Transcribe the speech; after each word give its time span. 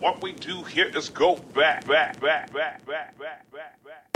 What 0.00 0.22
we 0.22 0.32
do 0.32 0.62
here 0.64 0.86
is 0.96 1.08
go 1.10 1.36
back, 1.54 1.86
back, 1.86 2.18
back, 2.20 2.52
back, 2.52 2.84
back, 2.86 3.18
back, 3.18 3.44
back, 3.52 3.78
back. 3.84 4.06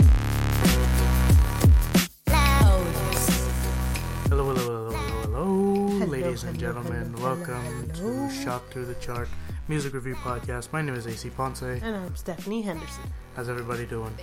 Hello, 4.29 4.53
hello, 4.53 4.55
hello, 4.55 4.91
hello, 4.91 5.21
hello, 5.21 5.87
Hello, 5.99 6.05
ladies 6.07 6.43
and 6.43 6.59
hello, 6.59 6.73
gentlemen. 6.73 7.13
hello, 7.13 7.35
Welcome 7.35 7.89
hello. 7.93 8.27
to 8.27 8.33
Shop 8.33 8.67
Through 8.71 8.85
the 8.85 8.95
Chart 8.95 9.29
Music 9.67 9.93
Review 9.93 10.15
Podcast. 10.15 10.73
My 10.73 10.81
name 10.81 10.95
is 10.95 11.05
AC 11.07 11.29
Ponce. 11.29 11.61
And 11.61 11.83
I'm 11.95 12.15
Stephanie 12.15 12.61
Henderson. 12.63 13.03
How's 13.35 13.49
everybody 13.49 13.85
doing? 13.85 14.15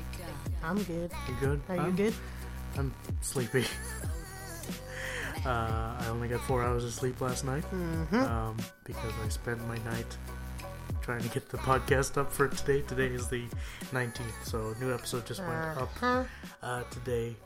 I'm 0.65 0.83
good. 0.83 1.13
You 1.29 1.35
good? 1.41 1.61
Are 1.69 1.77
you 1.77 1.83
I'm, 1.83 1.97
good? 1.97 2.15
I'm 2.77 2.93
sleepy. 3.21 3.65
uh, 5.47 5.49
I 5.49 6.07
only 6.11 6.27
got 6.29 6.41
four 6.41 6.65
hours 6.65 6.85
of 6.85 6.93
sleep 6.93 7.21
last 7.21 7.45
night 7.45 7.63
Mm-hmm. 7.73 8.17
um, 8.17 8.57
because 8.85 9.13
I 9.25 9.29
spent 9.29 9.65
my 9.69 9.79
night 9.91 10.17
trying 11.03 11.21
to 11.23 11.29
get 11.29 11.49
the 11.49 11.59
podcast 11.59 12.17
up 12.17 12.33
for 12.33 12.49
today. 12.49 12.83
Today 12.83 13.07
is 13.07 13.29
the 13.29 13.45
19th, 13.93 14.45
so 14.45 14.75
a 14.77 14.83
new 14.83 14.95
episode 14.95 15.27
just 15.27 15.41
went 15.41 15.53
up 15.53 15.83
Uh-huh. 16.03 16.25
uh, 16.63 16.83
today. 16.85 17.37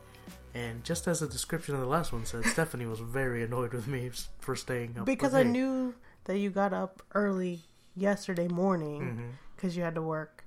And 0.53 0.83
just 0.83 1.07
as 1.07 1.19
the 1.19 1.27
description 1.27 1.75
of 1.75 1.81
the 1.81 1.87
last 1.87 2.13
one 2.13 2.25
said, 2.25 2.45
Stephanie 2.53 2.85
was 2.85 2.99
very 2.99 3.43
annoyed 3.43 3.73
with 3.73 3.87
me 3.87 4.11
for 4.39 4.55
staying 4.55 4.97
up. 4.99 5.05
Because 5.05 5.33
I 5.33 5.43
knew 5.43 5.95
that 6.25 6.37
you 6.37 6.49
got 6.49 6.73
up 6.73 7.01
early 7.13 7.61
yesterday 7.95 8.47
morning 8.47 9.33
because 9.55 9.75
you 9.75 9.83
had 9.83 9.95
to 9.95 10.01
work. 10.01 10.45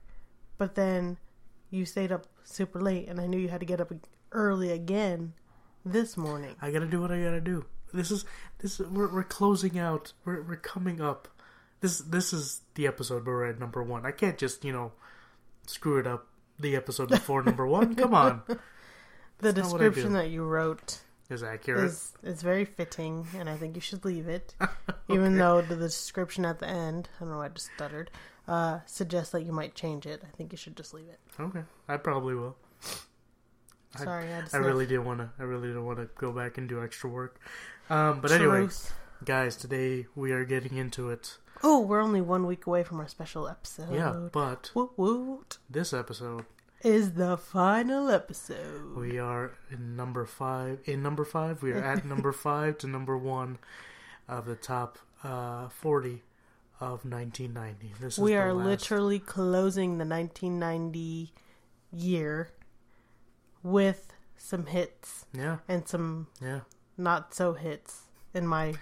But 0.58 0.74
then 0.74 1.16
you 1.70 1.84
stayed 1.84 2.12
up 2.12 2.27
super 2.45 2.80
late, 2.80 3.08
and 3.08 3.20
I 3.20 3.27
knew 3.27 3.38
you 3.38 3.48
had 3.48 3.61
to 3.61 3.66
get 3.66 3.80
up 3.80 3.92
early 4.33 4.70
again 4.70 5.33
this 5.84 6.16
morning. 6.16 6.55
I 6.61 6.70
gotta 6.70 6.86
do 6.86 7.00
what 7.00 7.11
I 7.11 7.20
gotta 7.22 7.41
do. 7.41 7.64
This 7.92 8.11
is 8.11 8.24
this. 8.58 8.78
Is, 8.78 8.86
we're 8.88 9.12
we're 9.12 9.22
closing 9.24 9.78
out. 9.78 10.12
We're 10.24 10.42
we're 10.42 10.56
coming 10.56 11.00
up. 11.00 11.28
This 11.80 11.98
this 11.98 12.33
is 12.33 12.61
the 12.75 12.87
episode 12.87 13.27
where 13.27 13.37
we're 13.37 13.47
at 13.47 13.59
number 13.59 13.83
one. 13.83 14.05
I 14.05 14.11
can't 14.11 14.37
just 14.39 14.65
you 14.65 14.73
know 14.73 14.93
screw 15.66 15.98
it 15.98 16.06
up. 16.06 16.27
The 16.59 16.77
episode 16.77 17.09
before 17.09 17.43
number 17.43 17.67
one. 17.67 17.95
Come 17.97 18.12
on, 18.12 18.42
The 18.47 18.55
not 18.55 19.72
what 19.72 19.81
I 19.81 19.84
do. 19.84 19.91
description 19.91 20.12
that 20.12 20.28
you 20.28 20.42
wrote 20.45 21.00
is 21.31 21.42
accurate. 21.42 21.84
is 21.84 22.12
is 22.22 22.42
very 22.42 22.67
fitting, 22.67 23.27
and 23.34 23.48
I 23.48 23.56
think 23.56 23.77
you 23.77 23.81
should 23.81 24.05
leave 24.05 24.28
it. 24.28 24.55
Even 25.09 25.39
though 25.39 25.62
the 25.62 25.77
description 25.77 26.45
at 26.45 26.59
the 26.59 26.69
end, 26.69 27.09
I 27.17 27.20
don't 27.20 27.31
know, 27.31 27.39
why 27.39 27.47
I 27.47 27.48
just 27.48 27.70
stuttered, 27.75 28.11
uh, 28.47 28.81
suggests 28.84 29.33
that 29.33 29.42
you 29.42 29.53
might 29.53 29.75
change 29.75 30.05
it. 30.05 30.22
I 30.22 30.37
think 30.37 30.53
you 30.53 30.59
should 30.59 30.77
just 30.77 30.92
leave 30.92 31.09
it. 31.09 31.19
Okay, 31.41 31.62
I 31.89 31.97
probably 31.97 32.34
will. 32.34 32.56
Sorry, 33.97 34.27
I, 34.34 34.42
to 34.42 34.56
I 34.56 34.59
really 34.59 34.87
didn't 34.87 35.06
want 35.06 35.20
to. 35.20 35.31
I 35.39 35.44
really 35.44 35.69
didn't 35.69 35.87
want 35.87 35.98
to 35.98 36.09
go 36.17 36.31
back 36.31 36.59
and 36.59 36.69
do 36.69 36.83
extra 36.83 37.09
work. 37.09 37.41
Um, 37.89 38.20
but 38.20 38.31
anyway, 38.33 38.69
guys, 39.25 39.56
today 39.56 40.06
we 40.15 40.31
are 40.33 40.44
getting 40.44 40.77
into 40.77 41.09
it. 41.11 41.39
Oh, 41.62 41.80
we're 41.80 42.00
only 42.00 42.20
one 42.20 42.47
week 42.47 42.66
away 42.66 42.83
from 42.84 43.00
our 43.00 43.08
special 43.08 43.48
episode. 43.48 43.92
Yeah, 43.92 44.28
but 44.33 44.70
Woot 44.75 44.91
woot 44.97 45.58
this 45.69 45.92
episode 45.92 46.44
is 46.83 47.12
the 47.12 47.36
final 47.36 48.11
episode. 48.11 48.97
We 48.97 49.19
are 49.19 49.53
in 49.70 49.97
number 49.97 50.25
five. 50.25 50.81
In 50.84 51.03
number 51.03 51.25
five, 51.25 51.62
we 51.62 51.72
are 51.72 51.83
at 51.83 52.05
number 52.05 52.33
five 52.48 52.78
to 52.78 52.86
number 52.86 53.16
one 53.16 53.58
of 54.28 54.47
the 54.47 54.56
top 54.56 54.98
uh, 55.22 55.69
forty 55.69 56.22
of 56.81 57.05
1990. 57.05 57.92
This 58.00 58.14
is 58.14 58.19
We 58.19 58.34
are 58.34 58.55
last- 58.55 58.66
literally 58.66 59.19
closing 59.19 59.98
the 59.98 60.06
1990 60.06 61.34
year 61.92 62.53
with 63.62 64.14
some 64.38 64.64
hits 64.64 65.27
yeah, 65.34 65.58
and 65.69 65.86
some 65.86 66.28
yeah. 66.41 66.61
not 66.97 67.34
so 67.34 67.53
hits, 67.53 68.05
in 68.33 68.47
my 68.47 68.72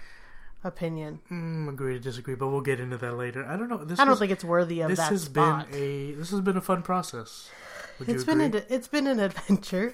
opinion. 0.63 1.19
Mm, 1.31 1.69
agree 1.69 1.93
to 1.93 1.99
disagree, 1.99 2.35
but 2.35 2.49
we'll 2.49 2.61
get 2.61 2.79
into 2.79 2.97
that 2.97 3.13
later. 3.15 3.45
I 3.45 3.55
don't 3.57 3.69
know. 3.69 3.83
This 3.83 3.99
I 3.99 4.03
don't 4.03 4.11
was- 4.11 4.19
think 4.19 4.31
it's 4.31 4.43
worthy 4.43 4.81
of 4.81 4.89
this 4.89 4.99
that 4.99 5.09
has 5.11 5.23
spot. 5.23 5.71
been 5.71 5.79
a 5.81 6.11
this 6.13 6.31
has 6.31 6.41
been 6.41 6.57
a 6.57 6.61
fun 6.61 6.81
process. 6.81 7.49
Would 7.99 8.07
It's 8.09 8.23
been 8.23 8.39
an, 8.39 8.61
it's 8.69 8.87
been 8.87 9.07
an 9.07 9.19
adventure. 9.19 9.93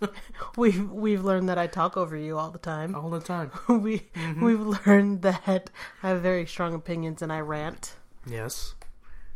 we've 0.56 0.88
we've 0.90 1.24
learned 1.24 1.48
that 1.48 1.58
I 1.58 1.66
talk 1.66 1.96
over 1.96 2.16
you 2.16 2.38
all 2.38 2.50
the 2.50 2.58
time. 2.58 2.94
all 2.94 3.10
the 3.10 3.20
time. 3.20 3.50
we 3.68 3.98
Mm-hmm. 4.14 4.44
we've 4.44 4.60
learned 4.86 5.22
that 5.22 5.70
I 6.02 6.08
have 6.08 6.20
very 6.22 6.46
strong 6.46 6.74
opinions 6.74 7.22
and 7.22 7.32
I 7.32 7.40
rant. 7.40 7.94
Yes. 8.26 8.74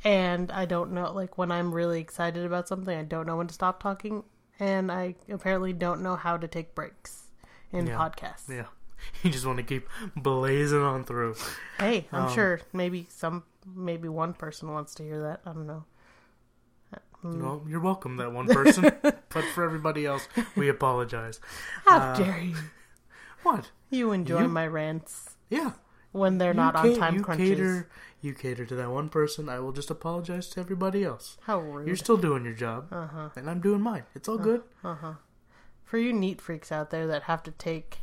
And 0.04 0.52
I 0.52 0.64
don't 0.66 0.92
know 0.92 1.12
like 1.12 1.38
when 1.38 1.50
I'm 1.50 1.74
really 1.74 2.00
excited 2.00 2.44
about 2.44 2.68
something, 2.68 2.96
I 2.96 3.02
don't 3.02 3.26
know 3.26 3.36
when 3.36 3.46
to 3.48 3.54
stop 3.54 3.82
talking 3.82 4.22
and 4.60 4.92
I 4.92 5.16
apparently 5.28 5.72
don't 5.72 6.00
know 6.02 6.14
how 6.16 6.36
to 6.36 6.46
take 6.46 6.74
breaks 6.74 7.30
in 7.72 7.86
Yeah. 7.86 7.96
podcasts. 7.98 8.48
Yeah. 8.48 8.66
You 9.22 9.30
just 9.30 9.46
want 9.46 9.56
to 9.58 9.62
keep 9.64 9.88
blazing 10.16 10.80
on 10.82 11.04
through. 11.04 11.34
Hey, 11.78 12.06
I'm 12.12 12.24
Um, 12.26 12.32
sure 12.34 12.60
maybe 12.72 13.06
some 13.10 13.44
maybe 13.74 14.08
one 14.08 14.34
person 14.34 14.70
wants 14.72 14.94
to 14.96 15.02
hear 15.02 15.22
that. 15.22 15.40
I 15.46 15.52
don't 15.52 15.66
know. 15.66 15.84
Mm. 17.24 17.40
Well, 17.40 17.62
you're 17.66 17.80
welcome, 17.80 18.18
that 18.18 18.32
one 18.32 18.46
person. 18.48 18.84
but 19.02 19.44
for 19.54 19.64
everybody 19.64 20.04
else, 20.04 20.28
we 20.56 20.68
apologize. 20.68 21.40
How 21.86 21.98
Uh, 21.98 22.16
dare 22.16 22.38
you? 22.38 22.56
What? 23.42 23.70
You 23.90 24.12
enjoy 24.12 24.42
you- 24.42 24.48
my 24.48 24.66
rants 24.66 25.36
Yeah. 25.50 25.72
when 26.12 26.38
they're 26.38 26.52
You 26.52 26.56
not 26.60 26.74
ca- 26.74 26.80
on 26.88 26.94
time 26.96 27.14
you 27.16 27.22
crunches. 27.22 27.48
Cater, 27.48 27.88
you 28.20 28.34
cater 28.34 28.64
to 28.66 28.74
that 28.76 28.90
one 28.90 29.08
person. 29.10 29.48
I 29.48 29.58
will 29.60 29.72
just 29.72 29.90
apologize 29.90 30.48
to 30.50 30.60
everybody 30.60 31.02
else. 31.04 31.36
How 31.42 31.60
rude. 31.60 31.86
You're 31.86 31.96
still 31.96 32.16
doing 32.18 32.44
your 32.44 32.54
job, 32.54 32.88
uh 32.92 33.06
huh. 33.06 33.28
and 33.36 33.48
I'm 33.50 33.60
doing 33.60 33.80
mine. 33.80 34.04
It's 34.14 34.28
all 34.28 34.38
good. 34.38 34.62
Uh 34.82 34.94
huh. 34.96 35.12
For 35.84 35.96
you 35.98 36.12
neat 36.12 36.40
freaks 36.42 36.70
out 36.72 36.90
there 36.90 37.06
that 37.06 37.24
have 37.24 37.42
to 37.44 37.50
take 37.52 37.98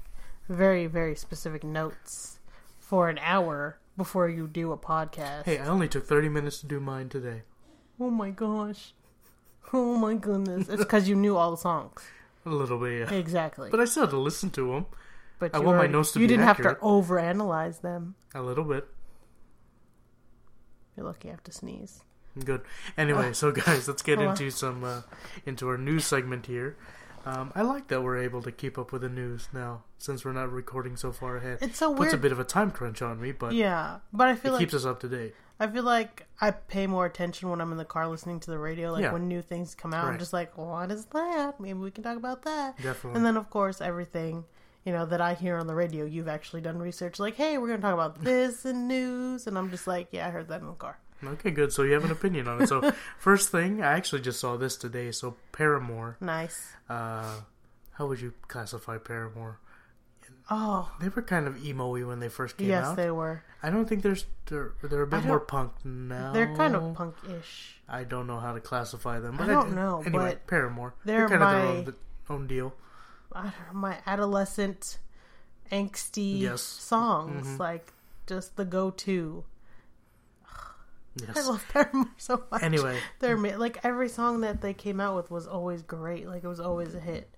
very, 0.50 0.88
very 0.88 1.16
specific 1.16 1.64
notes 1.64 2.40
for 2.80 3.10
an 3.10 3.20
hour 3.20 3.78
before 3.98 4.30
you 4.30 4.48
do 4.48 4.72
a 4.72 4.78
podcast. 4.78 5.46
Hey, 5.46 5.58
I 5.60 5.68
only 5.68 5.88
took 5.88 6.06
30 6.06 6.30
minutes 6.30 6.60
to 6.62 6.68
do 6.68 6.80
mine 6.80 7.10
today. 7.10 7.44
Oh 8.00 8.10
my 8.10 8.30
gosh. 8.32 8.94
Oh 9.74 9.96
my 9.96 10.16
goodness. 10.16 10.68
It's 10.68 10.78
because 10.84 11.08
you 11.08 11.16
knew 11.16 11.38
all 11.38 11.52
the 11.52 11.58
songs. 11.58 12.02
A 12.46 12.50
little 12.50 12.80
bit, 12.80 13.10
yeah. 13.12 13.16
Exactly. 13.18 13.70
But 13.70 13.80
I 13.80 13.86
still 13.86 14.04
had 14.04 14.10
to 14.10 14.18
listen 14.18 14.50
to 14.52 14.72
them. 14.72 14.86
But 15.40 15.54
I 15.56 15.60
want 15.60 15.68
my 15.68 15.74
already- 15.80 15.94
notes 15.94 16.12
to 16.14 16.20
You 16.20 16.28
be 16.28 16.34
You 16.34 16.38
didn't 16.40 16.48
have 16.48 16.58
to 16.58 16.76
overanalyze 16.82 17.82
them. 17.82 18.16
A 18.36 18.42
little 18.42 18.64
bit. 18.64 18.88
You're 20.98 21.06
lucky 21.06 21.30
I 21.30 21.32
have 21.32 21.44
to 21.44 21.52
sneeze. 21.52 22.04
Good. 22.44 22.62
Anyway, 22.98 23.34
so 23.34 23.52
guys, 23.52 23.88
let's 23.88 24.02
get 24.02 24.20
into 24.20 24.50
some 24.52 24.84
uh, 24.84 25.02
into 25.46 25.68
our 25.68 25.78
news 25.78 26.06
segment 26.06 26.46
here. 26.46 26.78
Um, 27.26 27.52
I 27.56 27.62
like 27.62 27.88
that 27.90 28.02
we're 28.02 28.18
able 28.18 28.42
to 28.42 28.52
keep 28.52 28.78
up 28.78 28.92
with 28.92 29.02
the 29.04 29.10
news 29.10 29.48
now, 29.54 29.84
since 29.98 30.26
we're 30.26 30.34
not 30.34 30.52
recording 30.52 30.96
so 30.96 31.12
far 31.12 31.38
ahead. 31.38 31.60
It's 31.62 31.78
so 31.78 31.94
Puts 31.94 32.14
a 32.14 32.18
bit 32.18 32.32
of 32.32 32.40
a 32.40 32.44
time 32.44 32.72
crunch 32.72 33.02
on 33.02 33.22
me, 33.22 33.32
but 33.32 33.54
yeah, 33.54 34.00
but 34.12 34.28
I 34.28 34.32
it 34.32 34.40
feel 34.40 34.54
like 34.54 34.60
keeps 34.60 34.74
us 34.74 34.86
up 34.86 35.00
to 35.02 35.08
date. 35.10 35.36
I 35.60 35.68
feel 35.68 35.84
like 35.84 36.26
I 36.40 36.50
pay 36.50 36.88
more 36.88 37.06
attention 37.06 37.50
when 37.52 37.62
I'm 37.62 37.72
in 37.72 37.78
the 37.78 37.86
car 37.86 38.08
listening 38.08 38.40
to 38.40 38.50
the 38.50 38.58
radio. 38.58 38.92
Like 38.92 39.04
Yeah. 39.04 39.14
when 39.14 39.28
new 39.28 39.44
things 39.44 39.76
come 39.76 39.94
out, 39.94 40.06
I'm 40.08 40.18
just 40.18 40.34
like, 40.34 40.58
what 40.58 40.90
is 40.90 41.06
that? 41.14 41.60
Maybe 41.60 41.78
we 41.78 41.92
can 41.92 42.04
talk 42.04 42.18
about 42.18 42.42
that. 42.44 42.78
Definitely. 42.82 43.18
And 43.18 43.26
then, 43.26 43.38
of 43.38 43.52
course, 43.52 43.80
everything 43.80 44.46
you 44.86 44.92
know 44.92 45.06
that 45.06 45.22
I 45.22 45.36
hear 45.36 45.58
on 45.58 45.68
the 45.68 45.76
radio, 45.76 46.06
you've 46.06 46.28
actually 46.28 46.62
done 46.62 46.80
research. 46.80 47.20
Like, 47.20 47.36
hey, 47.36 47.60
we're 47.60 47.68
going 47.68 47.80
to 47.80 47.84
talk 47.86 47.94
about 47.94 48.24
this 48.24 48.66
in 48.66 48.88
news, 48.88 49.46
and 49.46 49.56
I'm 49.56 49.70
just 49.70 49.86
like, 49.86 50.08
yeah, 50.10 50.26
I 50.26 50.32
heard 50.32 50.48
that 50.48 50.62
in 50.62 50.66
the 50.66 50.74
car. 50.74 50.98
Okay, 51.24 51.52
good. 51.52 51.72
So 51.74 51.84
you 51.84 51.94
have 51.94 52.04
an 52.06 52.12
opinion 52.12 52.48
on 52.48 52.62
it. 52.62 52.68
So 52.68 52.92
first 53.20 53.50
thing, 53.50 53.82
I 53.82 53.94
actually 53.94 54.22
just 54.22 54.40
saw 54.40 54.58
this 54.58 54.76
today. 54.76 55.12
So 55.12 55.36
Paramore, 55.52 56.18
Nice. 56.20 56.74
uh, 56.90 57.42
how 57.94 58.08
would 58.08 58.20
you 58.22 58.34
classify 58.48 58.98
Paramore? 58.98 59.60
Oh, 60.50 60.92
They 61.00 61.08
were 61.08 61.22
kind 61.22 61.48
of 61.48 61.64
emo-y 61.64 62.04
when 62.04 62.20
they 62.20 62.28
first 62.28 62.58
came 62.58 62.68
yes, 62.68 62.84
out. 62.84 62.88
Yes, 62.90 62.96
they 62.98 63.12
were. 63.12 63.44
I 63.64 63.70
don't 63.70 63.88
think 63.88 64.02
there's 64.04 64.26
they're, 64.48 64.74
they're 64.84 65.04
a 65.04 65.08
I 65.08 65.10
bit 65.10 65.26
more 65.26 65.40
punk 65.40 65.72
now. 65.86 66.34
They're 66.34 66.54
kind 66.56 66.76
of 66.76 66.94
punk-ish. 66.96 67.76
I 67.88 68.04
don't 68.04 68.28
know 68.28 68.40
how 68.40 68.54
to 68.54 68.60
classify 68.60 69.20
them. 69.20 69.38
But 69.38 69.50
I 69.50 69.54
don't 69.54 69.76
know, 69.76 70.02
Anyway, 70.06 70.24
but 70.32 70.48
Paramore. 70.48 70.94
they're 71.06 71.30
kind 71.30 71.44
of 71.44 71.50
their 71.52 71.64
my- 71.64 71.68
own, 71.78 71.96
own 72.30 72.48
deal. 72.48 72.74
I 73.34 73.44
don't 73.44 73.54
know, 73.74 73.80
my 73.80 73.98
adolescent, 74.06 74.98
angsty 75.72 76.42
Yes. 76.42 76.62
songs, 76.62 77.48
Mhm. 77.48 77.60
like 77.60 77.94
just 78.28 78.58
the 78.58 78.66
go-to. 78.66 79.46
Yes. 81.16 81.38
I 81.38 81.42
love 81.50 81.66
Paramore 81.70 82.08
so 82.18 82.44
much. 82.52 82.64
Anyway, 82.64 82.98
They're 83.20 83.38
like 83.38 83.80
every 83.84 84.08
song 84.10 84.42
that 84.42 84.62
they 84.62 84.74
came 84.74 85.00
out 85.02 85.16
with 85.18 85.30
was 85.30 85.46
always 85.48 85.82
great. 85.82 86.28
Like 86.28 86.44
it 86.44 86.48
was 86.48 86.60
always 86.62 86.96
a 86.96 87.00
hit. 87.00 87.30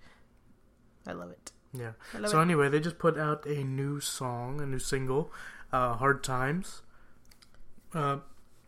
I 1.07 1.13
love 1.13 1.31
it. 1.31 1.51
yeah. 1.73 1.93
Love 2.17 2.29
So 2.31 2.39
it. 2.39 2.43
anyway, 2.43 2.69
they 2.69 2.79
just 2.79 2.99
put 2.99 3.17
out 3.17 3.45
a 3.47 3.63
new 3.63 3.99
song, 3.99 4.61
a 4.61 4.65
new 4.65 4.79
single, 4.79 5.31
uh, 5.71 5.95
"Hard 5.95 6.23
Times." 6.23 6.83
Uh, 7.93 8.17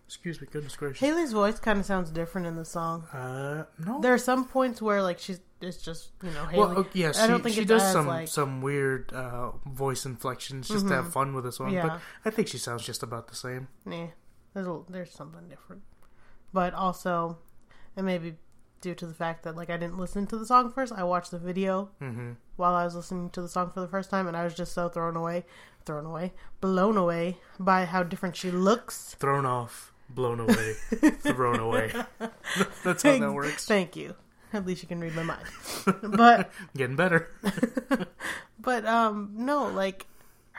excuse 0.07 0.41
me, 0.41 0.47
goodness 0.51 0.75
gracious. 0.75 0.99
Haley's 0.99 1.31
voice 1.33 1.59
kind 1.59 1.79
of 1.79 1.85
sounds 1.85 2.09
different 2.11 2.47
in 2.47 2.55
the 2.55 2.65
song. 2.65 3.03
Uh, 3.13 3.65
no. 3.85 4.01
There 4.01 4.13
are 4.13 4.17
some 4.19 4.45
points 4.47 4.81
where 4.81 5.01
like 5.01 5.19
she's 5.19 5.39
it's 5.61 5.77
just 5.77 6.09
you 6.23 6.31
know 6.31 6.45
Haley. 6.45 6.59
Well, 6.59 6.77
okay, 6.79 6.99
yeah, 6.99 7.11
she, 7.11 7.19
I 7.21 7.27
don't 7.27 7.41
think 7.43 7.55
she 7.55 7.63
does 7.65 7.81
as, 7.83 7.91
some 7.93 8.07
like- 8.07 8.27
some 8.27 8.61
weird 8.61 9.13
uh, 9.13 9.51
voice 9.67 10.05
inflections 10.05 10.67
just 10.67 10.87
to 10.87 10.93
have 10.95 11.13
fun 11.13 11.33
with 11.33 11.43
the 11.45 11.51
song. 11.51 11.71
Yeah. 11.71 11.87
But 11.87 12.01
I 12.25 12.29
think 12.31 12.47
she 12.47 12.57
sounds 12.57 12.83
just 12.83 13.01
about 13.03 13.27
the 13.29 13.35
same. 13.35 13.67
Nah, 13.85 14.07
there's 14.55 14.65
a, 14.65 14.79
there's 14.89 15.11
something 15.11 15.47
different, 15.49 15.83
but 16.51 16.73
also, 16.73 17.37
and 17.95 18.07
maybe 18.07 18.37
due 18.81 18.95
to 18.95 19.05
the 19.05 19.13
fact 19.13 19.43
that 19.43 19.55
like 19.55 19.69
I 19.69 19.77
didn't 19.77 19.99
listen 19.99 20.25
to 20.27 20.37
the 20.37 20.45
song 20.45 20.71
first, 20.71 20.91
I 20.93 21.03
watched 21.03 21.29
the 21.31 21.37
video 21.37 21.89
hmm 21.99 22.31
while 22.55 22.73
I 22.73 22.85
was 22.85 22.95
listening 22.95 23.29
to 23.31 23.41
the 23.41 23.49
song 23.49 23.69
for 23.71 23.81
the 23.81 23.87
first 23.87 24.09
time, 24.09 24.27
and 24.27 24.35
I 24.37 24.45
was 24.45 24.55
just 24.55 24.71
so 24.73 24.87
thrown 24.89 25.15
away, 25.17 25.45
thrown 25.85 26.05
away, 26.05 26.31
blown 26.61 26.95
away 26.97 27.37
by 27.59 27.83
how 27.85 28.01
different 28.01 28.35
she 28.37 28.49
looks. 28.49 29.13
Thrown 29.19 29.45
off. 29.45 29.91
blown 30.09 30.39
away, 30.39 30.73
thrown 31.19 31.59
away. 31.59 31.91
That's 32.83 33.03
how 33.03 33.19
that 33.19 33.33
works. 33.33 33.65
Thank 33.65 33.95
you. 33.97 34.15
At 34.53 34.65
least 34.65 34.81
you 34.83 34.87
can 34.87 35.01
read 35.01 35.15
my 35.15 35.23
mind. 35.23 35.43
But 36.01 36.49
Getting 36.77 36.95
better. 36.95 37.29
but 38.59 38.85
um 38.85 39.31
no, 39.35 39.67
like 39.67 40.05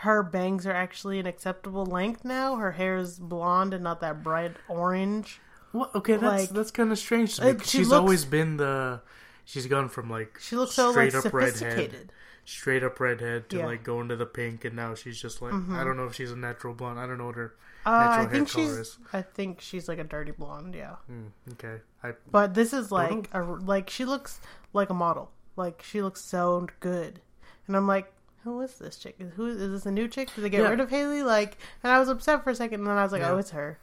her 0.00 0.22
bangs 0.22 0.66
are 0.66 0.72
actually 0.72 1.18
an 1.18 1.26
acceptable 1.26 1.86
length 1.86 2.24
now. 2.24 2.56
Her 2.56 2.72
hair 2.72 2.98
is 2.98 3.18
blonde 3.18 3.72
and 3.74 3.82
not 3.82 4.00
that 4.00 4.22
bright 4.22 4.54
orange. 4.68 5.40
Well, 5.72 5.90
okay, 5.94 6.16
that's 6.16 6.42
Like- 6.44 6.50
that's 6.50 6.70
kind 6.70 6.92
of 6.92 6.98
strange. 6.98 7.38
Like, 7.38 7.62
she 7.62 7.78
she's 7.78 7.88
looks- 7.88 7.98
always 8.00 8.24
been 8.24 8.56
the. 8.56 9.00
She's 9.44 9.66
gone 9.66 9.88
from 9.88 10.10
like 10.10 10.38
She 10.40 10.56
looks 10.56 10.72
so 10.74 10.86
like 10.90 11.10
straight 11.10 11.14
up 11.14 11.32
redhead, 11.32 11.56
sophisticated. 11.56 12.12
straight 12.44 12.82
up 12.82 12.98
redhead 12.98 13.48
to 13.50 13.56
Yeah. 13.56 13.62
Mm-hmm. 13.62 13.70
like 13.70 13.84
going 13.84 14.08
to 14.08 14.16
the 14.16 14.26
pink, 14.26 14.64
and 14.64 14.74
now 14.74 14.94
she's 14.94 15.20
just 15.20 15.40
like 15.40 15.52
I 15.54 15.84
don't 15.84 15.96
know 15.96 16.06
if 16.06 16.14
she's 16.14 16.32
a 16.32 16.36
natural 16.36 16.74
blonde. 16.74 16.98
I 16.98 17.06
don't 17.06 17.18
know 17.18 17.26
what 17.26 17.36
her 17.36 17.54
Uh, 17.84 17.90
natural 17.90 18.10
I 18.12 18.16
hair 18.22 18.30
think 18.30 18.50
color 18.50 18.66
she's 18.66 18.72
is. 18.78 18.98
I 19.12 19.22
think 19.22 19.60
she's 19.60 19.88
like 19.88 19.98
a 20.00 20.04
dirty 20.04 20.32
blonde, 20.32 20.74
yeah. 20.74 20.96
Mm, 21.10 21.30
okay, 21.52 21.80
I 22.02 22.14
But 22.30 22.54
this 22.54 22.72
is 22.72 22.90
like 22.90 23.30
a, 23.32 23.42
like 23.42 23.88
she 23.88 24.04
looks 24.04 24.40
like 24.72 24.90
a 24.90 24.94
model. 24.94 25.30
Like 25.54 25.82
she 25.82 26.02
looks 26.02 26.20
so 26.22 26.66
good, 26.80 27.20
and 27.68 27.76
I'm 27.76 27.86
like, 27.86 28.12
who 28.46 28.60
is 28.62 28.78
this 28.78 28.96
chick? 28.96 29.16
Is 29.18 29.32
who 29.34 29.46
is 29.48 29.58
this 29.58 29.84
a 29.86 29.90
new 29.92 30.08
chick? 30.08 30.34
Did 30.34 30.42
they 30.44 30.48
get 30.50 30.62
Yeah. 30.62 30.70
rid 30.70 30.80
of 30.80 30.88
Haley? 30.88 31.22
Like, 31.22 31.58
and 31.82 31.92
I 31.92 31.98
was 31.98 32.08
upset 32.08 32.42
for 32.44 32.50
a 32.50 32.54
second, 32.54 32.80
and 32.80 32.86
then 32.88 32.96
I 32.96 33.02
was 33.02 33.12
like, 33.12 33.20
Yeah. 33.22 33.32
oh, 33.32 33.38
it's 33.38 33.50
her. 33.50 33.78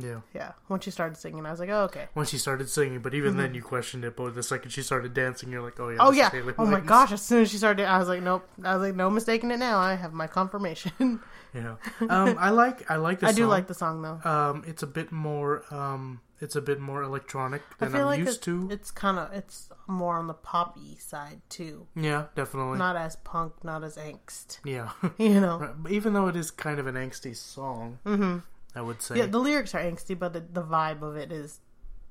yeah. 0.00 0.20
Yeah. 0.32 0.52
When 0.68 0.78
she 0.80 0.90
started 0.92 1.16
singing, 1.16 1.44
I 1.44 1.50
was 1.50 1.58
like, 1.58 1.70
oh, 1.70 1.82
okay. 1.90 2.06
When 2.14 2.24
she 2.24 2.38
started 2.38 2.68
singing, 2.70 3.00
but 3.00 3.14
even 3.14 3.36
then 3.36 3.52
you 3.54 3.62
questioned 3.62 4.04
it. 4.04 4.16
But 4.16 4.34
the 4.36 4.42
second 4.44 4.70
she 4.70 4.82
started 4.82 5.12
dancing, 5.12 5.50
you're 5.50 5.62
like, 5.62 5.78
oh 5.80 5.88
yeah, 5.88 5.98
Mm-hmm. 5.98 6.06
Oh 6.06 6.12
yeah. 6.12 6.52
Oh 6.58 6.66
my 6.76 6.80
gosh! 6.80 7.10
As 7.12 7.20
soon 7.22 7.42
as 7.42 7.50
she 7.50 7.56
started, 7.58 7.86
I 7.86 7.98
was 7.98 8.06
like, 8.08 8.22
nope. 8.22 8.48
I 8.64 8.74
was 8.76 8.82
like, 8.86 8.94
no 8.94 9.10
mistaking 9.10 9.50
it 9.50 9.58
now. 9.58 9.78
I 9.78 9.94
have 9.94 10.12
my 10.12 10.26
confirmation. 10.26 11.20
Yeah, 11.54 11.76
um, 12.10 12.36
I 12.38 12.50
like 12.50 12.88
I 12.90 12.96
like 12.96 13.20
the 13.20 13.26
I 13.28 13.30
song. 13.30 13.36
do 13.36 13.46
like 13.46 13.66
the 13.68 13.74
song 13.74 14.02
though. 14.02 14.20
Um, 14.30 14.64
it's 14.66 14.82
a 14.82 14.86
bit 14.86 15.10
more 15.10 15.64
um, 15.74 16.20
it's 16.42 16.54
a 16.56 16.60
bit 16.60 16.78
more 16.78 17.02
electronic 17.02 17.62
I 17.80 17.86
than 17.86 17.92
feel 17.92 18.00
I'm 18.02 18.06
like 18.06 18.18
used 18.18 18.42
to. 18.42 18.68
it's 18.70 18.90
kind 18.90 19.18
of 19.18 19.32
it's 19.32 19.70
more 19.88 20.18
on 20.18 20.26
the 20.26 20.34
poppy 20.34 20.96
side 21.00 21.40
too. 21.48 21.86
Yeah, 21.96 22.26
definitely. 22.34 22.78
Not 22.78 22.96
as 22.96 23.16
punk, 23.16 23.64
not 23.64 23.82
as 23.82 23.96
angst. 23.96 24.58
yeah, 24.64 24.90
You 25.18 25.40
know. 25.40 25.74
Even 25.88 26.12
though 26.12 26.28
it 26.28 26.36
is 26.36 26.50
kind 26.50 26.78
of 26.78 26.86
an 26.86 26.94
angsty 26.94 27.34
song, 27.34 27.98
hmm 28.04 28.38
I 28.74 28.82
would 28.82 29.02
say. 29.02 29.16
Yeah, 29.16 29.26
the 29.26 29.38
lyrics 29.38 29.74
are 29.74 29.80
angsty, 29.80 30.16
but 30.16 30.32
the, 30.34 30.40
the 30.40 30.62
vibe 30.62 31.02
of 31.02 31.16
it 31.16 31.32
is 31.32 31.60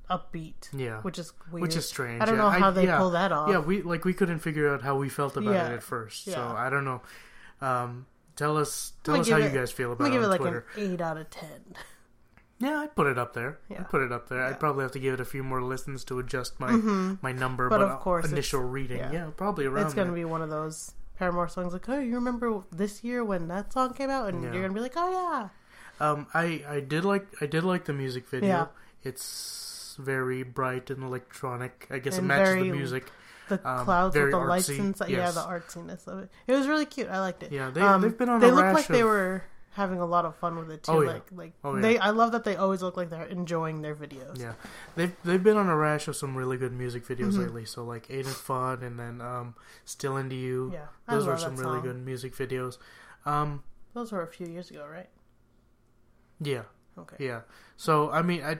upbeat. 0.09 0.69
Yeah. 0.73 1.01
which 1.01 1.19
is 1.19 1.33
weird. 1.51 1.61
which 1.61 1.75
is 1.75 1.87
strange. 1.87 2.21
I 2.21 2.25
don't 2.25 2.35
yeah. 2.35 2.41
know 2.41 2.49
how 2.49 2.71
they 2.71 2.85
yeah, 2.85 2.97
pull 2.97 3.11
that 3.11 3.31
off. 3.31 3.49
Yeah, 3.49 3.59
we 3.59 3.81
like 3.83 4.05
we 4.05 4.13
couldn't 4.13 4.39
figure 4.39 4.73
out 4.73 4.81
how 4.81 4.97
we 4.97 5.07
felt 5.09 5.37
about 5.37 5.53
Yeah, 5.53 5.69
it 5.69 5.73
at 5.75 5.83
first. 5.83 6.25
So. 6.25 6.41
I 6.41 6.69
don't 6.69 6.83
know. 6.85 7.01
Um, 7.61 8.05
tell 8.35 8.57
us 8.57 8.93
tell 9.03 9.19
us 9.19 9.29
how 9.29 9.37
give 9.37 9.53
you 9.53 9.59
guys 9.59 9.71
feel 9.71 9.87
I'm 9.87 9.93
about 9.93 10.05
gonna 10.05 10.15
it 10.15 10.17
give 10.17 10.23
it 10.23 10.27
like 10.27 10.41
Twitter. 10.41 10.65
an 10.75 10.93
eight 10.93 11.01
out 11.01 11.17
of 11.17 11.29
ten. 11.29 11.75
Yeah, 12.59 12.79
I'd 12.81 12.95
put 12.95 13.05
it 13.07 13.17
up 13.19 13.33
there. 13.33 13.59
Yeah. 13.69 13.81
I'd 13.81 13.89
put 13.89 14.01
it 14.01 14.11
up 14.11 14.29
there. 14.29 14.39
Yeah. 14.39 14.47
I'd 14.49 14.59
probably 14.59 14.83
have 14.83 14.91
to 14.93 14.99
give 14.99 15.13
it 15.13 15.19
a 15.19 15.25
few 15.25 15.43
more 15.43 15.61
listens 15.61 16.03
to 16.05 16.17
adjust 16.19 16.59
my 16.59 16.71
my 17.21 17.31
number, 17.31 17.69
But 17.69 17.79
but, 17.79 17.89
of 17.89 17.99
course 17.99 18.31
initial 18.31 18.61
reading, 18.61 18.97
yeah. 18.97 19.11
yeah. 19.11 19.29
probably 19.37 19.65
around. 19.65 19.85
It's 19.85 19.93
gonna 19.93 20.07
there. 20.07 20.15
be 20.15 20.25
one 20.25 20.41
of 20.41 20.49
those 20.49 20.93
Paramore 21.19 21.47
songs 21.49 21.73
like, 21.73 21.87
oh, 21.89 21.99
you 21.99 22.15
remember 22.15 22.63
this 22.71 23.03
year 23.03 23.23
when 23.23 23.47
that 23.49 23.73
song 23.73 23.93
came 23.93 24.09
out, 24.09 24.29
and 24.29 24.41
you're 24.43 24.53
gonna 24.61 24.73
be 24.73 24.79
like, 24.81 24.93
oh 24.95 25.09
yeah, 25.11 25.49
Um, 25.99 26.27
I 26.33 26.63
I 26.67 26.79
did 26.79 27.05
like 27.05 27.27
I 27.41 27.45
did 27.45 27.63
like 27.63 27.85
the 27.85 27.93
music 27.93 28.27
video. 28.27 28.69
It's 29.03 29.95
very 29.99 30.43
bright 30.43 30.89
and 30.89 31.03
electronic. 31.03 31.87
I 31.89 31.99
guess 31.99 32.17
it 32.17 32.23
matches 32.23 32.49
very- 32.55 32.69
the 32.69 32.75
music. 32.75 33.11
the 33.49 33.55
Um, 33.67 33.85
clouds 33.85 34.15
with 34.15 34.31
the 34.31 34.37
lights 34.37 34.69
artsy, 34.69 34.79
inside. 34.79 35.09
Yeah, 35.09 35.31
the 35.31 35.39
artsiness 35.41 36.05
of 36.07 36.19
it. 36.23 36.29
It 36.47 36.53
was 36.53 36.67
really 36.67 36.85
cute. 36.85 37.07
I 37.09 37.19
liked 37.21 37.43
it. 37.43 37.51
Yeah, 37.51 37.69
they 37.69 37.81
Um, 37.81 38.01
they've 38.01 38.17
been 38.17 38.29
on 38.29 38.39
they 38.41 38.49
a 38.49 38.53
look 38.53 38.63
rash 38.65 38.75
like 38.75 38.87
they 38.87 39.03
were 39.05 39.43
having 39.77 39.99
a 39.99 40.05
lot 40.05 40.25
of 40.25 40.35
fun 40.35 40.57
with 40.57 40.69
it 40.71 40.83
too. 40.83 40.91
Oh, 40.91 41.01
yeah. 41.01 41.11
Like 41.13 41.27
like 41.31 41.53
Oh, 41.63 41.75
yeah. 41.75 41.81
they. 41.81 41.97
I 41.99 42.09
love 42.09 42.31
that 42.33 42.43
they 42.43 42.55
always 42.57 42.81
look 42.81 42.97
like 42.97 43.09
they're 43.09 43.25
enjoying 43.27 43.81
their 43.81 43.95
videos. 43.95 44.39
Yeah, 44.39 44.53
they've 44.95 45.15
they've 45.23 45.41
been 45.41 45.55
on 45.57 45.69
a 45.69 45.75
rash 45.77 46.07
of 46.09 46.15
some 46.15 46.35
really 46.35 46.57
good 46.57 46.73
music 46.73 47.05
videos 47.07 47.33
Mhm. 47.33 47.39
lately. 47.45 47.65
So 47.65 47.83
like 47.85 48.09
Ain't 48.09 48.27
It 48.27 48.33
Fun 48.35 48.83
and 48.83 48.99
then 48.99 49.21
um, 49.21 49.55
Still 49.85 50.17
Into 50.17 50.35
You. 50.35 50.71
Yeah, 50.73 50.87
I 51.07 51.13
those 51.15 51.25
were 51.25 51.31
love 51.33 51.41
some 51.41 51.55
really 51.55 51.79
good 51.81 52.03
music 52.03 52.35
videos. 52.35 52.77
Um, 53.25 53.63
Those 53.93 54.11
were 54.11 54.21
a 54.23 54.27
few 54.27 54.47
years 54.47 54.69
ago, 54.71 54.85
right? 54.91 55.09
yeah, 56.39 56.63
Okay. 56.97 57.15
yeah. 57.25 57.41
So 57.77 58.09
I 58.11 58.21
mean, 58.21 58.43
I 58.43 58.57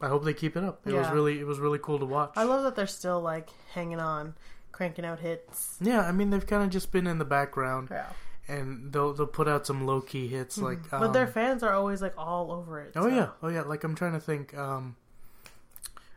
I 0.00 0.08
hope 0.08 0.24
they 0.24 0.34
keep 0.34 0.56
it 0.56 0.64
up. 0.64 0.86
It 0.86 0.92
was 0.94 1.08
really 1.10 1.40
it 1.40 1.46
was 1.46 1.58
really 1.58 1.78
cool 1.78 1.98
to 1.98 2.06
watch. 2.06 2.32
I 2.36 2.44
love 2.44 2.62
that 2.64 2.74
they're 2.76 2.86
still 2.86 3.20
like 3.20 3.48
hanging 3.74 4.00
on, 4.00 4.34
cranking 4.72 5.04
out 5.04 5.20
hits. 5.20 5.76
yeah, 5.80 6.00
I 6.02 6.12
mean 6.12 6.30
they've 6.30 6.46
kind 6.46 6.62
of 6.62 6.70
just 6.70 6.90
been 6.92 7.06
in 7.06 7.18
the 7.18 7.24
background, 7.24 7.88
Yeah. 7.90 8.06
And 8.50 8.92
they'll 8.92 9.12
they'll 9.14 9.26
put 9.40 9.48
out 9.48 9.66
some 9.66 9.86
low 9.86 10.00
key 10.00 10.26
hits 10.28 10.58
like. 10.58 10.78
Um, 10.78 10.84
Mm-hmm. 10.84 11.00
but 11.00 11.12
their 11.12 11.26
fans 11.26 11.62
are 11.62 11.72
always 11.72 12.02
like 12.02 12.14
all 12.18 12.50
over 12.52 12.80
it. 12.80 12.92
Oh 12.96 13.08
so- 13.08 13.14
yeah, 13.14 13.28
oh 13.42 13.48
yeah. 13.48 13.62
Like 13.62 13.84
I'm 13.84 13.94
trying 13.94 14.12
to 14.12 14.20
think. 14.20 14.56
Um, 14.56 14.96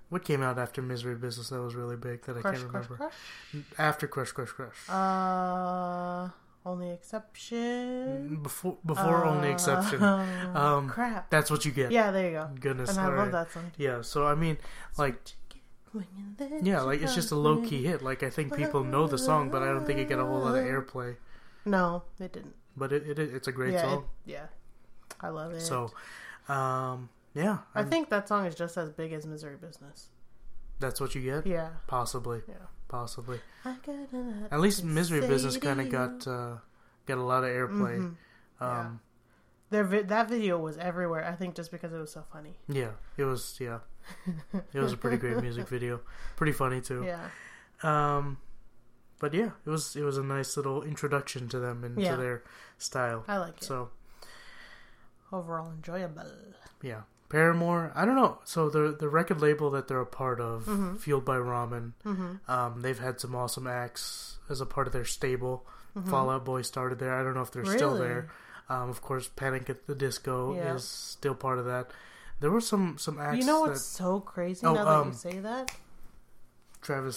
what 0.09 0.23
came 0.23 0.43
out 0.43 0.59
after 0.59 0.79
Misery 0.81 1.15
Business 1.15 1.49
that 1.49 1.59
was 1.59 1.73
really 1.73 1.95
big 1.95 2.21
that 2.25 2.37
I 2.37 2.41
can't 2.43 2.55
crush, 2.55 2.61
remember? 2.89 2.95
crush. 2.97 3.13
After 3.79 4.07
Crush, 4.07 4.31
Crush, 4.31 4.49
Crush. 4.51 4.77
Uh, 4.87 6.29
only 6.65 6.91
exception. 6.91 8.39
before 8.43 8.77
before 8.85 9.25
only 9.25 9.49
Uh, 9.49 9.53
exception. 9.53 10.01
Um, 10.55 10.87
crap. 10.89 11.29
that's 11.31 11.49
what 11.49 11.65
you 11.65 11.71
get. 11.71 11.91
Yeah, 11.91 12.11
there 12.11 12.25
you 12.29 12.31
go. 12.37 12.49
Goodness, 12.59 12.91
And 12.91 12.99
I 12.99 13.07
love 13.15 13.31
that 13.31 13.51
song. 13.51 13.71
Yeah, 13.77 14.01
so 14.01 14.27
I 14.27 14.35
mean, 14.35 14.57
like, 14.97 15.15
When 15.91 16.05
you 16.15 16.25
let 16.39 16.63
yeah, 16.63 16.81
like 16.81 17.01
it's 17.01 17.15
just 17.15 17.31
a 17.31 17.35
low 17.35 17.61
key 17.61 17.83
hit. 17.83 18.01
Like 18.03 18.21
I 18.23 18.29
think 18.29 18.55
people 18.55 18.83
know 18.83 19.07
the 19.07 19.17
song, 19.17 19.49
but 19.49 19.63
I 19.63 19.67
don't 19.67 19.85
think 19.85 19.99
it 19.99 20.09
got 20.09 20.19
a 20.19 20.25
whole 20.25 20.39
lot 20.41 20.55
of 20.55 20.63
airplay. 20.63 21.15
No, 21.65 22.03
it 22.19 22.33
didn't. 22.33 22.55
But 22.75 22.91
it, 22.91 23.07
it 23.07 23.19
it's 23.19 23.47
a 23.47 23.51
great 23.51 23.73
yeah, 23.73 23.81
song. 23.81 24.05
It, 24.25 24.31
yeah, 24.31 24.45
I 25.21 25.29
love 25.29 25.53
it. 25.53 25.61
So, 25.61 25.91
um, 26.49 27.09
yeah, 27.33 27.59
I 27.75 27.79
I'm- 27.79 27.89
think 27.89 28.09
that 28.09 28.27
song 28.27 28.45
is 28.45 28.55
just 28.55 28.77
as 28.77 28.91
big 28.91 29.13
as 29.13 29.25
Misery 29.25 29.57
Business. 29.57 30.09
that's 30.79 30.99
what 30.99 31.15
you 31.15 31.21
get. 31.21 31.45
Yeah. 31.47 31.69
Possibly, 31.87 32.41
Yeah. 32.47 32.55
possibly. 32.89 33.39
I 33.63 33.75
At 34.51 34.59
least 34.59 34.83
Misery 34.83 35.21
Business 35.21 35.55
kind 35.57 35.79
of 35.79 35.89
got 35.89 36.27
uh, 36.27 36.57
got 37.05 37.17
a 37.17 37.23
lot 37.23 37.43
of 37.43 37.49
airplay. 37.49 37.99
Mhm. 37.99 38.15
Yeah. 38.59 38.79
Um, 38.79 38.99
Their 39.69 39.83
vi- 39.85 40.01
that 40.03 40.27
video 40.29 40.57
was 40.59 40.77
everywhere. 40.77 41.23
I 41.25 41.35
think 41.35 41.55
just 41.55 41.71
because 41.71 41.93
it 41.93 41.97
was 41.99 42.11
so 42.11 42.23
funny. 42.33 42.57
yeah, 42.67 42.91
it 43.17 43.23
was 43.23 43.57
yeah, 43.61 43.79
it 44.73 44.79
was 44.79 44.91
a 44.93 44.97
pretty 44.97 45.17
great 45.17 45.37
music 45.47 45.67
video, 45.69 46.01
pretty 46.35 46.51
funny 46.53 46.81
too. 46.81 47.03
Yeah. 47.05 47.29
Um, 47.83 48.37
but 49.23 49.33
yeah, 49.33 49.51
it 49.65 49.69
was 49.71 49.95
it 49.95 50.03
was 50.03 50.17
a 50.19 50.23
nice 50.23 50.57
little 50.57 50.83
introduction 50.83 51.47
to 51.49 51.59
them 51.59 51.83
and 51.85 51.95
Yeah. 51.97 52.11
to 52.11 52.17
their 52.21 52.43
style. 52.77 53.23
I 53.27 53.37
like 53.39 53.57
it. 53.57 53.63
So 53.63 53.89
Overall 55.31 55.71
enjoyable. 55.71 56.27
yeah, 56.81 57.01
Paramore. 57.29 57.91
I 57.95 58.03
don't 58.05 58.15
know. 58.15 58.39
So 58.43 58.69
the 58.69 58.91
the 58.99 59.07
record 59.09 59.39
label 59.41 59.71
that 59.71 59.87
they're 59.87 60.01
a 60.01 60.05
part 60.05 60.39
of, 60.39 60.65
Mhm. 60.65 60.99
Fueled 60.99 61.25
by 61.25 61.37
Ramen, 61.37 61.93
Mm-hmm. 62.05 62.51
um, 62.51 62.81
they've 62.81 62.99
had 62.99 63.19
some 63.19 63.33
awesome 63.33 63.65
acts 63.65 64.37
as 64.49 64.61
a 64.61 64.65
part 64.65 64.85
of 64.87 64.93
their 64.93 65.05
stable. 65.05 65.65
Mhm. 65.95 66.09
Fallout 66.09 66.43
Boy 66.45 66.61
started 66.63 66.99
there. 66.99 67.13
I 67.15 67.23
don't 67.23 67.33
know 67.33 67.41
if 67.41 67.51
they're 67.51 67.65
still 67.65 67.95
there. 67.95 68.29
Um, 68.69 68.89
of 68.89 69.01
course, 69.01 69.27
Panic 69.27 69.69
at 69.69 69.87
the 69.87 69.95
Disco 69.95 70.53
Yeah. 70.55 70.75
is 70.75 70.83
still 70.87 71.35
part 71.35 71.57
of 71.59 71.65
that. 71.65 71.89
There 72.41 72.51
were 72.51 72.61
some 72.61 72.97
some 72.97 73.17
acts. 73.19 73.37
You 73.39 73.45
know 73.45 73.63
that 73.65 73.71
what's 73.71 73.85
so 73.85 74.19
crazy 74.19 74.65
Oh, 74.67 74.73
now 74.73 74.83
that 74.85 74.93
um, 75.01 75.07
you 75.09 75.13
say 75.13 75.39
that? 75.39 75.71
Travis, 76.81 77.15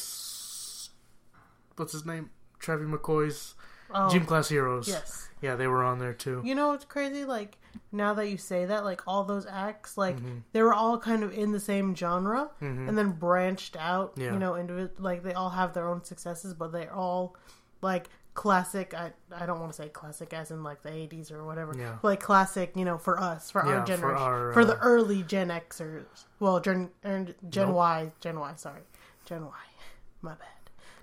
what's 1.76 1.92
his 1.92 2.04
name? 2.06 2.30
Travis 2.58 2.86
McCoy's 2.88 3.54
Oh, 3.94 4.10
Gym 4.10 4.24
Class 4.26 4.48
Heroes. 4.48 4.88
yes. 4.88 5.28
Yeah, 5.40 5.54
they 5.54 5.68
were 5.68 5.84
on 5.84 5.98
there 6.00 6.12
too. 6.14 6.42
You 6.44 6.54
know 6.56 6.68
what's 6.68 6.84
crazy? 6.84 7.24
Like 7.24 7.56
now 7.92 8.14
that 8.14 8.28
you 8.28 8.36
say 8.36 8.64
that, 8.64 8.84
like 8.84 9.02
all 9.06 9.22
those 9.22 9.46
acts, 9.46 9.96
like 9.96 10.16
Mhm. 10.18 10.42
they 10.52 10.62
were 10.62 10.74
all 10.74 10.98
kind 10.98 11.22
of 11.22 11.32
in 11.32 11.52
the 11.52 11.60
same 11.60 11.94
genre, 11.94 12.50
Mhm. 12.60 12.88
and 12.88 12.98
then 12.98 13.12
branched 13.12 13.76
out. 13.76 14.14
Yeah. 14.16 14.32
You 14.32 14.38
know, 14.40 14.54
into 14.54 14.76
it. 14.76 14.98
like 15.00 15.22
they 15.22 15.34
all 15.34 15.50
have 15.50 15.72
their 15.72 15.88
own 15.88 16.02
successes, 16.02 16.52
but 16.54 16.72
they're 16.72 16.92
all 16.92 17.36
like 17.80 18.08
classic. 18.34 18.92
I 18.92 19.12
I 19.32 19.46
don't 19.46 19.60
want 19.60 19.70
to 19.72 19.76
say 19.76 19.88
classic 19.88 20.34
as 20.34 20.50
in 20.50 20.64
like 20.64 20.82
the 20.82 20.92
eighties 20.92 21.30
or 21.30 21.44
whatever. 21.44 21.72
Yeah. 21.78 21.98
Like 22.02 22.18
classic, 22.20 22.72
you 22.74 22.84
know, 22.84 22.98
for 22.98 23.20
us, 23.20 23.50
for 23.52 23.64
Yeah, 23.64 23.72
our 23.74 23.80
for 23.82 23.86
generation, 23.86 24.22
our, 24.22 24.52
for 24.52 24.64
the 24.64 24.74
uh, 24.76 24.82
early 24.82 25.22
Gen 25.22 25.48
Xers. 25.50 26.24
Well, 26.40 26.58
Gen 26.58 26.90
er, 27.04 27.26
Gen 27.48 27.68
Nope. 27.68 27.76
Y, 27.76 28.12
Gen 28.20 28.40
Y. 28.40 28.54
Sorry, 28.56 28.82
Gen 29.26 29.44
Y. 29.44 29.52
My 30.22 30.32
bad. 30.34 30.48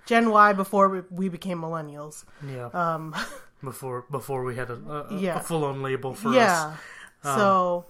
Gen 0.06 0.30
Y 0.30 0.52
before 0.52 1.04
we, 1.10 1.28
became 1.28 1.60
millennials. 1.60 2.24
Yeah, 2.46 2.66
Um, 2.74 3.14
before 3.64 4.04
before 4.10 4.44
we 4.44 4.56
had 4.56 4.70
a, 4.70 4.74
a, 4.74 5.18
Yeah. 5.18 5.36
a 5.38 5.40
full 5.40 5.64
on 5.64 5.82
label 5.82 6.14
for 6.14 6.28
us. 6.28 6.34
yeah. 6.34 6.76
Um, 7.24 7.38
so, 7.38 7.86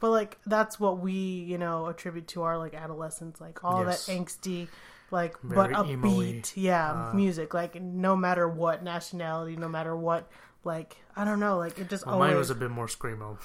but 0.00 0.10
like 0.10 0.38
that's 0.44 0.78
what 0.78 0.98
we 0.98 1.12
you 1.12 1.56
know 1.58 1.86
attribute 1.86 2.28
to 2.28 2.42
our 2.42 2.58
like 2.58 2.74
adolescence, 2.74 3.40
like 3.40 3.64
all 3.64 3.84
Yes. 3.84 4.04
that 4.06 4.12
angsty, 4.12 4.68
like 5.10 5.40
Very 5.40 5.72
but 5.72 5.86
upbeat, 5.86 6.52
yeah, 6.54 6.92
uh, 7.10 7.14
music. 7.14 7.54
Like 7.54 7.80
no 7.80 8.14
matter 8.14 8.46
what 8.46 8.82
nationality, 8.84 9.56
no 9.56 9.68
matter 9.68 9.96
what, 9.96 10.28
like 10.64 10.96
I 11.16 11.24
don't 11.24 11.40
know, 11.40 11.56
like 11.56 11.78
it 11.78 11.88
just 11.88 12.04
Well, 12.04 12.16
always. 12.16 12.28
mine 12.30 12.36
was 12.38 12.50
a 12.50 12.54
bit 12.54 12.70
more 12.70 12.86
screamo. 12.88 13.38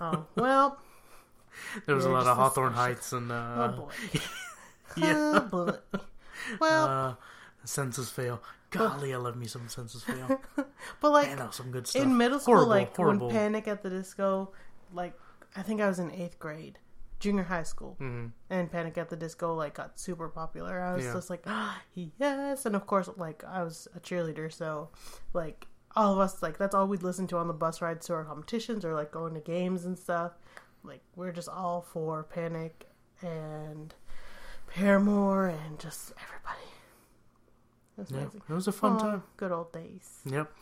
oh, 0.00 0.26
well, 0.36 0.78
There 1.86 1.96
was 1.96 2.04
a 2.04 2.10
lot 2.10 2.26
of 2.28 2.36
Hawthorne 2.36 2.72
Heights 2.74 3.12
and 3.12 3.32
oh 3.32 3.34
uh, 3.34 3.68
boy, 3.72 3.90
yeah, 4.96 5.32
Oh, 5.34 5.40
boy. 5.40 5.72
Well, 6.60 6.86
uh, 6.86 7.14
Senses 7.64 8.10
Fail. 8.10 8.42
Golly, 8.70 9.14
I 9.14 9.18
love 9.18 9.36
me 9.36 9.46
some 9.46 9.68
Senses 9.68 10.02
Fail. 10.04 10.40
but 11.00 11.10
like 11.10 11.28
Man, 11.36 11.52
some 11.52 11.70
good 11.70 11.86
stuff. 11.86 12.02
in 12.02 12.16
middle 12.16 12.38
school, 12.40 12.54
horrible, 12.54 12.70
like 12.70 12.96
horrible. 12.96 13.26
when 13.28 13.36
Panic 13.36 13.68
at 13.68 13.82
the 13.82 13.90
Disco, 13.90 14.52
like 14.92 15.14
I 15.56 15.62
think 15.62 15.80
I 15.80 15.86
was 15.88 15.98
in 16.00 16.10
eighth 16.10 16.38
grade, 16.38 16.78
junior 17.20 17.44
high 17.44 17.62
school, 17.62 17.96
Mhm. 18.00 18.32
and 18.50 18.70
Panic 18.70 18.98
at 18.98 19.08
the 19.10 19.16
Disco 19.16 19.54
like 19.54 19.74
got 19.74 19.98
super 20.00 20.28
popular. 20.28 20.80
I 20.80 20.94
was 20.94 21.04
Yeah. 21.04 21.12
just 21.12 21.30
like, 21.30 21.44
ah, 21.46 21.80
yes, 21.94 22.66
and 22.66 22.74
of 22.74 22.86
course, 22.86 23.08
like 23.16 23.44
I 23.44 23.62
was 23.62 23.86
a 23.94 24.00
cheerleader, 24.00 24.52
so 24.52 24.90
like 25.32 25.66
all 25.96 26.12
of 26.12 26.18
us 26.18 26.42
like 26.42 26.58
that's 26.58 26.74
all 26.74 26.88
we'd 26.88 27.04
listen 27.04 27.28
to 27.28 27.36
on 27.38 27.46
the 27.46 27.54
bus 27.54 27.80
rides 27.80 28.06
to 28.06 28.14
our 28.14 28.24
competitions 28.24 28.84
or 28.84 28.94
like 28.94 29.12
going 29.12 29.34
to 29.34 29.40
games 29.40 29.84
and 29.84 29.96
stuff. 29.96 30.32
Like 30.82 31.02
we're 31.14 31.30
just 31.32 31.48
all 31.48 31.80
for 31.82 32.24
Panic 32.24 32.88
and 33.22 33.94
Paramore 34.66 35.46
and 35.46 35.78
just 35.78 36.12
everybody. 36.20 36.58
It 37.96 38.00
was 38.00 38.10
Yeah, 38.10 38.26
it 38.48 38.52
was 38.52 38.68
a 38.68 38.72
fun 38.72 38.92
Aw, 38.92 38.98
time. 38.98 39.22
Good 39.36 39.52
old 39.52 39.72
days. 39.72 40.18
Yep, 40.24 40.52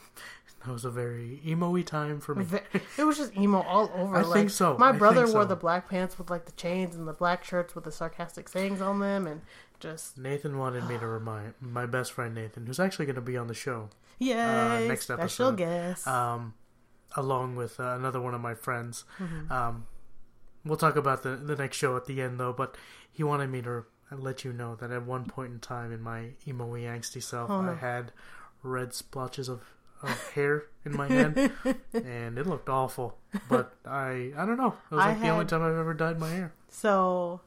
that 0.64 0.72
was 0.72 0.84
a 0.84 0.90
very 0.90 1.40
emo-y 1.46 1.82
time 1.82 2.20
for 2.20 2.34
me. 2.34 2.46
It 2.98 3.04
was 3.04 3.16
just 3.16 3.36
emo 3.36 3.62
all 3.62 3.90
over. 3.94 4.16
I 4.16 4.22
like, 4.22 4.32
think 4.32 4.50
so. 4.50 4.76
My 4.78 4.92
brother 4.92 5.22
think 5.24 5.34
wore 5.34 5.44
so. 5.44 5.48
the 5.48 5.56
black 5.56 5.88
pants 5.88 6.18
with 6.18 6.30
like 6.30 6.44
the 6.44 6.52
chains 6.52 6.94
and 6.94 7.08
the 7.08 7.12
black 7.12 7.42
shirts 7.44 7.74
with 7.74 7.84
the 7.84 7.92
sarcastic 7.92 8.48
sayings 8.48 8.80
on 8.80 9.00
them, 9.00 9.26
and 9.26 9.40
just 9.80 10.18
Nathan 10.18 10.58
wanted 10.58 10.86
me 10.88 10.98
to 10.98 11.06
remind 11.18 11.54
my 11.60 11.86
best 11.86 12.12
friend 12.12 12.34
Nathan, 12.34 12.66
who's 12.66 12.78
actually 12.80 13.06
going 13.06 13.16
to 13.16 13.22
be 13.22 13.36
on 13.36 13.46
the 13.48 13.54
show, 13.54 13.88
yay, 14.18 14.86
next 14.88 15.04
special 15.04 15.20
episode, 15.22 15.56
guest. 15.56 16.06
um, 16.06 16.54
along 17.16 17.56
with 17.56 17.80
uh, 17.80 17.94
another 17.96 18.20
one 18.20 18.34
of 18.34 18.40
my 18.40 18.54
friends. 18.54 19.04
Mm-hmm. 19.18 19.50
Um, 19.52 19.86
we'll 20.64 20.76
talk 20.76 20.96
about 20.96 21.22
the 21.22 21.30
the 21.36 21.56
next 21.56 21.76
show 21.78 21.96
at 21.96 22.04
the 22.06 22.20
end 22.20 22.38
though, 22.38 22.52
but 22.52 22.76
he 23.10 23.22
wanted 23.24 23.50
me 23.50 23.62
to 23.62 23.84
let 24.14 24.44
you 24.44 24.52
know 24.52 24.74
that 24.76 24.90
at 24.90 25.04
one 25.06 25.24
point 25.26 25.52
in 25.52 25.60
time 25.60 25.92
in 25.92 26.00
my 26.02 26.30
emo-y 26.46 26.80
angsty 26.80 27.22
self, 27.22 27.50
Oh, 27.50 27.62
no. 27.62 27.72
I 27.72 27.74
had 27.74 28.12
red 28.62 28.94
splotches 28.94 29.48
of, 29.48 29.60
of 30.02 30.30
hair 30.34 30.64
in 30.84 30.96
my 30.96 31.08
head, 31.08 31.52
and 31.92 32.38
it 32.38 32.46
looked 32.46 32.68
awful. 32.68 33.16
But 33.48 33.74
I 33.86 34.32
I 34.36 34.44
don't 34.46 34.56
know. 34.56 34.74
It 34.90 34.94
was 34.94 35.04
I 35.04 35.08
like 35.10 35.20
the 35.20 35.28
only 35.30 35.44
time 35.46 35.62
I've 35.62 35.76
ever 35.76 35.94
dyed 35.94 36.18
my 36.18 36.28
hair. 36.28 36.52
So 36.68 37.40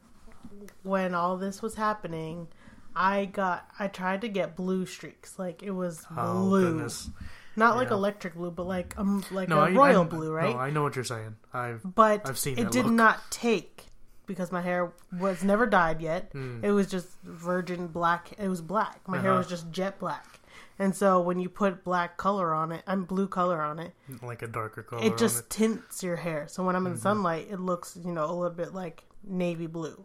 when 0.84 1.14
all 1.14 1.38
this 1.38 1.62
was 1.62 1.76
happening, 1.76 2.48
I 2.96 3.26
got 3.26 3.68
I 3.80 3.88
tried 3.88 4.22
to 4.22 4.28
get 4.30 4.56
blue 4.56 4.86
streaks, 4.86 5.38
like 5.38 5.64
it 5.64 5.72
was 5.72 6.06
Oh 6.16 6.48
blue, 6.48 6.72
goodness! 6.74 7.10
not 7.56 7.76
like 7.76 7.92
electric 7.92 8.36
blue, 8.36 8.52
but 8.52 8.66
like 8.68 8.98
um 8.98 9.24
like 9.32 9.50
No, 9.50 9.60
a 9.60 9.66
I, 9.66 9.72
royal 9.72 10.02
I, 10.04 10.06
blue, 10.06 10.32
right? 10.32 10.54
No, 10.54 10.60
I 10.60 10.70
know 10.70 10.84
what 10.84 10.96
you're 10.96 11.04
saying. 11.06 11.36
I've 11.54 11.82
but 11.84 12.28
I've 12.28 12.38
seen 12.38 12.58
it 12.58 12.72
did 12.72 12.86
look. 12.86 12.94
not 12.94 13.20
take 13.32 13.86
because 14.26 14.52
my 14.52 14.62
hair 14.62 14.92
was 15.20 15.44
never 15.44 15.66
dyed 15.66 16.02
yet. 16.02 16.30
Hmm. 16.32 16.64
It 16.64 16.72
was 16.72 16.88
just 16.88 17.08
virgin 17.24 17.88
black. 17.88 18.32
It 18.38 18.48
was 18.48 18.62
black. 18.62 19.08
My 19.08 19.20
hair 19.20 19.32
Uh-huh. 19.32 19.40
was 19.40 19.48
just 19.48 19.72
jet 19.72 20.00
black. 20.00 20.40
And 20.78 20.94
so 20.96 21.22
when 21.22 21.40
you 21.40 21.48
put 21.48 21.84
black 21.86 22.18
color 22.18 22.54
on 22.54 22.72
it, 22.74 22.84
I'm 22.86 23.06
blue 23.06 23.28
color 23.28 23.62
on 23.62 23.80
it. 23.80 23.94
like 24.22 24.42
a 24.42 24.48
darker 24.48 24.84
color. 24.84 25.04
It 25.06 25.18
just 25.18 25.40
it. 25.40 25.50
Mm-hmm. 25.50 25.64
tints 25.64 26.04
your 26.04 26.18
hair. 26.18 26.48
So 26.50 26.64
when 26.66 26.76
I'm 26.76 26.86
in 26.86 26.98
sunlight, 26.98 27.48
it 27.50 27.60
looks 27.60 27.98
you 28.04 28.12
know 28.12 28.26
a 28.26 28.34
little 28.34 28.56
bit 28.56 28.74
like 28.74 29.04
navy 29.24 29.68
blue. 29.68 30.04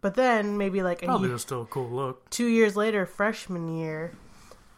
But 0.00 0.14
then 0.14 0.58
maybe 0.58 0.82
like 0.82 1.02
a 1.02 1.06
probably 1.06 1.28
year, 1.30 1.38
still 1.38 1.62
a 1.62 1.66
cool 1.66 1.88
look. 1.90 2.28
two 2.30 2.46
years 2.46 2.76
later, 2.76 3.04
freshman 3.06 3.68
year, 3.78 4.12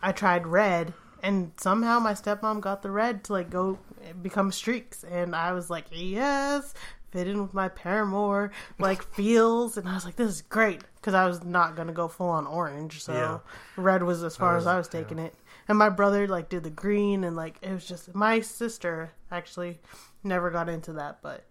I 0.00 0.12
tried 0.12 0.46
red, 0.46 0.94
and 1.22 1.52
somehow 1.60 1.98
my 1.98 2.14
stepmom 2.14 2.60
got 2.62 2.80
the 2.82 2.90
red 2.90 3.24
to 3.24 3.32
like 3.34 3.50
go 3.50 3.78
become 4.22 4.50
streaks, 4.52 5.04
and 5.04 5.34
I 5.36 5.52
was 5.52 5.68
like, 5.68 5.86
yes, 5.92 6.72
fit 7.10 7.28
in 7.28 7.42
with 7.42 7.54
my 7.54 7.68
Paramore 7.68 8.50
like 8.78 9.02
feels, 9.14 9.76
and 9.76 9.88
I 9.88 9.94
was 9.94 10.04
like, 10.04 10.16
this 10.16 10.30
is 10.30 10.42
great 10.42 10.82
because 10.96 11.14
I 11.14 11.26
was 11.26 11.44
not 11.44 11.76
gonna 11.76 11.92
go 11.92 12.08
full 12.08 12.28
on 12.28 12.46
orange, 12.46 13.02
so 13.02 13.12
Yeah. 13.12 13.38
red 13.82 14.02
was 14.02 14.22
as 14.22 14.36
far 14.36 14.54
was- 14.54 14.64
as 14.64 14.66
I 14.68 14.76
was 14.76 14.88
taking 14.88 15.18
it. 15.18 15.34
And 15.68 15.78
my 15.78 15.88
brother 15.88 16.26
like 16.26 16.48
did 16.48 16.64
the 16.64 16.70
green, 16.70 17.24
and 17.24 17.36
like 17.36 17.58
it 17.62 17.72
was 17.72 17.86
just 17.86 18.14
my 18.14 18.40
sister 18.40 19.12
actually 19.30 19.80
never 20.24 20.50
got 20.50 20.68
into 20.68 20.92
that, 20.94 21.22
but 21.22 21.46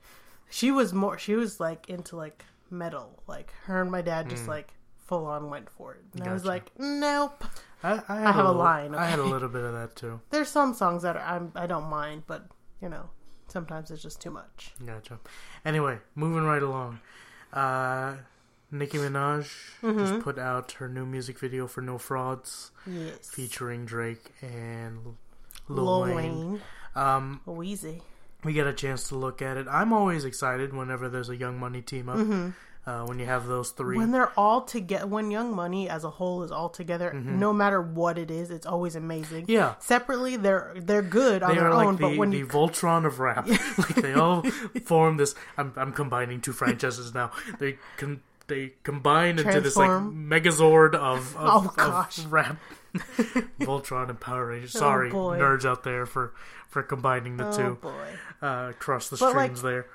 she 0.49 0.71
was 0.71 0.93
more 0.93 1.17
she 1.17 1.35
was 1.35 1.59
like 1.59 1.89
into 1.89 2.15
like 2.15 2.45
metal, 2.69 3.21
like 3.27 3.53
her 3.65 3.81
and 3.81 3.91
my 3.91 4.01
dad 4.01 4.29
just 4.29 4.43
hmm. 4.43 4.51
like 4.51 4.73
full 4.97 5.25
on 5.25 5.49
went 5.49 5.69
for 5.69 5.95
it. 5.95 6.01
And 6.13 6.27
I 6.27 6.33
was. 6.33 6.45
Like, 6.45 6.71
nope. 6.77 7.43
I, 7.81 8.01
I, 8.07 8.19
had 8.19 8.35
have 8.35 8.35
a 8.35 8.47
little- 8.49 8.55
line, 8.55 8.93
I 8.93 9.07
had 9.07 9.19
a 9.19 9.23
little 9.23 9.49
bit 9.49 9.63
of 9.63 9.73
that 9.73 9.95
too. 9.95 10.21
There's 10.29 10.49
some 10.49 10.73
songs 10.73 11.03
that 11.03 11.15
are, 11.15 11.23
I'm 11.23 11.51
I 11.55 11.65
don't 11.65 11.89
mind, 11.89 12.23
but 12.27 12.47
you 12.81 12.89
know 12.89 13.09
sometimes 13.51 13.91
it's 13.91 14.01
just 14.01 14.21
too 14.21 14.31
much. 14.31 14.73
Gotcha. 14.85 15.19
Anyway, 15.65 15.99
moving 16.15 16.43
right 16.43 16.61
along. 16.63 16.99
Uh, 17.53 18.15
Nicki 18.71 18.97
Minaj 18.97 19.49
Mm-hmm. 19.81 19.97
just 19.99 20.19
put 20.23 20.37
out 20.37 20.73
her 20.73 20.87
new 20.87 21.05
music 21.05 21.39
video 21.39 21.65
for 21.67 21.81
No 21.81 21.97
Frauds, 21.97 22.71
Yes, 22.85 23.29
featuring 23.29 23.85
Drake 23.85 24.31
and 24.41 25.15
Lil, 25.67 25.85
Lil 26.01 26.15
Wayne. 26.15 26.15
Wayne, 26.51 26.61
Um, 26.95 27.41
Wheezy. 27.45 28.01
we 28.43 28.53
get 28.53 28.67
a 28.67 28.73
chance 28.73 29.07
to 29.09 29.15
look 29.15 29.41
at 29.41 29.57
it. 29.57 29.67
I'm 29.69 29.91
always 29.93 30.23
excited 30.25 30.73
whenever 30.73 31.09
there's 31.09 31.29
a 31.29 31.35
Young 31.35 31.59
Money 31.59 31.81
team 31.81 32.09
up. 32.09 32.53
Uh, 32.89 33.05
when 33.05 33.19
you 33.19 33.25
have 33.27 33.45
those 33.45 33.69
three. 33.69 33.93
Mm-hmm. 33.93 34.01
When 34.01 34.11
they're 34.11 34.31
all 34.35 34.61
together, 34.61 35.05
when 35.05 35.29
Young 35.29 35.55
Money 35.55 35.87
as 35.87 36.03
a 36.03 36.09
whole 36.09 36.41
is 36.41 36.51
all 36.51 36.69
together, 36.69 37.13
no 37.13 37.53
matter 37.53 37.79
what 37.79 38.17
it 38.17 38.31
is, 38.31 38.49
it's 38.49 38.65
always 38.65 38.95
amazing. 38.95 39.43
Mm-hmm. 39.43 39.51
yeah. 39.51 39.75
Separately, 39.77 40.37
they're 40.37 40.73
they're 40.75 41.03
good 41.03 41.43
on 41.43 41.49
They 41.51 41.59
their 41.59 41.69
own, 41.69 41.85
like 41.85 41.99
but 41.99 42.09
the, 42.09 42.17
when 42.17 42.31
the 42.31 42.39
you 42.39 42.47
Voltron 42.57 43.05
of 43.05 43.19
rap. 43.19 43.47
like 43.77 43.93
they 43.93 44.13
all 44.15 44.41
form 44.85 45.17
this. 45.17 45.35
I'm, 45.55 45.71
I'm 45.75 45.93
combining 45.93 46.41
two 46.41 46.51
franchises 46.51 47.13
now. 47.13 47.29
They 47.59 47.77
can 47.97 48.21
they 48.47 48.73
combine 48.81 49.37
into 49.37 49.61
this 49.61 49.77
like 49.77 49.87
Megazord 49.91 50.95
of, 50.95 51.37
of, 51.37 51.67
Oh, 51.67 51.73
gosh. 51.77 52.21
Oh, 52.25 52.27
rap. 52.29 52.57
Voltron 53.59 54.09
and 54.09 54.19
Power 54.19 54.47
Rangers. 54.47 54.71
Sorry, 54.71 55.11
boy. 55.11 55.37
nerds 55.37 55.63
out 55.63 55.83
there 55.83 56.07
for 56.07 56.33
for 56.67 56.81
combining 56.81 57.37
the 57.37 57.49
oh 57.49 57.55
two. 57.55 57.75
boy, 57.75 58.07
Uh, 58.41 58.69
across 58.71 59.09
the 59.09 59.17
But, 59.17 59.35
like, 59.35 59.43
streams 59.55 59.61
there. 59.61 59.85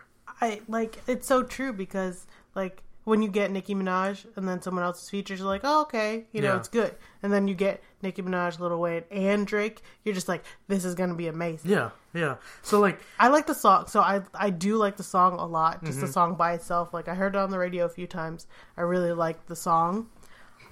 I 0.40 0.60
like 0.68 1.02
it's 1.08 1.26
so 1.26 1.42
true 1.42 1.72
because 1.72 2.28
like 2.54 2.83
when 3.04 3.22
you 3.22 3.28
get 3.28 3.50
Nicki 3.50 3.74
Minaj 3.74 4.24
and 4.36 4.48
then 4.48 4.60
someone 4.62 4.82
else's 4.84 5.08
features, 5.10 5.38
you're 5.38 5.48
like, 5.48 5.60
oh, 5.64 5.82
okay, 5.82 6.24
you 6.32 6.40
know, 6.40 6.52
Yeah. 6.52 6.56
it's 6.58 6.68
good. 6.68 6.94
And 7.22 7.32
then 7.32 7.46
you 7.48 7.54
get 7.54 7.82
Nicki 8.02 8.22
Minaj, 8.22 8.58
Lil 8.58 8.78
Wayne, 8.80 9.04
and 9.10 9.46
Drake, 9.46 9.80
you're 10.04 10.14
just 10.14 10.28
like, 10.28 10.44
this 10.68 10.84
is 10.84 10.94
gonna 10.94 11.14
be 11.14 11.26
amazing. 11.28 11.70
Yeah, 11.70 11.90
yeah. 12.14 12.36
So 12.62 12.80
like, 12.80 13.00
I 13.20 13.28
like 13.28 13.46
the 13.46 13.54
song, 13.54 13.86
so 13.86 14.00
I 14.00 14.22
I 14.34 14.50
do 14.50 14.76
like 14.76 14.96
the 14.96 15.02
song 15.02 15.38
a 15.38 15.46
lot. 15.46 15.84
Just 15.84 15.98
Mm-hmm. 15.98 16.06
the 16.06 16.12
song 16.12 16.34
by 16.34 16.52
itself, 16.54 16.92
like 16.94 17.08
I 17.08 17.14
heard 17.14 17.34
it 17.36 17.38
on 17.38 17.50
the 17.50 17.58
radio 17.58 17.84
a 17.84 17.88
few 17.90 18.06
times. 18.06 18.46
I 18.76 18.82
really 18.82 19.12
liked 19.12 19.48
the 19.48 19.56
song. 19.56 20.08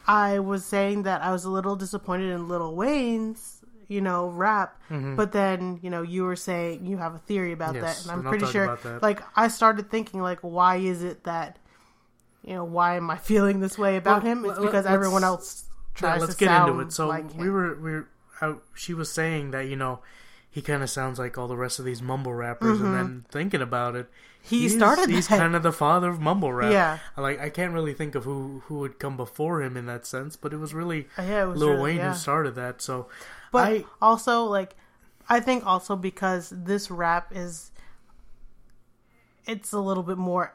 I 0.06 0.38
was 0.40 0.64
saying 0.64 1.04
that 1.04 1.22
I 1.22 1.30
was 1.32 1.44
a 1.44 1.50
little 1.50 1.76
disappointed 1.76 2.30
in 2.32 2.48
Lil 2.48 2.74
Wayne's, 2.74 3.62
you 3.88 4.00
know, 4.00 4.26
rap, 4.28 4.80
but 4.90 5.32
then 5.32 5.78
you 5.82 5.90
know 5.90 6.02
you 6.02 6.24
were 6.24 6.34
saying 6.36 6.86
you 6.86 6.96
have 6.98 7.14
a 7.14 7.18
theory 7.18 7.52
about 7.52 7.74
Mm-hmm. 7.74 7.84
Yes, 7.84 7.98
that, 7.98 8.02
and 8.04 8.12
I'm 8.12 8.26
and 8.26 8.28
pretty 8.28 8.46
sure. 8.52 8.78
Like 9.00 9.22
I 9.36 9.48
started 9.48 9.90
thinking, 9.90 10.20
like, 10.22 10.40
why 10.40 10.76
is 10.76 11.02
it 11.02 11.24
that, 11.24 11.58
you 12.44 12.54
know, 12.54 12.64
why 12.64 12.96
am 12.96 13.10
I 13.10 13.16
feeling 13.30 13.60
this 13.60 13.76
way 13.78 13.96
about 13.96 14.22
Well, 14.22 14.32
him? 14.32 14.44
It's 14.44 14.58
because 14.58 14.86
everyone 14.86 15.24
else 15.24 15.64
tries 15.94 16.20
let's 16.20 16.34
to 16.34 16.44
get 16.44 16.66
into 16.68 16.80
it. 16.80 16.92
So 16.92 17.06
like 17.08 17.34
we 17.34 17.50
were 17.50 17.74
we 17.76 17.92
were. 17.92 18.08
I, 18.40 18.54
she 18.74 18.92
was 18.94 19.10
saying 19.12 19.52
that 19.52 19.68
you 19.68 19.76
know 19.76 20.00
he 20.50 20.60
kind 20.62 20.82
of 20.82 20.90
sounds 20.90 21.18
like 21.18 21.38
all 21.38 21.46
the 21.48 21.56
rest 21.56 21.78
of 21.78 21.84
these 21.84 22.02
mumble 22.02 22.34
rappers, 22.34 22.80
and 22.80 22.94
then 22.94 23.24
thinking 23.30 23.62
about 23.62 23.94
it, 23.96 24.06
Mm-hmm. 24.06 24.16
He 24.56 24.62
he's, 24.62 24.74
started 24.74 25.08
He's 25.08 25.28
that. 25.28 25.38
kind 25.38 25.54
of 25.54 25.62
the 25.62 25.70
father 25.70 26.10
of 26.10 26.20
mumble 26.20 26.52
rap. 26.52 26.72
Yeah. 26.72 26.98
like 27.16 27.38
I 27.40 27.48
can't 27.48 27.72
really 27.72 27.94
think 27.94 28.16
of 28.16 28.24
who 28.24 28.60
who 28.66 28.80
would 28.80 28.98
come 28.98 29.16
before 29.16 29.62
him 29.62 29.76
in 29.76 29.86
that 29.86 30.04
sense, 30.04 30.34
but 30.34 30.52
it 30.52 30.56
was 30.56 30.74
really 30.74 31.06
Yeah, 31.16 31.44
it 31.44 31.46
was 31.46 31.60
Lil 31.60 31.68
really- 31.70 31.82
Wayne 31.82 31.96
yeah. 31.98 32.12
who 32.12 32.18
started 32.18 32.56
that. 32.56 32.82
So, 32.82 33.06
But 33.52 33.68
I 33.72 33.84
also, 34.02 34.42
like, 34.46 34.74
I 35.28 35.38
think 35.38 35.64
also 35.64 35.94
because 35.94 36.52
this 36.54 36.90
rap 36.90 37.28
is, 37.32 37.70
it's 39.46 39.72
a 39.72 39.78
little 39.80 40.02
bit 40.02 40.18
more 40.18 40.54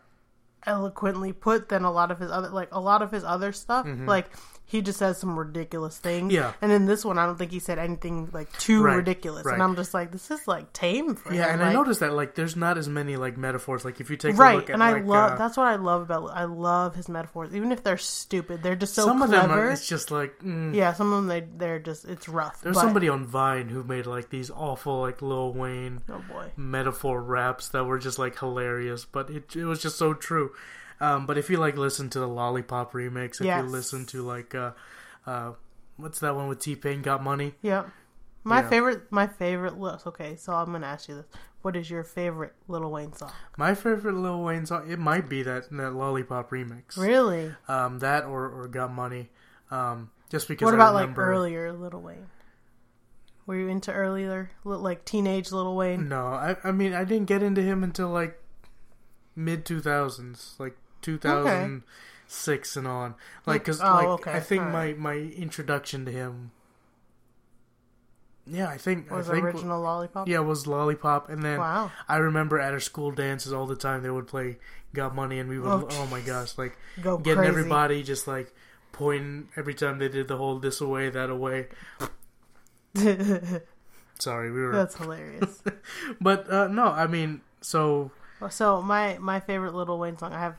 eloquently 0.68 1.34
put 1.34 1.70
than 1.70 1.84
a 1.84 1.92
lot 1.92 2.12
of 2.12 2.20
his 2.20 2.30
other, 2.30 2.50
like 2.50 2.70
a 2.72 2.80
lot 2.80 3.02
of 3.02 3.12
his 3.12 3.24
other 3.24 3.52
stuff. 3.52 3.86
Mm-hmm. 3.86 4.06
Like 4.06 4.30
he 4.70 4.82
just 4.82 5.00
says 5.00 5.18
some 5.18 5.40
ridiculous 5.40 5.98
things. 5.98 6.34
Yeah. 6.34 6.52
And 6.62 6.74
in 6.74 6.86
this 6.88 7.06
one, 7.06 7.18
I 7.18 7.26
don't 7.26 7.38
think 7.38 7.52
he 7.52 7.60
said 7.60 7.80
anything 7.80 8.30
like 8.34 8.52
too 8.60 8.84
Right, 8.84 8.96
ridiculous. 8.98 9.46
right. 9.46 9.54
And 9.54 9.64
I'm 9.64 9.78
just 9.78 9.94
like, 9.94 10.12
this 10.12 10.30
is 10.30 10.46
like 10.46 10.74
tame 10.74 11.16
for 11.16 11.34
yeah, 11.34 11.46
him. 11.46 11.52
and 11.54 11.62
like, 11.62 11.70
I 11.70 11.74
noticed 11.74 12.02
that 12.02 12.12
like 12.12 12.36
there's 12.36 12.58
not 12.58 12.78
as 12.78 12.90
many 12.90 13.16
like 13.16 13.38
metaphors. 13.38 13.86
Like 13.86 14.02
if 14.02 14.10
you 14.10 14.18
take 14.18 14.34
a 14.34 14.38
Right, 14.38 14.58
look 14.58 14.70
at 14.70 14.74
and 14.74 14.84
I 14.84 14.92
like, 14.92 15.06
love 15.06 15.32
uh, 15.32 15.36
that's 15.38 15.56
what 15.56 15.68
I 15.68 15.78
love 15.78 16.02
about 16.02 16.26
I 16.32 16.44
love 16.44 16.96
his 16.96 17.08
metaphors, 17.08 17.56
even 17.56 17.72
if 17.72 17.82
they're 17.82 17.98
stupid. 17.98 18.62
They're 18.62 18.76
just 18.76 18.94
so 18.94 19.06
some 19.06 19.22
of 19.22 19.30
clever. 19.30 19.48
them 19.48 19.58
are. 19.58 19.72
It's 19.72 19.88
just 19.88 20.12
like 20.12 20.38
mm, 20.40 20.76
yeah, 20.76 20.92
some 20.92 21.14
of 21.14 21.18
them 21.24 21.28
they 21.28 21.48
they're 21.58 21.80
just 21.80 22.04
it's 22.04 22.28
rough. 22.28 22.62
there's 22.62 22.76
but- 22.76 22.82
somebody 22.82 23.08
on 23.08 23.26
Vine 23.26 23.70
who 23.70 23.84
made 23.86 24.06
like 24.06 24.30
these 24.30 24.52
awful 24.52 25.00
like 25.00 25.22
Lil 25.22 25.54
Wayne 25.54 26.02
Oh 26.10 26.22
boy. 26.30 26.52
metaphor 26.58 27.22
raps 27.22 27.70
that 27.70 27.86
were 27.86 28.00
just 28.00 28.20
like 28.20 28.38
hilarious, 28.38 29.06
but 29.06 29.30
it 29.30 29.56
it 29.56 29.64
was 29.64 29.82
just 29.82 29.98
so 29.98 30.14
true. 30.14 30.52
Um, 31.00 31.26
but 31.26 31.38
if 31.38 31.50
you 31.50 31.58
like 31.58 31.78
listen 31.78 32.10
to 32.12 32.20
the 32.20 32.28
Lollipop 32.28 32.94
remix, 32.94 33.40
if 33.40 33.46
Yes. 33.46 33.64
you 33.64 33.70
listen 33.70 34.06
to 34.08 34.22
like 34.24 34.56
uh, 34.56 34.72
uh, 35.26 35.52
what's 35.98 36.20
that 36.20 36.36
one 36.36 36.48
with 36.48 36.60
T 36.60 36.76
Pain 36.76 37.02
got 37.02 37.24
money? 37.24 37.54
Yep. 37.62 37.90
My 38.44 38.62
Yeah. 38.62 38.70
favorite, 38.70 39.12
my 39.12 39.28
favorite. 39.28 39.78
li- 39.80 39.98
Okay, 40.06 40.36
so 40.38 40.54
I'm 40.54 40.72
gonna 40.72 40.88
ask 40.88 41.10
you 41.10 41.16
this: 41.16 41.26
What 41.62 41.76
is 41.76 41.90
your 41.90 42.04
favorite 42.04 42.54
Little 42.68 42.92
Wayne 42.92 43.14
song? 43.14 43.32
My 43.58 43.76
favorite 43.76 44.16
Little 44.16 44.44
Wayne 44.44 44.66
song 44.66 44.90
it 44.90 45.00
might 45.00 45.28
be 45.30 45.44
that 45.44 45.70
that 45.72 45.94
Lollipop 45.94 46.50
remix. 46.52 46.98
Really? 46.98 47.54
Um, 47.68 48.00
that 48.00 48.24
or 48.26 48.48
or 48.50 48.68
got 48.68 48.92
money. 48.94 49.30
Um, 49.70 50.12
just 50.30 50.48
because 50.48 50.66
What 50.66 50.74
about 50.74 50.94
like 50.94 51.18
earlier 51.18 51.74
Little 51.74 52.02
Wayne? 52.02 52.28
Were 53.46 53.56
you 53.56 53.68
into 53.70 53.94
earlier, 53.94 54.52
like 54.66 55.06
teenage 55.06 55.52
Little 55.52 55.76
Wayne? 55.76 56.08
No, 56.10 56.28
I 56.28 56.56
I 56.64 56.72
mean 56.72 56.94
I 56.94 57.04
didn't 57.04 57.28
get 57.28 57.44
into 57.44 57.62
him 57.62 57.84
until 57.84 58.10
like 58.10 58.42
mid 59.36 59.66
two 59.66 59.80
thousands, 59.82 60.56
like 60.58 60.78
two 61.02 61.18
thousand 61.18 61.84
six 62.28 62.76
and 62.76 62.88
on. 62.88 63.16
Like, 63.46 63.64
cause 63.66 63.80
Oh, 63.82 63.86
like 63.94 64.08
okay. 64.08 64.32
I 64.34 64.40
think 64.40 64.64
my 64.64 64.94
my 64.94 65.14
introduction 65.16 66.06
to 66.06 66.12
him. 66.12 66.52
Yeah, 68.50 68.70
I 68.70 68.78
think 68.78 69.12
Was 69.12 69.30
I 69.30 69.34
think 69.34 69.46
original 69.46 69.82
Lollipop? 69.82 70.28
yeah 70.28 70.40
was 70.40 70.68
Lollipop, 70.68 71.30
and 71.30 71.44
then 71.44 71.60
Wow. 71.60 71.92
I 72.08 72.16
remember 72.18 72.60
at 72.60 72.74
our 72.74 72.80
school 72.80 73.12
dances 73.12 73.52
all 73.52 73.66
the 73.66 73.76
time 73.76 74.04
they 74.04 74.10
would 74.10 74.28
play 74.28 74.58
"Got 74.94 75.14
Money" 75.16 75.40
and 75.40 75.50
we 75.50 75.60
would 75.60 75.68
Oh, 75.70 75.88
oh, 75.92 76.08
my 76.08 76.22
gosh 76.22 76.58
like 76.58 76.78
Go 77.02 77.18
getting 77.18 77.40
crazy. 77.40 77.50
everybody 77.50 78.04
just 78.04 78.26
like 78.28 78.54
pointing 78.94 79.50
every 79.58 79.74
time 79.74 80.00
they 80.00 80.08
did 80.08 80.28
the 80.30 80.38
whole 80.38 80.60
this 80.60 80.80
away 80.80 81.10
that 81.10 81.30
away. 81.30 81.68
Sorry, 84.20 84.52
we 84.52 84.62
were 84.62 84.72
That's 84.72 84.96
hilarious. 84.96 85.62
but 86.22 86.50
uh, 86.52 86.68
no, 86.70 86.86
I 86.86 87.06
mean 87.08 87.42
so 87.62 88.12
so 88.50 88.82
my 88.82 89.18
my 89.20 89.40
favorite 89.40 89.74
Little 89.76 90.00
Wayne 90.00 90.18
song, 90.18 90.34
I 90.34 90.40
have 90.40 90.56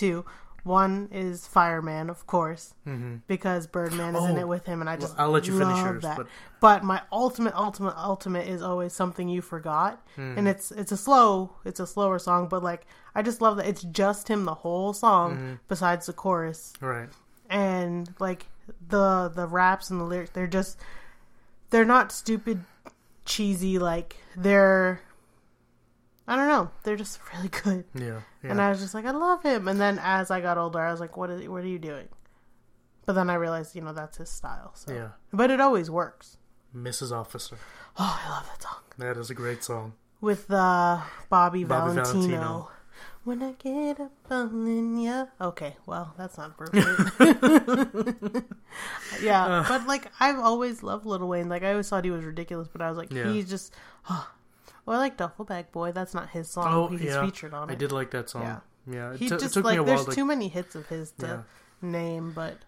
two. 0.00 0.24
One 0.62 1.08
is 1.10 1.46
Fireman, 1.46 2.10
of 2.10 2.26
course, 2.26 2.74
because 3.26 3.66
Birdman 3.66 4.14
is 4.14 4.24
in 4.24 4.36
Oh. 4.36 4.40
it 4.40 4.48
with 4.48 4.66
him, 4.66 4.82
and 4.82 4.90
I 4.90 4.96
just 4.96 5.14
I'll 5.18 5.30
let 5.30 5.46
you 5.46 5.58
finish 5.58 5.78
yours, 5.78 6.02
that. 6.02 6.18
but- 6.18 6.26
But 6.60 6.84
my 6.84 7.00
ultimate, 7.10 7.54
ultimate, 7.54 7.94
ultimate 7.96 8.46
is 8.46 8.60
always 8.60 8.92
something 8.92 9.26
you 9.30 9.40
forgot, 9.40 10.02
Hmm. 10.16 10.34
and 10.36 10.46
it's 10.46 10.70
it's 10.70 10.92
a 10.92 10.98
slow, 10.98 11.52
it's 11.64 11.80
a 11.80 11.86
slower 11.86 12.18
song, 12.18 12.46
but 12.48 12.62
like 12.62 12.86
I 13.14 13.22
just 13.22 13.40
love 13.40 13.56
that 13.56 13.66
it's 13.66 13.82
just 13.82 14.28
him 14.28 14.44
the 14.44 14.54
whole 14.56 14.92
song, 14.92 15.36
Hmm. 15.36 15.52
besides 15.68 16.04
the 16.06 16.12
chorus, 16.12 16.74
right. 16.82 17.08
and 17.48 18.14
like 18.18 18.46
the 18.88 19.32
the 19.34 19.46
raps 19.46 19.88
and 19.90 19.98
the 19.98 20.04
lyrics, 20.04 20.30
they're 20.34 20.46
just 20.60 20.76
they're 21.70 21.86
not 21.96 22.12
stupid, 22.12 22.64
cheesy, 23.24 23.78
like 23.78 24.16
they're 24.36 25.00
I 26.30 26.36
don't 26.36 26.48
know, 26.48 26.70
they're 26.84 26.96
just 26.96 27.18
really 27.34 27.48
good. 27.48 27.84
Yeah, 27.94 28.20
yeah. 28.42 28.50
And 28.50 28.62
I 28.62 28.70
was 28.70 28.78
just 28.80 28.94
like, 28.94 29.04
I 29.04 29.10
love 29.10 29.42
him. 29.42 29.66
And 29.68 29.78
then 29.80 29.98
as 30.02 30.30
I 30.30 30.40
got 30.40 30.56
older, 30.58 30.78
I 30.80 30.90
was 30.92 31.00
like, 31.00 31.16
what 31.16 31.28
is 31.28 31.46
what 31.48 31.62
are 31.64 31.66
you 31.66 31.78
doing? 31.80 32.08
But 33.04 33.14
then 33.14 33.28
I 33.28 33.34
realized, 33.34 33.74
you 33.74 33.82
know, 33.82 33.92
that's 33.92 34.18
his 34.18 34.30
style. 34.30 34.70
So. 34.74 34.92
yeah. 34.94 35.08
But 35.32 35.50
it 35.50 35.60
always 35.60 35.90
works. 35.90 36.36
Mrs. 36.76 37.10
Officer. 37.10 37.56
Oh, 37.98 38.20
I 38.24 38.30
love 38.30 38.46
that 38.46 38.62
song. 38.62 38.78
That 38.98 39.16
is 39.16 39.28
a 39.30 39.34
great 39.34 39.64
song. 39.64 39.94
With 40.20 40.48
uh, 40.50 41.00
Bobby, 41.28 41.64
Bobby 41.64 41.94
Valentino. 41.94 42.12
Valentino. 42.12 42.70
When 43.24 43.42
I 43.42 43.52
get 43.52 43.98
up 44.00 44.12
on 44.30 44.98
ya. 44.98 45.26
Okay, 45.40 45.76
well, 45.86 46.14
that's 46.16 46.38
not 46.38 46.50
appropriate. 46.58 46.86
yeah, 49.22 49.44
Uh. 49.46 49.64
but 49.68 49.86
like, 49.86 50.06
I've 50.20 50.38
always 50.38 50.82
loved 50.82 51.04
Little 51.06 51.28
Wayne. 51.28 51.48
Like, 51.48 51.62
I 51.64 51.70
always 51.72 51.88
thought 51.88 52.04
he 52.04 52.10
was 52.10 52.24
ridiculous, 52.24 52.68
but 52.68 52.80
I 52.82 52.88
was 52.88 52.96
like, 52.98 53.12
Yeah. 53.12 53.30
he's 53.32 53.48
just. 53.50 53.74
well, 54.86 54.96
I 54.96 55.00
like 55.00 55.16
Duffel 55.16 55.44
Bag 55.44 55.70
Boy. 55.72 55.92
That's 55.92 56.14
not 56.14 56.30
his 56.30 56.48
song. 56.50 56.66
Oh, 56.68 56.88
he's 56.88 57.02
yeah. 57.02 57.24
featured 57.24 57.54
on 57.54 57.68
it. 57.70 57.72
I 57.72 57.76
did 57.76 57.92
like 57.92 58.10
that 58.12 58.28
song. 58.30 58.42
Yeah. 58.42 58.58
Yeah. 58.90 59.12
It, 59.12 59.18
He 59.20 59.28
t- 59.28 59.36
just 59.36 59.54
took 59.54 59.64
like 59.64 59.76
me 59.76 59.82
a 59.82 59.84
there's 59.84 59.98
while 60.00 60.06
to 60.06 60.14
too 60.14 60.24
many 60.24 60.48
hits 60.48 60.74
of 60.74 60.86
his 60.88 61.12
to 61.20 61.26
Yeah. 61.26 61.88
name, 61.88 62.32
but, 62.32 62.58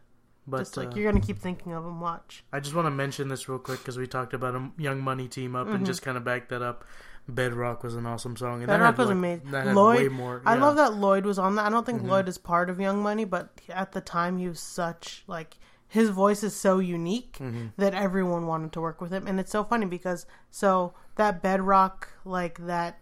but 0.47 0.59
just 0.59 0.77
like 0.77 0.89
uh, 0.89 0.95
you're 0.95 1.11
gonna 1.11 1.25
keep 1.25 1.39
thinking 1.39 1.73
of 1.73 1.85
him. 1.85 2.01
Watch. 2.01 2.45
I 2.53 2.61
just 2.61 2.75
want 2.75 2.87
to 2.87 2.91
mention 2.91 3.29
this 3.29 3.49
real 3.49 3.59
quick 3.59 3.79
because 3.81 3.99
we 3.99 4.07
talked 4.07 4.35
about 4.35 4.55
a 4.55 4.71
Young 4.79 5.01
Money 5.01 5.29
team 5.29 5.57
up 5.57 5.67
Mm-hmm. 5.67 5.77
and 5.77 5.87
just 5.87 6.03
kind 6.03 6.17
of 6.17 6.25
back 6.25 6.49
that 6.51 6.63
up. 6.63 6.85
Bedrock 7.29 7.85
was 7.85 7.95
an 7.95 8.05
awesome 8.05 8.37
song. 8.37 8.59
And 8.63 8.67
Bedrock 8.67 8.99
was 8.99 9.07
like, 9.07 9.17
amazing. 9.17 9.75
Lloyd, 9.75 10.11
more. 10.11 10.43
I 10.45 10.51
yeah. 10.51 10.55
Mm-hmm. 10.57 10.63
love 10.65 10.77
that 10.77 10.95
Lloyd 10.95 11.25
was 11.25 11.39
on 11.39 11.55
that. 11.55 11.67
I 11.67 11.71
don't 11.71 11.87
think 11.87 12.03
Lloyd 12.03 12.27
is 12.29 12.37
part 12.37 12.69
of 12.69 12.81
Young 12.81 13.01
Money, 13.03 13.25
but 13.25 13.61
at 13.69 13.93
the 13.93 14.01
time 14.01 14.39
he 14.39 14.49
was 14.49 14.59
such 14.61 15.23
like 15.29 15.57
his 15.99 16.09
voice 16.23 16.43
is 16.43 16.55
so 16.57 16.79
unique 16.79 17.37
Mm-hmm. 17.41 17.67
that 17.77 17.93
everyone 18.07 18.47
wanted 18.47 18.73
to 18.73 18.81
work 18.81 19.01
with 19.03 19.13
him, 19.13 19.27
and 19.27 19.39
it's 19.41 19.53
so 19.53 19.63
funny 19.63 19.87
because 19.87 20.27
so 20.51 20.95
that 21.17 21.43
Bedrock 21.43 22.09
like 22.25 22.57
that 22.67 22.95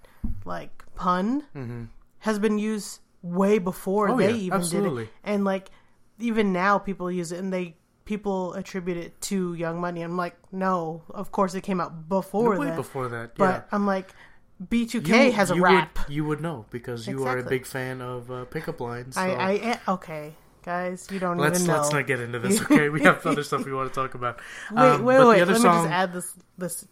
like 0.44 0.75
pun 0.97 1.88
has 2.26 2.38
been 2.38 2.59
used 2.59 3.00
way 3.23 3.59
before 3.59 4.09
Mm-hmm. 4.09 4.14
Oh, 4.14 4.26
they 4.26 4.30
yeah, 4.32 4.47
even 4.49 4.59
absolutely. 4.59 5.04
did 5.04 5.11
it, 5.11 5.30
and 5.32 5.44
like 5.44 5.70
even 6.18 6.52
now 6.52 6.78
people 6.78 7.11
use 7.11 7.30
it 7.32 7.38
and 7.38 7.52
they 7.52 7.76
people 8.04 8.54
attribute 8.54 8.97
it 8.97 9.21
to 9.30 9.54
Young 9.54 9.80
Money. 9.80 10.02
I'm 10.02 10.17
like, 10.17 10.36
no, 10.52 11.02
of 11.10 11.30
course 11.30 11.54
it 11.54 11.62
came 11.62 11.80
out 11.80 12.08
before 12.08 12.58
way 12.58 12.67
that, 12.67 12.76
before 12.76 13.08
that. 13.08 13.36
but 13.36 13.45
yeah. 13.45 13.62
I'm 13.73 13.86
like. 13.86 14.10
B2K 14.60 15.32
has 15.32 15.50
a 15.50 15.54
you 15.54 15.62
rap. 15.62 15.99
Would, 16.00 16.14
you 16.14 16.25
would 16.26 16.43
know 16.43 16.67
because 16.69 17.06
you 17.06 17.25
are 17.25 17.38
a 17.38 17.43
big 17.43 17.64
fan 17.64 18.02
of 18.02 18.30
uh, 18.30 18.45
pickup 18.45 18.78
lines. 18.78 19.14
So. 19.14 19.23
I, 19.23 19.78
I 19.86 19.93
okay, 19.97 20.34
guys, 20.62 21.06
you 21.10 21.18
don't 21.18 21.38
let's 21.38 21.60
even 21.60 21.73
know. 21.75 21.80
let's 21.80 21.92
not 21.92 22.06
get 22.06 22.20
into 22.20 22.38
this. 22.38 22.60
Okay, 22.62 22.88
we 22.88 23.02
have 23.02 23.25
other 23.26 23.42
stuff 23.42 23.64
we 23.64 23.73
want 23.73 23.92
to 23.92 23.94
talk 23.94 24.14
about. 24.14 24.40
wait, 24.73 24.78
Um, 24.82 25.04
wait, 25.04 25.18
wait. 25.18 25.36
The 25.36 25.42
other 25.42 25.52
Let 25.54 25.62
song, 25.62 25.76
me 25.76 25.82
just 25.84 25.92
add 25.92 26.12
this 26.12 26.34
this 26.58 26.88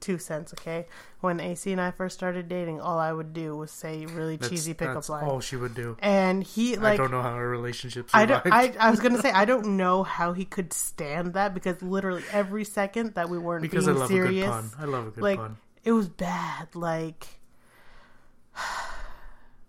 two 0.00 0.16
cents. 0.18 0.52
Okay, 0.54 0.86
when 1.20 1.40
AC 1.40 1.72
and 1.72 1.80
I 1.80 1.90
first 1.90 2.16
started 2.16 2.48
dating, 2.48 2.80
all 2.80 2.98
I 2.98 3.12
would 3.12 3.32
do 3.32 3.56
was 3.56 3.70
say 3.72 4.06
really 4.06 4.36
that's- 4.36 4.48
cheesy 4.50 4.72
pickup 4.74 5.08
lines, 5.08 5.28
all 5.30 5.40
she 5.40 5.56
would 5.56 5.74
do. 5.74 5.96
and 6.00 6.42
he 6.44 6.76
like 6.76 6.94
I 6.94 6.96
don't 6.96 7.10
know 7.10 7.22
how 7.22 7.30
our 7.30 7.48
relationship 7.48 8.08
I, 8.14 8.24
don't, 8.26 8.42
I, 8.46 8.72
I 8.78 8.90
was 8.90 9.00
gonna 9.00 9.20
say 9.20 9.30
I 9.32 9.44
don't 9.44 9.76
know 9.76 10.04
how 10.04 10.32
he 10.32 10.44
could 10.44 10.72
stand 10.72 11.34
that 11.34 11.52
because 11.54 11.82
literally 11.82 12.22
every 12.30 12.64
second 12.64 13.14
that 13.14 13.28
we 13.28 13.38
weren't 13.38 13.62
because 13.62 13.88
I 13.88 13.92
being 13.92 13.98
love 14.00 14.08
serious, 14.08 14.46
a 14.46 14.50
good 14.62 14.70
pun. 14.72 14.80
I 14.80 14.84
love 14.84 15.06
a 15.08 15.10
good 15.10 15.22
like 15.24 15.38
pun. 15.38 15.56
it 15.84 15.92
was 15.92 16.08
bad. 16.08 16.68
Like, 16.76 17.26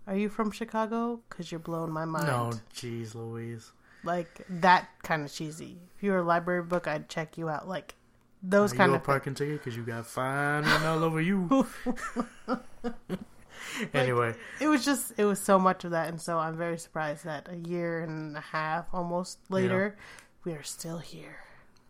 are 0.06 0.16
you 0.16 0.28
from 0.28 0.50
Chicago? 0.50 1.20
Because 1.28 1.50
you're 1.52 1.58
blowing 1.58 1.90
my 1.92 2.04
mind. 2.04 2.26
No, 2.26 2.50
jeez, 2.74 3.14
Louise. 3.14 3.72
like 4.04 4.42
that 4.48 4.88
kind 5.02 5.24
of 5.24 5.32
cheesy. 5.32 5.76
If 5.96 6.02
you 6.02 6.10
were 6.12 6.18
a 6.18 6.22
library 6.24 6.62
book, 6.62 6.86
I'd 6.88 7.08
check 7.08 7.36
you 7.38 7.48
out. 7.48 7.68
Like 7.68 7.94
those 8.42 8.72
Are 8.72 8.76
kind 8.76 8.90
you 8.90 8.94
a 8.94 8.98
of 8.98 9.04
parking 9.04 9.34
ticket 9.34 9.58
because 9.58 9.76
you 9.76 9.82
got 9.84 10.06
fine 10.06 10.64
written 10.64 10.86
all 10.86 11.04
over 11.04 11.20
you. 11.20 11.66
anyway, 13.94 14.34
it 14.60 14.68
was 14.68 14.84
just 14.84 15.12
it 15.16 15.24
was 15.24 15.38
so 15.40 15.58
much 15.58 15.84
of 15.84 15.90
that, 15.92 16.08
and 16.08 16.20
so 16.20 16.38
I'm 16.38 16.56
very 16.56 16.78
surprised 16.78 17.24
that 17.24 17.48
a 17.50 17.56
year 17.68 18.00
and 18.00 18.36
a 18.36 18.40
half 18.40 18.86
almost 18.92 19.38
later, 19.50 19.96
we 20.44 20.52
are 20.52 20.62
still 20.62 20.98
here. 20.98 21.36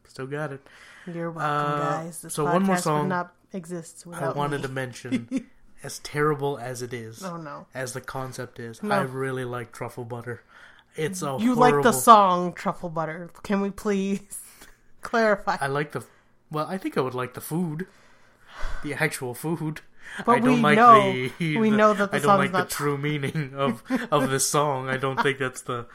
still 0.07 0.27
got 0.27 0.53
it. 0.53 0.61
You're 1.07 1.31
welcome, 1.31 1.73
Uh, 1.75 1.79
guys. 1.79 2.23
This 2.23 2.35
so 2.35 2.45
one 2.45 2.63
more 2.65 2.77
song 2.77 3.03
would 3.03 3.09
not 3.09 3.35
exist 3.53 4.05
I 4.13 4.31
wanted 4.33 4.59
me. 4.59 4.63
to 4.63 4.69
mention, 4.69 5.47
as 5.83 5.99
terrible 6.01 6.59
as 6.59 6.83
it 6.83 6.93
is, 6.93 7.23
Oh 7.25 7.37
no, 7.37 7.67
as 7.75 7.93
the 7.95 8.01
concept 8.01 8.59
is, 8.61 8.83
No. 8.83 8.95
I 8.95 9.01
really 9.03 9.45
like 9.45 9.73
truffle 9.73 10.05
butter. 10.05 10.43
It's 10.97 11.23
a 11.23 11.37
you 11.41 11.55
horrible. 11.55 11.61
like 11.61 11.83
the 11.85 11.93
song 11.93 12.53
"Truffle 12.53 12.89
Butter"? 12.91 13.31
Can 13.45 13.61
we 13.61 13.71
please 13.71 14.21
clarify? 15.03 15.57
I 15.61 15.69
like 15.69 15.93
the. 15.93 16.05
Well, 16.51 16.67
I 16.69 16.79
think 16.79 16.99
I 16.99 17.01
would 17.01 17.15
like 17.15 17.35
the 17.35 17.41
food, 17.41 17.87
the 18.83 18.95
actual 18.95 19.33
food. 19.35 19.81
But 20.27 20.33
I 20.33 20.39
don't 20.41 20.55
we 20.55 20.61
like 20.61 20.77
know- 20.77 21.13
the. 21.39 21.57
we 21.59 21.71
the- 21.71 21.77
know 21.77 21.95
that 21.95 22.11
the 22.11 22.17
I 22.17 22.21
don't 22.21 22.39
like 22.39 22.51
not- 22.53 22.69
the 22.69 22.75
true 22.75 22.99
meaning 22.99 23.53
of 23.55 23.85
of 24.11 24.31
this 24.31 24.49
song. 24.49 24.89
I 24.89 24.97
don't 24.97 25.21
think 25.23 25.39
that's 25.39 25.63
the. 25.63 25.87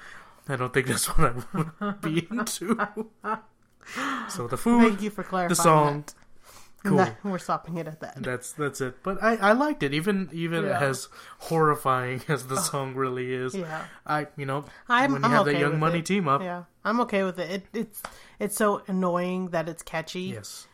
I 0.48 0.56
don't 0.56 0.74
think 0.74 0.88
that's 0.88 1.06
what 1.18 1.34
I 1.52 1.86
would 1.86 2.02
be 2.02 2.26
into. 2.32 2.78
So 4.30 4.48
the 4.48 4.58
food, 4.58 4.88
Thank 4.90 5.02
you 5.02 5.10
for 5.10 5.24
clarifying. 5.24 5.50
the 5.50 5.56
song, 5.56 6.04
that. 6.08 6.14
Cool. 6.90 6.98
That- 6.98 7.18
we're 7.24 7.38
stopping 7.40 7.78
it 7.78 7.88
at 7.88 8.00
that. 8.02 8.22
That's 8.22 8.52
that's 8.54 8.82
it. 8.82 9.02
But 9.04 9.22
I, 9.22 9.36
I 9.38 9.52
liked 9.54 9.84
it, 9.84 9.94
even 9.94 10.30
even 10.32 10.66
Yeah. 10.66 10.80
as 10.80 11.08
horrifying 11.40 12.22
as 12.28 12.48
the 12.48 12.56
oh. 12.56 12.60
song 12.60 12.96
really 12.96 13.34
is. 13.34 13.54
Yeah. 13.56 13.86
I 14.06 14.28
you 14.38 14.46
know 14.46 14.66
I'm- 14.90 15.12
when 15.14 15.22
you 15.22 15.26
I'm 15.26 15.32
have 15.32 15.42
okay 15.48 15.54
that 15.54 15.60
Young 15.60 15.80
Money 15.80 16.00
it. 16.00 16.06
team 16.06 16.28
up, 16.28 16.42
Yeah, 16.42 16.64
I'm 16.84 17.00
okay 17.02 17.24
with 17.24 17.40
it. 17.40 17.50
it. 17.52 17.64
It's 17.74 18.04
it's 18.40 18.56
so 18.56 18.82
annoying 18.88 19.50
that 19.50 19.68
it's 19.70 19.84
catchy 19.84 20.22
yes, 20.38 20.68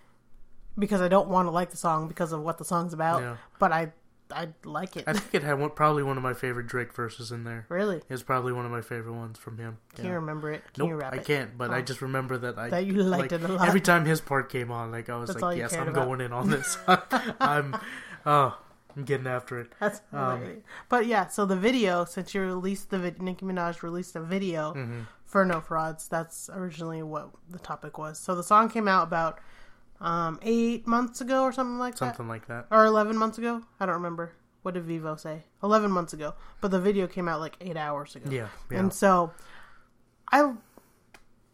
because 0.77 1.01
I 1.01 1.07
don't 1.07 1.27
want 1.29 1.47
to 1.47 1.51
like 1.51 1.71
the 1.71 1.77
song 1.77 2.07
because 2.07 2.31
of 2.31 2.41
what 2.41 2.57
the 2.57 2.65
song's 2.65 2.93
about. 2.93 3.21
Yeah. 3.21 3.37
But 3.59 3.71
I 3.71 3.91
I 4.31 4.49
like 4.63 4.97
it. 4.97 5.03
I 5.07 5.13
think 5.13 5.33
it 5.33 5.43
had 5.43 5.59
one, 5.59 5.69
probably 5.71 6.03
one 6.03 6.17
of 6.17 6.23
my 6.23 6.33
favorite 6.33 6.67
Drake 6.67 6.93
verses 6.93 7.31
in 7.31 7.43
there. 7.43 7.65
really? 7.69 8.01
It's 8.09 8.23
probably 8.23 8.53
one 8.53 8.65
of 8.65 8.71
my 8.71 8.81
favorite 8.81 9.13
ones 9.13 9.37
from 9.37 9.57
him. 9.57 9.77
Can 9.95 10.05
Yeah. 10.05 10.11
you 10.11 10.15
remember 10.17 10.51
it? 10.51 10.63
Can 10.73 10.83
Nope, 10.85 10.89
you 10.89 10.95
rap 10.95 11.13
I 11.13 11.17
it? 11.17 11.25
can't. 11.25 11.57
But 11.57 11.71
I 11.71 11.79
Oh. 11.79 11.81
just 11.81 12.01
remember 12.01 12.37
that 12.39 12.57
I 12.57 12.69
That 12.69 12.85
you 12.85 13.03
liked 13.03 13.31
like, 13.31 13.41
it 13.41 13.49
a 13.49 13.53
lot. 13.53 13.67
Every 13.67 13.81
time 13.81 14.05
his 14.05 14.21
part 14.21 14.49
came 14.49 14.71
on, 14.71 14.91
like 14.91 15.09
I 15.09 15.17
was 15.17 15.29
That's 15.29 15.41
like, 15.41 15.57
"Yes, 15.57 15.73
I'm 15.73 15.87
about. 15.89 16.05
going 16.05 16.21
in 16.21 16.31
on 16.33 16.49
this. 16.49 16.77
I'm, 17.39 17.75
oh, 18.25 18.57
I'm 18.95 19.03
getting 19.03 19.27
after 19.27 19.59
it." 19.59 19.71
That's 19.79 20.01
Um. 20.13 20.63
But 20.89 21.05
yeah, 21.05 21.27
so 21.27 21.45
the 21.45 21.55
video, 21.55 22.05
since 22.05 22.33
you 22.33 22.41
released 22.41 22.89
the 22.89 22.99
vid- 22.99 23.21
Nicki 23.21 23.45
Minaj 23.45 23.81
released 23.83 24.15
a 24.15 24.21
video 24.21 24.73
Mm-hmm. 24.73 24.99
for 25.25 25.45
No 25.45 25.61
Frauds, 25.61 26.07
that's 26.07 26.49
originally 26.53 27.03
what 27.03 27.29
the 27.49 27.59
topic 27.59 27.97
was. 27.97 28.19
So 28.19 28.35
the 28.35 28.43
song 28.43 28.69
came 28.69 28.87
out 28.87 29.03
about 29.03 29.39
um, 30.01 30.39
eight 30.41 30.85
months 30.87 31.21
ago 31.21 31.43
or 31.43 31.51
something 31.51 31.77
like 31.79 31.93
that. 31.93 31.99
Something 32.15 32.27
like 32.27 32.47
that. 32.47 32.67
or 32.71 32.85
11 32.85 33.15
months 33.17 33.37
ago. 33.37 33.61
I 33.79 33.85
don't 33.85 33.95
remember. 33.95 34.33
What 34.63 34.73
did 34.73 34.85
Vevo 34.85 35.19
say? 35.19 35.43
11 35.63 35.89
months 35.91 36.13
ago. 36.13 36.33
But 36.59 36.71
the 36.71 36.79
video 36.79 37.07
came 37.07 37.27
out 37.27 37.39
like 37.39 37.55
8 37.61 37.77
hours 37.77 38.15
ago. 38.15 38.29
Yeah, 38.29 38.47
yeah. 38.69 38.79
And 38.79 38.93
so 38.93 39.31
I 40.31 40.53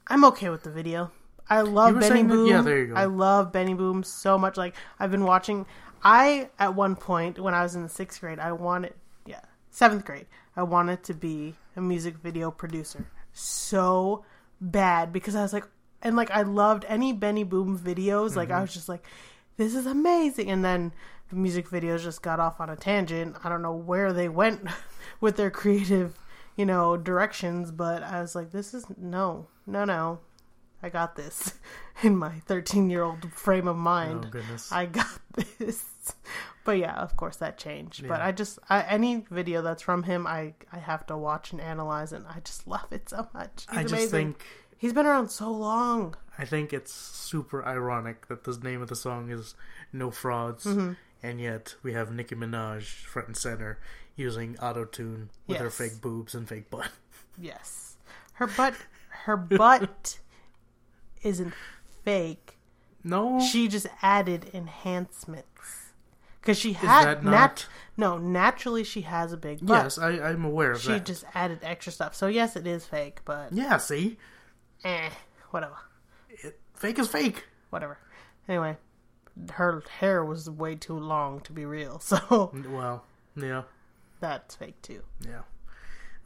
I'm 0.08 0.24
okay 0.26 0.50
with 0.50 0.64
the 0.64 0.72
video. 0.72 1.12
I 1.50 1.62
love 1.62 1.96
Benny 1.96 2.08
saying 2.08 2.28
that- 2.28 2.34
Boom. 2.34 2.48
yeah, 2.48 2.62
there 2.62 2.80
you 2.80 2.88
go. 2.88 2.96
I 2.96 3.06
love 3.06 3.52
Benny 3.52 3.74
Boom 3.74 4.04
so 4.04 4.38
much. 4.38 4.58
Like 4.58 4.76
I've 5.00 5.12
been 5.12 5.24
watching 5.26 5.66
I 6.04 6.50
at 6.60 6.76
one 6.76 6.96
point 6.96 7.40
when 7.40 7.54
I 7.54 7.64
was 7.64 7.76
in 7.76 7.84
the 7.84 7.90
6th 7.90 8.20
grade, 8.20 8.40
I 8.40 8.52
wanted 8.52 8.94
yeah, 9.26 9.42
7th 9.74 10.06
grade. 10.06 10.26
I 10.56 10.64
wanted 10.64 11.04
to 11.04 11.14
be 11.14 11.56
a 11.76 11.82
music 11.82 12.18
video 12.18 12.50
producer 12.52 13.08
so 13.34 14.26
bad 14.60 15.14
because 15.14 15.36
I 15.36 15.42
was 15.44 15.54
like 15.54 15.66
and 16.02 16.16
like 16.16 16.32
I 16.32 16.42
loved 16.44 16.86
any 16.88 17.14
Benny 17.14 17.44
Boom 17.44 17.78
videos. 17.80 18.36
Like 18.36 18.50
Mm-hmm. 18.50 18.58
I 18.58 18.62
was 18.62 18.74
just 18.74 18.90
like 18.90 19.06
this 19.58 19.74
is 19.76 19.86
amazing. 19.86 20.50
And 20.52 20.64
then 20.64 20.94
the 21.30 21.36
music 21.36 21.68
videos 21.70 22.04
just 22.04 22.22
got 22.22 22.40
off 22.40 22.62
on 22.62 22.70
a 22.70 22.76
tangent. 22.76 23.36
I 23.44 23.50
don't 23.50 23.62
know 23.62 23.76
where 23.76 24.14
they 24.14 24.30
went 24.30 24.68
with 25.22 25.36
their 25.36 25.50
creative, 25.52 26.18
you 26.56 26.66
know, 26.66 26.96
directions, 26.98 27.72
but 27.72 28.04
I 28.04 28.22
was 28.22 28.36
like, 28.36 28.52
this 28.52 28.74
is 28.74 28.86
no, 28.98 29.48
no, 29.66 29.84
no. 29.86 30.20
I 30.84 30.90
got 30.90 31.16
this 31.16 31.56
in 32.04 32.16
my 32.16 32.34
13 32.46 32.90
year 32.92 33.02
old 33.04 33.34
frame 33.34 33.68
of 33.68 33.76
Oh 33.76 33.80
mind. 33.80 34.30
goodness. 34.30 34.72
I 34.72 34.86
got 34.86 35.08
this. 35.58 35.84
But 36.64 36.78
yeah, 36.78 36.96
of 36.98 37.16
course 37.18 37.38
that 37.38 37.58
changed. 37.58 38.08
But 38.08 38.22
I 38.22 38.32
just 38.32 38.60
I, 38.70 38.84
any 38.84 39.26
video 39.32 39.62
that's 39.64 39.82
from 39.82 40.04
him, 40.04 40.28
I 40.28 40.54
I 40.72 40.78
have 40.80 41.06
to 41.08 41.18
watch 41.18 41.52
and 41.52 41.60
analyze, 41.62 42.12
and 42.14 42.26
I 42.28 42.42
just 42.42 42.68
love 42.68 42.88
it 42.92 43.10
so 43.10 43.28
much. 43.34 43.66
He's 43.72 43.78
I 43.80 43.82
just 43.84 43.94
amazing. 43.94 44.10
think 44.34 44.46
he's 44.78 44.94
been 44.94 45.06
around 45.06 45.30
so 45.30 45.52
long. 45.52 46.16
I 46.38 46.46
think 46.46 46.72
it's 46.74 46.92
super 46.94 47.66
ironic 47.66 48.28
that 48.28 48.44
the 48.44 48.58
name 48.62 48.82
of 48.82 48.90
the 48.90 48.96
song 48.96 49.30
is 49.32 49.56
No 49.92 50.12
Frauds, 50.12 50.66
Mm-hmm. 50.66 50.94
and 51.24 51.42
yet 51.42 51.76
we 51.84 51.94
have 51.94 52.12
Nicki 52.14 52.36
Minaj 52.36 52.84
front 53.06 53.28
and 53.30 53.38
center 53.38 53.80
using 54.16 54.58
auto 54.60 54.86
tune 54.86 55.30
with 55.48 55.58
her 55.58 55.70
fake 55.70 56.02
boobs 56.02 56.34
and 56.36 56.48
fake 56.48 56.70
butt. 56.70 56.90
Yes, 57.40 57.98
her 58.34 58.48
butt 58.48 58.74
her 59.26 59.38
butt 59.38 60.20
isn't 61.24 61.54
fake. 62.04 62.58
No, 63.04 63.40
She 63.40 63.68
just 63.68 63.88
added 64.02 64.50
enhancements 64.54 65.92
because 66.42 66.58
she 66.58 66.72
is 66.72 66.78
had 66.78 67.06
that 67.06 67.24
nat- 67.24 67.32
not? 67.32 67.68
no 67.96 68.18
naturally 68.18 68.84
she 68.84 69.02
has 69.02 69.32
a 69.34 69.38
big 69.38 69.66
butt. 69.66 69.84
yes, 69.84 69.98
I, 69.98 70.10
I'm 70.20 70.44
aware 70.46 70.72
of 70.72 70.82
she 70.82 70.90
that. 70.90 71.06
just 71.06 71.24
added 71.34 71.60
extra 71.62 71.92
stuff. 71.92 72.16
So 72.16 72.28
yes, 72.28 72.56
it 72.56 72.66
is 72.68 72.86
fake, 72.86 73.20
but 73.26 73.54
Yeah, 73.54 73.78
see, 73.78 74.18
eh, 74.84 75.10
whatever. 75.52 75.76
it, 76.30 76.60
fake 76.76 77.00
is 77.00 77.08
fake. 77.08 77.46
whatever. 77.70 77.98
Anyway, 78.48 78.78
her 79.54 79.84
hair 80.00 80.24
was 80.24 80.50
way 80.50 80.76
too 80.76 80.98
long 80.98 81.42
to 81.42 81.54
be 81.54 81.66
real, 81.66 82.00
so 82.02 82.52
Well, 82.70 83.04
yeah, 83.36 83.64
that's 84.20 84.56
fake 84.56 84.82
too. 84.82 85.02
yeah. 85.26 85.42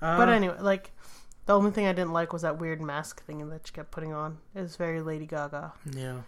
Uh, 0.01 0.17
But 0.17 0.29
anyway, 0.29 0.57
like 0.59 0.91
the 1.45 1.55
only 1.55 1.71
thing 1.71 1.85
I 1.87 1.93
didn't 1.93 2.13
like 2.13 2.31
was 2.33 2.43
that 2.43 2.59
weird 2.59 2.81
mask 2.81 3.23
thing 3.25 3.47
that 3.49 3.67
she 3.67 3.73
kept 3.73 3.91
putting 3.91 4.13
on. 4.13 4.37
It 4.55 4.61
was 4.61 4.75
very 4.75 5.01
Lady 5.01 5.25
Gaga, 5.25 5.73
yeah, 5.95 6.21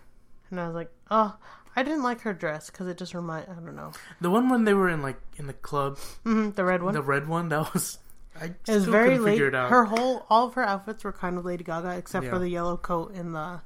and 0.50 0.60
I 0.60 0.66
was 0.68 0.76
like, 0.76 0.92
oh, 1.12 1.36
I 1.76 1.84
didn't 1.84 2.04
like 2.04 2.22
her 2.22 2.34
dress 2.34 2.70
because 2.70 2.88
it 2.88 2.98
just 2.98 3.14
remind 3.16 3.48
I 3.50 3.54
don't 3.54 3.76
know 3.76 3.92
the 4.22 4.30
one 4.30 4.50
when 4.50 4.64
they 4.64 4.74
were 4.74 4.90
in 4.90 5.02
like 5.02 5.20
in 5.38 5.48
the 5.48 5.54
club, 5.54 5.98
hmm 6.24 6.52
the 6.52 6.64
red 6.66 6.82
one. 6.84 6.94
the 6.94 7.02
red 7.02 7.28
one, 7.28 7.50
that 7.50 7.74
was. 7.74 7.98
I 8.40 8.46
it 8.46 8.56
was 8.68 8.86
very 8.86 9.20
late. 9.20 9.34
figure 9.34 9.48
it 9.48 9.56
out. 9.56 9.70
Her 9.70 9.86
whole, 9.86 10.26
all 10.30 10.48
of 10.48 10.54
her 10.56 10.64
outfits 10.64 11.04
were 11.04 11.12
kind 11.14 11.38
of 11.38 11.46
Lady 11.46 11.64
Gaga, 11.64 11.98
except 11.98 12.26
for 12.28 12.40
the 12.40 12.50
yellow 12.50 12.78
coat 12.78 13.14
and 13.14 13.34
the 13.36 13.62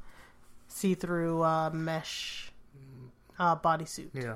see-through 0.67 1.41
uh, 1.43 1.69
mesh 1.71 2.51
uh, 3.39 3.55
bodysuit. 3.55 4.09
yeah, 4.13 4.35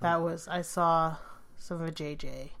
That 0.00 0.20
was 0.22 0.46
I 0.48 0.62
saw 0.62 1.16
some 1.56 1.80
of 1.82 1.88
a 1.88 1.92
JJ. 1.92 2.50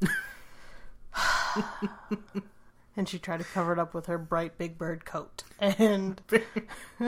and 2.96 3.08
she 3.08 3.18
tried 3.18 3.38
to 3.38 3.44
cover 3.44 3.72
it 3.72 3.78
up 3.78 3.94
with 3.94 4.06
her 4.06 4.18
bright 4.18 4.58
big 4.58 4.76
bird 4.78 5.04
coat. 5.04 5.44
And 5.60 6.20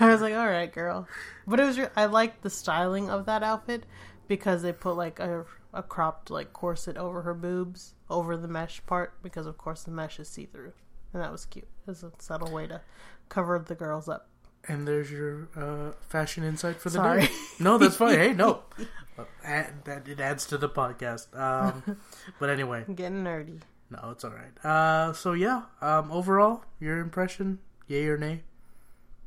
I 0.00 0.08
was 0.10 0.20
like, 0.20 0.34
"All 0.34 0.48
right, 0.48 0.72
girl." 0.72 1.06
But 1.46 1.60
it 1.60 1.64
was 1.64 1.78
re- 1.78 1.88
I 1.96 2.06
liked 2.06 2.42
the 2.42 2.50
styling 2.50 3.10
of 3.10 3.26
that 3.26 3.42
outfit 3.42 3.84
because 4.28 4.62
they 4.62 4.72
put 4.72 4.96
like 4.96 5.18
a 5.18 5.44
a 5.74 5.82
cropped 5.82 6.30
like 6.30 6.52
corset 6.52 6.96
over 6.96 7.22
her 7.22 7.34
boobs, 7.34 7.94
over 8.08 8.36
the 8.36 8.48
mesh 8.48 8.80
part 8.86 9.14
because 9.22 9.46
of 9.46 9.58
course 9.58 9.82
the 9.82 9.90
mesh 9.90 10.18
is 10.20 10.28
see-through. 10.28 10.72
And 11.12 11.22
that 11.22 11.32
was 11.32 11.44
cute. 11.44 11.66
It 11.86 11.90
was 11.90 12.02
a 12.02 12.12
subtle 12.18 12.50
way 12.52 12.66
to 12.66 12.80
cover 13.28 13.58
the 13.58 13.74
girls 13.74 14.08
up. 14.08 14.28
And 14.66 14.86
there's 14.86 15.10
your 15.10 15.48
uh, 15.56 15.92
fashion 16.08 16.44
insight 16.44 16.80
for 16.80 16.90
the 16.90 16.96
Sorry. 16.96 17.22
day. 17.26 17.30
No, 17.60 17.78
that's 17.78 17.96
fine. 17.96 18.18
hey, 18.18 18.32
no, 18.34 18.62
Uh, 19.44 19.64
that 19.84 20.06
it 20.06 20.20
adds 20.20 20.46
to 20.46 20.56
the 20.56 20.68
podcast. 20.68 21.36
Um, 21.36 21.96
but 22.38 22.50
anyway, 22.50 22.84
getting 22.94 23.24
nerdy. 23.24 23.60
no, 23.90 24.10
it's 24.12 24.22
all 24.24 24.30
right. 24.30 24.64
Uh, 24.64 25.12
so 25.12 25.32
yeah, 25.32 25.62
um, 25.80 26.12
overall, 26.12 26.62
your 26.78 26.98
impression, 27.00 27.58
yay 27.88 28.06
or 28.06 28.16
nay? 28.16 28.42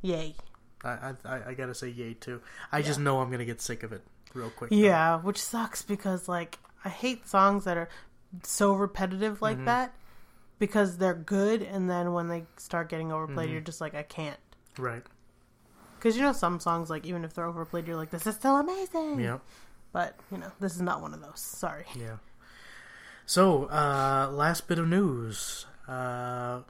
Yay. 0.00 0.34
I 0.82 0.88
I, 0.90 1.14
I- 1.24 1.42
I 1.48 1.54
gotta 1.54 1.74
say 1.74 1.88
yay 1.88 2.14
too. 2.14 2.40
I 2.72 2.80
just 2.82 2.98
know 3.00 3.20
I'm 3.20 3.30
gonna 3.30 3.44
get 3.44 3.60
sick 3.60 3.82
of 3.82 3.92
it 3.92 4.02
real 4.34 4.50
quick. 4.50 4.70
though. 4.70 4.76
Yeah, 4.76 5.18
which 5.18 5.40
sucks 5.40 5.82
because 5.82 6.28
like 6.28 6.58
I 6.84 6.88
hate 6.88 7.28
songs 7.28 7.64
that 7.64 7.76
are 7.76 7.88
so 8.42 8.72
repetitive 8.74 9.42
like 9.42 9.56
Mm-hmm. 9.56 9.66
that 9.66 9.94
because 10.58 10.98
they're 10.98 11.14
good 11.14 11.62
and 11.62 11.88
then 11.90 12.12
when 12.12 12.28
they 12.28 12.44
start 12.56 12.88
getting 12.88 13.12
overplayed 13.12 13.46
Mm-hmm. 13.46 13.52
you're 13.52 13.60
just 13.62 13.80
like 13.80 13.94
I 13.94 14.02
can't. 14.02 14.38
Right. 14.78 15.02
Cuz 16.00 16.16
you 16.16 16.22
know 16.22 16.32
some 16.32 16.58
songs 16.60 16.88
like 16.90 17.04
even 17.06 17.24
if 17.24 17.34
they're 17.34 17.46
overplayed 17.46 17.86
you're 17.86 17.96
like 17.96 18.10
this 18.10 18.26
is 18.26 18.34
still 18.36 18.56
amazing. 18.56 19.20
Yeah. 19.20 19.38
But, 19.92 20.16
you 20.30 20.38
know, 20.38 20.50
this 20.58 20.74
is 20.74 20.80
not 20.80 21.02
one 21.02 21.12
of 21.12 21.20
those. 21.20 21.38
Sorry. 21.38 21.84
Yeah. 21.94 22.16
So, 23.26 23.64
uh, 23.66 24.30
last 24.32 24.66
bit 24.66 24.78
of 24.78 24.88
news. 24.88 25.66
Uh, 25.86 26.60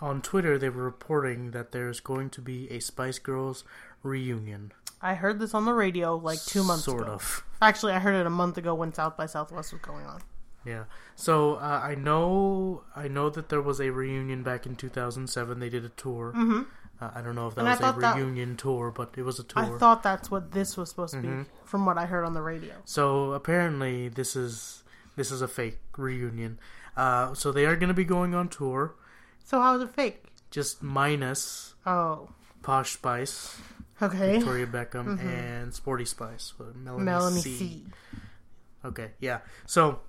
on 0.00 0.22
Twitter, 0.22 0.58
they 0.58 0.68
were 0.68 0.84
reporting 0.84 1.50
that 1.50 1.72
there's 1.72 1.98
going 1.98 2.30
to 2.30 2.40
be 2.40 2.70
a 2.70 2.78
Spice 2.78 3.18
Girls 3.18 3.64
reunion. 4.04 4.70
I 5.00 5.14
heard 5.14 5.38
this 5.38 5.54
on 5.54 5.64
the 5.64 5.72
radio 5.74 6.16
like 6.16 6.42
2 6.44 6.64
months 6.64 6.84
sort 6.84 7.02
ago. 7.02 7.12
of. 7.12 7.44
Actually, 7.62 7.92
I 7.92 7.98
heard 8.00 8.14
it 8.14 8.26
a 8.26 8.30
month 8.30 8.58
ago 8.58 8.74
when 8.74 8.92
South 8.92 9.16
by 9.16 9.26
Southwest 9.26 9.72
was 9.72 9.80
going 9.82 10.04
on. 10.06 10.20
Yeah. 10.64 10.84
So 11.14 11.54
uh, 11.54 11.80
I 11.82 11.94
know 11.94 12.82
I 12.96 13.08
know 13.08 13.30
that 13.30 13.48
there 13.48 13.62
was 13.62 13.80
a 13.80 13.90
reunion 13.90 14.42
back 14.42 14.66
in 14.66 14.76
2007. 14.76 15.58
They 15.60 15.68
did 15.68 15.84
a 15.84 15.88
tour. 15.90 16.32
Mm-hmm. 16.36 16.62
Uh, 17.00 17.10
I 17.14 17.22
don't 17.22 17.36
know 17.36 17.46
if 17.46 17.54
that 17.54 17.60
And 17.60 17.68
was 17.68 17.78
a 17.78 17.82
thought 17.82 18.00
that- 18.00 18.16
reunion 18.16 18.56
tour, 18.56 18.90
but 18.90 19.14
it 19.16 19.22
was 19.22 19.38
a 19.38 19.44
tour. 19.44 19.62
I 19.76 19.78
thought 19.78 20.02
that's 20.02 20.30
what 20.32 20.50
this 20.52 20.76
was 20.76 20.88
supposed 20.90 21.14
to 21.14 21.20
Mm-hmm. 21.20 21.42
be 21.42 21.48
from 21.64 21.86
what 21.86 21.96
I 21.96 22.06
heard 22.06 22.24
on 22.24 22.34
the 22.34 22.42
radio. 22.42 22.74
So 22.84 23.32
apparently 23.32 24.08
this 24.08 24.34
is 24.34 24.82
this 25.16 25.30
is 25.30 25.40
a 25.42 25.48
fake 25.48 25.78
reunion. 25.96 26.58
Uh, 26.96 27.34
so 27.34 27.52
they 27.52 27.64
are 27.66 27.76
going 27.76 27.88
to 27.88 27.94
be 27.94 28.04
going 28.04 28.34
on 28.34 28.48
tour, 28.48 28.96
So 29.44 29.60
how 29.60 29.76
is 29.76 29.82
it 29.82 29.90
fake? 29.94 30.24
just 30.50 30.82
minus 30.82 31.74
Oh, 31.86 32.30
Posh 32.62 32.92
Spice, 32.94 33.56
okay. 34.02 34.36
Victoria 34.36 34.66
Beckham, 34.66 35.18
and 35.20 35.74
Sporty 35.74 36.04
Spice, 36.04 36.52
Melanie, 36.58 36.78
Mm-hmm. 36.84 37.04
Melanie 37.04 37.40
C. 37.40 37.56
C. 37.58 37.84
Okay, 38.84 39.10
yeah. 39.20 39.40
So, 39.66 40.00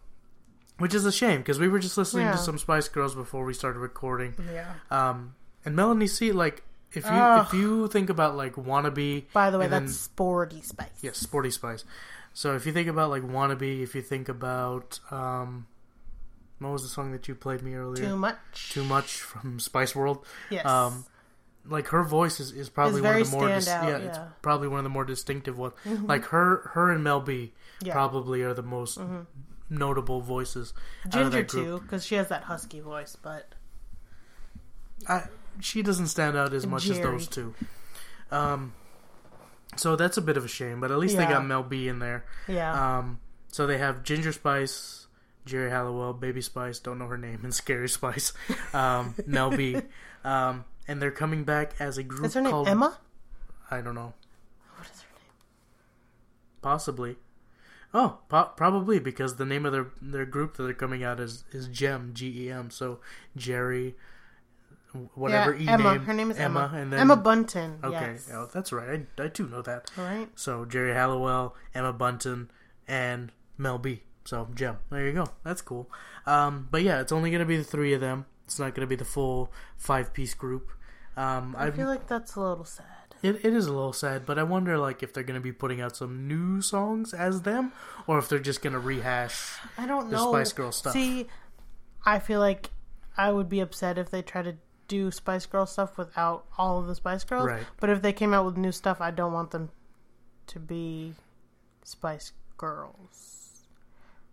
which 0.77 0.93
is 0.93 1.05
a 1.05 1.11
shame 1.11 1.39
because 1.39 1.59
we 1.59 1.67
were 1.67 1.79
just 1.79 1.97
listening 1.97 2.25
Yeah. 2.27 2.33
to 2.33 2.37
some 2.37 2.57
Spice 2.57 2.87
Girls 2.87 3.15
before 3.15 3.43
we 3.45 3.53
started 3.53 3.79
recording. 3.79 4.35
Yeah. 4.53 4.73
Um, 4.91 5.35
and 5.65 5.75
Melanie 5.75 6.07
C, 6.07 6.31
like 6.31 6.63
if 6.93 7.05
you 7.05 7.11
if 7.41 7.53
you 7.53 7.87
think 7.89 8.09
about 8.09 8.35
like 8.35 8.53
wannabe, 8.55 9.25
By 9.33 9.49
the 9.51 9.59
way, 9.59 9.67
that's 9.67 9.85
then- 9.85 9.93
sporty 9.93 10.61
spice. 10.61 10.87
yes, 11.01 11.17
Sporty 11.17 11.51
Spice. 11.51 11.83
So 12.33 12.55
if 12.55 12.65
you 12.65 12.71
think 12.71 12.87
about 12.87 13.09
like 13.09 13.23
wannabe, 13.23 13.81
if 13.81 13.95
you 13.95 14.01
think 14.01 14.29
about 14.29 14.99
um, 15.11 15.65
what 16.59 16.71
was 16.71 16.83
the 16.83 16.89
song 16.89 17.11
that 17.11 17.27
you 17.27 17.35
played 17.35 17.61
me 17.63 17.73
earlier? 17.73 18.05
Too 18.05 18.15
much. 18.17 18.69
Too 18.71 18.83
much 18.83 19.13
from 19.21 19.59
Spice 19.59 19.95
World. 19.95 20.25
Yes. 20.49 20.65
Um, 20.65 21.05
like 21.65 21.87
her 21.87 22.03
voice 22.03 22.39
is, 22.39 22.51
is 22.51 22.69
probably 22.69 23.01
one 23.01 23.17
of 23.21 23.29
the 23.31 23.37
more 23.37 23.47
dis- 23.47 23.67
yeah, 23.67 23.85
it's 23.97 24.05
yeah. 24.05 24.11
Mm-hmm. 24.23 24.29
probably 24.41 24.67
one 24.67 24.79
of 24.79 24.83
the 24.83 24.89
more 24.89 25.05
distinctive 25.05 25.57
ones. 25.57 25.73
Like 25.85 26.25
her 26.25 26.69
her 26.73 26.91
and 26.91 27.03
Mel 27.03 27.19
B 27.21 27.53
Yeah. 27.81 27.89
Mm-hmm. 27.89 27.91
probably 27.91 28.41
are 28.41 28.53
the 28.53 28.63
most 28.63 28.99
notable 29.69 30.21
voices. 30.21 30.73
Ginger 31.09 31.43
too, 31.43 31.79
because 31.83 32.05
she 32.05 32.15
has 32.15 32.27
that 32.29 32.43
husky 32.43 32.79
voice. 32.79 33.15
But 33.21 33.53
I, 35.07 35.23
she 35.59 35.81
doesn't 35.81 36.07
stand 36.07 36.35
out 36.37 36.53
as 36.53 36.65
much 36.65 36.89
as 36.89 36.99
those 36.99 37.27
two. 37.27 37.53
Um, 38.31 38.73
so 39.75 39.95
that's 39.95 40.17
a 40.17 40.21
bit 40.21 40.37
of 40.37 40.45
a 40.45 40.47
shame, 40.47 40.79
but 40.81 40.91
at 40.91 40.97
least 40.97 41.17
they 41.17 41.25
got 41.25 41.45
Mel 41.45 41.63
B 41.63 41.87
in 41.87 41.99
there. 41.99 42.25
yeah, 42.47 42.97
Um, 42.97 43.19
so 43.51 43.65
they 43.67 43.77
have 43.77 44.03
Ginger 44.03 44.31
Spice, 44.31 45.07
Geri 45.45 45.69
Halliwell, 45.69 46.13
Baby 46.13 46.41
Spice, 46.41 46.79
don't 46.79 46.99
know 46.99 47.07
her 47.07 47.17
name, 47.17 47.39
and 47.43 47.53
Scary 47.53 47.89
Spice, 47.89 48.33
um, 48.73 49.15
Mel 49.25 49.51
B, 49.51 49.77
um, 50.23 50.65
and 50.89 51.01
they're 51.01 51.11
coming 51.11 51.43
back 51.45 51.73
as 51.79 51.97
a 51.97 52.03
group 52.03 52.25
is 52.25 52.33
her 52.33 52.41
name 52.41 52.51
called 52.51 52.67
Emma? 52.67 52.97
I 53.71 53.81
don't 53.81 53.95
know, 53.95 54.13
What 54.75 54.87
is 54.89 55.01
her 55.01 55.07
name? 55.13 55.23
possibly. 56.61 57.17
Oh, 57.93 58.19
po- 58.29 58.51
probably 58.55 58.99
because 58.99 59.35
the 59.37 59.45
name 59.45 59.65
of 59.65 59.71
their 59.71 59.87
their 60.01 60.25
group 60.25 60.55
that 60.57 60.63
they're 60.63 60.73
coming 60.73 61.03
out 61.03 61.19
is 61.19 61.43
is 61.51 61.67
Gem 61.67 62.11
G 62.13 62.45
E 62.45 62.51
M. 62.51 62.69
So 62.69 62.99
Geri, 63.35 63.95
whatever 65.15 65.55
yeah, 65.55 65.71
E 65.71 65.73
Emma. 65.73 65.93
name, 65.93 66.01
Her 66.03 66.13
name 66.13 66.29
is 66.31 66.37
Emma. 66.37 66.71
and 66.73 66.91
then 66.93 66.99
Emma 66.99 67.15
Bunton. 67.15 67.79
Okay, 67.83 68.11
Yes. 68.13 68.29
oh, 68.33 68.47
that's 68.53 68.71
right. 68.71 69.05
I, 69.17 69.23
I 69.23 69.27
do 69.27 69.47
know 69.47 69.61
that. 69.63 69.89
All 69.97 70.03
right. 70.03 70.29
So 70.35 70.65
Geri 70.65 70.93
Halliwell, 70.93 71.55
Emma 71.73 71.91
Bunton, 71.93 72.51
and 72.87 73.31
Mel 73.57 73.77
B. 73.79 74.03
So 74.25 74.49
Gem. 74.53 74.77
There 74.91 75.05
you 75.07 75.13
go. 75.13 75.25
That's 75.43 75.61
cool. 75.63 75.89
Um, 76.27 76.67
but 76.69 76.83
yeah, 76.83 77.01
it's 77.01 77.11
only 77.11 77.31
gonna 77.31 77.45
be 77.45 77.57
the 77.57 77.63
three 77.63 77.93
of 77.93 78.01
them. 78.01 78.25
It's 78.45 78.59
not 78.59 78.75
gonna 78.75 78.85
be 78.87 78.95
the 78.95 79.05
full 79.05 79.51
five 79.77 80.13
piece 80.13 80.35
group. 80.35 80.69
Um, 81.19 81.55
I 81.57 81.67
I 81.67 81.71
feel 81.71 81.87
like 81.87 82.07
that's 82.07 82.35
a 82.35 82.39
little 82.41 82.63
sad. 82.63 82.85
it, 83.21 83.43
it 83.43 83.53
is 83.53 83.65
a 83.67 83.73
little 83.73 83.91
sad, 83.93 84.25
but 84.25 84.39
I 84.39 84.43
wonder 84.43 84.77
like 84.77 85.03
if 85.03 85.13
they're 85.13 85.23
gonna 85.23 85.41
be 85.41 85.51
putting 85.51 85.81
out 85.81 85.95
some 85.97 86.27
new 86.27 86.61
songs 86.61 87.13
as 87.13 87.41
them, 87.41 87.73
or 88.07 88.17
if 88.17 88.29
they're 88.29 88.39
just 88.39 88.61
gonna 88.61 88.79
rehash. 88.79 89.57
I 89.77 89.85
don't 89.85 90.09
The 90.09 90.15
know. 90.15 90.31
Spice 90.31 90.53
Girl 90.53 90.71
stuff. 90.71 90.93
See, 90.93 91.27
I 92.05 92.19
feel 92.19 92.39
like 92.39 92.69
I 93.17 93.31
would 93.31 93.49
be 93.49 93.59
upset 93.59 93.97
if 93.97 94.09
they 94.09 94.21
try 94.21 94.43
to 94.43 94.55
do 94.87 95.11
Spice 95.11 95.45
Girl 95.45 95.65
stuff 95.65 95.97
without 95.97 96.45
all 96.57 96.79
of 96.79 96.87
the 96.87 96.95
Spice 96.95 97.25
Girls. 97.25 97.47
Right. 97.47 97.63
But 97.81 97.89
if 97.89 98.01
they 98.01 98.13
came 98.13 98.33
out 98.33 98.45
with 98.45 98.55
new 98.57 98.71
stuff, 98.71 99.01
I 99.01 99.11
don't 99.11 99.33
want 99.33 99.51
them 99.51 99.69
to 100.47 100.59
be 100.59 101.15
Spice 101.83 102.31
Girls. 102.57 103.65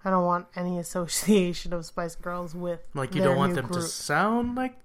I 0.04 0.10
don't 0.10 0.24
want 0.24 0.46
any 0.54 0.78
association 0.86 1.72
of 1.72 1.84
Spice 1.84 2.14
Girls 2.14 2.54
with 2.54 2.80
Like 2.94 3.14
you 3.14 3.22
don't 3.24 3.36
want 3.36 3.54
them 3.56 3.68
to 3.70 3.82
sound 3.82 4.54
like 4.54 4.78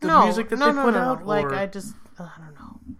the 0.00 0.08
no, 0.08 0.24
music 0.24 0.48
that 0.48 0.58
no, 0.58 0.66
they 0.66 0.72
no, 0.72 0.84
put 0.84 0.94
no, 0.94 1.00
out, 1.00 1.26
Like 1.26 1.44
or 1.44 1.54
I 1.54 1.66
just, 1.66 1.94
I 2.18 2.28
don't 2.38 2.54
know. 2.54 2.96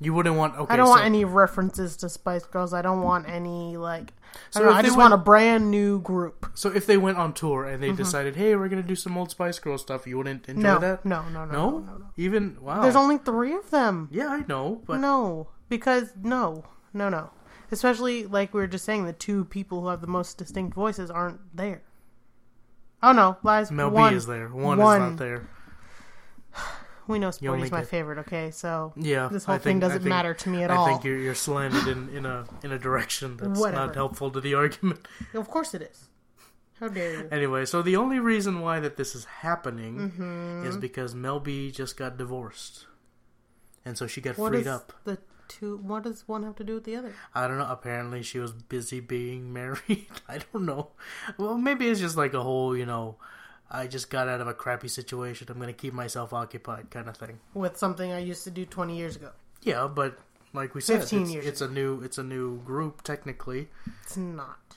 you 0.00 0.12
wouldn't 0.14 0.36
want. 0.36 0.56
Okay, 0.56 0.74
I 0.74 0.76
don't 0.76 0.86
so, 0.86 0.92
want 0.92 1.04
any 1.04 1.24
references 1.24 1.96
to 1.98 2.08
Spice 2.08 2.44
Girls. 2.44 2.72
I 2.74 2.82
don't 2.82 3.02
want 3.02 3.28
any 3.28 3.76
like. 3.76 4.12
So 4.50 4.62
I, 4.62 4.64
know, 4.64 4.72
I 4.72 4.82
just 4.82 4.96
went- 4.96 5.10
want 5.10 5.14
a 5.14 5.24
brand 5.24 5.70
new 5.70 6.00
group. 6.00 6.50
So 6.54 6.70
if 6.70 6.86
they 6.86 6.96
went 6.96 7.18
on 7.18 7.32
tour 7.32 7.64
and 7.64 7.82
they 7.82 7.88
mm-hmm. 7.88 7.96
decided, 7.96 8.36
hey, 8.36 8.54
we're 8.56 8.68
gonna 8.68 8.82
do 8.82 8.94
some 8.94 9.16
old 9.16 9.30
Spice 9.30 9.58
Girl 9.58 9.78
stuff, 9.78 10.06
you 10.06 10.18
wouldn't 10.18 10.48
enjoy 10.48 10.62
No, 10.62 10.78
that? 10.78 11.04
no, 11.04 11.22
no, 11.28 11.44
no, 11.44 11.44
no, 11.44 11.70
no, 11.70 11.78
no, 11.78 11.96
no. 11.98 12.06
Even 12.16 12.56
wow. 12.60 12.82
There's 12.82 12.96
only 12.96 13.18
three 13.18 13.54
of 13.54 13.70
them. 13.70 14.08
yeah, 14.12 14.28
I 14.28 14.44
know, 14.46 14.82
but 14.86 14.98
No, 14.98 15.48
because 15.68 16.12
no, 16.22 16.64
no, 16.92 17.08
no. 17.08 17.30
Especially 17.72 18.26
like 18.26 18.52
we 18.52 18.60
were 18.60 18.66
just 18.66 18.84
saying, 18.84 19.04
the 19.04 19.12
two 19.12 19.44
people 19.44 19.82
who 19.82 19.88
have 19.88 20.00
the 20.00 20.08
most 20.08 20.38
distinct 20.38 20.74
voices 20.74 21.10
aren't 21.10 21.40
there. 21.56 21.82
Oh 23.02 23.12
no, 23.12 23.38
lies. 23.42 23.70
Mel 23.70 23.90
one, 23.90 24.12
B 24.12 24.16
is 24.16 24.26
there. 24.26 24.48
One, 24.48 24.78
one. 24.78 25.02
is 25.02 25.10
not 25.10 25.18
there. 25.18 25.48
We 27.06 27.18
know 27.18 27.30
Sporty's 27.32 27.72
my 27.72 27.80
get- 27.80 27.88
favorite. 27.88 28.18
Okay, 28.18 28.50
so 28.52 28.92
Yeah, 28.96 29.28
this 29.28 29.44
whole 29.44 29.56
I 29.56 29.58
thing 29.58 29.80
doesn't 29.80 29.98
think- 30.00 30.08
matter 30.08 30.32
to 30.34 30.48
me 30.48 30.62
at 30.62 30.70
I 30.70 30.76
all. 30.76 30.86
I 30.86 30.90
think 30.90 31.04
you're 31.04 31.18
you're 31.18 31.34
slanted 31.34 31.88
in, 31.88 32.08
in 32.10 32.24
a 32.26 32.44
in 32.62 32.70
a 32.72 32.78
direction 32.78 33.36
that's 33.36 33.58
Whatever. 33.58 33.86
not 33.86 33.94
helpful 33.96 34.30
to 34.30 34.40
the 34.40 34.54
argument. 34.54 35.08
Of 35.34 35.48
course 35.48 35.74
it 35.74 35.82
is. 35.82 36.08
How 36.78 36.88
dare 36.88 37.12
you? 37.12 37.28
Anyway, 37.32 37.64
so 37.66 37.82
the 37.82 37.96
only 37.96 38.18
reason 38.20 38.60
why 38.60 38.78
that 38.80 38.96
this 38.96 39.14
is 39.14 39.24
happening 39.24 40.12
Mm-hmm. 40.12 40.66
is 40.66 40.76
because 40.76 41.14
Mel 41.14 41.40
B 41.40 41.70
just 41.72 41.96
got 41.96 42.16
divorced, 42.16 42.86
and 43.84 43.98
so 43.98 44.06
she 44.06 44.20
got 44.20 44.38
What 44.38 44.52
freed 44.52 44.66
up. 44.68 44.92
the 45.04 45.18
two? 45.48 45.78
What 45.78 46.04
does 46.04 46.28
one 46.28 46.42
have 46.44 46.54
to 46.56 46.64
do 46.64 46.74
with 46.74 46.84
the 46.84 46.94
other? 46.96 47.12
I 47.34 47.48
don't 47.48 47.58
know. 47.58 47.66
Apparently, 47.68 48.22
she 48.22 48.38
was 48.38 48.52
busy 48.52 49.00
being 49.00 49.52
married. 49.60 50.06
I 50.28 50.38
don't 50.52 50.64
know. 50.64 50.90
Well, 51.38 51.58
maybe 51.58 51.88
it's 51.88 52.00
just 52.00 52.16
like 52.16 52.34
a 52.34 52.42
whole, 52.42 52.76
you 52.76 52.86
know, 52.86 53.16
I 53.70 53.86
just 53.86 54.10
got 54.10 54.26
out 54.28 54.40
of 54.40 54.48
a 54.48 54.54
crappy 54.54 54.88
situation. 54.88 55.46
I'm 55.50 55.58
gonna 55.60 55.72
keep 55.72 55.94
myself 55.94 56.32
occupied, 56.32 56.90
kind 56.90 57.08
of 57.08 57.16
thing. 57.16 57.38
With 57.54 57.76
something 57.76 58.10
I 58.12 58.18
used 58.18 58.44
to 58.44 58.50
do 58.50 58.64
20 58.66 58.96
years 58.96 59.16
ago. 59.16 59.30
Yeah, 59.62 59.86
but 59.86 60.18
like 60.52 60.74
we 60.74 60.80
said, 60.80 61.00
15 61.00 61.22
it's, 61.22 61.30
years 61.32 61.46
it's 61.46 61.60
a 61.60 61.68
new 61.68 62.00
it's 62.02 62.18
a 62.18 62.24
new 62.24 62.58
group 62.62 63.02
technically. 63.02 63.68
It's 64.02 64.16
not. 64.16 64.76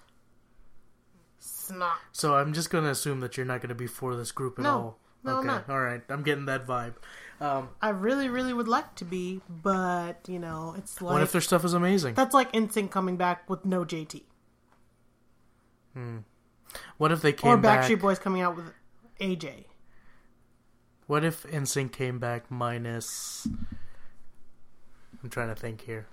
It's 1.39 1.71
not. 1.71 1.97
So 2.11 2.35
I'm 2.35 2.53
just 2.53 2.69
gonna 2.69 2.89
assume 2.91 3.19
that 3.21 3.35
you're 3.37 3.45
not 3.45 3.61
gonna 3.61 3.73
be 3.75 3.87
for 3.87 4.15
this 4.15 4.31
group 4.31 4.59
at 4.59 4.63
No. 4.63 4.69
all. 4.69 4.99
No, 5.23 5.31
I'm 5.33 5.37
okay, 5.39 5.47
not. 5.47 5.69
all 5.69 5.79
right. 5.79 6.01
I'm 6.09 6.21
getting 6.21 6.45
that 6.45 6.67
vibe. 6.67 6.95
Um, 7.39 7.69
I 7.81 7.89
really, 7.89 8.27
really 8.29 8.53
would 8.53 8.67
like 8.67 8.93
to 8.95 9.05
be, 9.05 9.41
but 9.49 10.19
you 10.27 10.37
know, 10.37 10.75
it's 10.77 11.01
like 11.01 11.13
what 11.13 11.21
if 11.23 11.31
their 11.31 11.41
stuff 11.41 11.63
is 11.65 11.73
amazing? 11.73 12.13
that's 12.13 12.33
like 12.33 12.51
NSYNC 12.51 12.91
coming 12.91 13.17
back 13.17 13.49
with 13.49 13.65
no 13.65 13.83
JT, 13.85 14.21
Hmm. 15.93 16.17
What 16.97 17.11
if 17.11 17.21
they 17.21 17.33
came? 17.33 17.51
Or 17.51 17.57
backstreet 17.57 18.01
Boys 18.01 18.19
coming 18.19 18.41
out 18.41 18.55
with 18.55 18.65
AJ. 19.19 19.65
What 21.07 21.23
if 21.23 21.43
NSYNC 21.43 21.91
came 21.91 22.19
back 22.19 22.49
minus? 22.49 23.47
I'm 25.21 25.29
trying 25.29 25.49
to 25.49 25.55
think 25.55 25.81
here. 25.81 26.07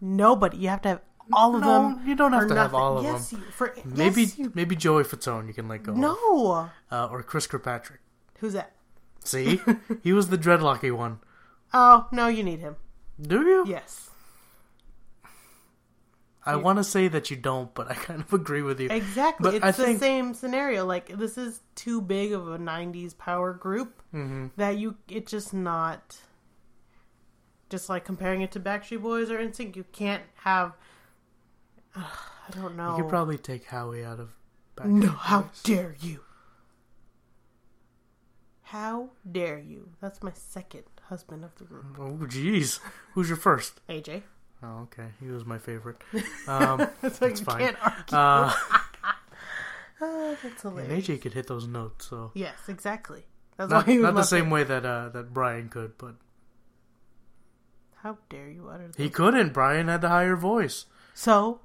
Nobody. 0.00 0.56
You 0.58 0.68
have 0.68 0.82
to 0.82 0.88
have 0.88 1.00
all 1.32 1.54
of 1.54 1.60
No, 1.62 1.94
them. 1.96 2.06
you 2.06 2.14
don't 2.16 2.32
have 2.32 2.48
to 2.48 2.54
have 2.54 2.72
nothing. 2.72 2.80
all 2.80 2.98
of 2.98 3.04
yes, 3.04 3.30
them. 3.30 3.40
You, 3.46 3.52
for 3.52 3.74
Maybe 3.84 4.22
yes, 4.22 4.38
you, 4.38 4.52
maybe 4.54 4.74
Joey 4.76 5.04
Fatone 5.04 5.46
you 5.46 5.54
can 5.54 5.68
let 5.68 5.82
go. 5.84 5.92
no. 5.94 6.68
uh, 6.90 7.06
or 7.10 7.22
Chris 7.22 7.46
Kirkpatrick. 7.46 8.00
Who's 8.40 8.54
that? 8.54 8.72
See, 9.24 9.60
he 10.02 10.12
was 10.12 10.28
the 10.30 10.38
dreadlocky 10.38 10.90
one. 10.94 11.20
Oh 11.72 12.08
no, 12.12 12.26
you 12.26 12.42
need 12.42 12.58
him. 12.58 12.76
Do 13.20 13.42
you? 13.46 13.64
Yes, 13.68 14.10
I 16.44 16.56
want 16.56 16.78
to 16.78 16.84
say 16.84 17.06
that 17.08 17.30
you 17.30 17.36
don't, 17.36 17.72
but 17.72 17.90
I 17.90 17.94
kind 17.94 18.20
of 18.20 18.32
agree 18.40 18.62
with 18.62 18.80
you. 18.80 18.88
exactly. 18.90 19.44
But 19.44 19.54
it's 19.54 19.64
I 19.64 19.70
the 19.70 19.84
think- 19.84 20.00
same 20.00 20.34
scenario. 20.34 20.84
Like 20.84 21.16
this 21.16 21.38
is 21.38 21.60
too 21.74 22.00
big 22.00 22.32
of 22.32 22.48
a 22.48 22.58
'90s 22.58 23.16
power 23.16 23.52
group 23.52 24.02
Mm-hmm. 24.14 24.48
that 24.56 24.76
you. 24.78 24.96
It's 25.08 25.30
just 25.30 25.54
not. 25.54 26.16
Just 27.70 27.88
like 27.88 28.04
comparing 28.04 28.42
it 28.42 28.52
to 28.52 28.60
Backstreet 28.60 29.00
Boys 29.00 29.30
or 29.30 29.38
NSYNC, 29.38 29.76
you 29.76 29.84
can't 29.92 30.22
have. 30.36 30.72
I 31.96 32.04
don't 32.50 32.76
know. 32.76 32.96
You 32.96 33.02
could 33.04 33.08
probably 33.10 33.38
take 33.38 33.64
Howie 33.66 34.04
out 34.04 34.20
of. 34.20 34.30
Backstreet 34.76 35.02
No, 35.04 35.08
how 35.10 35.48
dare 35.62 35.94
you? 36.00 36.20
How 38.62 39.10
dare 39.30 39.58
you? 39.58 39.90
That's 40.00 40.22
my 40.22 40.32
second 40.34 40.84
husband 41.08 41.44
of 41.44 41.54
the 41.56 41.64
group. 41.64 41.84
Oh, 41.98 42.18
jeez. 42.26 42.80
Who's 43.14 43.28
your 43.28 43.36
first? 43.36 43.80
AJ. 43.88 44.22
Oh, 44.64 44.82
okay. 44.82 45.08
He 45.20 45.26
was 45.28 45.44
my 45.44 45.58
favorite. 45.58 45.96
Um, 46.48 46.78
That's 47.00 47.20
why 47.20 47.28
That's 47.28 47.40
you 47.40 47.46
fine. 47.46 47.58
can't 47.60 47.76
argue. 47.82 48.16
uh, 48.16 48.52
Oh, 50.04 50.36
that's 50.42 50.64
and 50.64 50.78
hilarious. 50.78 51.06
AJ 51.08 51.22
could 51.22 51.32
hit 51.34 51.46
those 51.46 51.66
notes, 51.68 52.06
so 52.08 52.32
Yes, 52.34 52.54
exactly. 52.68 53.22
That's 53.56 53.70
not, 53.70 53.86
why 53.86 53.92
you 53.92 54.02
not 54.02 54.14
the 54.16 54.24
same 54.24 54.50
way 54.50 54.64
that 54.64 54.84
uh, 54.84 55.10
that 55.10 55.32
Brian 55.32 55.68
could, 55.68 55.96
but 55.96 56.16
How 58.02 58.18
dare 58.28 58.48
you 58.50 58.68
utter 58.68 58.88
that? 58.88 58.96
he 59.00 59.08
couldn't. 59.08 59.52
Brian 59.52 59.86
had 59.88 60.00
the 60.00 60.08
higher 60.08 60.34
voice. 60.34 60.86
So, 61.14 61.60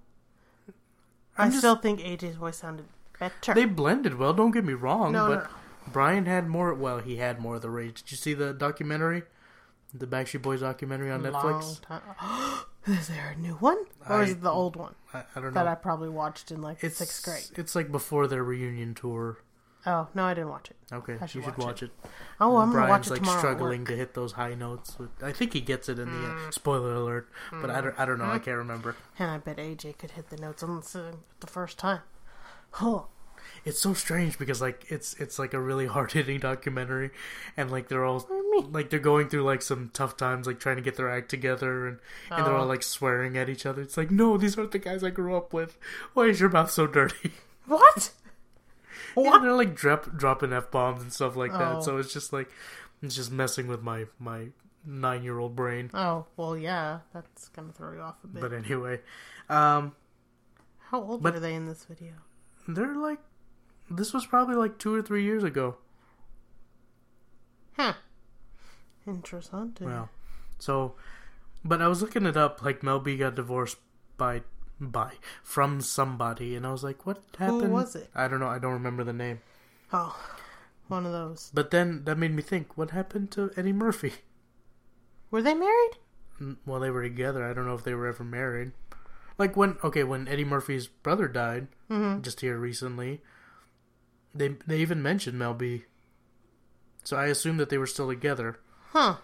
i 1.38 1.46
I'm 1.46 1.50
just- 1.50 1.62
still 1.62 1.78
think 1.78 2.00
AJ's 2.00 2.36
voice 2.36 2.58
sounded 2.58 2.86
better. 3.20 3.54
They 3.56 3.66
blended 3.66 4.16
well. 4.20 4.34
Don't 4.34 4.52
get 4.52 4.64
me 4.66 4.74
wrong, 4.74 5.14
No, 5.14 5.28
but 5.28 5.36
no, 5.36 5.42
no. 5.44 5.50
Brian 5.92 6.28
had 6.28 6.48
more. 6.48 6.74
Well, 6.76 7.00
he 7.00 7.16
had 7.18 7.40
more 7.40 7.56
of 7.56 7.64
the 7.64 7.72
rage. 7.72 8.04
Did 8.04 8.12
you 8.12 8.18
see 8.18 8.34
the 8.36 8.54
documentary, 8.54 9.24
the 9.96 10.06
Backstreet 10.06 10.44
Boys 10.44 10.60
documentary 10.62 11.10
on 11.10 11.24
Long 11.24 11.34
Netflix? 11.34 11.82
time. 11.82 12.02
is 12.88 13.08
there 13.10 13.36
a 13.36 13.40
new 13.40 13.54
one, 13.56 13.78
or 14.10 14.24
is 14.24 14.32
it 14.32 14.42
the 14.42 14.50
old 14.52 14.76
one 14.76 14.96
I, 15.14 15.20
I 15.36 15.42
don't 15.42 15.46
know 15.54 15.64
that. 15.64 15.68
I 15.68 15.76
probably 15.76 16.10
watched 16.10 16.52
in 16.52 16.62
like 16.62 16.84
it's 16.84 16.98
sixth 16.98 17.24
grade? 17.26 17.44
It's 17.60 17.76
like 17.76 17.92
before 17.92 18.28
their 18.28 18.44
reunion 18.44 18.94
tour. 18.96 19.40
Oh 19.86 20.08
no, 20.14 20.24
I 20.26 20.34
didn't 20.34 20.50
watch 20.50 20.70
it. 20.72 20.76
Okay, 20.92 21.18
should 21.28 21.36
you 21.36 21.42
should 21.44 21.58
watch 21.58 21.66
watch 21.68 21.84
it. 21.84 21.92
Oh, 22.42 22.58
I'm 22.58 22.72
gonna 22.72 22.86
Brian's 22.86 22.90
watch 22.90 23.08
it 23.08 23.10
like 23.12 23.20
tomorrow. 23.22 23.40
struggling 23.40 23.86
to 23.86 23.96
hit 23.96 24.14
those 24.16 24.34
high 24.34 24.54
notes. 24.54 24.98
With, 25.00 25.10
I 25.24 25.32
think 25.32 25.54
he 25.54 25.62
gets 25.62 25.88
it 25.88 25.98
in 26.00 26.10
the 26.12 26.18
Mm. 26.28 26.46
end. 26.46 26.54
Spoiler 26.54 26.94
alert, 26.94 27.30
but 27.52 27.70
I 27.70 27.80
don't. 27.82 27.98
I 28.00 28.06
don't 28.06 28.18
know. 28.20 28.26
I 28.26 28.40
can't 28.40 28.58
remember. 28.58 28.96
And 29.18 29.32
I 29.32 29.38
bet 29.38 29.58
AJ 29.58 29.98
could 29.98 30.12
hit 30.12 30.30
the 30.30 30.38
notes 30.38 30.62
on 30.64 30.78
the, 30.82 31.16
the 31.40 31.48
first 31.48 31.78
time. 31.78 32.02
Huh. 32.72 33.04
It's 33.68 33.80
so 33.80 33.94
strange 33.94 34.40
because 34.40 34.62
like 34.62 34.86
it's 34.90 35.14
it's 35.16 35.38
like 35.38 35.54
a 35.54 35.60
really 35.60 35.86
hard 35.96 36.12
hitting 36.14 36.40
documentary, 36.40 37.12
and 37.56 37.70
like 37.70 37.88
they're 37.90 38.06
all 38.06 38.28
like 38.72 38.90
they're 38.90 39.00
going 39.00 39.30
through 39.30 39.44
like 39.44 39.62
some 39.62 39.92
tough 39.94 40.18
times, 40.18 40.48
like 40.48 40.60
trying 40.60 40.78
to 40.78 40.82
get 40.82 40.96
their 40.96 41.10
act 41.10 41.30
together, 41.30 41.88
and 41.88 42.00
and 42.32 42.46
they're 42.46 42.54
Oh. 42.54 42.62
all 42.62 42.66
like 42.66 42.84
swearing 42.84 43.38
at 43.38 43.50
each 43.50 43.66
other. 43.66 43.82
It's 43.82 43.98
like 43.98 44.10
no, 44.12 44.38
these 44.38 44.58
aren't 44.58 44.72
the 44.72 44.80
guys 44.80 45.04
I 45.04 45.10
grew 45.10 45.36
up 45.36 45.54
with. 45.54 45.78
Why 46.14 46.26
is 46.26 46.40
your 46.40 46.50
mouth 46.50 46.72
so 46.72 46.88
dirty? 46.88 47.32
What? 47.68 48.12
Yeah, 49.16 49.24
What? 49.24 49.42
they're 49.42 49.52
like 49.54 49.76
drop, 49.76 50.16
dropping 50.16 50.54
f 50.54 50.72
bombs 50.72 51.02
and 51.02 51.12
stuff 51.12 51.36
like 51.36 51.52
Oh. 51.54 51.58
that. 51.58 51.84
So 51.84 51.98
it's 51.98 52.14
just 52.14 52.32
like 52.32 52.50
it's 53.02 53.16
just 53.16 53.32
messing 53.32 53.68
with 53.68 53.82
my 53.84 54.06
my 54.20 54.48
nine 54.86 55.22
year 55.24 55.38
old 55.38 55.56
brain. 55.56 55.90
Oh, 55.94 56.28
well, 56.38 56.58
yeah, 56.58 57.00
that's 57.14 57.50
gonna 57.50 57.74
throw 57.74 57.92
you 57.92 58.00
off 58.00 58.16
a 58.24 58.28
bit. 58.28 58.42
But 58.42 58.54
anyway, 58.54 59.02
um, 59.50 59.96
How 60.92 61.02
old 61.04 61.22
but- 61.22 61.34
were 61.34 61.40
they 61.42 61.56
in 61.56 61.68
this 61.68 61.84
video? 61.84 62.14
they're 62.70 62.96
like 62.96 63.20
this 63.90 64.14
was 64.14 64.26
probably 64.26 64.56
like 64.56 64.78
two 64.78 64.94
or 64.94 65.02
three 65.02 65.24
years 65.24 65.44
ago. 65.44 65.78
Huh. 67.76 67.94
Interesting. 69.06 69.74
Well, 69.82 70.10
so, 70.60 70.96
but 71.64 71.82
I 71.82 71.88
was 71.88 72.02
looking 72.02 72.26
it 72.26 72.36
up. 72.38 72.64
Like 72.64 72.84
Mel 72.84 73.00
B 73.00 73.18
got 73.18 73.36
divorced 73.36 73.78
by 74.18 74.42
by 74.80 75.14
from 75.44 75.82
somebody, 75.82 76.56
and 76.56 76.66
I 76.66 76.72
was 76.72 76.84
like, 76.84 77.06
what 77.06 77.24
happened? 77.38 77.64
Who 77.64 77.70
was 77.70 77.96
it? 77.96 78.10
I 78.16 78.28
don't 78.28 78.40
know. 78.40 78.48
I 78.48 78.60
don't 78.60 78.74
remember 78.74 79.04
the 79.04 79.14
name. 79.14 79.40
Oh, 79.94 80.20
one 80.88 81.06
of 81.06 81.12
those. 81.12 81.52
But 81.54 81.72
then 81.72 82.04
that 82.06 82.18
made 82.18 82.34
me 82.36 82.42
think, 82.42 82.78
what 82.78 82.92
happened 82.92 83.32
to 83.32 83.52
Eddie 83.56 83.74
Murphy? 83.74 84.14
Were 85.32 85.42
they 85.42 85.54
married? 85.54 85.98
Well, 86.66 86.80
they 86.80 86.90
were 86.92 87.04
together. 87.04 87.44
I 87.44 87.54
don't 87.54 87.66
know 87.66 87.74
if 87.76 87.84
they 87.84 87.94
were 87.94 88.08
ever 88.08 88.24
married. 88.24 88.72
Like 89.38 89.56
when 89.56 89.78
okay, 89.84 90.04
when 90.04 90.28
Eddie 90.28 90.46
Murphy's 90.46 90.88
brother 90.88 91.28
died, 91.28 91.68
Mm-hmm. 91.90 92.22
just 92.22 92.42
here 92.42 92.58
recently, 92.58 93.22
they 94.38 94.56
they 94.66 94.80
even 94.80 95.02
mentioned 95.02 95.38
Mel 95.38 95.54
B. 95.54 95.84
So 97.04 97.16
I 97.18 97.28
assumed 97.28 97.60
that 97.60 97.70
they 97.70 97.78
were 97.78 97.88
still 97.88 98.10
together. 98.10 98.60
Huh. 98.92 99.18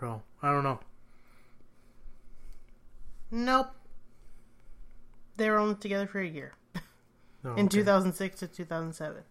So 0.00 0.22
I 0.42 0.52
don't 0.52 0.64
know. 0.64 0.80
Nope. 3.30 3.68
They 5.36 5.50
were 5.50 5.58
only 5.58 5.74
together 5.74 6.06
for 6.06 6.20
a 6.20 6.26
year. 6.26 6.54
Oh, 7.44 7.54
In 7.54 7.66
okay. 7.66 7.78
2006 7.78 8.38
to 8.40 8.46
2007. 8.48 9.22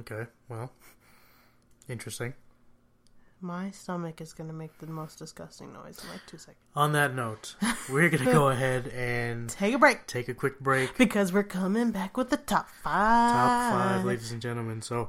Okay, 0.00 0.26
well, 0.48 0.70
interesting. 1.88 2.34
My 3.42 3.70
stomach 3.70 4.20
is 4.20 4.32
gonna 4.34 4.52
make 4.52 4.76
the 4.78 4.86
most 4.86 5.18
disgusting 5.18 5.72
noise 5.72 6.02
in 6.02 6.10
like 6.10 6.20
two 6.26 6.36
seconds. 6.36 6.58
On 6.76 6.92
that 6.92 7.14
note, 7.14 7.56
we're 7.90 8.10
gonna 8.10 8.30
go 8.30 8.48
ahead 8.50 8.88
and 8.88 9.48
Take 9.48 9.74
a 9.74 9.78
break. 9.78 10.06
take 10.06 10.28
a 10.28 10.34
quick 10.34 10.60
break. 10.60 10.96
Because 10.98 11.32
we're 11.32 11.42
coming 11.42 11.90
back 11.90 12.16
with 12.16 12.28
the 12.30 12.36
top 12.36 12.68
five. 12.82 13.32
Top 13.32 13.72
five, 13.72 14.04
ladies 14.04 14.30
and 14.30 14.42
gentlemen. 14.42 14.82
So, 14.82 15.08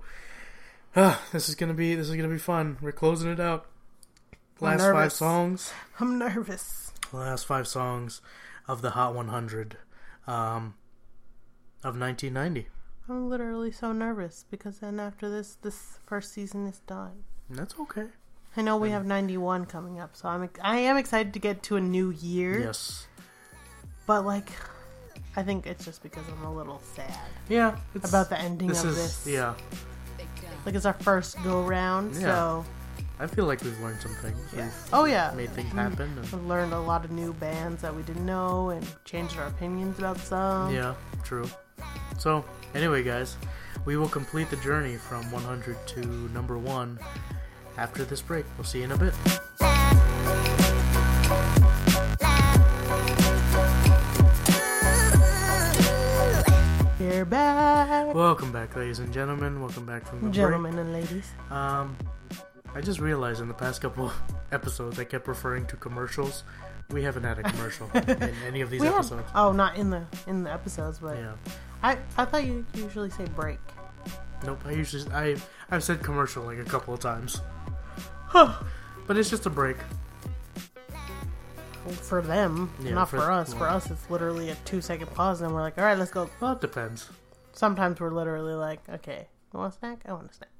uh, 0.95 1.17
this 1.33 1.49
is 1.49 1.55
gonna 1.55 1.73
be 1.73 1.93
this 1.95 2.07
is 2.09 2.15
gonna 2.15 2.29
be 2.29 2.37
fun. 2.37 2.77
We're 2.81 2.93
closing 2.93 3.29
it 3.31 3.39
out. 3.39 3.65
Last 4.61 4.81
five 4.81 5.11
songs. 5.11 5.73
I'm 5.99 6.17
nervous. 6.17 6.93
Last 7.11 7.45
five 7.45 7.67
songs. 7.67 8.21
of 8.67 8.81
the 8.81 8.91
Hot 8.91 9.13
100 9.13 9.75
um, 10.27 10.75
of 11.83 11.99
1990. 11.99 12.67
I'm 13.09 13.27
literally 13.29 13.71
so 13.71 13.91
nervous 13.91 14.45
because 14.49 14.77
then 14.79 14.99
after 14.99 15.29
this, 15.29 15.57
this 15.61 15.99
first 16.05 16.31
season 16.31 16.67
is 16.67 16.79
done. 16.81 17.23
That's 17.49 17.75
okay. 17.79 18.05
I 18.57 18.61
know 18.61 18.77
we 18.77 18.89
have 18.89 19.05
91 19.05 19.65
coming 19.65 19.99
up, 19.99 20.15
so 20.15 20.27
I'm 20.27 20.49
I 20.61 20.79
am 20.79 20.97
excited 20.97 21.33
to 21.33 21.39
get 21.39 21.63
to 21.63 21.77
a 21.77 21.81
new 21.81 22.09
year. 22.11 22.59
Yes. 22.59 23.07
But 24.05 24.25
like, 24.25 24.49
I 25.35 25.43
think 25.43 25.65
it's 25.67 25.85
just 25.85 26.03
because 26.03 26.23
I'm 26.27 26.43
a 26.43 26.53
little 26.53 26.81
sad 26.95 27.17
Yeah. 27.47 27.77
It's, 27.95 28.09
about 28.09 28.29
the 28.29 28.37
ending 28.39 28.67
this 28.67 28.83
of 28.83 28.89
is 28.91 28.95
this. 29.23 29.33
yeah. 29.33 29.53
Like 30.65 30.75
it's 30.75 30.85
our 30.85 30.93
first 30.93 31.41
go 31.43 31.63
round, 31.63 32.13
Yeah. 32.15 32.21
so 32.21 32.65
I 33.19 33.27
feel 33.27 33.45
like 33.45 33.63
we've 33.63 33.79
learned 33.79 34.01
some 34.01 34.15
things. 34.15 34.37
yeah. 34.55 34.65
We've 34.65 34.89
Oh 34.93 35.05
yeah. 35.05 35.31
made 35.35 35.51
things 35.51 35.69
mm-hmm. 35.69 35.77
happen. 35.77 36.09
And, 36.17 36.31
We've 36.31 36.43
learned 36.45 36.73
a 36.73 36.79
lot 36.79 37.05
of 37.05 37.11
new 37.11 37.33
bands 37.33 37.81
that 37.83 37.95
we 37.95 38.01
didn't 38.03 38.25
know 38.25 38.69
and 38.71 38.85
changed 39.05 39.37
our 39.37 39.47
opinions 39.47 39.97
about 39.97 40.17
some. 40.17 40.73
yeah, 40.73 40.95
true. 41.23 41.49
So 42.19 42.43
anyway, 42.75 43.01
guys, 43.03 43.37
we 43.85 43.95
will 43.95 44.09
complete 44.09 44.49
the 44.49 44.57
journey 44.57 44.97
from 44.97 45.31
100 45.31 45.77
to 45.87 46.01
number 46.33 46.57
one 46.57 46.99
after 47.77 48.03
this 48.05 48.21
break. 48.21 48.45
We'll 48.57 48.65
see 48.65 48.79
you 48.79 48.85
in 48.85 48.91
a 48.91 48.97
bit. 48.97 49.13
Back, 57.29 58.13
Welcome 58.15 58.51
back, 58.51 58.75
ladies 58.75 58.99
and 58.99 59.13
gentlemen. 59.13 59.59
Welcome 59.61 59.85
back 59.85 60.05
from 60.05 60.21
the 60.21 60.29
gentlemen 60.29 60.77
and 60.79 60.91
ladies. 60.93 61.29
Um, 61.49 61.95
I 62.73 62.81
just 62.81 62.99
realized 62.99 63.41
in 63.41 63.47
the 63.47 63.53
past 63.53 63.81
couple 63.81 64.11
episodes 64.51 64.97
I 64.99 65.03
kept 65.03 65.27
referring 65.27 65.65
to 65.67 65.75
commercials. 65.75 66.43
We 66.89 67.03
haven't 67.03 67.23
had 67.23 67.39
a 67.39 67.43
commercial 67.43 67.89
in 67.95 68.33
any 68.47 68.61
of 68.61 68.69
these 68.69 68.81
We 68.81 68.87
have, 68.87 68.95
episodes. 68.97 69.29
oh, 69.35 69.51
not 69.51 69.75
in 69.77 69.89
the 69.91 70.03
in 70.27 70.43
the 70.43 70.51
episodes, 70.51 70.99
but 70.99 71.17
Yeah. 71.17 71.33
I 71.83 71.97
I 72.17 72.25
thought 72.25 72.43
you 72.45 72.65
usually 72.73 73.09
say 73.11 73.25
break. 73.35 73.59
Nope. 74.45 74.61
I 74.65 74.71
usually 74.71 75.11
I 75.13 75.35
I've 75.69 75.83
said 75.83 76.01
commercial 76.03 76.43
like 76.43 76.57
a 76.59 76.65
couple 76.65 76.93
of 76.93 76.99
times, 76.99 77.41
Huh. 78.31 78.53
but 79.07 79.17
it's 79.17 79.29
just 79.29 79.45
a 79.45 79.49
break. 79.49 79.75
For 82.03 82.21
them, 82.21 82.71
Yeah, 82.81 82.93
not 82.93 83.09
for- 83.09 83.17
for, 83.17 83.31
us. 83.31 83.53
For 83.53 83.67
us, 83.67 83.89
it's 83.91 84.09
literally 84.09 84.49
a 84.51 84.55
two 84.65 84.79
second 84.81 85.07
pause, 85.13 85.41
and 85.41 85.53
we're 85.53 85.61
like, 85.61 85.77
all 85.77 85.83
right, 85.83 85.97
let's 85.97 86.11
go. 86.11 86.29
Well, 86.39 86.53
it 86.53 86.61
depends. 86.61 87.09
Sometimes 87.53 87.99
we're 87.99 88.11
literally 88.11 88.53
like, 88.53 88.79
okay, 88.87 89.27
you 89.53 89.59
want 89.59 89.73
a 89.73 89.77
snack? 89.77 89.99
I 90.05 90.13
want 90.13 90.29
a 90.31 90.33
snack. 90.33 90.50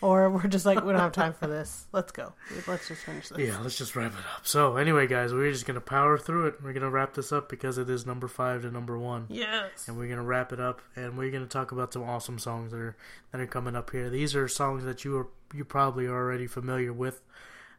Or 0.00 0.30
we're 0.30 0.46
just 0.48 0.64
like, 0.66 0.84
we 0.84 0.92
don't 0.92 1.00
have 1.00 1.12
time 1.12 1.32
for 1.32 1.46
this. 1.46 1.86
Let's 1.92 2.12
go. 2.12 2.32
Let's 2.66 2.88
just 2.88 3.02
finish 3.02 3.28
this. 3.28 3.38
Yeah, 3.38 3.58
let's 3.60 3.76
just 3.78 3.96
wrap 3.96 4.12
it 4.12 4.18
up. 4.18 4.46
So, 4.46 4.76
anyway, 4.76 5.06
guys, 5.06 5.32
we're 5.32 5.50
just 5.52 5.66
gonna 5.66 5.80
power 5.80 6.18
through 6.18 6.46
it. 6.48 6.62
We're 6.62 6.72
gonna 6.72 6.90
wrap 6.90 7.14
this 7.14 7.32
up 7.32 7.48
because 7.48 7.78
it 7.78 7.88
is 7.90 8.04
number 8.06 8.28
five 8.28 8.62
to 8.62 8.70
number 8.70 8.98
one, 8.98 9.26
Yes. 9.28 9.88
and 9.88 9.96
we're 9.96 10.08
gonna 10.08 10.22
wrap 10.22 10.52
it 10.52 10.60
up. 10.60 10.80
And 10.96 11.16
we're 11.16 11.30
gonna 11.30 11.46
talk 11.46 11.72
about 11.72 11.92
some 11.92 12.02
awesome 12.02 12.38
songs 12.38 12.72
that 12.72 12.78
are 12.78 12.96
that 13.32 13.40
are 13.40 13.46
coming 13.46 13.74
up 13.76 13.90
here. 13.90 14.10
These 14.10 14.34
are 14.36 14.46
songs 14.48 14.84
that 14.84 15.04
you 15.04 15.16
are 15.18 15.26
you 15.54 15.64
probably 15.64 16.06
are 16.06 16.14
already 16.14 16.46
familiar 16.46 16.92
with, 16.92 17.22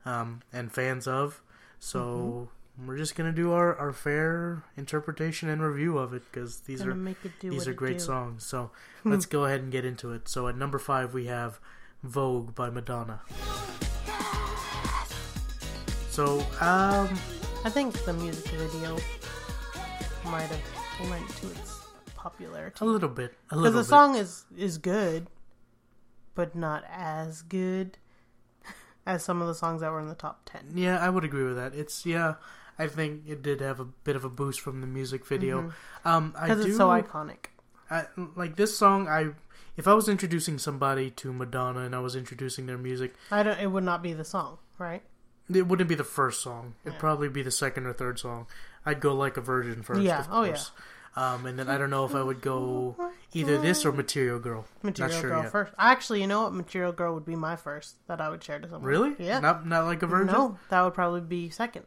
um, 0.06 0.41
and 0.51 0.71
fans 0.71 1.08
of. 1.08 1.41
So. 1.79 2.49
We're 2.88 2.97
just 2.97 3.15
gonna 3.15 3.32
do 3.32 3.51
our, 3.51 3.75
our 3.75 3.93
fair 3.93 4.63
interpretation 4.77 5.47
and 5.47 5.62
review 5.62 5.99
of 5.99 6.12
it 6.15 6.23
because 6.32 6.62
these 6.62 6.79
Gonna 6.79 6.93
are 6.93 6.95
make 6.95 7.23
it 7.23 7.32
do 7.39 7.51
these 7.51 7.67
are 7.67 7.73
great 7.75 7.99
do. 7.99 8.03
songs. 8.03 8.47
So 8.47 8.71
let's 9.03 9.27
go 9.27 9.45
ahead 9.45 9.62
and 9.62 9.71
get 9.71 9.86
into 9.86 10.12
it. 10.12 10.27
So 10.27 10.47
at 10.47 10.58
number 10.58 10.79
five 10.79 11.13
we 11.13 11.27
have 11.27 11.60
Vogue 12.04 12.54
by 12.56 12.70
Madonna. 12.70 13.22
So 16.10 16.39
um 16.62 17.10
I 17.66 17.70
think 17.70 17.94
the 18.06 18.13
music 18.13 18.52
video 18.52 18.98
might 20.26 20.44
have 20.52 21.10
lent 21.10 21.28
to 21.38 21.48
its 21.52 21.80
popularity. 22.16 22.78
a 22.82 22.86
little 22.86 23.10
bit, 23.10 23.34
a 23.50 23.56
Because 23.56 23.74
the 23.74 23.80
bit. 23.80 23.88
song 23.88 24.16
is 24.16 24.46
is 24.56 24.78
good, 24.78 25.28
but 26.36 26.56
not 26.56 26.84
as 26.92 27.42
good 27.42 27.98
as 29.06 29.24
some 29.24 29.42
of 29.42 29.48
the 29.48 29.56
songs 29.56 29.82
that 29.82 29.92
were 29.92 30.00
in 30.00 30.08
the 30.08 30.16
top 30.16 30.42
ten. 30.46 30.72
Yeah, 30.76 31.00
I 31.00 31.10
would 31.10 31.24
agree 31.24 31.46
with 31.46 31.56
that. 31.56 31.74
It's 31.74 32.06
yeah, 32.06 32.36
I 32.78 32.88
think 32.88 33.24
it 33.28 33.42
did 33.42 33.62
have 33.62 33.80
a 33.80 33.86
bit 33.86 34.16
of 34.16 34.24
a 34.24 34.30
boost 34.30 34.60
from 34.62 34.82
the 34.82 34.88
music 34.88 35.26
video. 35.26 35.74
Um, 36.06 36.34
I 36.38 36.48
Because 36.50 36.63
do 36.66 36.70
it's 36.70 36.78
so 36.78 36.89
iconic. 36.89 37.46
I, 37.89 38.06
like 38.36 38.56
this 38.56 38.78
song. 38.78 39.08
I 39.08 39.32
if 39.77 39.88
I 39.88 39.93
was 39.93 40.07
introducing 40.09 40.57
somebody 40.57 41.09
to 41.12 41.33
Madonna 41.33 41.81
and 41.81 41.95
I 41.95 41.99
was 41.99 42.15
introducing 42.15 42.65
their 42.65 42.77
music, 42.77 43.13
I 43.31 43.43
don't. 43.43 43.59
It 43.59 43.67
would 43.71 43.83
not 43.83 44.01
be 44.03 44.13
the 44.13 44.25
song, 44.25 44.57
right? 44.77 45.01
it 45.53 45.67
wouldn't 45.67 45.89
be 45.89 45.95
the 45.95 46.03
first 46.05 46.41
song. 46.41 46.73
It'd 46.83 46.93
Yeah. 46.93 46.99
probably 46.99 47.27
be 47.29 47.43
the 47.43 47.51
second 47.51 47.86
or 47.86 47.93
third 47.93 48.17
song. 48.17 48.47
I'd 48.86 48.99
go 49.01 49.13
like 49.13 49.36
a 49.38 49.41
virgin 49.41 49.83
first. 49.83 50.01
Yeah, 50.01 50.25
oh, 50.31 50.43
yeah. 50.43 50.57
Um, 51.15 51.45
and 51.45 51.59
then 51.59 51.69
I 51.69 51.77
don't 51.77 51.89
know 51.91 52.05
if 52.05 52.15
I 52.15 52.23
would 52.23 52.41
go 52.41 52.95
either 53.33 53.59
this 53.59 53.86
or 53.86 53.91
Material 53.91 54.39
Girl. 54.39 54.65
Material 54.81 55.19
sure 55.19 55.29
Girl 55.29 55.43
yet. 55.43 55.51
first. 55.51 55.73
Actually, 55.77 56.21
you 56.21 56.27
know 56.27 56.43
what? 56.43 56.53
Material 56.53 56.91
Girl 56.91 57.13
would 57.13 57.25
be 57.25 57.36
my 57.36 57.55
first 57.55 57.97
that 58.07 58.19
I 58.21 58.29
would 58.29 58.43
share 58.43 58.57
to 58.57 58.67
someone. 58.67 58.83
Really? 58.89 59.15
Yeah. 59.19 59.39
Not 59.39 59.67
not 59.67 59.83
like 59.86 60.01
a 60.01 60.07
virgin. 60.07 60.33
no, 60.33 60.57
that 60.69 60.81
would 60.81 60.93
probably 60.95 61.21
be 61.21 61.49
second. 61.51 61.86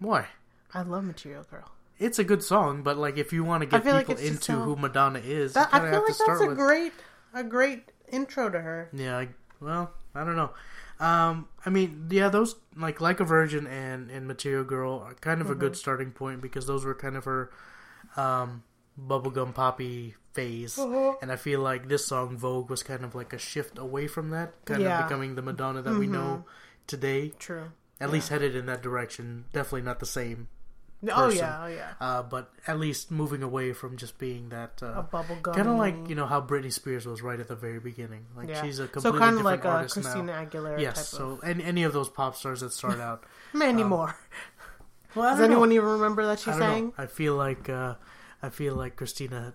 Why? 0.00 0.26
I 0.72 0.82
love 0.82 1.04
Material 1.04 1.44
Girl. 1.48 1.70
It's 1.98 2.18
a 2.18 2.24
good 2.24 2.42
song, 2.42 2.82
but 2.82 2.96
like 2.98 3.16
if 3.18 3.32
you 3.32 3.44
want 3.44 3.62
to 3.62 3.66
get 3.66 3.84
feel 3.84 3.94
like 3.94 4.08
people 4.08 4.22
into 4.22 4.52
who 4.52 4.76
Madonna 4.76 5.20
is, 5.20 5.52
That, 5.54 5.72
you 5.72 5.78
I 5.78 5.80
feel 5.82 5.90
have 5.90 6.02
like 6.02 6.06
to 6.08 6.14
start 6.14 6.38
that's 6.38 6.42
a 6.42 6.48
with. 6.48 6.58
great, 6.58 6.92
a 7.32 7.44
great 7.44 7.92
intro 8.10 8.50
to 8.50 8.60
her. 8.60 8.90
Yeah, 8.92 9.16
I, 9.18 9.28
well, 9.60 9.92
I 10.14 10.24
don't 10.24 10.36
know. 10.36 10.50
Um, 11.00 11.48
I 11.64 11.70
mean, 11.70 12.08
yeah, 12.10 12.28
those 12.28 12.56
like 12.76 13.00
like 13.00 13.20
a 13.20 13.24
virgin 13.24 13.66
and 13.66 14.10
and 14.10 14.26
Material 14.26 14.64
Girl 14.64 14.98
are 15.06 15.14
kind 15.14 15.40
of 15.40 15.48
a 15.48 15.50
Mm-hmm. 15.50 15.60
good 15.60 15.76
starting 15.76 16.10
point 16.12 16.40
because 16.40 16.66
those 16.66 16.84
were 16.84 16.94
kind 16.94 17.16
of 17.16 17.24
her 17.24 17.50
um, 18.16 18.62
bubblegum 19.00 19.54
poppy 19.54 20.14
phase, 20.32 20.78
Uh-huh. 20.78 21.14
and 21.22 21.30
I 21.32 21.36
feel 21.36 21.60
like 21.60 21.88
this 21.88 22.06
song 22.06 22.36
Vogue 22.36 22.70
was 22.70 22.82
kind 22.82 23.04
of 23.04 23.14
like 23.14 23.32
a 23.32 23.38
shift 23.38 23.78
away 23.78 24.06
from 24.08 24.30
that, 24.30 24.54
kind 24.64 24.82
Yeah. 24.82 24.90
Mm-hmm. 24.94 25.02
of 25.02 25.08
becoming 25.08 25.34
the 25.36 25.42
Madonna 25.42 25.82
that 25.82 25.94
we 25.98 26.06
know 26.06 26.44
today. 26.86 27.30
True. 27.38 27.70
At 28.00 28.10
least 28.10 28.28
headed 28.28 28.54
in 28.56 28.66
that 28.66 28.82
direction. 28.82 29.44
Definitely 29.52 29.82
not 29.82 30.00
the 30.00 30.06
same, 30.06 30.48
Oh 31.12 31.24
Person. 31.26 31.38
yeah, 31.38 31.64
oh 31.64 31.66
yeah. 31.66 31.92
uh, 32.00 32.22
but 32.22 32.50
at 32.66 32.78
least 32.78 33.10
moving 33.10 33.42
away 33.42 33.72
from 33.72 33.96
just 33.96 34.18
being 34.18 34.48
that. 34.50 34.80
A 34.82 34.86
Uh, 34.86 35.02
bubblegum. 35.06 35.54
Kind 35.54 35.68
of 35.68 35.76
like 35.76 35.96
you 36.08 36.14
know 36.14 36.26
how 36.26 36.40
Britney 36.40 36.72
Spears 36.72 37.06
was 37.06 37.20
right 37.22 37.38
at 37.40 37.48
the 37.48 37.56
very 37.56 37.80
beginning. 37.80 38.26
Like 38.36 38.48
yeah. 38.48 38.62
she's 38.62 38.78
a 38.78 38.88
so 39.00 39.16
kind 39.18 39.36
of 39.36 39.44
like 39.44 39.64
a 39.64 39.86
Christina 39.90 40.22
now. 40.22 40.44
Aguilera 40.44 40.80
Yes, 40.80 40.96
type 40.96 41.04
so 41.20 41.30
of. 41.32 41.44
any, 41.44 41.64
any 41.64 41.82
of 41.82 41.92
those 41.92 42.08
pop 42.08 42.36
stars 42.36 42.60
that 42.60 42.72
start 42.72 43.00
out. 43.00 43.24
Many 43.52 43.82
um, 43.82 43.88
more. 43.88 44.16
Well, 45.14 45.30
Does 45.30 45.38
don't 45.38 45.50
know. 45.50 45.54
anyone 45.56 45.70
even 45.72 45.88
remember 45.88 46.26
that 46.26 46.40
she 46.40 46.50
I 46.50 46.58
sang? 46.58 46.84
know. 46.86 46.94
I 46.98 47.06
feel 47.06 47.36
like 47.36 47.68
uh, 47.68 47.94
I 48.42 48.48
feel 48.48 48.74
like 48.74 48.96
Christina 48.96 49.54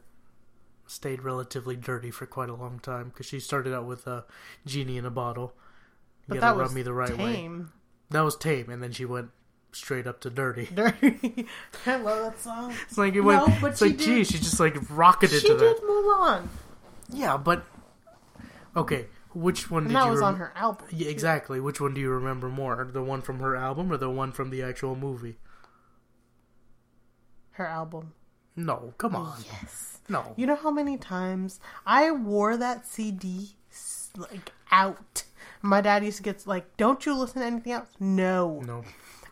stayed 0.87 1.21
relatively 1.21 1.75
dirty 1.75 2.11
for 2.11 2.25
quite 2.25 2.47
a 2.49 2.53
long 2.55 2.79
time 2.79 3.09
because 3.09 3.25
she 3.25 3.39
started 3.41 3.73
out 3.73 3.85
with 3.85 4.07
a 4.07 4.23
genie 4.65 4.97
in 4.97 5.05
a 5.05 5.09
bottle. 5.11 5.53
You 6.27 6.35
But 6.35 6.39
gotta 6.39 6.53
that 6.55 6.59
rub 6.59 6.67
was 6.69 6.75
me 6.75 6.81
the 6.81 6.93
right 6.93 7.09
way. 7.17 7.33
tame. 7.33 7.73
That 8.11 8.21
was 8.21 8.37
tame, 8.37 8.69
and 8.69 8.81
then 8.81 8.93
she 8.93 9.03
went 9.03 9.31
straight 9.71 10.07
up 10.07 10.19
to 10.21 10.29
dirty. 10.29 10.65
Dirty. 10.73 11.45
I 11.85 11.95
love 11.97 12.23
that 12.23 12.39
song. 12.39 12.73
It's 12.87 12.97
like 12.97 13.13
it 13.15 13.21
No, 13.21 13.27
went. 13.45 13.61
but 13.61 13.71
it's 13.71 13.79
she 13.79 13.85
like, 13.85 13.97
did- 13.97 14.05
gee, 14.05 14.23
she 14.23 14.37
just 14.39 14.59
like 14.59 14.77
rocketed 14.89 15.41
She 15.41 15.47
to 15.49 15.57
did 15.57 15.77
that. 15.77 15.83
move 15.87 16.05
on. 16.19 16.49
Yeah, 17.11 17.37
but 17.37 17.65
okay. 18.75 19.07
Which 19.33 19.69
one 19.69 19.83
And 19.83 19.89
did 19.89 19.95
that 19.97 20.05
you? 20.05 20.11
was 20.11 20.19
rem- 20.21 20.29
on 20.33 20.35
her 20.37 20.51
album. 20.55 20.87
Yeah, 20.91 21.09
exactly. 21.09 21.59
Which 21.59 21.79
one 21.79 21.93
do 21.93 22.01
you 22.01 22.09
remember 22.09 22.49
more? 22.49 22.89
The 22.91 23.03
one 23.03 23.21
from 23.21 23.39
her 23.39 23.55
album 23.55 23.91
or 23.91 23.97
the 23.97 24.09
one 24.09 24.31
from 24.31 24.49
the 24.49 24.63
actual 24.63 24.95
movie? 24.95 25.37
Her 27.51 27.67
album. 27.67 28.13
No, 28.55 28.93
come 28.97 29.15
on. 29.15 29.39
Yes. 29.45 29.99
No. 30.09 30.33
You 30.35 30.47
know 30.47 30.55
how 30.55 30.71
many 30.71 30.97
times 30.97 31.59
I 31.85 32.11
wore 32.11 32.57
that 32.57 32.87
CD 32.87 33.51
like 34.17 34.51
out. 34.71 35.23
My 35.61 35.81
dad 35.81 36.03
used 36.03 36.17
to 36.17 36.23
get 36.23 36.47
like, 36.47 36.75
"Don't 36.77 37.05
you 37.05 37.15
listen 37.15 37.41
to 37.41 37.45
anything 37.47 37.73
else?" 37.73 37.89
No. 37.99 38.61
No. 38.65 38.83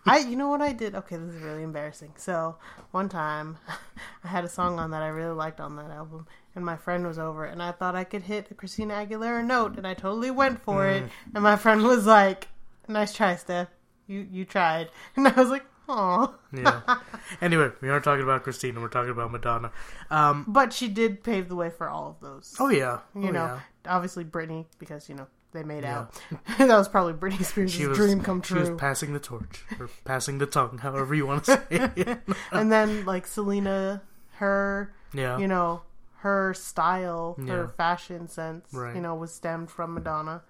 I 0.07 0.19
you 0.19 0.35
know 0.35 0.47
what 0.47 0.61
I 0.61 0.73
did? 0.73 0.95
Okay, 0.95 1.17
this 1.17 1.35
is 1.35 1.41
really 1.41 1.63
embarrassing. 1.63 2.13
So 2.17 2.58
one 2.91 3.10
time 3.10 3.58
I 4.23 4.27
had 4.27 4.45
a 4.45 4.49
song 4.49 4.79
on 4.79 4.91
that 4.91 5.01
I 5.03 5.08
really 5.08 5.33
liked 5.35 5.60
on 5.60 5.75
that 5.77 5.91
album 5.91 6.27
and 6.55 6.65
my 6.65 6.75
friend 6.77 7.05
was 7.05 7.19
over 7.19 7.45
and 7.45 7.62
I 7.62 7.71
thought 7.71 7.95
I 7.95 8.03
could 8.03 8.23
hit 8.23 8.49
a 8.51 8.53
Christina 8.55 8.93
Aguilera 8.95 9.45
note 9.45 9.77
and 9.77 9.85
I 9.85 9.93
totally 9.93 10.31
went 10.31 10.62
for 10.63 10.87
it 10.87 11.03
and 11.33 11.43
my 11.43 11.55
friend 11.55 11.83
was 11.83 12.05
like, 12.05 12.47
Nice 12.87 13.13
try, 13.13 13.35
Steph. 13.35 13.67
You 14.08 14.25
you 14.31 14.45
tried. 14.45 14.89
And 15.15 15.27
I 15.27 15.31
was 15.31 15.49
like, 15.49 15.65
Aw. 15.89 16.33
Yeah. 16.53 16.81
anyway, 17.41 17.69
we 17.81 17.89
aren't 17.89 18.03
talking 18.03 18.23
about 18.23 18.43
Christina. 18.43 18.79
We're 18.81 18.87
talking 18.89 19.12
about 19.12 19.31
Madonna. 19.31 19.71
Um. 20.10 20.43
But 20.47 20.73
she 20.73 20.87
did 20.89 21.23
pave 21.23 21.47
the 21.49 21.55
way 21.55 21.69
for 21.69 21.87
all 21.89 22.10
of 22.10 22.19
those. 22.19 22.55
Oh 22.60 22.69
yeah. 22.69 22.99
you 23.15 23.29
Oh, 23.29 23.31
know, 23.31 23.45
yeah. 23.45 23.60
obviously 23.85 24.25
Britney 24.25 24.65
because, 24.79 25.08
you 25.10 25.15
know, 25.15 25.27
they 25.54 25.63
made 25.63 25.83
Yeah. 25.83 26.00
out. 26.00 26.21
that 26.58 26.67
was 26.67 26.87
probably 26.89 27.13
Britney 27.13 27.43
Spears' 27.43 27.71
She 27.71 27.85
was 27.87 27.98
dream 27.98 28.21
come 28.21 28.41
true. 28.41 28.63
She 28.63 28.69
was 28.71 28.79
passing 28.79 29.13
the 29.13 29.19
torch 29.19 29.63
or 29.79 29.89
passing 30.06 30.37
the 30.37 30.45
tongue, 30.45 30.79
however 30.79 31.15
you 31.15 31.25
want 31.25 31.45
to 31.45 31.52
say 31.52 31.62
it. 31.71 32.19
and 32.52 32.71
then 32.71 33.06
like 33.06 33.25
Selena, 33.27 34.02
her 34.35 34.93
yeah. 35.13 35.37
you 35.37 35.48
know, 35.48 35.81
her 36.19 36.54
style, 36.54 37.35
Yeah. 37.39 37.54
her 37.54 37.67
fashion 37.67 38.27
sense, 38.27 38.73
Right. 38.73 38.95
you 38.95 39.02
know, 39.02 39.15
was 39.15 39.33
stemmed 39.33 39.69
from 39.71 39.93
Madonna. 39.93 40.41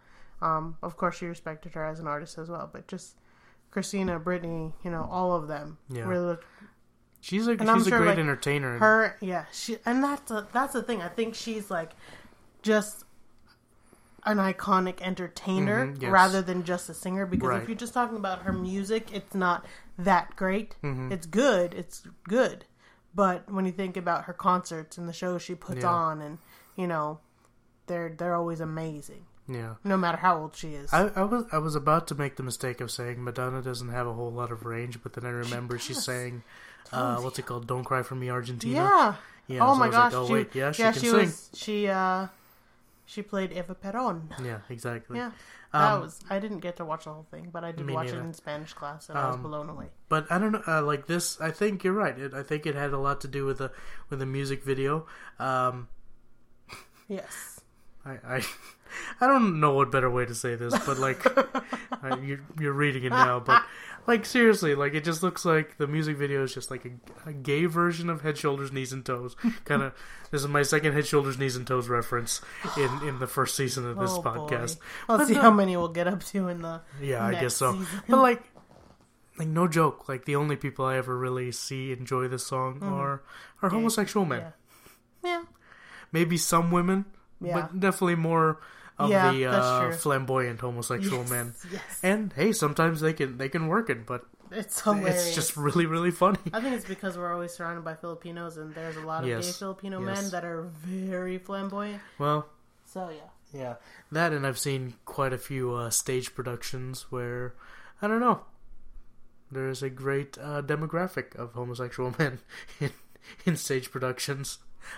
Um, 0.42 0.78
of 0.84 0.98
course, 0.98 1.18
she 1.18 1.26
respected 1.26 1.74
her 1.74 1.86
as 1.86 2.00
an 2.00 2.08
artist 2.08 2.38
as 2.38 2.50
well, 2.50 2.70
but 2.72 2.88
just 2.88 3.18
Christina, 3.72 4.20
Britney, 4.20 4.74
you 4.84 4.92
know, 4.92 5.08
all 5.12 5.34
of 5.34 5.48
them 5.48 5.78
Yeah. 5.90 6.08
really 6.08 6.38
She's 7.20 7.48
a 7.48 7.52
And 7.52 7.70
I'm 7.70 7.80
she's 7.80 7.88
a 7.88 7.90
sure, 7.90 8.00
great 8.00 8.10
like, 8.10 8.18
entertainer. 8.20 8.78
Her, 8.78 9.18
yeah, 9.20 9.46
she, 9.52 9.78
and 9.86 10.04
that's 10.04 10.30
a, 10.32 10.48
that's 10.54 10.74
the 10.74 10.84
thing. 10.84 11.02
I 11.02 11.08
think 11.10 11.34
she's 11.36 11.70
like 11.72 11.92
just 12.62 13.04
an 14.28 14.38
iconic 14.38 15.02
entertainer 15.02 15.88
Mhm, 15.88 16.02
yes. 16.02 16.12
rather 16.12 16.42
than 16.42 16.64
just 16.64 16.90
a 16.90 16.94
singer. 16.94 17.26
Because 17.26 17.50
Right. 17.50 17.62
if 17.64 17.68
you're 17.70 17.78
just 17.78 17.94
talking 17.94 18.18
about 18.18 18.44
her 18.44 18.54
music, 18.54 19.12
it's 19.14 19.34
not 19.36 19.66
that 19.98 20.36
great. 20.36 20.76
Mm-hmm. 20.84 21.12
It's 21.12 21.26
good. 21.26 21.74
It's 21.74 22.04
good. 22.28 22.66
But 23.16 23.52
when 23.52 23.66
you 23.66 23.72
think 23.72 23.98
about 23.98 24.26
her 24.26 24.34
concerts 24.34 24.98
and 24.98 25.08
the 25.10 25.14
shows 25.14 25.42
she 25.42 25.56
puts 25.56 25.82
Yeah. 25.82 25.90
on, 25.92 26.22
and 26.22 26.38
you 26.76 26.86
know, 26.88 27.20
they're 27.88 28.10
they're 28.10 28.36
always 28.36 28.60
amazing, 28.60 29.26
yeah. 29.48 29.76
no 29.84 29.98
matter 29.98 30.18
how 30.18 30.38
old 30.38 30.56
she 30.56 30.76
is. 30.76 30.94
I, 30.94 31.08
I 31.16 31.24
was 31.24 31.46
I 31.52 31.58
was 31.58 31.74
about 31.76 32.06
to 32.08 32.16
make 32.16 32.36
the 32.36 32.44
mistake 32.44 32.82
of 32.82 32.92
saying 32.92 33.24
Madonna 33.24 33.62
doesn't 33.62 33.90
have 33.90 34.06
a 34.06 34.14
whole 34.14 34.32
lot 34.32 34.52
of 34.52 34.66
range, 34.66 35.02
but 35.02 35.14
then 35.14 35.26
I 35.26 35.30
remember 35.30 35.80
she's 35.80 35.96
does. 35.98 36.06
saying, 36.06 36.44
uh, 36.92 37.18
"What's 37.22 37.40
it 37.40 37.46
called? 37.48 37.66
Don't 37.66 37.84
cry 37.86 38.04
for 38.04 38.16
me, 38.16 38.30
Argentina." 38.30 38.76
yeah. 38.76 39.16
Yeah, 39.48 39.66
oh 39.66 39.74
so 39.74 39.80
my 39.80 39.88
was 39.88 39.96
like, 39.96 40.12
gosh. 40.12 40.14
oh 40.14 40.28
she, 40.28 40.34
wait, 40.34 40.54
yeah, 40.56 40.72
she 40.74 40.82
yeah, 40.84 40.92
can 40.92 41.02
she 41.02 41.08
sing. 41.08 41.20
was. 41.20 41.50
She 41.56 41.88
uh, 41.88 42.28
she 43.08 43.24
played 43.24 43.52
Eva 43.52 43.74
Peron. 43.74 44.30
Yeah, 44.44 44.60
exactly. 44.70 45.18
Yeah, 45.18 45.32
that 45.74 45.94
Um, 45.94 46.02
was. 46.02 46.20
I 46.30 46.38
didn't 46.40 46.60
get 46.60 46.76
to 46.78 46.86
watch 46.86 47.06
the 47.06 47.14
whole 47.14 47.26
thing, 47.32 47.50
but 47.52 47.64
I 47.64 47.72
did 47.72 47.90
watch 47.90 48.08
neither. 48.08 48.20
it 48.20 48.26
in 48.26 48.34
Spanish 48.36 48.74
class, 48.74 49.10
and 49.10 49.18
I 49.18 49.26
was 49.28 49.36
Um, 49.38 49.44
blown 49.44 49.70
away. 49.70 49.88
But 50.10 50.30
I 50.30 50.38
don't 50.38 50.52
know. 50.52 50.62
Uh, 50.68 50.82
like 50.84 51.08
this, 51.08 51.40
I 51.42 51.50
think 51.52 51.84
you're 51.84 51.94
right. 51.94 52.18
It, 52.20 52.34
I 52.36 52.44
think 52.44 52.66
it 52.68 52.76
had 52.76 52.92
a 52.94 53.00
lot 53.00 53.22
to 53.22 53.28
do 53.28 53.46
with 53.46 53.58
the 53.58 53.72
with 54.10 54.20
the 54.20 54.26
music 54.28 54.64
video. 54.64 55.08
Um, 55.40 55.88
Yes. 57.08 57.62
I, 58.06 58.20
I 58.38 58.42
I 59.22 59.28
don't 59.28 59.60
know 59.60 59.74
what 59.74 59.92
better 59.92 60.10
way 60.10 60.26
to 60.26 60.36
say 60.36 60.56
this, 60.56 60.78
but 60.86 60.98
like 61.00 61.24
you're 62.22 62.42
you're 62.60 62.74
reading 62.74 63.04
it 63.06 63.10
now, 63.12 63.40
but 63.40 63.64
like 64.08 64.26
seriously, 64.26 64.74
like 64.74 64.94
it 64.94 65.04
just 65.04 65.22
looks 65.22 65.44
like 65.44 65.78
the 65.78 65.86
music 65.86 66.16
video 66.18 66.44
is 66.44 66.54
just 66.54 66.72
like 66.72 66.86
a, 66.86 67.30
a 67.30 67.34
gay 67.34 67.66
version 67.66 68.10
of 68.10 68.22
Head, 68.22 68.38
Shoulders, 68.38 68.72
Knees, 68.72 68.94
and 68.94 69.06
Toes. 69.06 69.36
Kind 69.66 69.84
of. 69.84 69.94
this 70.32 70.42
is 70.42 70.48
my 70.48 70.62
second 70.64 70.94
Head, 70.94 71.06
Shoulders, 71.06 71.38
Knees, 71.38 71.58
and 71.58 71.68
Toes 71.68 71.90
reference 71.90 72.42
in 72.78 72.90
in 73.08 73.20
the 73.20 73.28
first 73.28 73.56
season 73.56 73.86
of 73.86 74.00
this 74.00 74.12
oh, 74.12 74.22
podcast. 74.22 74.80
Boy. 74.80 74.84
Let's 75.10 75.22
But 75.24 75.28
see 75.28 75.34
no- 75.34 75.42
how 75.42 75.52
many 75.52 75.76
we'll 75.76 75.90
get 75.90 76.08
up 76.08 76.24
to 76.24 76.48
in 76.48 76.62
the. 76.62 76.82
Yeah, 77.02 77.26
I 77.26 77.34
guess 77.34 77.56
so. 77.56 77.74
season. 77.74 77.88
But 78.08 78.22
like, 78.22 78.44
like 79.38 79.50
no 79.50 79.68
joke. 79.68 80.08
Like 80.08 80.24
the 80.26 80.38
only 80.38 80.56
people 80.56 80.86
I 80.86 80.98
ever 80.98 81.18
really 81.18 81.52
see 81.52 81.92
enjoy 81.92 82.30
this 82.30 82.46
song 82.46 82.80
are 82.82 83.22
are 83.62 83.70
homosexual 83.70 84.26
men. 84.26 84.40
Mm-hmm. 84.40 85.28
Yeah. 85.28 85.40
Yeah. 85.40 85.44
Maybe 86.14 86.38
some 86.38 86.72
women, 86.72 87.04
Yeah. 87.42 87.56
but 87.60 87.80
definitely 87.80 88.16
more 88.16 88.62
of 89.00 89.10
Yeah, 89.10 89.32
the 89.32 89.46
uh, 89.46 89.92
flamboyant 89.94 90.60
homosexual 90.62 91.20
Yes, 91.22 91.30
men. 91.30 91.54
Yes. 91.72 91.82
And 92.04 92.34
hey, 92.34 92.52
sometimes 92.52 93.02
they 93.02 93.14
can 93.14 93.38
they 93.38 93.50
can 93.50 93.68
work 93.68 93.90
it, 93.90 94.06
but 94.06 94.26
it's 94.52 94.80
hilarious. 94.82 95.28
it's 95.28 95.36
just 95.36 95.58
really 95.58 95.86
really 95.86 96.12
funny. 96.12 96.40
I 96.54 96.62
think 96.62 96.76
it's 96.76 96.86
because 96.86 97.18
we're 97.18 97.32
always 97.34 97.52
surrounded 97.54 97.84
by 97.84 97.96
Filipinos, 97.96 98.58
and 98.58 98.74
there's 98.74 98.96
a 98.98 99.02
lot 99.02 99.24
of 99.24 99.30
Yes. 99.30 99.46
gay 99.46 99.52
Filipino 99.54 100.00
Yes. 100.04 100.22
men 100.22 100.32
that 100.32 100.46
are 100.46 100.64
very 100.86 101.38
flamboyant. 101.38 102.02
Well, 102.18 102.48
So 102.86 103.10
yeah. 103.10 103.30
yeah, 103.60 103.76
that 104.12 104.34
and 104.34 104.46
I've 104.48 104.58
seen 104.60 104.94
quite 105.06 105.34
a 105.34 105.38
few 105.38 105.74
uh, 105.74 105.90
stage 105.90 106.34
productions 106.34 107.08
where 107.12 107.54
I 108.02 108.08
don't 108.08 108.20
know. 108.20 108.42
There 109.52 109.70
is 109.70 109.82
a 109.82 109.90
great 109.90 110.38
uh, 110.38 110.62
demographic 110.62 111.36
of 111.36 111.54
homosexual 111.54 112.14
men 112.20 112.40
in 112.80 112.92
in 113.46 113.56
stage 113.58 113.92
productions. 113.92 114.58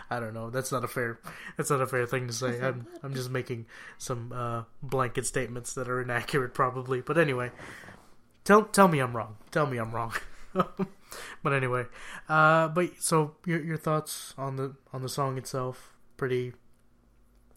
I 0.10 0.20
don't 0.20 0.34
know. 0.34 0.50
That's 0.50 0.72
not 0.72 0.84
a 0.84 0.88
fair. 0.88 1.20
That's 1.58 1.70
not 1.70 1.82
a 1.82 1.88
fair 1.88 2.06
thing 2.06 2.28
to 2.28 2.34
say. 2.34 2.60
I'm 2.62 2.88
I'm 3.04 3.14
just 3.14 3.30
making 3.30 3.66
some 3.98 4.32
uh, 4.34 4.64
blanket 4.84 5.26
statements 5.26 5.74
that 5.74 5.88
are 5.90 6.02
inaccurate, 6.02 6.54
probably. 6.54 7.02
But 7.02 7.18
anyway, 7.18 7.52
tell 8.44 8.64
tell 8.64 8.88
me 8.88 9.00
I'm 9.00 9.16
wrong. 9.16 9.38
Tell 9.52 9.66
me 9.68 9.78
I'm 9.78 9.92
wrong. 9.92 10.14
but 11.44 11.54
anyway, 11.54 11.86
uh, 12.28 12.68
but 12.70 12.92
so 13.00 13.36
your 13.46 13.62
your 13.64 13.78
thoughts 13.78 14.34
on 14.38 14.56
the 14.56 14.76
on 14.94 15.02
the 15.02 15.10
song 15.10 15.38
itself? 15.38 15.94
Pretty. 16.18 16.54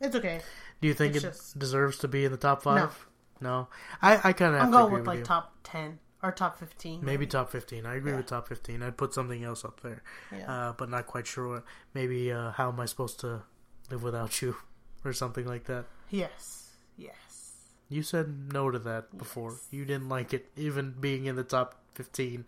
It's 0.01 0.17
okay. 0.17 0.41
Do 0.81 0.89
you 0.89 0.95
think 0.95 1.15
It's 1.15 1.25
it 1.25 1.29
just- 1.29 1.59
deserves 1.59 1.99
to 1.99 2.09
be 2.09 2.25
in 2.25 2.33
the 2.33 2.39
top 2.39 2.63
five? 2.63 3.07
No, 3.41 3.69
I 4.01 4.21
I 4.29 4.33
kind 4.33 4.55
of 4.55 4.63
I'm 4.63 4.71
going 4.71 4.93
with 4.93 5.01
with 5.01 5.07
like 5.09 5.19
you. 5.21 5.25
top 5.25 5.53
ten 5.65 5.99
or 6.23 6.31
top 6.33 6.59
fifteen. 6.59 7.05
Maybe 7.05 7.27
top 7.27 7.51
fifteen. 7.51 7.85
I 7.87 7.97
agree 7.97 8.13
Yeah. 8.13 8.19
with 8.19 8.27
top 8.27 8.49
fifteen. 8.49 8.83
I'd 8.83 8.97
put 8.97 9.13
something 9.15 9.43
else 9.45 9.65
up 9.65 9.81
there. 9.81 10.03
Yeah. 10.31 10.51
uh, 10.69 10.73
but 10.73 10.89
not 10.89 11.07
quite 11.07 11.27
sure 11.27 11.49
what. 11.49 11.65
Maybe 11.95 12.31
uh, 12.33 12.53
how 12.53 12.69
am 12.71 12.79
I 12.81 12.87
supposed 12.87 13.21
to 13.21 13.43
live 13.91 14.03
without 14.03 14.41
you, 14.43 14.57
or 15.05 15.13
something 15.13 15.47
like 15.47 15.65
that. 15.65 15.87
yes. 16.11 16.59
Yes. 16.97 17.53
You 17.89 18.03
said 18.03 18.53
no 18.53 18.71
to 18.71 18.79
that 18.79 19.17
before. 19.19 19.51
Yes. 19.53 19.69
You 19.71 19.85
didn't 19.85 20.09
like 20.09 20.33
it, 20.33 20.51
even 20.57 20.95
being 21.01 21.27
in 21.27 21.37
the 21.37 21.43
top 21.45 21.75
fifteen. 21.95 22.47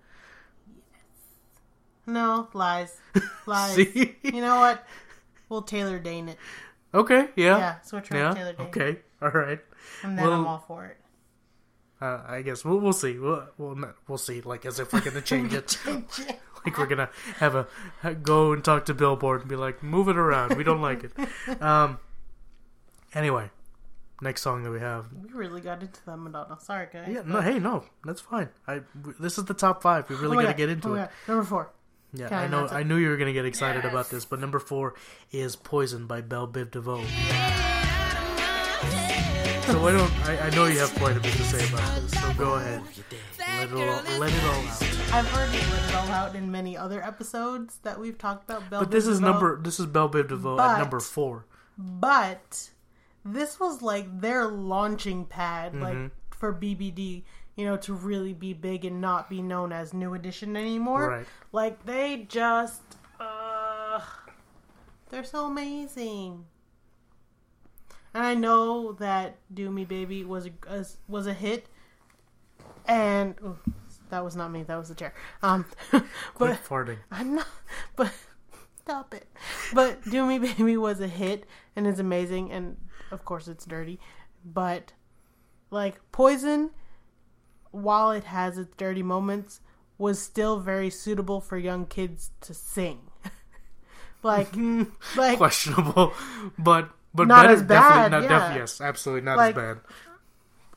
Yes. 0.68 2.07
No 2.07 2.49
lies. 2.55 2.97
Lies. 3.47 3.75
See? 3.75 4.16
You 4.22 4.41
know 4.41 4.61
what? 4.61 4.87
We'll 5.49 5.62
Taylor 5.62 5.99
Dayne 5.99 6.29
it. 6.29 6.39
Okay, 6.95 7.29
yeah, 7.37 7.59
Yeah, 7.59 7.81
switch 7.81 8.09
her 8.09 8.16
yeah, 8.16 8.29
to 8.29 8.35
Taylor 8.35 8.53
Dayne. 8.53 8.66
okay, 8.68 8.99
all 9.20 9.31
right. 9.31 9.59
And 10.03 10.16
then 10.16 10.25
I'm 10.27 10.31
Well- 10.45 10.47
all 10.47 10.64
for 10.66 10.85
it. 10.87 10.97
Uh, 12.05 12.22
I 12.28 12.42
guess 12.42 12.64
we'll 12.64 12.78
we'll 12.78 12.92
see. 12.92 13.18
We'll 13.18 13.46
we'll, 13.57 13.76
not, 13.76 13.94
we'll 14.09 14.18
see. 14.18 14.40
Like 14.42 14.66
as 14.66 14.78
if 14.78 14.92
we're 14.92 15.00
gonna 15.00 15.20
change 15.32 15.55
it. 15.55 15.78
like 16.66 16.76
we're 16.78 16.86
gonna 16.86 17.09
have 17.38 17.55
a 17.55 17.66
go 18.14 18.52
and 18.52 18.62
talk 18.62 18.84
to 18.86 18.94
Billboard 18.94 19.40
and 19.40 19.48
be 19.48 19.57
like, 19.57 19.82
move 19.82 20.09
it 20.09 20.16
around. 20.18 20.57
We 20.57 20.64
don't 20.64 20.82
like 20.82 21.05
it. 21.05 21.12
Um. 21.62 21.98
Anyway, 23.14 23.48
next 24.20 24.42
song 24.42 24.64
that 24.64 24.70
we 24.70 24.80
have 24.80 25.07
we 25.12 25.30
really 25.32 25.61
got 25.61 25.80
into 25.82 26.00
that 26.05 26.16
Madonna. 26.16 26.59
Sorry, 26.61 26.88
guys. 26.92 27.09
Yeah, 27.09 27.22
no, 27.24 27.40
hey, 27.40 27.59
no, 27.59 27.84
that's 28.05 28.20
fine. 28.20 28.48
I 28.66 28.80
w- 28.96 29.16
this 29.20 29.38
is 29.38 29.44
the 29.44 29.55
top 29.55 29.80
five. 29.82 30.09
We 30.11 30.16
really 30.16 30.36
Oh 30.36 30.40
got 30.40 30.46
to 30.46 30.52
God. 30.52 30.57
get 30.59 30.68
into 30.70 30.88
Oh 30.90 30.94
it. 30.94 30.96
God. 30.98 31.09
Number 31.28 31.44
four. 31.44 31.72
Yeah, 32.12 32.28
Can 32.28 32.38
I 32.38 32.46
know. 32.48 32.66
I 32.68 32.82
knew 32.82 32.96
you 32.96 33.09
were 33.09 33.16
gonna 33.16 33.32
get 33.32 33.44
excited 33.46 33.84
about 33.84 34.11
this, 34.11 34.24
but 34.24 34.40
number 34.40 34.59
four 34.59 34.94
is 35.32 35.57
"Poison" 35.57 36.07
by 36.07 36.20
Bell 36.20 36.46
Biv 36.46 36.70
DeVoe. 36.70 37.02
So 39.66 39.80
why 39.82 39.92
don't 39.92 40.12
I? 40.28 40.46
I 40.46 40.50
know 40.50 40.66
you 40.66 40.78
have 40.78 40.94
quite 40.96 41.16
a 41.16 41.20
bit 41.20 41.32
to 41.32 41.42
say 41.44 41.66
about 41.72 42.02
this. 42.02 42.12
So 42.20 42.32
go 42.34 42.54
ahead, 42.54 42.82
let 43.38 43.68
it 43.70 43.72
all, 43.72 44.18
let 44.20 44.32
it 44.32 44.44
all 44.44 44.60
out. 44.66 44.82
I've 45.12 45.34
already 45.34 45.58
let 45.58 45.88
it 45.88 45.94
all 45.94 46.08
out 46.08 46.34
in 46.36 46.50
many 46.52 46.76
other 46.76 47.02
episodes 47.02 47.78
that 47.82 47.98
we've 47.98 48.18
talked 48.18 48.44
about. 48.44 48.68
Bell 48.68 48.80
But 48.80 48.90
this 48.90 49.06
is 49.06 49.20
number. 49.20 49.60
This 49.60 49.80
is 49.80 49.86
Bell 49.86 50.08
Biv 50.08 50.28
DeVoe 50.28 50.56
But- 50.56 50.70
at 50.72 50.78
number 50.78 51.00
four. 51.00 51.46
But 51.78 52.70
this 53.24 53.58
was 53.58 53.80
like 53.82 54.20
their 54.20 54.46
launching 54.46 55.24
pad, 55.24 55.74
like 55.74 55.94
Mm-hmm. 55.94 56.06
for 56.30 56.52
BBD, 56.52 57.24
you 57.56 57.64
know, 57.64 57.76
to 57.78 57.94
really 57.94 58.32
be 58.34 58.52
big 58.52 58.84
and 58.84 59.00
not 59.00 59.28
be 59.30 59.40
known 59.42 59.72
as 59.72 59.92
New 59.94 60.14
Edition 60.14 60.56
anymore. 60.56 61.08
Right. 61.08 61.26
Like 61.52 61.84
they 61.86 62.26
just, 62.28 62.82
uh, 63.18 64.00
they're 65.10 65.24
so 65.24 65.46
amazing. 65.46 66.44
And 68.14 68.24
I 68.24 68.34
know 68.34 68.92
that 68.92 69.36
"Do 69.52 69.70
Me 69.70 69.84
Baby" 69.84 70.24
was 70.24 70.46
a, 70.46 70.86
was 71.08 71.26
a 71.26 71.34
hit, 71.34 71.66
and 72.86 73.34
ooh, 73.42 73.58
that 74.10 74.24
was 74.24 74.36
not 74.36 74.50
me. 74.52 74.62
That 74.62 74.76
was 74.76 74.88
the 74.88 74.94
chair. 74.94 75.12
Um, 75.42 75.64
Quit 75.90 76.04
but 76.38 76.64
farting. 76.64 76.98
I'm 77.10 77.34
not, 77.34 77.46
but 77.96 78.12
stop 78.76 79.14
it. 79.14 79.26
But 79.72 80.02
Do 80.08 80.26
Me 80.26 80.38
Baby 80.38 80.76
was 80.76 81.00
a 81.00 81.08
hit 81.08 81.46
and 81.76 81.86
it's 81.86 81.98
amazing, 81.98 82.52
and 82.52 82.76
of 83.10 83.24
course 83.24 83.48
it's 83.48 83.64
dirty. 83.64 83.98
But 84.44 84.92
like 85.70 86.00
Poison, 86.12 86.70
while 87.70 88.10
it 88.10 88.24
has 88.24 88.58
its 88.58 88.74
dirty 88.76 89.02
moments, 89.02 89.60
was 89.98 90.20
still 90.20 90.60
very 90.60 90.90
suitable 90.90 91.40
for 91.40 91.56
young 91.56 91.86
kids 91.86 92.30
to 92.42 92.54
sing. 92.54 93.00
like, 94.22 94.54
like 95.16 95.38
Questionable, 95.38 96.12
but 96.58 96.90
but 97.14 97.28
Not 97.28 97.42
better, 97.44 97.54
as 97.54 97.62
definitely 97.62 98.00
bad, 98.02 98.10
not. 98.10 98.22
yeah. 98.24 98.48
Def, 98.48 98.56
yes, 98.56 98.80
absolutely 98.80 99.22
not 99.24 99.36
Like- 99.36 99.56
as 99.56 99.62
bad. 99.62 99.80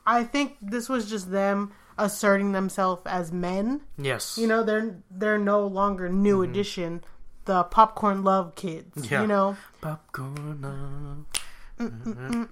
I 0.06 0.24
think 0.24 0.56
this 0.62 0.88
was 0.88 1.10
just 1.10 1.32
them 1.32 1.74
asserting 1.98 2.54
themselves 2.54 3.02
as 3.06 3.32
men. 3.32 3.82
Yes, 3.98 4.38
You 4.38 4.48
know, 4.48 4.64
they're 4.64 4.98
they're 5.12 5.38
no 5.40 5.66
longer 5.68 6.08
New 6.10 6.42
mm-hmm. 6.42 6.52
Edition, 6.52 7.04
the 7.46 7.64
popcorn 7.64 8.24
love 8.24 8.56
kids. 8.56 8.96
Mm-hmm. 8.96 9.14
Yeah. 9.14 9.22
You 9.22 9.28
know. 9.28 9.58
Popcorn. 9.82 11.26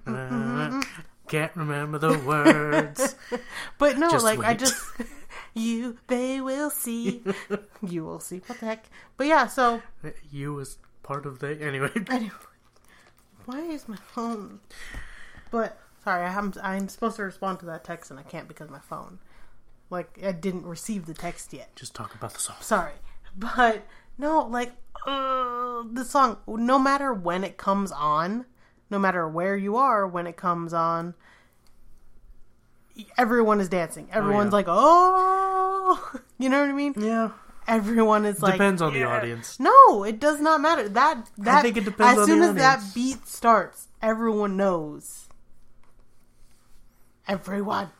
uh, 0.06 0.82
Can't 1.28 1.56
remember 1.56 1.98
the 1.98 2.18
words. 2.18 3.16
But 3.78 3.98
no, 3.98 4.10
Just 4.10 4.24
like 4.24 4.38
I 4.40 4.54
just 4.54 4.76
you 5.54 5.98
they 6.08 6.40
will 6.40 6.70
see. 6.70 7.22
you 7.86 8.04
will 8.04 8.20
see. 8.20 8.42
What 8.46 8.60
the 8.60 8.66
heck? 8.66 8.84
But 9.16 9.26
yeah, 9.26 9.46
so 9.46 9.82
you 10.30 10.52
was 10.54 10.78
part 11.02 11.26
of 11.26 11.38
the 11.40 11.58
anyway. 11.60 11.90
anyway, 12.10 12.30
why 13.46 13.60
is 13.60 13.88
my 13.88 13.96
phone? 13.96 14.60
But 15.50 15.78
sorry, 16.04 16.26
I'm 16.26 16.52
I'm 16.62 16.88
supposed 16.88 17.16
to 17.16 17.22
respond 17.22 17.60
to 17.60 17.66
that 17.66 17.84
text 17.84 18.10
and 18.10 18.20
I 18.20 18.22
can't 18.22 18.48
because 18.48 18.68
my 18.68 18.80
phone. 18.80 19.18
Like 19.88 20.18
I 20.24 20.32
didn't 20.32 20.66
receive 20.66 21.06
the 21.06 21.14
text 21.14 21.52
yet. 21.52 21.74
Just 21.76 21.94
talk 21.94 22.14
about 22.14 22.34
the 22.34 22.40
song. 22.40 22.56
Sorry, 22.60 22.94
but 23.36 23.86
no, 24.18 24.46
like 24.46 24.72
uh, 25.06 25.84
the 25.90 26.04
song. 26.04 26.38
No 26.46 26.78
matter 26.78 27.14
when 27.14 27.44
it 27.44 27.56
comes 27.56 27.92
on, 27.92 28.46
no 28.90 28.98
matter 28.98 29.28
where 29.28 29.56
you 29.56 29.76
are 29.76 30.06
when 30.06 30.26
it 30.26 30.36
comes 30.36 30.72
on, 30.72 31.14
everyone 33.16 33.60
is 33.60 33.68
dancing. 33.68 34.08
Everyone's 34.12 34.50
yeah. 34.50 34.56
like, 34.56 34.66
oh, 34.68 36.20
you 36.38 36.48
know 36.48 36.60
what 36.60 36.70
I 36.70 36.72
mean? 36.72 36.94
Yeah, 36.98 37.30
everyone 37.68 38.24
is 38.24 38.42
like 38.42 38.54
Depends 38.54 38.80
on 38.82 38.92
the 38.92 39.00
"Yeah." 39.00 39.16
audience. 39.16 39.58
No, 39.60 40.04
it 40.04 40.18
does 40.20 40.40
not 40.40 40.60
matter. 40.60 40.88
That 40.88 41.28
that 41.38 41.58
I 41.58 41.62
think 41.62 41.76
it 41.76 41.84
depends 41.84 42.12
as 42.12 42.18
on 42.18 42.26
soon 42.26 42.40
the 42.40 42.46
as 42.48 42.54
that 42.56 42.94
beat 42.94 43.26
starts, 43.26 43.88
everyone 44.02 44.56
knows. 44.56 45.28
Everyone. 47.28 47.90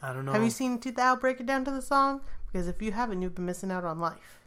I 0.00 0.12
don't 0.12 0.24
know. 0.24 0.32
Have 0.32 0.42
you 0.42 0.50
seen 0.50 0.78
Tooth 0.80 0.98
Owl 0.98 1.16
break 1.16 1.40
it 1.40 1.46
down 1.46 1.64
to 1.66 1.70
the 1.70 1.82
song? 1.82 2.22
Because 2.50 2.68
if 2.68 2.82
you 2.82 2.92
haven't, 2.92 3.22
you've 3.22 3.34
been 3.34 3.46
missing 3.46 3.70
out 3.70 3.84
on 3.84 3.98
life. 3.98 4.40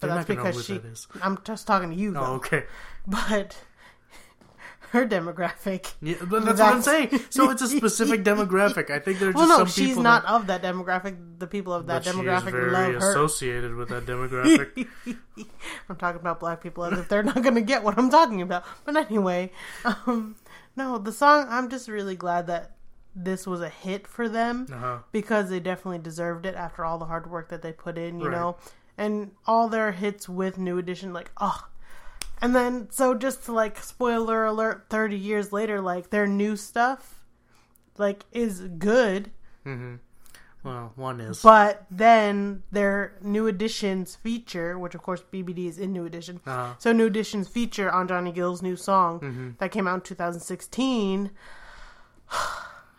But 0.00 0.08
They're 0.08 0.16
that's 0.16 0.28
not 0.28 0.36
gonna 0.36 0.48
know 0.48 0.50
because 0.52 0.66
she. 0.66 0.72
that 0.78 0.84
is. 0.86 1.06
I'm 1.22 1.38
just 1.44 1.66
talking 1.66 1.90
to 1.90 1.96
you, 1.96 2.10
oh, 2.10 2.12
though. 2.12 2.20
Oh, 2.20 2.34
okay. 2.34 2.64
But 3.06 3.56
her 4.94 5.06
demographic. 5.06 5.92
Yeah, 6.00 6.14
but 6.20 6.44
that's, 6.44 6.60
what 6.60 6.74
I'm 6.74 6.82
saying. 6.82 7.20
So 7.28 7.50
it's 7.50 7.62
a 7.62 7.68
specific 7.68 8.22
demographic. 8.30 8.90
I 8.90 8.98
think 9.00 9.18
there's 9.18 9.34
Well, 9.34 9.46
just 9.46 9.58
no, 9.58 9.64
some 9.64 9.66
she's 9.66 9.88
people 9.88 10.02
not 10.04 10.22
that, 10.22 10.32
of 10.32 10.46
that 10.46 10.62
demographic. 10.62 11.16
The 11.38 11.46
people 11.46 11.72
of 11.72 11.86
that 11.86 12.04
but 12.04 12.04
she 12.04 12.10
is 12.10 12.16
demographic 12.16 12.52
very 12.52 12.70
love 12.70 12.92
her. 12.94 13.10
associated 13.10 13.74
with 13.74 13.88
that 13.90 14.06
demographic. 14.06 14.86
I'm 15.88 15.96
talking 15.96 16.20
about 16.20 16.40
black 16.40 16.62
people 16.62 16.84
as 16.84 16.98
if 16.98 17.08
they're 17.08 17.22
not 17.22 17.42
going 17.42 17.56
to 17.56 17.60
get 17.60 17.82
what 17.82 17.98
I'm 17.98 18.08
talking 18.08 18.40
about. 18.40 18.64
But 18.84 18.96
anyway, 18.96 19.50
um, 19.84 20.36
no, 20.76 20.98
the 20.98 21.12
song. 21.12 21.46
I'm 21.50 21.68
just 21.68 21.88
really 21.88 22.16
glad 22.16 22.46
that 22.46 22.70
this 23.16 23.46
was 23.46 23.60
a 23.60 23.68
hit 23.68 24.06
for 24.06 24.28
them 24.28 24.66
uh-huh. 24.72 24.98
because 25.12 25.50
they 25.50 25.60
definitely 25.60 25.98
deserved 25.98 26.46
it 26.46 26.54
after 26.54 26.84
all 26.84 26.98
the 26.98 27.04
hard 27.04 27.30
work 27.30 27.48
that 27.50 27.62
they 27.62 27.72
put 27.72 27.98
in. 27.98 28.20
You 28.20 28.28
Right. 28.28 28.36
know, 28.36 28.56
and 28.96 29.32
all 29.46 29.68
their 29.68 29.92
hits 29.92 30.28
with 30.28 30.56
New 30.56 30.78
Edition, 30.78 31.12
like 31.12 31.30
oh. 31.40 31.66
And 32.42 32.54
then, 32.54 32.88
so 32.90 33.14
just 33.14 33.44
to 33.46 33.52
like 33.52 33.78
spoiler 33.82 34.44
alert, 34.44 34.86
30 34.90 35.16
years 35.16 35.52
later, 35.52 35.80
like 35.80 36.10
their 36.10 36.26
new 36.26 36.56
stuff, 36.56 37.22
like 37.96 38.24
is 38.32 38.60
good. 38.60 39.30
hmm 39.62 39.94
Well, 40.62 40.92
one 40.96 41.20
is. 41.20 41.40
But 41.42 41.86
then 41.90 42.62
their 42.70 43.14
new 43.22 43.46
editions 43.46 44.16
feature, 44.16 44.78
which 44.78 44.94
of 44.94 45.02
course 45.02 45.22
BBD 45.32 45.68
is 45.68 45.78
in 45.78 45.92
new 45.92 46.04
edition. 46.04 46.40
Uh-huh. 46.46 46.74
So 46.78 46.92
new 46.92 47.06
editions 47.06 47.48
feature 47.48 47.90
on 47.90 48.08
Johnny 48.08 48.32
Gill's 48.32 48.62
new 48.62 48.76
song 48.76 49.20
Mm-hmm. 49.20 49.50
that 49.58 49.70
came 49.70 49.86
out 49.88 49.94
in 49.94 50.00
2016. 50.02 51.30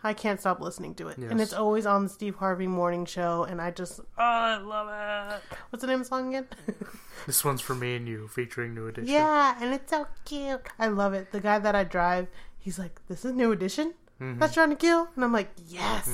I 0.06 0.14
can't 0.14 0.38
stop 0.40 0.60
listening 0.60 0.94
to 0.96 1.08
it, 1.08 1.18
and 1.18 1.40
it's 1.40 1.52
always 1.52 1.84
on 1.86 2.04
the 2.04 2.08
Steve 2.08 2.36
Harvey 2.36 2.66
Morning 2.66 3.04
Show, 3.04 3.44
and 3.44 3.60
I 3.60 3.70
just 3.70 4.00
oh, 4.00 4.04
I 4.18 4.56
love 4.56 4.88
it. 4.88 5.42
What's 5.70 5.80
the 5.82 5.88
name 5.88 6.00
of 6.00 6.06
the 6.06 6.08
song 6.08 6.28
again? 6.34 6.46
This 7.26 7.44
one's 7.44 7.60
for 7.62 7.74
me 7.74 7.96
and 7.96 8.06
you, 8.06 8.28
featuring 8.28 8.74
New 8.74 8.86
Edition. 8.86 9.12
yeah, 9.12 9.56
and 9.60 9.74
it's 9.74 9.90
so 9.90 10.06
cute. 10.26 10.60
I 10.78 10.86
love 10.88 11.12
it. 11.14 11.32
The 11.32 11.40
guy 11.40 11.58
that 11.58 11.74
I 11.74 11.82
drive, 11.82 12.28
he's 12.58 12.78
like, 12.78 13.00
"This 13.08 13.24
is 13.24 13.32
new 13.32 13.50
edition. 13.52 13.94
That's 14.20 14.54
Johnny 14.54 14.76
Gill," 14.76 15.08
and 15.16 15.24
I'm 15.24 15.32
like, 15.32 15.50
"Yes, 15.66 16.08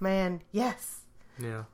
man, 0.00 0.42
yes, 0.52 1.00
Yeah. 1.38 1.64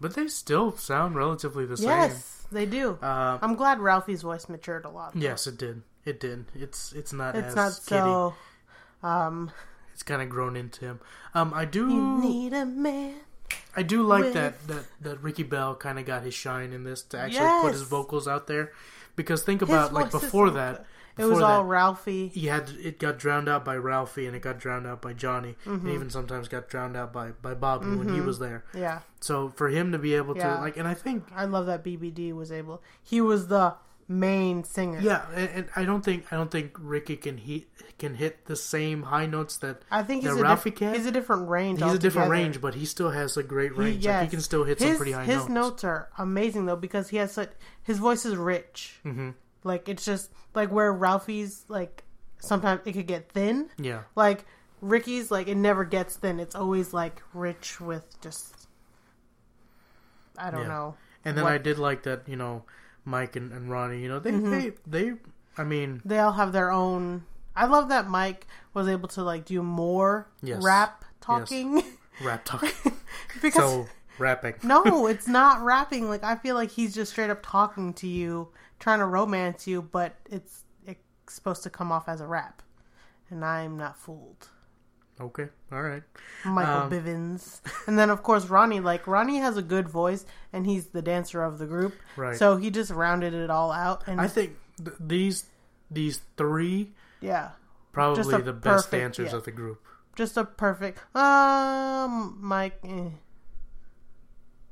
But 0.00 0.14
they 0.14 0.28
still 0.28 0.76
sound 0.76 1.16
relatively 1.16 1.66
the 1.66 1.76
same. 1.78 1.88
yes, 1.88 2.46
they 2.52 2.66
do." 2.66 2.98
Uh, 3.02 3.38
I'm 3.42 3.56
glad 3.56 3.80
Ralphie's 3.80 4.22
voice 4.22 4.48
matured 4.48 4.84
a 4.84 4.90
lot. 4.90 5.16
yes, 5.16 5.46
it 5.48 5.58
did. 5.58 5.82
It 6.04 6.20
did. 6.20 6.44
It's 6.54 6.92
it's 6.92 7.12
not 7.12 7.34
It's 7.34 7.48
as 7.48 7.56
not 7.56 7.72
so. 7.72 8.34
Um, 9.02 9.50
It's 9.98 10.04
kind 10.04 10.22
of 10.22 10.28
grown 10.28 10.54
into 10.54 10.84
him. 10.84 11.00
Um, 11.34 11.52
I 11.52 11.64
do. 11.64 11.88
you 11.88 12.18
need 12.20 12.52
a 12.52 12.64
man. 12.64 13.16
I 13.74 13.82
do 13.82 14.04
like 14.04 14.22
with- 14.26 14.34
that, 14.34 14.64
that 14.68 14.84
that 15.00 15.20
Ricky 15.24 15.42
Bell 15.42 15.74
kind 15.74 15.98
of 15.98 16.04
got 16.04 16.22
his 16.22 16.34
shine 16.34 16.72
in 16.72 16.84
this 16.84 17.02
to 17.02 17.18
actually 17.18 17.62
put 17.62 17.72
his 17.72 17.82
vocals 17.82 18.28
out 18.28 18.46
there. 18.46 18.70
Because 19.16 19.42
think 19.42 19.60
His 19.60 19.68
about 19.68 19.92
like 19.92 20.12
before 20.12 20.50
that, 20.50 20.76
good. 20.76 20.82
It 20.82 21.16
before 21.16 21.30
was 21.32 21.42
all 21.42 21.64
Ralphie. 21.64 22.28
he 22.28 22.46
had 22.46 22.70
it 22.80 23.00
got 23.00 23.18
drowned 23.18 23.48
out 23.48 23.64
by 23.64 23.74
Ralphie 23.76 24.28
and 24.28 24.36
it 24.36 24.42
got 24.42 24.60
drowned 24.60 24.86
out 24.86 25.02
by 25.02 25.14
Johnny, 25.14 25.56
Mm-hmm. 25.66 25.86
and 25.86 25.88
even 25.96 26.10
sometimes 26.10 26.46
got 26.46 26.68
drowned 26.68 26.96
out 26.96 27.12
by 27.12 27.30
by 27.42 27.54
Bobby 27.54 27.86
when 27.96 28.14
he 28.14 28.20
was 28.20 28.38
there. 28.38 28.62
Yeah, 28.72 29.00
So 29.20 29.48
for 29.48 29.68
him 29.68 29.90
to 29.90 29.98
be 29.98 30.14
able 30.14 30.34
to 30.34 30.40
Yeah. 30.40 30.60
like, 30.60 30.76
and 30.76 30.86
I 30.86 30.94
think 30.94 31.24
I 31.34 31.44
love 31.46 31.66
that 31.66 31.82
BBD 31.82 32.32
was 32.32 32.52
able. 32.52 32.84
He 33.02 33.20
was 33.20 33.48
the 33.48 33.74
main 34.08 34.64
singer. 34.64 35.00
yeah, 35.00 35.26
and, 35.34 35.48
and 35.50 35.68
I 35.76 35.84
don't 35.84 36.02
think 36.04 36.32
I 36.32 36.36
don't 36.36 36.50
think 36.50 36.76
Ricky 36.78 37.16
can 37.16 37.36
he 37.36 37.66
can 37.98 38.14
hit 38.14 38.46
the 38.46 38.56
same 38.56 39.02
high 39.02 39.26
notes 39.26 39.58
that 39.58 39.82
I 39.90 40.02
think 40.02 40.22
he's 40.22 40.32
that 40.32 40.38
a 40.40 40.42
Ralphie 40.42 40.70
diff- 40.70 40.78
can. 40.78 40.94
he's 40.94 41.04
a 41.06 41.10
different 41.12 41.48
range. 41.48 41.82
He's 41.82 41.92
a 41.92 41.98
different 41.98 42.30
range, 42.30 42.60
but 42.60 42.74
he 42.74 42.86
still 42.86 43.10
has 43.10 43.36
a 43.36 43.42
great 43.42 43.72
He- 43.72 43.78
range. 43.78 44.06
Like 44.06 44.22
he 44.22 44.28
can 44.28 44.40
still 44.40 44.64
hit 44.64 44.78
his, 44.78 44.88
some 44.88 44.96
pretty 44.96 45.12
high 45.12 45.26
notes. 45.26 45.40
his 45.42 45.48
notes. 45.50 45.84
are 45.84 46.08
amazing 46.18 46.66
though 46.66 46.76
because 46.76 47.08
he 47.10 47.18
has 47.18 47.32
such 47.32 47.50
his 47.82 47.98
voice 47.98 48.24
is 48.24 48.34
rich. 48.36 48.98
hmm 49.02 49.30
Like 49.64 49.88
it's 49.88 50.04
just 50.04 50.32
like 50.54 50.70
where 50.72 50.92
Ralphie's 50.92 51.64
like 51.68 52.04
sometimes 52.38 52.80
it 52.86 52.92
could 52.92 53.06
get 53.06 53.30
thin. 53.32 53.68
Yeah, 53.78 54.02
Like 54.16 54.44
Ricky's 54.80 55.30
like 55.30 55.48
it 55.48 55.56
never 55.56 55.84
gets 55.84 56.16
thin. 56.16 56.38
It's 56.40 56.54
always 56.54 56.94
like 56.94 57.20
rich 57.34 57.80
with 57.80 58.18
just 58.22 58.54
I 60.38 60.50
don't 60.50 60.62
Yeah. 60.62 60.68
know. 60.68 60.94
and 61.24 61.36
then 61.36 61.44
What- 61.44 61.52
I 61.52 61.58
did 61.58 61.78
like 61.78 62.04
that. 62.04 62.28
You 62.28 62.36
know, 62.36 62.64
Mike 63.08 63.36
and, 63.36 63.52
and 63.52 63.70
Ronnie. 63.70 64.00
You 64.00 64.08
know, 64.08 64.18
they 64.20 64.32
Mm-hmm. 64.32 64.50
they 64.50 64.72
they. 64.86 65.12
I 65.56 65.64
mean, 65.64 66.02
They 66.04 66.18
all 66.20 66.32
have 66.32 66.52
their 66.52 66.70
own. 66.70 67.24
I 67.56 67.66
love 67.66 67.88
that 67.88 68.08
Mike 68.08 68.46
was 68.74 68.86
able 68.86 69.08
to 69.08 69.22
like 69.24 69.44
do 69.44 69.62
more 69.62 70.28
Yes. 70.42 70.62
rap 70.62 71.04
talking 71.20 71.82
rap 72.22 72.44
talking. 72.44 72.70
because 73.42 73.54
so 73.54 73.86
rapping. 74.18 74.54
no, 74.62 75.06
it's 75.08 75.26
not 75.26 75.62
rapping. 75.62 76.08
Like 76.08 76.22
I 76.22 76.36
feel 76.36 76.54
like 76.54 76.70
he's 76.70 76.94
just 76.94 77.10
straight 77.12 77.30
up 77.30 77.40
talking 77.42 77.92
to 77.94 78.06
you, 78.06 78.48
trying 78.78 79.00
to 79.00 79.06
romance 79.06 79.66
you, 79.66 79.82
but 79.82 80.14
it's 80.30 80.64
it's 80.86 81.00
supposed 81.34 81.62
to 81.64 81.70
come 81.70 81.90
off 81.90 82.08
as 82.08 82.20
a 82.20 82.26
rap, 82.26 82.62
and 83.30 83.44
I'm 83.44 83.76
not 83.76 83.96
fooled. 83.96 84.48
Okay, 85.20 85.48
all 85.72 85.82
right. 85.82 86.02
Michael 86.44 86.74
Um, 86.82 86.90
Bivins, 86.90 87.60
and 87.88 87.98
then 87.98 88.08
of 88.10 88.22
course 88.22 88.46
Ronnie. 88.46 88.80
Like 88.80 89.06
Ronnie 89.06 89.38
has 89.38 89.56
a 89.56 89.62
good 89.62 89.88
voice, 89.88 90.24
and 90.52 90.64
he's 90.66 90.86
the 90.88 91.02
dancer 91.02 91.42
of 91.42 91.58
the 91.58 91.66
group, 91.66 91.94
Right. 92.16 92.36
so 92.36 92.56
he 92.56 92.70
just 92.70 92.90
rounded 92.92 93.34
it 93.34 93.50
all 93.50 93.72
out. 93.72 94.04
And 94.06 94.20
I 94.20 94.28
think 94.28 94.56
th- 94.76 94.96
these 95.00 95.46
these 95.90 96.20
three 96.36 96.92
yeah, 97.20 97.50
probably 97.92 98.22
the 98.42 98.52
best 98.52 98.86
perfect- 98.86 98.90
dancers 99.02 99.30
yeah. 99.32 99.36
of 99.38 99.44
the 99.44 99.50
group. 99.50 99.82
just 100.14 100.36
a 100.36 100.44
perfect. 100.44 100.98
Um, 101.16 102.38
Mike. 102.40 102.78
Eh. 102.84 103.08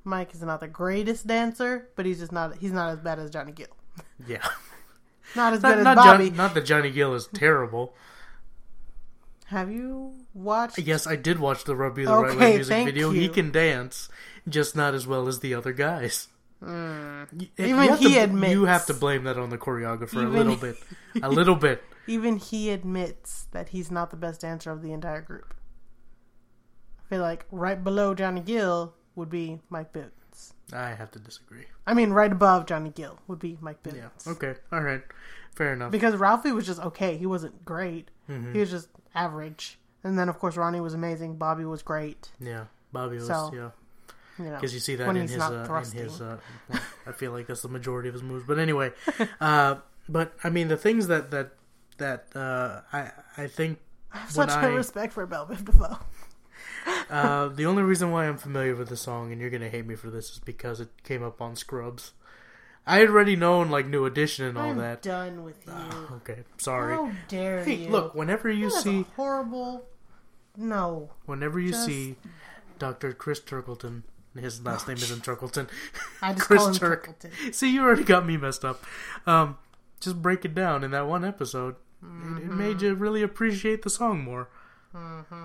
Mike 0.05 0.32
is 0.34 0.42
not 0.42 0.61
the 0.61 0.68
greatest 0.68 1.26
dancer, 1.26 1.88
but 1.97 2.07
he's 2.07 2.20
just 2.20 2.30
not. 2.32 2.57
He's 2.59 2.72
not 2.72 2.90
as 2.92 3.01
bad 3.01 3.18
as 3.18 3.30
Johnny 3.30 3.51
Gill. 3.53 3.66
Yeah, 4.26 4.47
Not 5.34 5.53
as 5.55 5.62
not 5.62 5.70
good 5.70 5.78
as 5.78 5.84
not, 5.84 5.97
Bobby. 5.97 6.28
John, 6.28 6.36
not 6.36 6.55
that 6.55 6.64
Johnny 6.64 6.90
Gill 6.90 7.14
is 7.14 7.26
terrible. 7.34 7.94
Have 9.47 9.70
you 9.70 10.14
watched? 10.34 10.78
Yes, 10.78 11.07
I 11.07 11.16
did 11.16 11.38
watch 11.38 11.64
the 11.64 11.76
Rub 11.76 11.99
You 11.99 12.07
the 12.07 12.16
Right 12.16 12.36
Way 12.38 12.55
music 12.57 12.84
video. 12.84 13.11
He 13.11 13.28
can 13.28 13.51
dance, 13.53 14.09
just 14.49 14.74
not 14.74 14.92
as 14.94 15.07
well 15.07 15.28
as 15.28 15.40
the 15.40 15.55
other 15.55 15.72
guys. 15.72 16.28
You- 16.61 16.66
Hmm. 16.68 17.22
Even 17.59 17.76
have 17.88 17.99
he 17.99 18.14
to, 18.14 18.20
admits- 18.20 18.53
you 18.53 18.64
have 18.64 18.86
to 18.86 18.94
blame 18.94 19.24
that 19.24 19.36
on 19.38 19.51
the 19.51 19.59
choreographer 19.59 20.16
a 20.16 20.20
Even- 20.22 20.32
little 20.32 20.57
bit, 20.57 20.76
a 21.22 21.28
little 21.28 21.55
bit. 21.55 21.84
Even 22.07 22.36
he 22.38 22.70
admits 22.70 23.47
that 23.53 23.68
he's 23.70 23.90
not 23.90 24.11
the 24.11 24.16
best 24.16 24.40
dancer 24.40 24.70
of 24.70 24.80
the 24.82 24.92
entire 24.92 25.20
group. 25.20 25.55
I 27.05 27.09
feel 27.09 27.20
like 27.20 27.44
right 27.51 27.82
below 27.82 28.14
Johnny 28.14 28.40
Gill 28.40 28.94
would 29.16 29.28
be 29.28 29.61
Mike 29.68 29.92
Bivins. 29.92 30.53
I 30.72 30.90
have 30.94 31.11
to 31.12 31.18
disagree. 31.18 31.66
I 31.86 31.94
mean, 31.94 32.11
right 32.11 32.32
above 32.32 32.66
Johnny 32.66 32.90
Gill 32.90 33.18
would 33.28 33.38
be 33.38 33.59
Mike 33.61 33.82
Bivins. 33.82 34.26
Yeah. 34.26 34.32
Okay. 34.32 34.55
All 34.72 34.80
right. 34.82 35.03
Fair 35.55 35.72
enough. 35.74 35.90
Because 35.92 36.16
Ralphie 36.16 36.53
was 36.53 36.66
just 36.66 36.80
okay. 36.80 37.16
He 37.16 37.26
wasn't 37.26 37.64
great. 37.64 38.11
Mm-hmm. 38.30 38.55
He 38.55 38.61
was 38.61 38.70
just 38.70 38.88
average. 39.16 39.78
And 40.04 40.16
then, 40.18 40.28
of 40.28 40.38
course, 40.38 40.56
Ronnie 40.56 40.80
was 40.80 40.94
amazing. 40.94 41.36
Bobby 41.36 41.64
was 41.64 41.82
great. 41.82 42.30
yeah. 42.38 42.64
Bobby 42.92 43.16
was 43.16 43.26
So, 43.26 43.50
yeah. 43.52 43.70
You 44.38 44.44
know, 44.50 44.54
Because 44.56 44.72
you 44.74 44.80
see 44.80 44.94
that 44.96 45.08
in 45.08 45.16
he's 45.16 45.30
his, 45.32 45.40
uh, 45.42 45.82
in 45.94 45.98
his 46.04 46.20
uh, 46.20 46.38
I 47.06 47.12
feel 47.12 47.32
like 47.32 47.46
that's 47.46 47.62
the 47.62 47.68
majority 47.68 48.08
of 48.08 48.14
his 48.14 48.22
moves. 48.22 48.44
But 48.46 48.58
anyway, 48.58 48.92
uh, 49.40 49.76
but 50.08 50.34
I 50.44 50.50
mean 50.50 50.68
the 50.68 50.76
things 50.76 51.06
that 51.08 51.30
that 51.30 51.52
that 51.98 52.26
uh, 52.36 52.82
I 52.92 53.10
I 53.36 53.46
think 53.48 53.78
I 54.12 54.18
have 54.18 54.30
such 54.30 54.50
I- 54.50 54.66
a 54.66 54.72
respect 54.72 55.14
for 55.14 55.26
Biv 55.26 55.64
DeVoe. 55.64 55.98
uh, 57.10 57.48
the 57.48 57.64
only 57.66 57.82
reason 57.82 58.10
why 58.10 58.26
I'm 58.28 58.36
familiar 58.36 58.76
with 58.76 58.88
the 58.88 58.96
song 58.96 59.32
and 59.32 59.40
you're 59.40 59.50
gonna 59.50 59.70
hate 59.70 59.86
me 59.86 59.94
for 59.96 60.10
this 60.10 60.30
is 60.30 60.38
because 60.38 60.80
it 60.80 60.90
came 61.02 61.22
up 61.22 61.40
on 61.40 61.56
Scrubs. 61.56 62.12
I 62.87 62.99
had 62.99 63.09
already 63.09 63.34
known 63.37 63.68
like 63.70 63.87
New 63.87 64.05
Edition 64.05 64.45
and 64.47 64.57
all 64.59 64.70
I'm 64.70 64.78
that. 64.78 65.03
done 65.03 65.43
with 65.45 65.66
you. 65.66 65.72
Okay, 66.16 66.45
sorry. 66.59 66.95
How 66.95 67.11
dare 67.28 67.64
Hey, 67.64 67.74
you? 67.74 67.89
look, 67.91 68.14
whenever 68.14 68.49
you 68.51 68.70
That 68.70 68.82
see 68.82 69.01
a 69.01 69.05
horrible. 69.16 69.87
No. 70.57 71.11
whenever 71.26 71.59
you 71.61 71.70
just- 71.70 71.84
see 71.87 72.16
Dr. 72.78 73.12
Chris 73.12 73.41
Turkleton, 73.41 74.03
his 74.39 74.62
last 74.64 74.87
name 74.89 74.97
isn't 74.99 75.24
Turkleton. 75.24 75.68
I 76.22 76.32
just 76.32 76.45
Chris 76.47 76.59
call 76.61 76.68
him 76.68 76.74
Turk. 76.74 77.18
Turkleton. 77.20 77.55
See, 77.55 77.72
you 77.74 77.82
already 77.82 78.05
got 78.05 78.24
me 78.26 78.37
messed 78.37 78.64
up. 78.64 78.84
Um, 79.26 79.59
just 80.01 80.22
break 80.22 80.45
it 80.45 80.55
down 80.55 80.84
in 80.84 80.93
that 80.93 81.07
one 81.07 81.24
episode. 81.24 81.76
It, 82.03 82.43
it 82.43 82.51
made 82.53 82.82
you 82.82 82.95
really 82.95 83.22
appreciate 83.22 83.82
the 83.82 83.91
song 83.91 84.22
more. 84.22 84.49
Mm-hmm. 84.95 85.45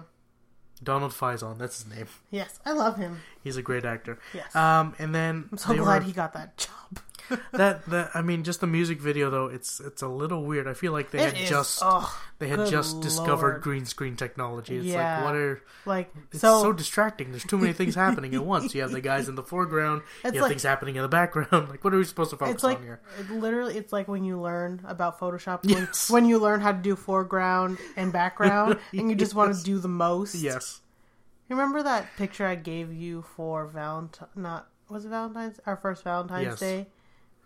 Donald 0.84 1.12
Faison, 1.12 1.58
that's 1.58 1.84
his 1.84 1.96
name. 1.96 2.08
Yes, 2.32 2.60
I 2.66 2.72
love 2.74 2.98
him. 2.98 3.20
He's 3.44 3.56
a 3.58 3.62
great 3.62 3.86
actor. 3.86 4.18
Yes. 4.34 4.56
Um, 4.56 4.96
and 5.00 5.14
then 5.14 5.48
I'm 5.52 5.58
so 5.58 5.76
glad 5.76 6.02
were- 6.02 6.08
he 6.08 6.12
got 6.12 6.34
that 6.34 6.58
job. 6.58 7.00
that 7.54 7.86
that 7.88 8.12
I 8.14 8.22
mean, 8.22 8.44
just 8.44 8.62
the 8.62 8.68
music 8.68 9.00
video 9.00 9.30
though, 9.30 9.48
it's 9.48 9.80
it's 9.80 10.02
a 10.02 10.08
little 10.08 10.44
weird. 10.44 10.68
I 10.68 10.74
feel 10.74 10.92
like 10.92 11.12
they 11.12 11.20
It 11.20 11.34
had 11.34 11.42
is- 11.44 11.50
just 11.50 11.80
oh, 11.82 12.22
they 12.40 12.48
had 12.48 12.68
just 12.68 13.02
discovered 13.02 13.62
green 13.62 13.86
screen 13.86 14.16
technology. 14.16 14.78
It's 14.78 14.86
Yeah. 14.86 15.18
like 15.18 15.26
what 15.26 15.36
are 15.36 15.62
like 15.86 16.14
it's 16.32 16.42
so, 16.42 16.62
so, 16.62 16.74
distracting. 16.74 17.32
There's 17.32 17.44
too 17.46 17.58
many 17.58 17.74
things 17.74 17.96
happening 17.96 18.36
at 18.36 18.44
once. 18.44 18.74
You 18.76 18.82
have 18.82 18.92
the 18.92 19.02
guys 19.12 19.30
in 19.30 19.36
the 19.36 19.44
foreground. 19.44 20.02
It's 20.24 20.34
you 20.34 20.40
have 20.40 20.42
like- 20.44 20.50
things 20.52 20.64
happening 20.64 20.96
in 20.96 21.02
the 21.02 21.08
background. 21.10 21.50
Like, 21.70 21.84
what 21.84 21.94
are 21.94 21.98
we 21.98 22.04
supposed 22.04 22.32
to 22.32 22.38
focus 22.38 22.56
it's 22.56 22.64
like 22.64 22.78
on 22.78 22.84
here? 22.84 23.00
it 23.20 23.30
literally 23.32 23.78
it's 23.78 23.94
like 23.94 24.08
when 24.08 24.24
you 24.24 24.40
learn 24.40 24.82
about 24.88 25.20
Photoshop 25.20 25.64
when, 25.66 25.78
Yes. 25.78 26.10
when 26.10 26.26
you 26.26 26.40
learn 26.40 26.60
how 26.62 26.72
to 26.72 26.78
do 26.78 26.96
foreground 26.96 27.78
and 27.96 28.12
background 28.12 28.78
and 28.94 29.10
you 29.10 29.16
just 29.16 29.34
want 29.36 29.56
to 29.56 29.64
do 29.64 29.80
the 29.80 29.88
most. 29.88 30.36
Yes. 30.36 30.82
Remember 31.50 31.84
that 31.84 32.08
picture 32.18 32.46
I 32.46 32.56
gave 32.56 32.94
you 32.94 33.24
for 33.36 33.66
Valentine? 33.68 34.28
Not 34.36 34.68
was 34.90 35.06
it 35.06 35.10
Valentine's? 35.10 35.60
Our 35.66 35.76
first 35.78 36.04
Valentine's 36.04 36.46
Yes. 36.46 36.60
Day, 36.60 36.88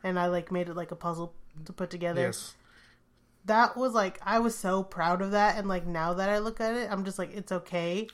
and 0.04 0.20
I 0.20 0.28
like 0.28 0.52
made 0.52 0.70
it 0.70 0.76
like 0.76 0.92
a 0.92 0.96
puzzle 0.96 1.34
to 1.66 1.74
put 1.74 1.90
together. 1.90 2.22
Yes. 2.22 2.56
That 3.46 3.78
was 3.78 3.94
like 3.94 4.20
I 4.24 4.40
was 4.40 4.58
so 4.58 4.84
proud 4.84 5.22
of 5.22 5.32
that, 5.32 5.58
and 5.58 5.68
like 5.68 5.86
now 5.86 6.14
that 6.14 6.30
I 6.30 6.40
look 6.40 6.60
at 6.60 6.76
it, 6.76 6.90
I'm 6.92 7.06
just 7.06 7.20
like 7.20 7.34
it's 7.36 7.52
okay. 7.52 8.08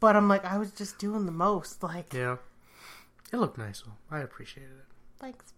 But 0.00 0.16
I'm 0.16 0.28
like 0.28 0.44
I 0.44 0.58
was 0.58 0.72
just 0.72 0.98
doing 0.98 1.26
the 1.26 1.32
most. 1.32 1.82
Like 1.82 2.12
Yeah. 2.12 2.36
It 3.32 3.36
looked 3.36 3.58
nice 3.58 3.82
though. 3.82 3.92
I 4.16 4.20
appreciated 4.20 4.72
it. 4.72 4.86
thanks. 5.18 5.52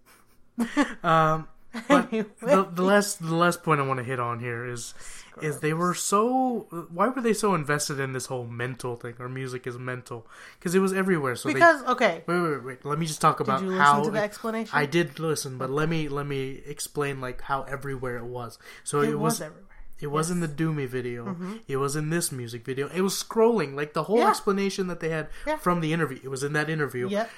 Um, 1.02 1.48
Anyway. 1.88 2.26
the, 2.40 2.68
the 2.72 2.82
last 2.82 3.20
the 3.22 3.34
last 3.34 3.62
point 3.62 3.80
I 3.80 3.86
want 3.86 3.98
to 3.98 4.04
hit 4.04 4.20
on 4.20 4.40
here 4.40 4.66
is 4.66 4.94
is 5.40 5.60
they 5.60 5.72
were 5.72 5.94
so 5.94 6.66
why 6.92 7.08
were 7.08 7.22
they 7.22 7.32
so 7.32 7.54
invested 7.54 7.98
in 7.98 8.12
this 8.12 8.26
whole 8.26 8.46
mental 8.46 8.96
thing 8.96 9.14
or 9.18 9.28
music 9.28 9.66
is 9.66 9.78
mental 9.78 10.26
because 10.58 10.74
it 10.74 10.80
was 10.80 10.92
everywhere 10.92 11.34
so 11.36 11.50
Because 11.52 11.82
okay, 11.84 12.22
they 12.26 12.34
wait 12.34 12.50
wait 12.50 12.64
wait 12.64 12.84
let 12.84 12.98
me 12.98 13.06
just 13.06 13.20
talk 13.22 13.38
did 13.38 13.44
about 13.44 13.62
you 13.62 13.68
listen 13.68 13.80
how 13.82 14.02
to 14.04 14.10
the 14.10 14.20
explanation? 14.20 14.76
I 14.78 14.84
did 14.84 15.18
listen 15.18 15.56
but 15.56 15.70
let 15.70 15.88
me 15.88 16.08
let 16.10 16.26
me 16.26 16.60
explain 16.66 17.20
like 17.22 17.40
how 17.40 17.62
everywhere 17.62 18.16
it 18.18 18.24
was 18.26 18.58
so 18.84 19.00
It, 19.00 19.10
it, 19.10 19.14
was, 19.14 19.20
was 19.34 19.40
everywhere. 19.40 19.64
it 20.00 20.06
was 20.08 20.30
in 20.30 20.40
the 20.40 20.48
Do 20.48 20.72
Me 20.74 20.84
video. 20.84 21.24
Mm-hmm. 21.26 21.56
It 21.68 21.76
was 21.78 21.96
in 21.96 22.10
this 22.10 22.30
music 22.30 22.66
video. 22.66 22.88
It 22.88 23.00
was 23.00 23.14
scrolling 23.14 23.74
like 23.74 23.94
the 23.94 24.02
whole 24.02 24.18
Yeah. 24.18 24.28
explanation 24.28 24.88
that 24.88 25.00
they 25.00 25.08
had 25.08 25.28
Yeah. 25.46 25.56
from 25.56 25.80
the 25.80 25.94
interview. 25.94 26.18
It 26.22 26.28
was 26.28 26.42
in 26.42 26.52
that 26.52 26.68
interview. 26.68 27.08
Yep. 27.08 27.30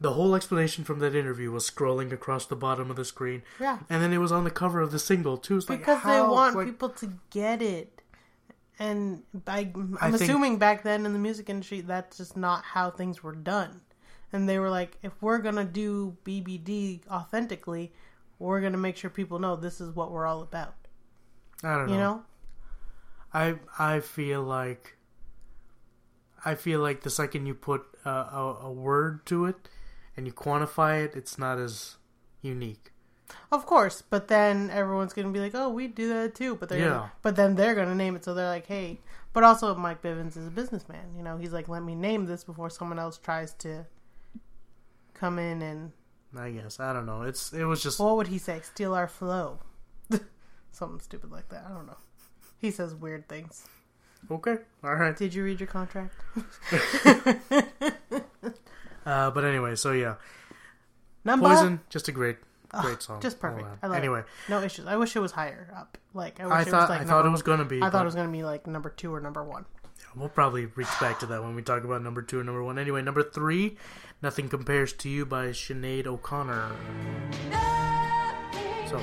The 0.00 0.14
whole 0.14 0.34
explanation 0.34 0.84
from 0.84 0.98
that 1.00 1.14
interview 1.14 1.50
was 1.50 1.70
scrolling 1.70 2.10
across 2.10 2.46
the 2.46 2.56
bottom 2.56 2.90
of 2.90 2.96
the 2.96 3.04
screen. 3.04 3.42
Yeah. 3.60 3.80
And 3.90 4.02
then 4.02 4.12
it 4.14 4.18
was 4.18 4.32
on 4.32 4.44
the 4.44 4.50
cover 4.50 4.80
of 4.80 4.92
the 4.92 4.98
single 4.98 5.36
too. 5.36 5.58
It's 5.58 5.68
like, 5.68 5.80
because 5.80 6.02
they 6.02 6.20
want 6.20 6.56
like- 6.56 6.66
people 6.66 6.88
to 6.90 7.12
get 7.30 7.60
it. 7.60 8.00
And 8.78 9.24
I, 9.46 9.70
I'm 9.74 9.98
I 10.00 10.10
think- 10.10 10.22
assuming 10.22 10.56
back 10.58 10.82
then 10.84 11.04
in 11.04 11.12
the 11.12 11.18
music 11.18 11.50
industry, 11.50 11.82
that's 11.82 12.16
just 12.16 12.34
not 12.34 12.64
how 12.64 12.90
things 12.90 13.22
were 13.22 13.34
done. 13.34 13.82
And 14.32 14.48
they 14.48 14.58
were 14.58 14.70
like, 14.70 14.96
if 15.02 15.12
we're 15.20 15.38
gonna 15.38 15.64
do 15.66 16.16
BBD 16.24 17.06
authentically, 17.10 17.92
we're 18.38 18.62
gonna 18.62 18.78
make 18.78 18.96
sure 18.96 19.10
people 19.10 19.38
know 19.38 19.54
this 19.56 19.82
is 19.82 19.94
what 19.94 20.10
we're 20.12 20.24
all 20.26 20.40
about. 20.40 20.74
I 21.62 21.74
don't 21.76 21.88
know. 21.88 21.92
You 21.92 21.98
know? 21.98 22.22
I 23.34 23.54
I 23.78 24.00
feel 24.00 24.42
like 24.42 24.96
I 26.44 26.54
feel 26.54 26.80
like 26.80 27.02
the 27.02 27.10
second 27.10 27.44
you 27.46 27.54
put 27.54 27.84
a, 28.06 28.08
a, 28.10 28.58
a 28.62 28.72
word 28.72 29.26
to 29.26 29.44
it 29.44 29.68
and 30.20 30.26
you 30.26 30.34
quantify 30.34 31.02
it, 31.02 31.16
it's 31.16 31.38
not 31.38 31.58
as 31.58 31.96
unique. 32.42 32.92
Of 33.50 33.64
course, 33.64 34.02
but 34.02 34.28
then 34.28 34.68
everyone's 34.68 35.14
gonna 35.14 35.30
be 35.30 35.40
like, 35.40 35.54
"Oh, 35.54 35.70
we 35.70 35.86
do 35.88 36.08
that 36.10 36.34
too." 36.34 36.56
But 36.56 36.68
they're 36.68 36.78
Yeah. 36.80 36.88
gonna, 36.88 37.12
but 37.22 37.36
then 37.36 37.54
they're 37.54 37.74
gonna 37.74 37.94
name 37.94 38.14
it, 38.16 38.22
so 38.22 38.34
they're 38.34 38.46
like, 38.48 38.66
"Hey." 38.66 39.00
But 39.32 39.44
also, 39.44 39.74
Mike 39.74 40.02
Bivins 40.02 40.36
is 40.36 40.46
a 40.46 40.50
businessman. 40.50 41.14
You 41.16 41.22
know, 41.22 41.38
he's 41.38 41.52
like, 41.54 41.66
"Let 41.68 41.82
me 41.82 41.94
name 41.94 42.26
this 42.26 42.44
before 42.44 42.68
someone 42.68 42.98
else 42.98 43.16
tries 43.16 43.54
to 43.54 43.86
come 45.14 45.38
in 45.38 45.62
and 45.62 45.92
I 46.36 46.50
guess 46.50 46.78
I 46.80 46.92
don't 46.92 47.06
know. 47.06 47.22
It's 47.22 47.52
it 47.54 47.64
was 47.64 47.82
just 47.82 47.98
what 47.98 48.16
would 48.16 48.26
he 48.28 48.36
say? 48.38 48.60
Steal 48.60 48.92
our 48.94 49.08
flow." 49.08 49.60
Something 50.70 51.00
stupid 51.00 51.30
like 51.32 51.48
that. 51.48 51.64
I 51.64 51.70
don't 51.72 51.86
know. 51.86 51.96
He 52.58 52.70
says 52.70 52.94
weird 52.94 53.26
things. 53.28 53.64
okay. 54.30 54.58
All 54.84 54.94
right. 54.96 55.16
Did 55.16 55.32
you 55.34 55.44
read 55.44 55.60
your 55.60 55.66
contract? 55.68 56.14
Uh, 59.10 59.30
but 59.30 59.44
anyway, 59.44 59.74
so 59.74 59.92
yeah, 59.92 60.14
Number 61.24 61.48
Poison, 61.48 61.80
just 61.90 62.08
a 62.08 62.12
great, 62.12 62.36
great 62.80 63.02
song. 63.02 63.20
just 63.20 63.40
perfect. 63.40 63.66
I 63.82 63.86
love 63.88 63.96
it. 63.96 63.98
anyway, 63.98 64.22
no 64.48 64.62
issues. 64.62 64.86
I 64.86 64.96
wish 64.96 65.16
it 65.16 65.20
was 65.20 65.32
higher 65.32 65.72
up. 65.76 65.98
Like 66.14 66.38
I 66.40 66.44
wish 66.46 66.54
I 66.54 66.60
it 66.62 66.68
thought 66.68 66.80
was 66.82 66.90
like 66.90 67.00
I 67.00 67.04
thought 67.04 67.26
it 67.26 67.30
was 67.30 67.42
gonna 67.42 67.64
be. 67.64 67.82
I 67.82 67.90
thought 67.90 68.02
it 68.02 68.04
was 68.06 68.14
gonna 68.14 68.30
be 68.32 68.42
like 68.44 68.66
number 68.66 68.88
two 68.90 69.12
or 69.14 69.20
number 69.20 69.42
one. 69.42 69.64
We'll 70.16 70.28
probably 70.28 70.66
reach 70.66 70.88
back 71.00 71.20
to 71.20 71.26
that 71.26 71.42
when 71.42 71.54
we 71.54 71.62
talk 71.62 71.84
about 71.84 72.02
number 72.02 72.22
two 72.22 72.38
and 72.38 72.46
number 72.46 72.62
one. 72.64 72.78
Anyway, 72.78 73.00
number 73.02 73.22
three, 73.22 73.76
"Nothing 74.22 74.48
Compares 74.48 74.92
to 74.94 75.08
You" 75.08 75.26
by 75.26 75.48
Sinead 75.48 76.06
O'Connor. 76.06 76.70
So 78.88 78.98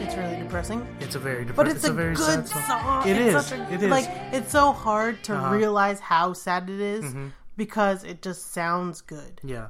It's 0.00 0.16
really 0.16 0.36
depressing. 0.42 0.84
it's 1.00 1.14
a 1.14 1.18
very, 1.20 1.44
But 1.44 1.66
depressing, 1.68 1.76
it's, 1.76 1.84
a, 1.88 1.92
very 1.92 2.14
good 2.16 2.48
sad 2.48 2.48
song. 2.48 3.06
It 3.08 3.16
it's 3.16 3.36
is. 3.36 3.46
Such 3.46 3.58
a, 3.58 3.72
It 3.74 3.82
is. 3.84 3.90
Like 3.90 4.06
it's 4.32 4.50
so 4.50 4.72
hard 4.72 5.22
to 5.24 5.34
Uh-huh. 5.34 5.54
realize 5.54 6.00
how 6.00 6.32
sad 6.32 6.68
it 6.68 6.80
is 6.80 7.04
Mhm. 7.04 7.30
Because 7.58 8.04
it 8.04 8.22
just 8.22 8.52
sounds 8.54 9.02
good. 9.02 9.42
Yeah, 9.44 9.68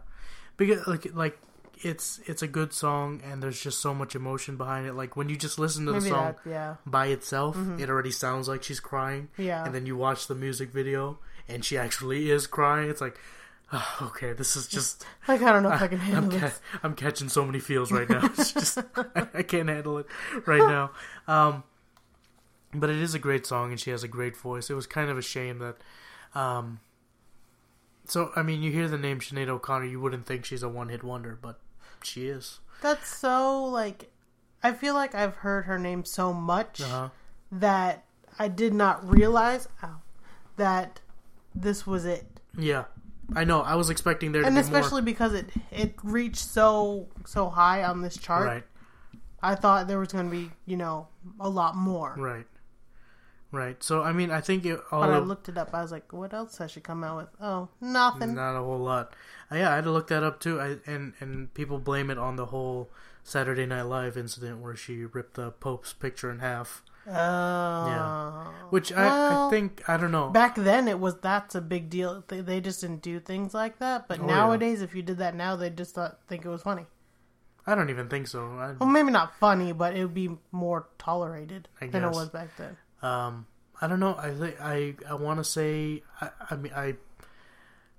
because 0.57 0.87
like 0.87 1.13
like 1.15 1.39
it's 1.83 2.21
it's 2.27 2.43
a 2.43 2.47
good 2.47 2.73
song 2.73 3.21
and 3.25 3.43
there's 3.43 3.61
just 3.61 3.81
so 3.81 3.95
much 3.95 4.15
emotion 4.15 4.57
behind 4.57 4.87
it. 4.87 4.95
Like 4.95 5.17
when 5.17 5.29
you 5.29 5.37
just 5.37 5.59
listen 5.59 5.87
to 5.87 5.93
the 5.93 5.99
Maybe 6.01 6.11
song 6.11 6.37
that, 6.45 6.51
yeah, 6.51 6.77
by 6.87 7.07
itself, 7.07 7.57
it 7.81 7.89
already 7.89 8.11
sounds 8.11 8.47
like 8.49 8.63
she's 8.63 8.79
crying. 8.81 9.29
yeah. 9.37 9.65
And 9.65 9.75
then 9.75 9.87
you 9.87 9.97
watch 9.97 10.29
the 10.29 10.35
music 10.35 10.71
video 10.71 11.19
and 11.49 11.65
she 11.65 11.77
actually 11.79 12.31
is 12.31 12.47
crying. 12.47 12.91
It's 12.91 13.01
like, 13.01 13.19
oh, 13.73 13.99
okay, 14.03 14.33
this 14.33 14.55
is 14.57 14.69
just. 14.69 15.05
like 15.29 15.43
I 15.43 15.53
don't 15.53 15.63
know 15.63 15.73
if 15.73 15.83
I 15.83 15.89
can 15.89 15.99
handle 16.11 16.33
I'm, 16.35 16.41
this. 16.41 16.61
I'm 16.83 16.95
catching 16.95 17.29
so 17.29 17.45
many 17.45 17.59
feels 17.61 17.91
right 17.91 18.09
now. 18.09 18.21
It's 18.39 18.53
just 18.53 18.79
I, 18.97 19.29
I 19.35 19.43
can't 19.43 19.69
handle 19.69 19.99
it 19.99 20.07
right 20.47 20.59
now. 20.59 20.91
Um, 21.27 21.65
but 22.75 22.91
it 22.91 22.97
is 22.97 23.15
a 23.15 23.19
great 23.19 23.47
song, 23.47 23.71
and 23.71 23.81
she 23.81 23.91
has 23.91 24.03
a 24.03 24.09
great 24.09 24.37
voice. 24.37 24.69
It 24.69 24.75
was 24.75 24.87
kind 24.87 25.11
of 25.11 25.17
a 25.19 25.23
shame 25.23 25.59
that. 25.59 25.77
Um, 26.35 26.81
so 28.09 28.31
I 28.35 28.43
mean, 28.43 28.63
you 28.63 28.71
hear 28.73 28.89
the 28.89 28.99
name 28.99 29.21
Sinead 29.21 29.49
O'Connor, 29.49 29.87
you 29.87 30.01
wouldn't 30.01 30.27
think 30.27 30.45
she's 30.45 30.63
a 30.63 30.69
one-hit 30.69 31.03
wonder, 31.05 31.39
but 31.41 31.61
she 32.03 32.27
is. 32.29 32.61
That's 32.83 33.09
so 33.15 33.65
like. 33.65 34.11
I 34.63 34.73
feel 34.73 34.95
like 34.95 35.15
I've 35.15 35.37
heard 35.37 35.67
her 35.67 35.79
name 35.79 36.05
so 36.05 36.33
much 36.33 36.81
Uh 36.81 36.89
huh. 36.89 37.09
that 37.53 38.05
I 38.41 38.49
did 38.49 38.75
not 38.75 39.09
realize 39.09 39.69
ow, 39.85 40.01
that 40.57 41.01
this 41.55 41.87
was 41.87 42.05
it. 42.05 42.27
Yeah, 42.57 42.85
I 43.37 43.45
know. 43.45 43.61
I 43.61 43.77
was 43.77 43.89
expecting 43.91 44.33
there 44.33 44.43
to 44.43 44.47
and 44.49 44.57
be 44.57 44.61
especially 44.61 45.03
because 45.03 45.33
it 45.35 45.51
it 45.71 45.95
reached 46.03 46.39
so 46.45 47.07
so 47.25 47.49
high 47.49 47.85
on 47.85 48.03
this 48.03 48.17
chart. 48.17 48.47
Right. 48.47 48.65
I 49.41 49.55
thought 49.55 49.87
there 49.87 50.01
was 50.01 50.09
going 50.09 50.25
to 50.25 50.31
be 50.31 50.51
you 50.67 50.77
know 50.77 51.07
a 51.39 51.49
lot 51.49 51.77
more. 51.77 52.15
Right. 52.19 52.47
Right. 53.51 53.83
So 53.83 54.03
I 54.03 54.13
mean, 54.13 54.31
I 54.31 54.41
think 54.43 54.67
it, 54.67 54.79
all 54.93 55.01
But 55.01 55.11
I 55.11 55.19
looked 55.19 55.49
it 55.49 55.57
up. 55.57 55.71
I 55.73 55.81
was 55.83 55.91
like, 55.91 56.13
what 56.13 56.35
else 56.35 56.59
has 56.59 56.71
she 56.71 56.81
come 56.81 57.03
out 57.03 57.17
with? 57.17 57.29
Oh, 57.41 57.69
nothing. 57.81 58.35
Not 58.35 58.57
a 58.57 58.63
whole 58.63 58.79
lot. 58.79 59.15
Uh, 59.51 59.57
yeah, 59.57 59.73
I 59.73 59.77
had 59.77 59.85
to 59.85 59.91
look 59.91 60.09
that 60.09 60.23
up 60.23 60.39
too. 60.41 60.61
I, 60.61 60.77
and 60.87 61.15
and 61.21 61.53
people 61.55 61.79
blame 61.79 62.11
it 62.11 62.19
on 62.19 62.37
the 62.37 62.47
whole 62.47 62.91
Saturday 63.25 63.65
Night 63.65 63.83
Live 63.83 64.17
incident 64.19 64.61
where 64.61 64.77
she 64.77 65.05
ripped 65.05 65.35
the 65.35 65.51
Pope's 65.53 65.93
picture 65.95 66.31
in 66.31 66.41
half. 66.41 66.83
Oh, 67.07 67.13
Yeah. 67.13 68.45
Which 68.69 68.93
I, 68.93 69.07
Well, 69.07 69.47
I 69.47 69.51
think 69.51 69.83
I 69.89 69.97
don't 69.97 70.11
know. 70.13 70.29
back 70.29 70.55
then 70.55 70.87
it 70.89 70.99
was 71.01 71.17
that's 71.21 71.55
a 71.55 71.63
big 71.63 71.89
deal. 71.89 72.23
They, 72.29 72.43
they 72.43 72.61
just 72.61 72.83
didn't 72.83 73.01
do 73.01 73.19
things 73.19 73.55
like 73.55 73.79
that. 73.79 74.09
But 74.09 74.21
Oh, 74.21 74.27
yeah. 74.27 74.35
nowadays, 74.35 74.83
if 74.83 74.95
you 74.95 75.01
did 75.03 75.17
that 75.19 75.35
now, 75.35 75.57
they 75.57 75.71
just 75.71 75.95
thought 75.95 76.19
think 76.29 76.45
it 76.45 76.51
was 76.51 76.63
funny. 76.63 76.85
I 77.67 77.75
don't 77.75 77.89
even 77.91 78.09
think 78.09 78.27
so. 78.27 78.41
I, 78.59 78.73
Well, 78.73 78.89
maybe 78.89 79.11
not 79.11 79.39
funny, 79.39 79.73
but 79.73 79.95
it 79.97 80.03
would 80.03 80.15
be 80.15 80.37
more 80.53 80.89
tolerated 80.99 81.69
I 81.81 81.87
than 81.87 82.05
it 82.05 82.11
was 82.11 82.29
back 82.29 82.55
then. 82.57 82.77
Um, 83.03 83.47
I 83.81 83.87
don't 83.87 84.01
know. 84.01 84.17
I 84.17 84.31
think 84.35 84.61
I 84.61 84.95
I 85.09 85.15
want 85.15 85.39
to 85.41 85.45
say. 85.45 86.03
I, 86.21 86.31
I 86.51 86.57
mean 86.57 86.73
I. 86.75 86.97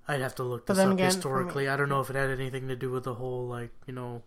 I'd 0.08 0.20
have 0.22 0.34
to 0.36 0.42
look 0.42 0.66
this 0.66 0.78
up 0.78 0.92
again, 0.92 1.06
historically. 1.06 1.68
I 1.68 1.76
don't 1.76 1.88
know 1.88 2.00
if 2.00 2.10
it 2.10 2.16
had 2.16 2.30
anything 2.30 2.66
to 2.68 2.74
do 2.74 2.90
with 2.90 3.04
the 3.04 3.14
whole 3.14 3.46
like 3.46 3.70
you 3.86 3.92
know, 3.92 4.22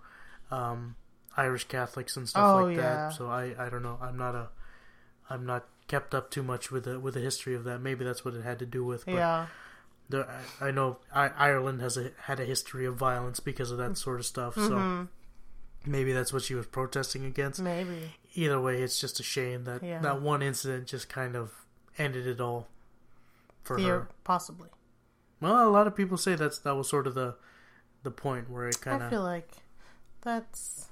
um, 0.49 0.95
Irish 1.35 1.65
Catholics 1.67 2.15
and 2.15 2.29
stuff 2.29 2.53
Oh, 2.53 2.65
like 2.65 2.77
yeah. 2.77 3.07
that. 3.07 3.13
So 3.15 3.27
I 3.27 3.53
I 3.59 3.69
don't 3.69 3.83
know. 3.83 3.97
I'm 4.01 4.17
not 4.17 4.33
a 4.33 4.47
I'm 5.29 5.45
not 5.45 5.67
kept 5.87 6.15
up 6.15 6.31
too 6.31 6.43
much 6.43 6.71
with 6.71 6.85
the 6.85 6.99
with 6.99 7.15
the 7.15 7.19
history 7.19 7.53
of 7.53 7.65
that. 7.65 7.79
Maybe 7.81 8.05
that's 8.05 8.23
what 8.23 8.33
it 8.33 8.43
had 8.43 8.59
to 8.59 8.65
do 8.65 8.85
with. 8.85 9.03
But 9.05 9.15
Yeah, 9.15 9.47
the, 10.07 10.27
I, 10.61 10.67
I 10.67 10.71
know 10.71 10.99
I, 11.13 11.27
Ireland 11.29 11.81
has 11.81 11.97
a 11.97 12.11
had 12.21 12.39
a 12.39 12.45
history 12.45 12.85
of 12.85 12.95
violence 12.95 13.41
because 13.41 13.69
of 13.69 13.77
that 13.79 13.97
sort 13.97 14.19
of 14.21 14.25
stuff. 14.25 14.55
So 14.55 14.61
Mhm. 14.61 15.07
Maybe 15.85 16.13
that's 16.13 16.31
what 16.33 16.41
she 16.43 16.55
was 16.55 16.65
protesting 16.67 17.25
against. 17.25 17.61
maybe. 17.61 18.13
Either 18.35 18.59
way, 18.59 18.81
it's 18.81 18.99
just 18.99 19.19
a 19.19 19.23
shame 19.23 19.63
that 19.65 19.83
Yeah. 19.83 19.99
that 19.99 20.21
one 20.21 20.41
incident 20.41 20.87
just 20.87 21.07
kind 21.09 21.35
of 21.35 21.51
ended 21.97 22.25
it 22.27 22.41
all 22.41 22.67
for 23.63 23.77
Fear, 23.77 23.93
her. 23.99 24.07
possibly. 24.23 24.69
Well, 25.39 25.67
a 25.67 25.71
lot 25.71 25.87
of 25.87 25.95
people 25.95 26.17
say 26.17 26.35
that's 26.35 26.57
that 26.59 26.75
was 26.75 26.89
sort 26.89 27.05
of 27.07 27.13
the 27.15 27.35
the 28.03 28.11
point 28.11 28.49
where 28.49 28.67
it 28.67 28.81
kind 28.81 29.01
of. 29.01 29.07
I 29.07 29.09
feel 29.09 29.21
like 29.23 29.49
that's. 30.21 30.87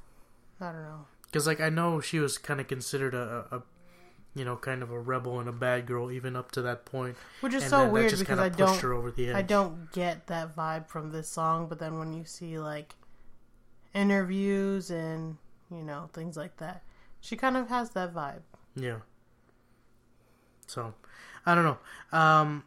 I 0.59 0.71
don't 0.71 0.83
know. 0.83 1.05
because 1.23 1.47
like 1.47 1.59
I 1.59 1.69
know 1.69 1.99
she 2.01 2.19
was 2.19 2.37
kind 2.37 2.59
of 2.61 2.67
considered 2.67 3.15
a, 3.15 3.45
a, 3.51 3.63
you 4.35 4.45
know 4.45 4.55
kind 4.55 4.83
of 4.83 4.91
a 4.91 4.99
rebel 4.99 5.39
and 5.39 5.49
a 5.49 5.51
bad 5.51 5.87
girl 5.87 6.11
even 6.11 6.35
up 6.35 6.51
to 6.51 6.61
that 6.61 6.85
point. 6.85 7.17
Which 7.39 7.53
is 7.55 7.63
and 7.63 7.69
so 7.71 7.77
that 7.79 7.91
weird 7.91 8.09
just 8.11 8.21
because 8.21 8.37
I 8.39 8.49
pushed 8.49 8.59
don't. 8.59 8.79
her 8.81 8.93
over 8.93 9.09
the 9.09 9.29
edge. 9.29 9.35
I 9.35 9.41
don't 9.41 9.91
get 9.91 10.27
that 10.27 10.55
vibe 10.55 10.87
from 10.87 11.11
this 11.11 11.27
song, 11.27 11.67
but 11.67 11.79
then 11.79 11.97
when 11.97 12.13
you 12.13 12.23
see 12.25 12.59
like 12.59 12.93
interviews 13.93 14.89
and 14.89 15.37
you 15.69 15.83
know 15.83 16.09
things 16.13 16.35
like 16.37 16.57
that. 16.57 16.83
She 17.19 17.35
kind 17.35 17.55
of 17.57 17.69
has 17.69 17.91
that 17.91 18.13
vibe. 18.13 18.41
Yeah. 18.75 18.97
So, 20.67 20.93
I 21.45 21.53
don't 21.55 21.63
know. 21.65 21.77
Um, 22.17 22.63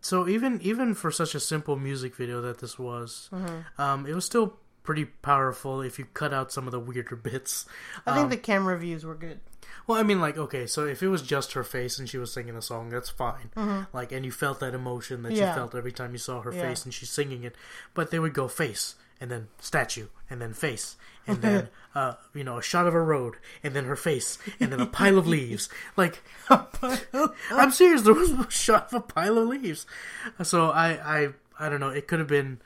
so 0.00 0.28
even 0.28 0.60
even 0.62 0.94
for 0.94 1.10
such 1.10 1.34
a 1.34 1.40
simple 1.40 1.76
music 1.76 2.14
video 2.14 2.40
that 2.42 2.58
this 2.58 2.78
was, 2.78 3.28
Mm-hmm. 3.32 3.80
um, 3.80 4.06
it 4.06 4.14
was 4.14 4.24
still 4.24 4.56
pretty 4.84 5.04
powerful 5.04 5.82
if 5.82 5.98
you 5.98 6.06
cut 6.14 6.32
out 6.32 6.50
some 6.52 6.66
of 6.66 6.72
the 6.72 6.80
weirder 6.80 7.16
bits. 7.16 7.66
I 8.06 8.14
think 8.14 8.24
Um, 8.24 8.30
the 8.30 8.36
camera 8.36 8.78
views 8.78 9.04
were 9.04 9.14
good. 9.16 9.40
Well, 9.86 9.98
I 9.98 10.02
mean, 10.02 10.20
like, 10.20 10.38
okay, 10.38 10.66
so 10.66 10.86
if 10.86 11.02
it 11.02 11.08
was 11.08 11.20
just 11.22 11.52
her 11.52 11.64
face 11.64 11.98
and 11.98 12.08
she 12.08 12.16
was 12.16 12.32
singing 12.32 12.56
a 12.56 12.62
song, 12.62 12.88
that's 12.90 13.10
fine. 13.10 13.50
Mm-hmm. 13.56 13.94
Like, 13.96 14.12
and 14.12 14.24
you 14.24 14.32
felt 14.32 14.60
that 14.60 14.74
emotion 14.74 15.22
that 15.22 15.32
Yeah. 15.32 15.48
you 15.50 15.54
felt 15.54 15.74
every 15.74 15.92
time 15.92 16.12
you 16.12 16.18
saw 16.18 16.40
her 16.42 16.52
Yeah. 16.52 16.62
face 16.62 16.84
and 16.84 16.94
she's 16.94 17.10
singing 17.10 17.42
it. 17.44 17.54
But 17.92 18.10
they 18.10 18.18
would 18.18 18.32
go 18.34 18.48
face 18.48 18.94
and 19.20 19.30
then 19.30 19.48
statue 19.58 20.06
and 20.30 20.40
then 20.40 20.52
face 20.52 20.96
and 21.26 21.42
then, 21.42 21.68
uh, 21.94 22.14
you 22.34 22.42
know, 22.42 22.58
a 22.58 22.62
shot 22.62 22.86
of 22.86 22.94
a 22.94 23.00
road 23.00 23.36
and 23.62 23.74
then 23.74 23.84
her 23.84 23.96
face 23.96 24.38
and 24.58 24.72
then 24.72 24.80
a 24.80 24.86
pile 24.86 25.18
of 25.18 25.26
leaves. 25.36 25.68
Like, 25.96 26.22
I'm 26.50 27.70
serious. 27.70 28.02
There 28.02 28.14
was 28.14 28.30
a 28.30 28.50
shot 28.50 28.88
of 28.88 28.94
a 28.94 29.00
pile 29.00 29.38
of 29.38 29.48
leaves. 29.48 29.86
So 30.42 30.70
I, 30.70 30.90
I, 31.20 31.28
I 31.58 31.68
don't 31.68 31.80
know. 31.80 31.90
It 31.90 32.06
could 32.06 32.18
have 32.18 32.28
been. 32.28 32.60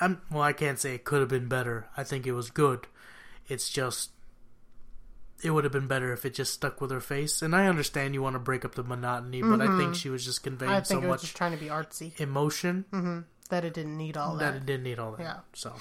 I'm 0.00 0.20
well. 0.30 0.42
I 0.42 0.52
can't 0.52 0.78
say 0.78 0.94
it 0.94 1.04
could 1.04 1.20
have 1.20 1.28
been 1.28 1.48
better. 1.48 1.88
I 1.96 2.02
think 2.02 2.26
it 2.26 2.32
was 2.32 2.50
good. 2.50 2.86
It's 3.48 3.70
just 3.70 4.10
it 5.42 5.50
would 5.50 5.64
have 5.64 5.72
been 5.72 5.86
better 5.86 6.12
if 6.12 6.24
it 6.24 6.34
just 6.34 6.52
stuck 6.52 6.80
with 6.80 6.90
her 6.90 7.00
face. 7.00 7.42
And 7.42 7.54
I 7.54 7.66
understand 7.66 8.14
you 8.14 8.22
want 8.22 8.34
to 8.34 8.40
break 8.40 8.64
up 8.64 8.74
the 8.74 8.82
monotony, 8.82 9.42
but 9.42 9.60
I 9.60 9.76
think 9.78 9.94
she 9.94 10.08
was 10.08 10.24
just 10.24 10.42
conveying 10.42 10.72
Mm-hmm. 10.72 10.84
So 10.84 10.98
it 10.98 11.02
was 11.02 11.22
much 11.22 11.34
trying 11.34 11.52
to 11.52 11.58
be 11.58 11.66
artsy. 11.66 12.18
emotion 12.18 13.24
That 13.50 13.64
it 13.64 13.74
didn't 13.74 13.96
need 13.96 14.16
all 14.16 14.36
that 14.36 14.52
that. 14.52 14.56
it 14.56 14.66
didn't 14.66 14.84
need 14.84 14.98
all 14.98 15.12
that. 15.12 15.20
Yeah. 15.20 15.36
So 15.52 15.74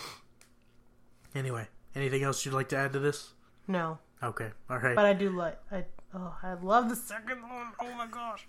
anyway, 1.35 1.67
anything 1.95 2.23
else 2.23 2.45
you'd 2.45 2.53
like 2.53 2.69
to 2.69 2.77
add 2.77 2.93
to 2.93 2.99
this? 2.99 3.31
No, 3.67 3.99
Okay, 4.21 4.49
all 4.69 4.77
right. 4.79 4.95
but 4.95 5.05
I 5.05 5.13
do 5.13 5.29
like. 5.29 5.57
I 5.71 5.85
oh, 6.13 6.35
I 6.43 6.53
love 6.55 6.89
the 6.89 6.95
second 6.95 7.41
one. 7.41 7.67
Oh 7.79 7.93
my 7.95 8.07
gosh. 8.07 8.45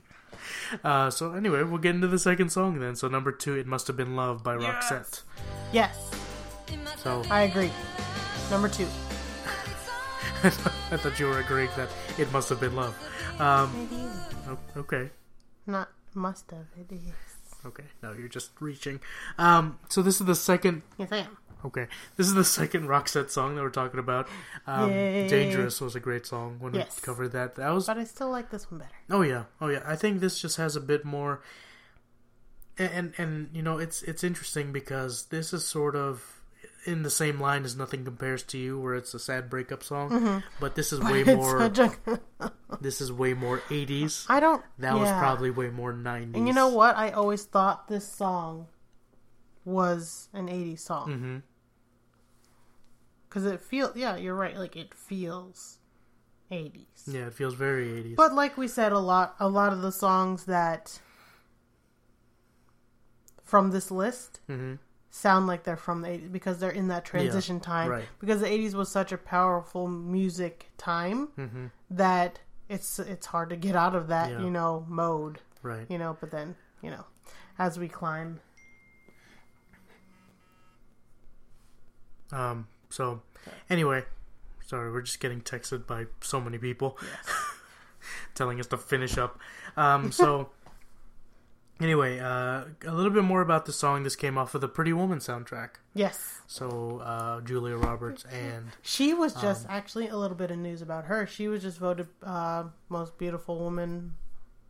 Uh, 0.83 1.11
so 1.11 1.33
anyway, 1.35 1.63
we'll 1.63 1.79
get 1.79 1.95
into 1.95 2.09
the 2.09 2.19
second 2.19 2.51
song 2.51 2.81
then. 2.81 2.97
So 2.97 3.07
number 3.09 3.31
two, 3.31 3.55
"It 3.55 3.67
Must 3.67 3.87
Have 3.87 3.97
Been 3.97 4.17
Love" 4.17 4.43
by 4.43 4.57
Roxette. 4.57 5.23
Yes, 5.73 5.97
So 6.99 7.23
I 7.31 7.43
agree. 7.43 7.71
Number 8.51 8.69
two. 8.69 8.87
I 10.45 10.51
thought 10.99 11.19
you 11.19 11.27
were 11.27 11.39
agreeing 11.39 11.71
that 11.77 11.89
it 12.19 12.31
must 12.33 12.49
have 12.51 12.61
been 12.61 12.75
love. 12.77 12.95
Um, 13.41 13.89
It 13.91 13.95
is. 13.97 14.49
o- 14.49 14.81
okay, 14.81 15.11
Not 15.67 15.89
must 16.15 16.51
have. 16.51 16.67
It 16.77 16.93
is. 16.93 17.34
Okay. 17.67 17.85
No, 18.03 18.13
you're 18.13 18.29
just 18.29 18.51
reaching. 18.61 19.01
Um, 19.39 19.79
so 19.89 20.03
this 20.03 20.21
is 20.21 20.27
the 20.27 20.35
second. 20.35 20.83
Yes, 20.99 21.11
I 21.13 21.19
am. 21.19 21.37
Okay, 21.65 21.87
this 22.17 22.27
is 22.27 22.35
the 22.35 22.45
second 22.45 22.89
Roxette 22.89 23.31
song 23.31 23.55
that 23.57 23.63
we're 23.63 23.71
talking 23.71 23.99
about. 23.99 24.29
Um, 24.67 24.91
Yay. 24.91 25.29
"Dangerous" 25.29 25.81
was 25.81 25.97
a 25.97 26.01
great 26.01 26.27
song 26.27 26.57
when 26.61 26.75
Yes. 26.75 26.97
we 27.01 27.07
covered 27.07 27.33
that. 27.33 27.55
That 27.55 27.71
was 27.71 27.87
But 27.87 27.97
I 27.97 28.05
still 28.05 28.29
like 28.31 28.51
this 28.51 28.71
one 28.71 28.81
better. 28.81 28.91
Oh 29.11 29.23
yeah, 29.23 29.45
oh 29.63 29.69
yeah. 29.69 29.83
I 29.87 29.97
think 29.97 30.21
this 30.21 30.39
just 30.39 30.59
has 30.59 30.77
a 30.77 30.81
bit 30.81 31.07
more, 31.07 31.41
and 32.77 32.91
and, 32.93 33.15
and 33.19 33.49
you 33.55 33.63
know 33.63 33.79
it's 33.79 34.03
it's 34.03 34.23
interesting 34.23 34.73
because 34.73 35.25
this 35.27 35.53
is 35.55 35.65
sort 35.67 35.97
of 35.97 36.34
in 36.87 37.03
the 37.03 37.11
same 37.11 37.41
line 37.41 37.65
as 37.65 37.77
"Nothing 37.77 38.05
Compares 38.05 38.43
to 38.45 38.59
You," 38.59 38.79
where 38.79 38.95
it's 38.95 39.15
a 39.15 39.19
sad 39.19 39.49
breakup 39.51 39.83
song, 39.83 40.43
but 40.61 40.75
this 40.77 40.93
is 40.93 41.01
way 41.01 41.25
more. 41.25 41.59
a- 41.63 42.21
This 42.81 43.01
is 43.01 43.11
way 43.13 43.35
more 43.35 43.61
'80s. 43.71 44.27
I 44.29 44.41
don't. 44.41 44.63
That 44.79 44.95
was 44.95 45.09
probably 45.11 45.51
way 45.51 45.71
more 45.71 45.93
'90s. 45.93 46.35
And 46.37 46.47
you 46.49 46.53
know 46.55 46.69
what? 46.69 46.97
I 46.97 47.11
always 47.11 47.45
thought 47.45 47.89
this 47.89 48.07
song 48.11 48.67
was 49.65 50.29
an 50.33 50.49
80s 50.49 50.81
song. 50.81 51.09
Mm-hmm. 51.09 51.37
Because 53.29 53.47
it 53.47 53.61
feels, 53.61 53.97
yeah, 53.97 54.17
you're 54.17 54.35
right. 54.35 54.57
Like, 54.57 54.77
it 54.77 54.95
feels 54.95 55.79
80s. 56.53 56.85
Yeah, 57.07 57.27
it 57.29 57.35
feels 57.35 57.55
very 57.55 57.87
'80s. 57.89 58.17
But 58.17 58.35
like 58.35 58.57
we 58.59 58.69
said, 58.69 58.93
a 58.93 58.99
lot, 58.99 59.35
a 59.41 59.49
lot 59.49 59.73
of 59.73 59.81
the 59.83 59.91
songs 59.93 60.45
that 60.45 61.01
from 63.43 63.71
this 63.71 63.91
list 63.91 64.41
Mhm. 64.49 64.79
Sound 65.17 65.47
like 65.47 65.63
they're 65.63 65.77
from 65.77 66.03
the 66.03 66.09
80s 66.09 66.33
because 66.33 66.59
they're 66.59 66.71
in 66.71 66.89
that 66.89 67.05
transition 67.05 67.61
time. 67.61 67.89
right. 67.89 68.05
Because 68.19 68.41
the 68.41 68.49
80s 68.49 68.75
was 68.75 68.91
such 68.91 69.13
a 69.13 69.17
powerful 69.17 69.87
music 69.87 70.71
time 70.77 71.29
Mhm. 71.39 71.71
that 71.91 72.41
it's 72.69 72.99
it's 72.99 73.27
hard 73.27 73.51
to 73.51 73.57
get 73.57 73.77
out 73.77 73.95
of 73.95 74.09
that, 74.09 74.31
Yeah. 74.33 74.41
you 74.41 74.51
know, 74.51 74.85
mode. 74.89 75.41
right. 75.63 75.87
you 75.89 75.99
know 75.99 76.17
but 76.21 76.31
then 76.33 76.57
you 76.83 76.91
know 76.91 77.05
as 77.59 77.79
we 77.79 77.89
climb 77.89 78.41
Um. 82.33 82.67
So, 82.91 83.23
anyway, 83.71 84.05
sorry, 84.67 84.91
we're 84.91 85.03
just 85.03 85.21
getting 85.21 85.41
texted 85.41 85.87
by 85.87 86.07
so 86.21 86.41
many 86.41 86.59
people 86.59 86.99
telling 88.35 88.59
us 88.61 88.67
to 88.69 88.77
finish 88.77 89.17
up. 89.19 89.39
Um. 89.77 90.11
So, 90.11 90.51
anyway, 91.81 92.19
uh, 92.19 92.65
a 92.87 92.93
little 92.93 93.11
bit 93.11 93.25
more 93.25 93.41
about 93.41 93.67
the 93.67 93.73
song. 93.73 94.03
This 94.03 94.17
came 94.17 94.37
off 94.39 94.55
of 94.55 94.61
the 94.61 94.69
Pretty 94.69 94.93
Woman 94.93 95.19
soundtrack. 95.19 95.71
yes 95.95 96.41
So, 96.47 96.99
uh, 97.05 97.41
Julia 97.41 97.77
Roberts 97.77 98.25
and 98.33 98.69
she 98.83 99.15
was 99.15 99.35
Um, 99.37 99.43
just 99.43 99.67
actually 99.69 100.09
a 100.09 100.17
little 100.17 100.37
bit 100.37 100.51
of 100.51 100.59
news 100.59 100.83
about 100.83 101.05
her 101.07 101.27
she 101.27 101.49
was 101.49 101.63
just 101.63 101.79
voted 101.79 102.09
uh, 102.23 102.65
most 102.89 103.17
beautiful 103.19 103.59
woman 103.59 104.17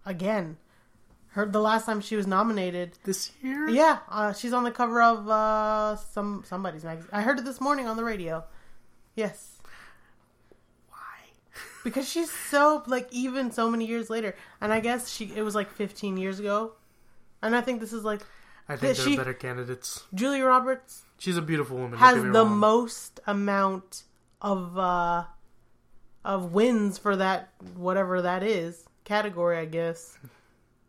again 0.07 0.57
her 1.35 1.47
the 1.47 1.61
last 1.61 1.85
time 1.87 2.01
she 2.01 2.15
was 2.17 2.27
nominated 2.27 2.97
this 3.05 3.33
year. 3.43 3.69
yeah 3.69 3.99
uh, 4.09 4.33
she's 4.33 4.53
on 4.53 4.63
the 4.65 4.71
cover 4.71 5.03
of 5.03 5.29
uh, 5.29 5.97
some 5.97 6.45
somebody's 6.47 6.85
magazine 6.85 7.11
i 7.13 7.23
heard 7.23 7.39
it 7.41 7.45
this 7.45 7.61
morning 7.61 7.87
on 7.89 7.97
the 7.97 8.05
radio 8.05 8.45
yes 9.17 9.59
Why? 10.91 10.97
because 11.83 12.09
she's 12.09 12.31
so 12.31 12.83
like 12.87 13.09
even 13.11 13.51
so 13.51 13.69
many 13.71 13.87
years 13.87 14.09
later 14.11 14.37
and 14.61 14.73
i 14.73 14.79
guess 14.81 15.09
she 15.11 15.33
it 15.35 15.43
was 15.43 15.55
like 15.55 15.71
15 15.73 16.17
years 16.17 16.39
ago 16.39 16.73
and 17.45 17.55
i 17.55 17.61
think 17.61 17.81
this 17.81 17.93
is 17.93 18.05
like 18.05 18.21
I 18.69 18.77
think 18.77 18.97
there 18.97 19.05
she- 19.07 19.15
are 19.15 19.19
better 19.19 19.35
candidates. 19.35 20.03
julia 20.15 20.45
roberts 20.45 21.03
She's 21.19 21.37
a 21.37 21.43
beautiful 21.43 21.77
woman. 21.77 21.99
has 21.99 22.17
the 22.17 22.29
wrong. 22.31 22.57
most 22.59 23.21
amount 23.27 24.03
of 24.41 24.77
uh 24.79 25.25
of 26.25 26.53
wins 26.53 26.99
for 26.99 27.15
that 27.17 27.51
whatever 27.77 28.23
that 28.23 28.43
is 28.43 28.85
category 29.05 29.59
i 29.59 29.65
guess 29.67 30.19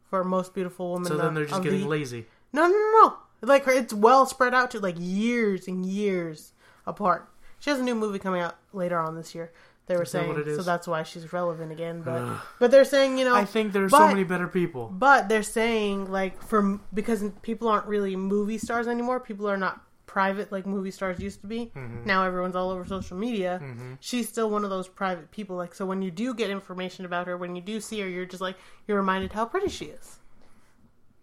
for 0.09 0.23
most 0.23 0.53
beautiful 0.53 0.91
woman 0.91 1.05
So 1.07 1.17
then 1.17 1.33
they're 1.33 1.45
just 1.45 1.61
getting 1.63 1.81
the- 1.81 1.87
lazy. 1.87 2.25
no 2.53 2.67
no 2.67 2.73
no 2.73 2.91
no 3.01 3.17
like 3.41 3.63
it's 3.67 3.93
well 3.93 4.25
spread 4.25 4.53
out 4.53 4.71
to 4.71 4.79
like 4.79 4.95
years 4.97 5.67
and 5.67 5.85
years 5.85 6.53
apart 6.87 7.29
she 7.59 7.69
has 7.69 7.79
a 7.79 7.83
new 7.83 7.95
movie 7.95 8.19
coming 8.19 8.41
out 8.41 8.55
later 8.73 8.97
on 8.97 9.15
this 9.15 9.35
year 9.35 9.51
they 9.87 9.95
were 9.95 10.03
Is 10.03 10.11
that 10.11 10.19
saying 10.19 10.29
what 10.29 10.47
it 10.47 10.55
so 10.55 10.63
that's 10.63 10.87
why 10.87 11.03
she's 11.03 11.31
relevant 11.31 11.71
again 11.71 12.01
but 12.01 12.39
but 12.59 12.71
they're 12.71 12.85
saying 12.85 13.17
you 13.17 13.25
know 13.25 13.35
I 13.35 13.45
think 13.45 13.73
there 13.73 13.83
are 13.83 13.89
so 13.89 14.07
many 14.07 14.23
better 14.23 14.47
people. 14.47 14.87
but 14.91 15.29
they're 15.29 15.43
saying 15.43 16.11
like 16.11 16.41
for 16.41 16.79
because 16.93 17.23
people 17.41 17.67
aren't 17.67 17.85
really 17.85 18.15
movie 18.15 18.57
stars 18.57 18.87
anymore. 18.87 19.19
People 19.19 19.47
are 19.49 19.57
not 19.57 19.81
private 20.07 20.49
like 20.49 20.65
movie 20.65 20.91
stars 20.91 21.19
used 21.19 21.41
to 21.41 21.47
be. 21.47 21.71
Mm-hmm. 21.75 22.05
Now 22.05 22.23
everyone's 22.23 22.55
all 22.55 22.69
over 22.69 22.85
social 22.85 23.17
media. 23.17 23.61
She's 23.99 24.29
still 24.29 24.49
one 24.49 24.63
of 24.63 24.69
those 24.69 24.87
private 24.87 25.29
people. 25.29 25.57
Like 25.57 25.75
so, 25.75 25.85
when 25.85 26.01
you 26.01 26.09
do 26.09 26.33
get 26.33 26.49
information 26.49 27.03
about 27.05 27.27
her, 27.27 27.35
when 27.37 27.53
you 27.55 27.61
do 27.61 27.81
see 27.81 27.99
her, 27.99 28.07
you're 28.07 28.25
just 28.25 28.41
like 28.41 28.55
you're 28.87 28.97
reminded 28.97 29.33
how 29.33 29.45
pretty 29.45 29.67
she 29.69 29.85
is. 29.85 30.19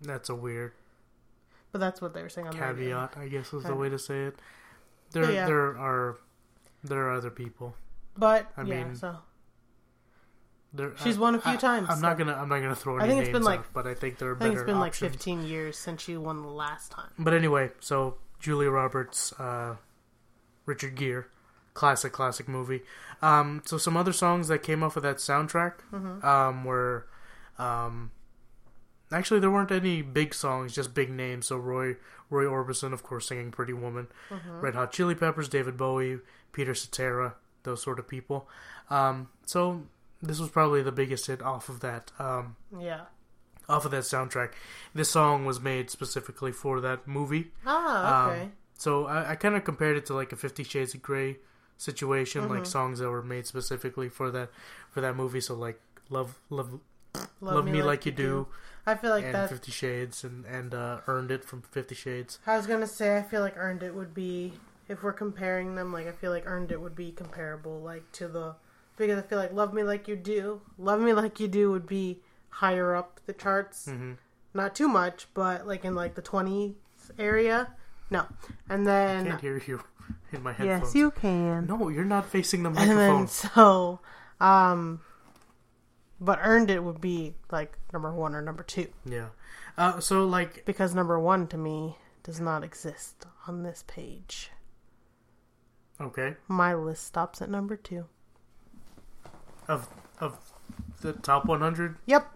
That's 0.02 0.28
a 0.28 0.34
weird 0.34 0.72
But 1.70 1.78
that's 1.80 2.02
what 2.02 2.12
they 2.12 2.22
were 2.22 2.28
saying 2.28 2.48
on 2.48 2.52
the 2.54 2.58
caveat, 2.58 3.16
I 3.16 3.28
guess 3.28 3.52
is 3.52 3.64
the 3.64 3.74
way 3.74 3.88
to 3.88 3.98
say 3.98 4.24
it. 4.24 4.34
There, 5.12 5.30
yeah. 5.30 5.46
there 5.46 5.78
are, 5.78 6.18
there 6.82 7.06
are 7.08 7.12
other 7.12 7.30
people. 7.30 7.74
But 8.16 8.50
I 8.56 8.62
yeah, 8.62 8.84
mean, 8.84 8.94
so 8.96 9.16
There, 10.74 10.92
She's 10.96 11.18
I- 11.18 11.20
won 11.20 11.34
a 11.34 11.40
few 11.40 11.52
I- 11.52 11.56
times, 11.56 11.88
I'm 11.90 12.00
not 12.00 12.16
gonna. 12.18 12.34
I'm 12.34 12.48
not 12.48 12.60
gonna 12.60 12.74
throw 12.74 12.96
any 12.96 13.04
I 13.04 13.08
think 13.08 13.20
it's 13.20 13.26
names 13.28 13.38
been 13.38 13.44
like- 13.44 13.72
but 13.74 13.86
I 13.86 13.94
think 13.94 14.18
there 14.18 14.30
are 14.30 14.36
I 14.36 14.38
think 14.38 14.54
it's 14.54 14.62
been 14.64 14.80
like 14.80 14.94
15 14.94 15.42
years 15.42 15.76
since 15.78 16.02
she 16.02 16.16
won 16.16 16.42
the 16.42 16.48
last 16.48 16.90
time. 16.90 17.10
But 17.18 17.34
anyway, 17.34 17.72
so 17.80 18.16
Julia 18.40 18.70
Roberts, 18.70 19.32
uh, 19.38 19.76
Richard 20.64 20.94
Gere, 20.94 21.24
classic, 21.74 22.12
classic 22.12 22.48
movie. 22.48 22.82
Um, 23.20 23.62
so 23.66 23.76
some 23.78 23.96
other 23.96 24.12
songs 24.12 24.48
that 24.48 24.62
came 24.62 24.82
off 24.82 24.96
of 24.96 25.02
that 25.02 25.16
soundtrack 25.16 25.74
Mm-hmm. 25.92 26.24
um, 26.26 26.64
were, 26.64 27.06
um, 27.58 28.10
actually 29.10 29.40
there 29.40 29.50
weren't 29.50 29.70
any 29.72 30.00
big 30.02 30.32
songs, 30.34 30.74
just 30.74 30.94
big 30.94 31.10
names. 31.10 31.46
So 31.46 31.56
Roy 31.58 31.96
Roy 32.30 32.44
Orbison, 32.44 32.94
of 32.94 33.02
course, 33.02 33.28
singing 33.28 33.50
"Pretty 33.50 33.74
Woman," 33.74 34.08
Mm-hmm. 34.30 34.60
Red 34.60 34.74
Hot 34.74 34.90
Chili 34.90 35.14
Peppers, 35.14 35.50
David 35.50 35.76
Bowie, 35.76 36.20
Peter 36.52 36.74
Cetera, 36.74 37.34
those 37.64 37.82
sort 37.82 37.98
of 37.98 38.08
people. 38.08 38.48
Um, 38.90 39.28
so 39.46 39.82
this 40.20 40.38
was 40.38 40.50
probably 40.50 40.82
the 40.82 40.92
biggest 40.92 41.26
hit 41.26 41.42
off 41.42 41.68
of 41.68 41.80
that. 41.80 42.10
Um, 42.18 42.56
Yeah. 42.78 43.02
off 43.68 43.84
of 43.84 43.90
that 43.92 44.02
soundtrack. 44.04 44.52
This 44.94 45.10
song 45.10 45.44
was 45.44 45.60
made 45.60 45.90
specifically 45.90 46.52
for 46.52 46.80
that 46.80 47.06
movie. 47.08 47.52
Ah, 47.66 48.24
Um, 48.24 48.30
okay. 48.30 48.50
So 48.76 49.06
I, 49.06 49.30
I 49.30 49.34
kind 49.36 49.54
of 49.56 49.64
compared 49.64 49.96
it 49.96 50.06
to 50.06 50.14
like 50.14 50.32
a 50.32 50.36
Fifty 50.36 50.64
Shades 50.64 50.94
of 50.94 51.02
Grey 51.02 51.38
situation, 51.78 52.42
Mm-hmm. 52.42 52.52
like 52.54 52.66
songs 52.66 52.98
that 52.98 53.08
were 53.10 53.22
made 53.22 53.46
specifically 53.46 54.08
for 54.08 54.30
that 54.30 54.50
for 54.90 55.00
that 55.00 55.16
movie. 55.16 55.40
So 55.40 55.54
like 55.54 55.80
love 56.10 56.38
love 56.50 56.80
Love, 57.42 57.56
love, 57.56 57.64
me, 57.66 57.82
like, 57.82 58.06
you 58.06 58.12
do, 58.12 58.46
I 58.86 58.94
feel 58.94 59.10
like 59.10 59.24
and 59.26 59.34
that. 59.34 59.50
Fifty 59.50 59.70
Shades, 59.70 60.24
and 60.24 60.46
and 60.46 60.72
uh, 60.74 61.00
earned 61.06 61.30
it 61.30 61.44
from 61.44 61.60
Fifty 61.60 61.94
Shades. 61.94 62.38
I 62.46 62.56
was 62.56 62.66
gonna 62.66 62.86
say 62.86 63.18
I 63.18 63.22
feel 63.22 63.42
like 63.42 63.54
earned 63.58 63.82
it 63.82 63.94
would 63.94 64.14
be 64.14 64.54
if 64.92 65.02
we're 65.02 65.12
comparing 65.12 65.74
them, 65.74 65.92
like 65.92 66.06
I 66.06 66.12
feel 66.12 66.30
like 66.30 66.44
Earned 66.46 66.70
It 66.70 66.80
would 66.80 66.94
be 66.94 67.10
comparable, 67.12 67.80
like 67.80 68.10
to 68.12 68.28
the 68.28 68.54
because 68.96 69.18
I 69.18 69.22
feel 69.22 69.38
like 69.38 69.52
Love 69.52 69.72
Me 69.74 69.82
Like 69.82 70.06
You 70.06 70.16
Do, 70.16 70.60
Love 70.78 71.00
Me 71.00 71.12
Like 71.12 71.40
You 71.40 71.48
Do 71.48 71.70
would 71.72 71.86
be 71.86 72.20
higher 72.50 72.94
up 72.94 73.20
the 73.26 73.32
charts, 73.32 73.86
Mm-hmm. 73.88 74.12
not 74.54 74.74
too 74.74 74.86
much, 74.88 75.26
but 75.34 75.66
like 75.66 75.84
in 75.84 75.94
like 75.94 76.14
the 76.14 76.22
twenties 76.22 76.74
area. 77.18 77.74
No, 78.10 78.26
and 78.68 78.86
then 78.86 79.26
I 79.26 79.30
can't 79.30 79.40
hear 79.40 79.62
you 79.66 79.82
in 80.32 80.42
my 80.42 80.52
headphones. 80.52 80.82
yes, 80.88 80.94
you 80.94 81.10
can. 81.10 81.66
No, 81.66 81.88
you're 81.88 82.04
not 82.04 82.26
facing 82.26 82.62
the 82.62 82.68
and 82.68 82.76
microphone. 82.76 83.18
then 83.20 83.26
so, 83.28 84.00
um, 84.40 85.00
but 86.20 86.38
Earned 86.42 86.70
It 86.70 86.84
would 86.84 87.00
be 87.00 87.34
like 87.50 87.78
number 87.92 88.12
one 88.12 88.34
or 88.34 88.42
number 88.42 88.62
two 88.62 88.88
Yeah. 89.06 89.28
Uh, 89.78 90.00
so 90.00 90.26
like, 90.26 90.66
because 90.66 90.94
number 90.94 91.18
one 91.18 91.46
to 91.48 91.56
me 91.56 91.96
does 92.22 92.38
not 92.40 92.62
exist 92.62 93.24
on 93.48 93.62
this 93.62 93.82
page. 93.86 94.50
Okay, 96.02 96.34
My 96.48 96.74
list 96.74 97.06
stops 97.06 97.40
at 97.42 97.48
number 97.50 97.76
two. 97.76 98.06
of 99.68 99.88
of 100.20 100.38
the 101.00 101.12
top 101.14 101.46
100. 101.46 101.96
Yep. 102.06 102.26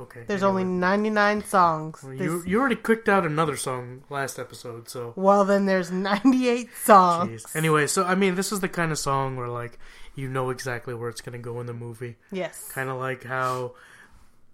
Okay. 0.00 0.22
There's 0.26 0.42
anyway. 0.42 0.62
only 0.62 0.78
99 0.78 1.44
songs. 1.44 2.02
Well, 2.02 2.14
you 2.14 2.42
you 2.46 2.58
already 2.58 2.76
clicked 2.76 3.08
out 3.08 3.26
another 3.26 3.56
song 3.56 4.02
last 4.08 4.38
episode, 4.38 4.88
so. 4.88 5.12
well, 5.16 5.44
then 5.44 5.66
there's 5.66 5.90
98 5.92 6.68
songs. 6.84 7.44
Jeez. 7.44 7.56
Anyway, 7.56 7.86
so 7.86 8.04
I 8.04 8.14
mean, 8.14 8.34
this 8.34 8.50
is 8.52 8.60
the 8.60 8.68
kind 8.68 8.92
of 8.92 8.98
song 8.98 9.36
where 9.36 9.48
like 9.48 9.78
you 10.14 10.28
know 10.28 10.50
exactly 10.50 10.94
where 10.94 11.08
it's 11.10 11.20
gonna 11.20 11.38
go 11.38 11.60
in 11.60 11.66
the 11.66 11.74
movie. 11.74 12.16
Yes. 12.32 12.68
Kind 12.72 12.88
of 12.88 12.96
like 12.98 13.24
how 13.24 13.74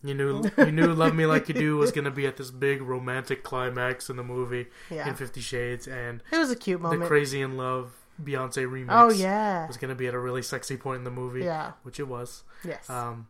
you 0.03 0.15
knew 0.15 0.43
you 0.59 0.73
knew 0.73 0.93
"Love 0.93 1.15
Me 1.15 1.27
Like 1.27 1.49
You 1.49 1.55
Do" 1.55 1.77
was 1.77 1.93
gonna 1.93 2.11
be 2.11 2.27
at 2.27 2.37
this 2.37 2.51
big 2.51 2.83
romantic 2.83 3.45
climax 3.45 4.11
in 4.11 4.17
the 4.17 4.25
movie 4.25 4.67
Yeah. 4.91 5.09
in 5.09 5.15
Fifty 5.15 5.41
Shades, 5.41 5.87
and 5.87 6.23
It 6.33 6.39
was 6.39 6.51
a 6.51 6.57
cute 6.57 6.83
the 6.83 6.89
moment. 6.89 7.05
"Crazy 7.05 7.41
in 7.41 7.57
Love" 7.57 7.93
Beyonce 8.23 8.67
remix. 8.67 8.87
oh, 8.91 9.11
yeah. 9.11 9.67
was 9.67 9.77
gonna 9.77 9.95
be 9.95 10.07
at 10.07 10.15
a 10.15 10.19
really 10.19 10.43
sexy 10.43 10.77
point 10.77 10.99
in 10.99 11.05
the 11.05 11.11
movie. 11.11 11.45
Yeah. 11.45 11.73
which 11.83 12.01
it 12.01 12.09
was. 12.09 12.45
Yes. 12.65 12.89
Um, 12.89 13.29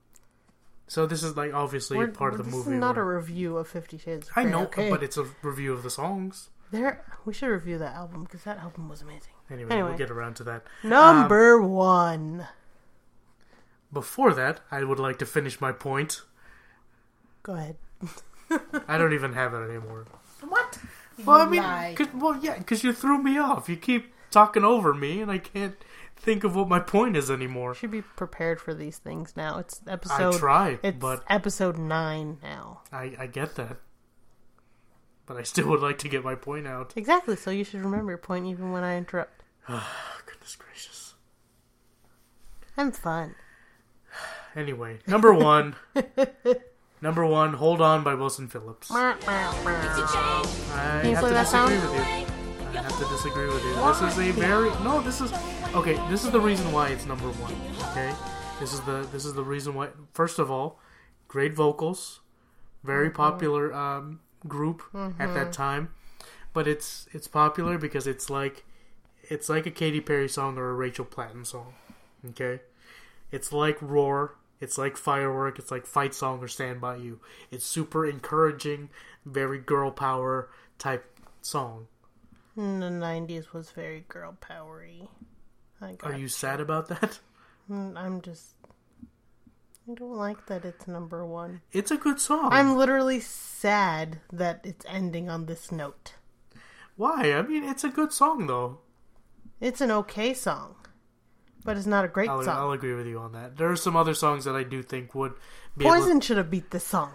so 0.87 1.07
this 1.07 1.23
is 1.25 1.37
like 1.37 1.53
obviously 1.53 1.99
We're- 1.99 2.13
part 2.13 2.33
of 2.35 2.39
the 2.39 2.45
this 2.45 2.55
movie. 2.55 2.73
is 2.75 2.81
not 2.81 2.97
a 2.97 3.03
review 3.03 3.57
of 3.57 3.67
Fifty 3.69 3.99
Shades. 3.99 4.29
of 4.29 4.33
I 4.37 4.45
know, 4.45 4.63
okay? 4.65 4.89
but 4.91 5.03
it's 5.03 5.17
a 5.17 5.27
review 5.43 5.73
of 5.73 5.83
the 5.83 5.91
songs. 5.91 6.51
there. 6.71 7.03
We 7.25 7.33
should 7.35 7.49
review 7.49 7.79
that 7.79 7.95
album 7.95 8.23
because 8.25 8.45
that 8.45 8.59
album 8.59 8.89
was 8.89 9.03
amazing. 9.03 9.33
Anyway, 9.51 9.71
Anyway. 9.73 9.89
we'll 9.91 9.99
get 9.99 10.11
around 10.11 10.35
to 10.37 10.45
that. 10.45 10.63
Number 10.85 11.61
one. 11.61 12.47
Before 13.93 14.33
that, 14.35 14.61
I 14.71 14.85
would 14.85 14.99
like 14.99 15.19
to 15.21 15.27
finish 15.27 15.61
my 15.61 15.73
point. 15.73 16.23
Go 17.43 17.55
ahead. 17.55 17.77
I 18.89 18.99
don't 18.99 19.13
even 19.13 19.33
have 19.33 19.55
it 19.55 19.69
anymore. 19.69 20.07
What? 20.49 20.79
Well, 21.25 21.41
I 21.41 21.47
mean, 21.49 21.63
cause, 21.97 22.09
well, 22.15 22.39
yeah, 22.43 22.59
because 22.59 22.85
you 22.85 22.93
threw 22.93 23.23
me 23.23 23.39
off. 23.39 23.69
You 23.69 23.77
keep 23.77 24.13
talking 24.37 24.65
over 24.65 24.93
me, 24.93 25.23
and 25.23 25.31
I 25.31 25.39
can't 25.39 25.77
think 26.15 26.45
of 26.45 26.55
what 26.55 26.69
my 26.69 26.79
point 26.79 27.17
is 27.17 27.31
anymore. 27.31 27.71
You 27.71 27.75
should 27.77 27.91
be 27.91 28.03
prepared 28.03 28.61
for 28.61 28.75
these 28.75 28.99
things 28.99 29.33
now. 29.35 29.59
It's 29.59 29.81
episode. 29.89 30.13
I 30.15 30.27
episode. 30.27 30.39
try, 30.39 30.79
It's 30.83 30.99
but 30.99 31.25
episode 31.31 31.79
nine 31.79 32.37
now. 32.43 32.83
I, 32.93 33.15
I 33.19 33.27
get 33.29 33.55
that. 33.55 33.79
But 35.25 35.39
I 35.39 35.43
still 35.43 35.69
would 35.71 35.81
like 35.81 35.97
to 36.01 36.09
get 36.11 36.23
my 36.23 36.35
point 36.35 36.67
out. 36.67 36.93
Exactly. 36.97 37.35
So 37.35 37.51
you 37.51 37.65
should 37.65 37.81
remember 37.83 38.11
your 38.13 38.19
point 38.19 38.45
even 38.45 38.73
when 38.73 38.85
I 38.85 38.99
interrupt. 38.99 39.43
Oh, 39.71 39.91
goodness 40.27 40.55
gracious. 40.55 41.15
I'm 42.77 42.93
fun. 42.93 43.37
Anyway, 44.55 44.99
number 45.07 45.33
one. 45.33 45.77
number 47.01 47.25
one, 47.25 47.55
Hold 47.55 47.81
On 47.81 48.05
by 48.05 48.15
Wilson 48.15 48.49
Phillips. 48.49 48.91
I 48.91 49.15
Can 51.01 51.09
you 51.09 51.15
have 51.15 51.21
play 51.21 51.29
to 51.31 51.35
that 51.35 51.49
sound? 51.49 51.73
with 51.73 52.21
you. 52.21 52.26
Have 52.99 53.09
to 53.09 53.15
disagree 53.15 53.47
with 53.47 53.63
you. 53.65 53.75
This 53.75 54.01
is 54.03 54.19
a 54.19 54.31
very 54.33 54.71
no. 54.83 55.03
This 55.03 55.21
is 55.21 55.33
okay. 55.75 55.95
This 56.09 56.25
is 56.25 56.31
the 56.31 56.41
reason 56.41 56.73
why 56.73 56.89
it's 56.89 57.05
number 57.05 57.27
one. 57.29 57.53
Okay, 57.93 58.15
this 58.59 58.73
is 58.73 58.81
the 58.83 59.07
this 59.13 59.25
is 59.27 59.35
the 59.35 59.43
reason 59.43 59.75
why. 59.75 59.89
First 60.15 60.39
of 60.39 60.51
all, 60.51 60.79
great 61.29 61.55
vocals, 61.55 62.21
very 62.85 63.09
Mm-hmm. 63.09 63.17
popular 63.17 63.75
um, 63.75 64.21
group 64.49 64.83
at 65.19 65.35
that 65.35 65.53
time, 65.53 65.91
but 66.55 66.67
it's 66.67 67.07
it's 67.13 67.29
popular 67.29 67.77
because 67.77 68.07
it's 68.07 68.31
like 68.31 68.65
it's 69.25 69.49
like 69.51 69.67
a 69.67 69.71
Katy 69.71 70.01
Perry 70.01 70.29
song 70.29 70.57
or 70.57 70.71
a 70.71 70.75
Rachel 70.75 71.05
Platten 71.05 71.45
song. 71.45 71.75
Okay, 72.31 72.61
it's 73.31 73.53
like 73.53 73.77
Roar. 73.83 74.37
It's 74.59 74.79
like 74.79 74.97
Firework. 74.97 75.59
It's 75.59 75.71
like 75.71 75.85
Fight 75.85 76.15
Song 76.15 76.41
or 76.43 76.49
Stand 76.49 76.81
By 76.81 76.97
You. 76.97 77.21
It's 77.51 77.67
super 77.67 78.07
encouraging, 78.07 78.89
very 79.27 79.59
girl 79.59 79.91
power 79.91 80.49
type 80.79 81.05
song. 81.43 81.89
In 82.57 82.81
the 82.81 82.87
'90s 82.87 83.53
was 83.53 83.71
very 83.71 84.05
girl 84.09 84.37
powery. 84.41 85.09
I 85.81 85.97
Are 86.03 86.17
you 86.17 86.29
sad 86.29 86.61
about 86.61 86.89
that? 86.89 87.21
Mm, 87.69 87.97
I'm 87.97 88.21
just. 88.23 88.55
I 89.91 89.95
don't 89.95 90.17
like 90.17 90.47
that 90.47 90.65
it's 90.65 90.87
number 90.87 91.27
one. 91.27 91.63
It's 91.73 91.91
a 91.91 91.97
good 91.97 92.21
song. 92.21 92.51
I'm 92.53 92.77
literally 92.77 93.19
sad 93.19 94.21
that 94.33 94.61
it's 94.63 94.87
ending 94.89 95.29
on 95.29 95.47
this 95.47 95.73
note. 95.73 96.15
Why? 96.95 97.33
I 97.33 97.43
mean, 97.43 97.65
it's 97.65 97.83
a 97.83 97.89
good 97.89 98.13
song 98.13 98.47
though. 98.47 98.79
It's 99.61 99.81
an 99.81 99.91
okay 99.91 100.33
song, 100.33 100.77
but 101.65 101.77
it's 101.77 101.87
not 101.87 102.05
a 102.05 102.09
great 102.09 102.29
I'll, 102.29 102.43
song. 102.43 102.57
I'll 102.57 102.73
agree 102.73 102.95
with 102.95 103.07
you 103.07 103.19
on 103.19 103.33
that. 103.33 103.57
There 103.57 103.71
are 103.71 103.77
some 103.77 103.97
other 103.97 104.15
songs 104.15 104.45
that 104.45 104.55
I 104.55 104.63
do 104.63 104.83
think 104.83 105.15
would 105.15 105.35
be 105.77 105.87
able 105.87 105.97
Poison 105.97 106.21
should 106.21 106.37
have 106.37 106.51
beat 106.51 106.71
this 106.71 106.85
song. 106.85 107.15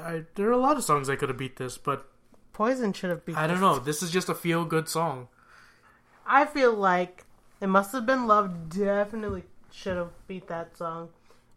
I, 0.00 0.24
there 0.34 0.48
are 0.48 0.52
a 0.52 0.58
lot 0.58 0.76
of 0.76 0.84
songs 0.84 1.08
that 1.08 1.18
could 1.18 1.28
have 1.28 1.38
beat 1.38 1.56
this, 1.56 1.78
but 1.78 2.11
Poison 2.52 2.92
should 2.92 3.10
have 3.10 3.24
beat. 3.24 3.36
I 3.36 3.46
don't 3.46 3.60
know. 3.60 3.78
This 3.78 4.02
is 4.02 4.10
just 4.10 4.28
a 4.28 4.34
feel 4.34 4.64
good 4.64 4.88
song. 4.88 5.28
I 6.26 6.44
feel 6.44 6.72
like 6.74 7.24
it 7.60 7.66
must 7.68 7.92
have 7.92 8.06
been 8.06 8.26
love. 8.26 8.68
Definitely 8.68 9.44
should 9.70 9.96
have 9.96 10.10
beat 10.26 10.48
that 10.48 10.76
song, 10.76 11.08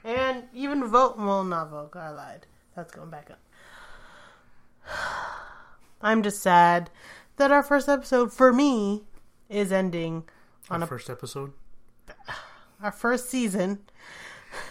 and 0.04 0.44
even 0.54 0.86
vote. 0.88 1.18
Well, 1.18 1.44
not 1.44 1.70
vote. 1.70 1.96
I 1.96 2.10
lied. 2.10 2.46
That's 2.76 2.92
going 2.94 3.10
back 3.10 3.30
up. 3.32 3.40
I'm 6.02 6.24
just 6.24 6.42
sad 6.42 6.90
that 7.38 7.52
our 7.52 7.64
first 7.64 7.90
episode 7.90 8.32
for 8.34 8.54
me 8.54 9.04
is 9.50 9.72
ending 9.72 10.24
on 10.70 10.82
Our 10.82 10.86
a 10.86 10.88
first 10.88 11.10
episode. 11.10 11.54
our 12.82 12.92
first 12.92 13.30
season. 13.30 13.80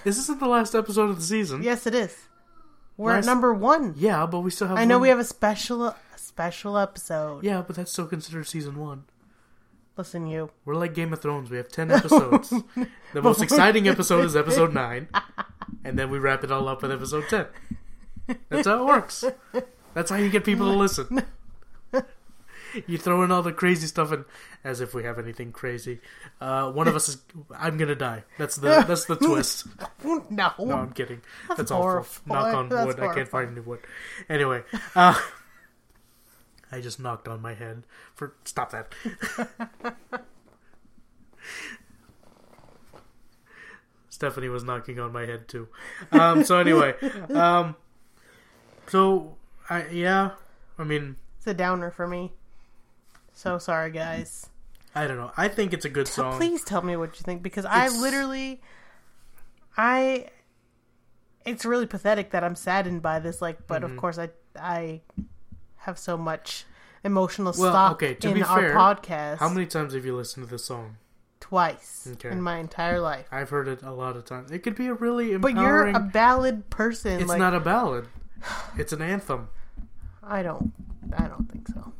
This 0.05 0.19
isn't 0.19 0.41
the 0.41 0.49
last 0.49 0.75
episode 0.75 1.11
of 1.11 1.17
the 1.17 1.23
season. 1.23 1.63
Yes, 1.63 1.87
it 1.87 1.95
is. 1.95 2.17
We're 2.97 3.11
Last- 3.13 3.25
at 3.27 3.31
number 3.31 3.53
one. 3.53 3.95
Yeah, 3.97 4.25
but 4.27 4.41
we 4.41 4.51
still 4.51 4.69
have. 4.69 4.79
I 4.79 4.85
know 4.85 4.97
one- 4.97 5.03
we 5.03 5.09
have 5.09 5.19
a 5.19 5.25
special 5.25 5.95
special 6.35 6.77
episode. 6.77 7.45
Yeah, 7.45 7.63
but 7.65 7.77
that's 7.77 7.93
still 7.93 8.07
considered 8.09 8.49
season 8.49 8.77
one. 8.77 9.05
Listen, 9.97 10.27
you. 10.27 10.51
We're 10.65 10.75
like 10.75 10.93
Game 10.93 11.13
of 11.13 11.23
Thrones. 11.23 11.49
We 11.49 11.59
have 11.59 11.69
ten 11.69 11.93
episodes. 11.93 12.51
the 13.13 13.23
most 13.23 13.41
exciting 13.41 13.87
episode 13.87 14.25
is 14.25 14.35
episode 14.35 14.75
nine, 14.75 15.07
and 15.85 15.97
then 15.97 16.11
we 16.11 16.19
wrap 16.19 16.43
it 16.43 16.51
all 16.51 16.67
up 16.67 16.83
with 16.83 16.91
episode 16.91 17.29
ten. 17.29 17.47
That's 18.49 18.67
how 18.67 18.83
it 18.83 18.85
works. 18.85 19.25
That's 19.95 20.11
how 20.11 20.17
you 20.17 20.29
get 20.29 20.45
people 20.45 20.67
to 20.73 20.77
listen. 20.77 21.23
You 22.89 22.99
throw 22.99 23.23
in 23.23 23.31
all 23.31 23.43
the 23.43 23.53
crazy 23.53 23.87
stuff, 23.87 24.11
and 24.11 24.25
as 24.65 24.81
if 24.81 24.93
we 24.93 25.05
have 25.05 25.21
anything 25.21 25.53
crazy, 25.53 26.01
uh, 26.41 26.73
one 26.73 26.89
of 26.89 26.97
us 26.97 27.09
is. 27.09 27.19
I'm 27.57 27.79
gonna 27.79 27.95
die. 27.95 28.25
That's 28.37 28.57
the 28.57 28.85
that's 28.89 29.05
the 29.05 29.15
twist. 29.15 29.69
No. 30.05 30.51
No, 30.59 30.77
I'm 30.77 30.93
kidding. 30.93 31.23
That's, 31.57 31.71
awful. 31.71 31.83
horrifying. 31.83 32.27
Knock 32.27 32.55
on 32.55 32.69
That's 32.69 32.87
wood. 32.87 33.01
I 33.01 33.15
can't 33.15 33.29
find 33.29 33.53
any 33.53 33.61
wood. 33.61 33.81
Anyway, 34.29 34.65
uh, 34.97 35.19
I 36.75 36.81
just 36.81 36.99
knocked 37.01 37.29
on 37.29 37.41
my 37.41 37.55
head. 37.55 37.85
For 38.15 38.35
stop 38.45 38.71
that. 38.73 38.93
Stephanie 44.09 44.49
was 44.49 44.63
knocking 44.65 44.99
on 45.01 45.13
my 45.13 45.27
head 45.27 45.49
too. 45.49 45.69
Um, 46.13 46.45
so 46.45 46.59
anyway, 46.59 46.95
um, 47.35 47.75
so 48.87 49.37
I 49.69 49.87
yeah, 49.89 50.33
I 50.79 50.85
mean 50.85 51.17
It's 51.39 51.47
a 51.47 51.55
downer 51.55 51.91
for 51.91 52.07
me. 52.07 52.33
So 53.33 53.59
sorry, 53.59 53.91
guys. 53.91 54.49
I 54.95 55.09
don't 55.09 55.17
know. 55.17 55.33
I 55.37 55.49
think 55.49 55.73
it's 55.73 55.85
a 55.85 55.89
good 55.89 56.07
song. 56.07 56.37
Please 56.37 56.63
tell 56.63 56.83
me 56.83 56.95
what 56.97 57.17
you 57.19 57.25
think 57.25 57.43
because 57.43 57.65
I 57.65 57.89
literally, 57.89 58.61
I. 59.77 60.29
It's 61.45 61.65
really 61.67 61.87
pathetic 61.87 62.31
that 62.31 62.43
I'm 62.45 62.55
saddened 62.55 63.03
by 63.03 63.19
this. 63.19 63.43
Like, 63.43 63.67
but 63.67 63.83
Mm-hmm. 63.83 63.93
of 63.93 63.99
course, 63.99 64.19
I 64.19 64.31
I 64.57 65.01
have 65.85 65.99
so 65.99 66.17
much 66.17 66.65
emotional 67.03 67.53
Well, 67.59 67.71
stock 67.73 67.93
okay, 67.95 68.15
to 68.15 68.29
in 68.29 68.35
be 68.35 68.43
our 68.43 68.59
fair, 68.59 68.75
podcast. 68.75 69.39
How 69.39 69.49
many 69.49 69.67
times 69.67 69.95
have 69.95 70.05
you 70.05 70.17
listened 70.17 70.47
to 70.47 70.51
this 70.51 70.65
song? 70.65 70.97
Twice 71.41 72.09
Okay. 72.13 72.31
in 72.31 72.41
my 72.41 72.57
entire 72.57 73.01
life. 73.01 73.27
I've 73.31 73.51
heard 73.51 73.69
it 73.69 73.83
a 73.83 73.93
lot 73.93 74.17
of 74.17 74.25
times. 74.25 74.51
It 74.51 74.61
could 74.61 74.75
be 74.75 74.87
a 74.87 74.95
really 74.95 75.37
But 75.37 75.55
you're 75.55 75.87
a 75.89 76.01
ballad 76.01 76.71
person. 76.71 77.21
It's 77.21 77.29
like, 77.29 77.39
not 77.39 77.55
a 77.55 77.61
ballad. 77.61 78.09
It's 78.79 78.93
an 78.93 79.03
anthem. 79.03 79.49
I 80.23 80.43
don't. 80.43 80.73
I 81.17 81.29
don't 81.29 81.51
think 81.51 81.69
so. 81.69 81.93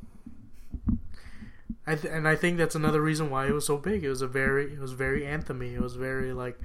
I 1.87 1.97
th- 1.97 2.13
and 2.13 2.27
I 2.27 2.35
think 2.35 2.57
that's 2.57 2.75
another 2.75 3.03
reason 3.03 3.29
why 3.29 3.47
it 3.47 3.53
was 3.53 3.67
so 3.67 3.77
big. 3.77 4.05
It 4.05 4.09
was 4.09 4.23
a 4.23 4.27
very, 4.27 4.73
it 4.73 4.79
was 4.81 4.93
very 4.93 5.23
anthemy. 5.23 5.75
It 5.75 5.81
was 5.81 5.97
very 5.97 6.33
like 6.33 6.59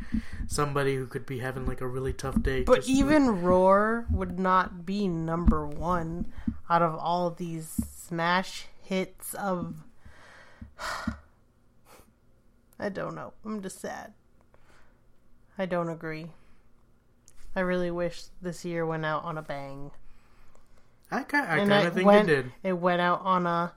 somebody 0.48 0.96
who 0.96 1.08
could 1.08 1.26
be 1.26 1.40
having 1.40 1.66
like 1.66 1.82
a 1.82 1.88
really 1.88 2.14
tough 2.14 2.42
day. 2.42 2.64
But 2.64 2.88
even 2.88 3.42
Roar 3.42 4.06
would 4.10 4.40
not 4.40 4.86
be 4.86 5.10
number 5.10 5.68
one 5.68 6.32
out 6.70 6.82
of 6.82 6.96
all 6.96 7.32
these 7.32 7.68
smash 7.68 8.68
hits 8.82 9.34
of 9.34 9.76
I 12.80 12.88
don't 12.88 13.16
know. 13.16 13.34
I'm 13.44 13.62
just 13.62 13.82
sad. 13.82 14.14
I 15.58 15.66
don't 15.66 15.90
agree. 15.90 16.28
I 17.56 17.60
really 17.60 17.92
wish 17.92 18.24
this 18.42 18.64
year 18.64 18.86
went 18.86 19.06
out 19.06 19.26
on 19.26 19.38
a 19.38 19.42
bang. 19.42 19.92
I 21.12 21.24
kind, 21.24 21.46
I 21.46 21.58
kind 21.66 21.88
of 21.88 21.94
think 21.94 22.06
went, 22.06 22.30
it 22.30 22.36
did. 22.36 22.52
It 22.64 22.74
went 22.74 23.02
out 23.02 23.22
on 23.24 23.46
a 23.46 23.74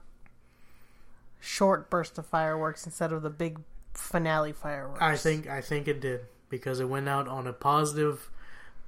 short 1.43 1.89
burst 1.89 2.17
of 2.17 2.25
fireworks 2.25 2.85
instead 2.85 3.11
of 3.11 3.21
the 3.21 3.29
big 3.29 3.59
finale 3.93 4.53
fireworks. 4.53 5.01
I 5.01 5.17
think 5.17 5.47
I 5.47 5.59
think 5.61 5.87
it 5.89 5.99
did 5.99 6.21
because 6.49 6.79
it 6.79 6.87
went 6.87 7.09
out 7.09 7.27
on 7.27 7.45
a 7.47 7.53
positive, 7.53 8.29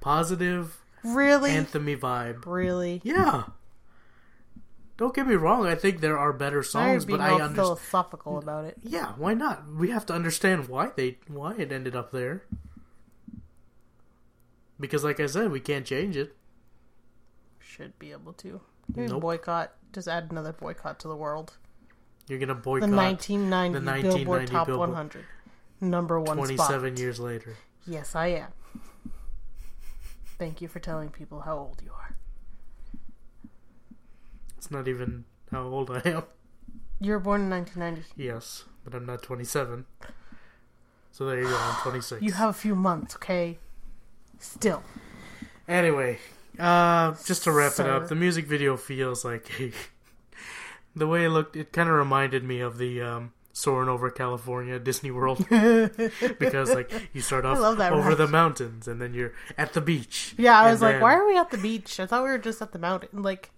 positive 0.00 0.78
really, 1.04 1.50
anthemy 1.50 1.98
vibe. 1.98 2.46
really. 2.46 3.00
Yeah. 3.04 3.44
Don't 4.96 5.14
get 5.14 5.26
me 5.26 5.34
wrong. 5.34 5.66
I 5.66 5.74
think 5.74 6.00
there 6.00 6.16
are 6.16 6.32
better 6.32 6.62
songs, 6.62 7.04
but 7.04 7.20
I 7.20 7.32
understand. 7.32 7.56
philosophical 7.56 8.38
about 8.38 8.64
it. 8.64 8.78
Yeah, 8.82 9.12
why 9.18 9.34
not? 9.34 9.70
We 9.70 9.90
have 9.90 10.06
to 10.06 10.14
understand 10.14 10.68
why 10.68 10.90
they 10.96 11.18
why 11.28 11.54
it 11.58 11.70
ended 11.70 11.94
up 11.94 12.10
there. 12.12 12.44
Because, 14.80 15.04
like 15.04 15.20
I 15.20 15.26
said, 15.26 15.50
we 15.50 15.60
can't 15.60 15.84
change 15.86 16.16
it. 16.16 16.34
Should 17.58 17.98
be 17.98 18.12
able 18.12 18.32
to. 18.34 18.60
Maybe 18.94 19.08
Nope. 19.12 19.20
boycott. 19.20 19.74
Just 19.92 20.08
add 20.08 20.28
another 20.30 20.52
boycott 20.54 20.98
to 21.00 21.08
the 21.08 21.16
world. 21.16 21.58
You're 22.28 22.38
gonna 22.38 22.54
boycott 22.54 22.90
The 22.90 22.96
boycott 22.96 23.30
1990, 23.30 23.78
the 23.78 23.80
Billboard 24.02 24.28
1990 24.28 24.52
Top 24.52 24.66
Billboard. 24.66 24.88
100. 24.90 25.24
Number 25.80 26.20
one 26.20 26.36
27 26.36 26.90
spot. 26.90 26.98
years 26.98 27.20
later. 27.20 27.56
Yes, 27.86 28.14
I 28.14 28.26
am. 28.28 28.52
Thank 30.38 30.60
you 30.60 30.68
for 30.68 30.80
telling 30.80 31.10
people 31.10 31.40
how 31.40 31.56
old 31.56 31.80
you 31.84 31.92
are. 31.92 32.16
It's 34.58 34.70
not 34.70 34.88
even 34.88 35.24
how 35.50 35.62
old 35.62 35.90
I 35.90 36.02
am. 36.04 36.24
You 37.00 37.12
were 37.12 37.20
born 37.20 37.42
in 37.42 37.50
1990. 37.50 38.22
Yes, 38.22 38.64
but 38.84 38.94
I'm 38.94 39.06
not 39.06 39.22
27. 39.22 39.84
So 41.12 41.26
there 41.26 41.38
you 41.38 41.48
go. 41.48 41.56
I'm 41.56 41.82
26. 41.82 42.22
You 42.22 42.32
have 42.32 42.50
a 42.50 42.54
few 42.54 42.74
months, 42.74 43.14
okay? 43.16 43.58
Still. 44.38 44.82
Anyway, 45.68 46.18
uh, 46.58 47.14
just 47.24 47.44
to 47.44 47.52
wrap 47.52 47.72
it 47.78 47.86
up, 47.86 48.08
the 48.08 48.14
music 48.14 48.46
video 48.46 48.76
feels 48.76 49.24
like 49.24 49.50
the 50.96 51.06
way 51.06 51.24
it 51.24 51.28
looked. 51.30 51.54
It 51.56 51.72
kind 51.72 51.88
of 51.88 51.94
reminded 51.94 52.42
me 52.42 52.60
of 52.60 52.78
the 52.78 53.00
um, 53.02 53.32
soaring 53.52 53.88
over 53.88 54.10
California 54.10 54.78
Disney 54.78 55.10
World 55.10 55.38
because 56.38 56.74
like 56.74 56.90
you 57.12 57.20
start 57.20 57.44
off 57.44 57.58
over 57.58 58.08
ride. 58.08 58.16
the 58.18 58.26
mountains 58.28 58.88
and 58.88 59.00
then 59.00 59.14
you're 59.14 59.32
at 59.56 59.72
the 59.74 59.80
beach. 59.80 60.34
Yeah, 60.36 60.58
I 60.58 60.64
And 60.64 60.72
was 60.72 60.82
like, 60.82 60.94
then- 60.94 61.02
why 61.02 61.14
are 61.14 61.26
we 61.26 61.36
at 61.38 61.50
the 61.50 61.58
beach? 61.58 62.00
I 62.00 62.06
thought 62.06 62.22
we 62.24 62.30
were 62.30 62.38
just 62.38 62.60
at 62.60 62.72
the 62.72 62.78
mountain. 62.78 63.22
Like, 63.22 63.50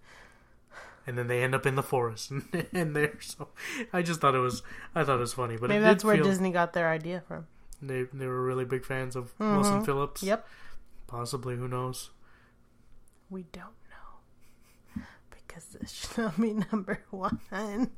And 1.07 1.17
then 1.17 1.27
they 1.29 1.43
end 1.43 1.55
up 1.55 1.65
in 1.65 1.75
the 1.75 1.83
forest 1.83 2.31
and 2.73 2.95
there. 2.95 3.19
So 3.21 3.49
I 3.93 4.03
just 4.03 4.21
thought 4.21 4.35
it 4.35 4.41
was. 4.41 4.63
I 4.95 5.05
thought 5.05 5.17
it 5.17 5.21
was 5.21 5.33
funny, 5.35 5.57
but 5.57 5.69
maybe 5.69 5.83
that's 5.83 6.05
where 6.05 6.17
feel, 6.17 6.25
Disney 6.25 6.51
got 6.53 6.73
their 6.75 6.89
idea 6.91 7.23
from. 7.27 7.47
They 7.81 8.03
they 8.13 8.27
were 8.27 8.43
really 8.43 8.65
big 8.65 8.85
fans 8.85 9.15
of 9.17 9.33
Wilson 9.39 9.85
Phillips. 9.85 10.23
Yep. 10.23 10.47
Possibly, 11.07 11.57
who 11.57 11.67
knows? 11.69 12.11
We 13.31 13.45
don't. 13.53 13.78
Because 15.59 15.81
this 15.81 15.91
should 15.93 16.19
not 16.19 16.41
be 16.41 16.53
number 16.55 17.01
one. 17.11 17.41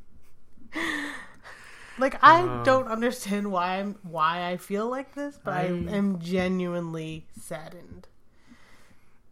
Like 1.99 2.17
I 2.23 2.41
Uh. 2.43 2.63
don't 2.65 2.87
understand 2.89 3.53
why 3.53 3.79
I'm 3.79 3.97
why 4.03 4.49
I 4.51 4.57
feel 4.57 4.89
like 4.89 5.15
this, 5.15 5.39
but 5.45 5.53
I, 5.53 5.65
I- 5.65 5.67
am 5.67 6.19
genuinely 6.19 7.27
saddened 7.39 8.09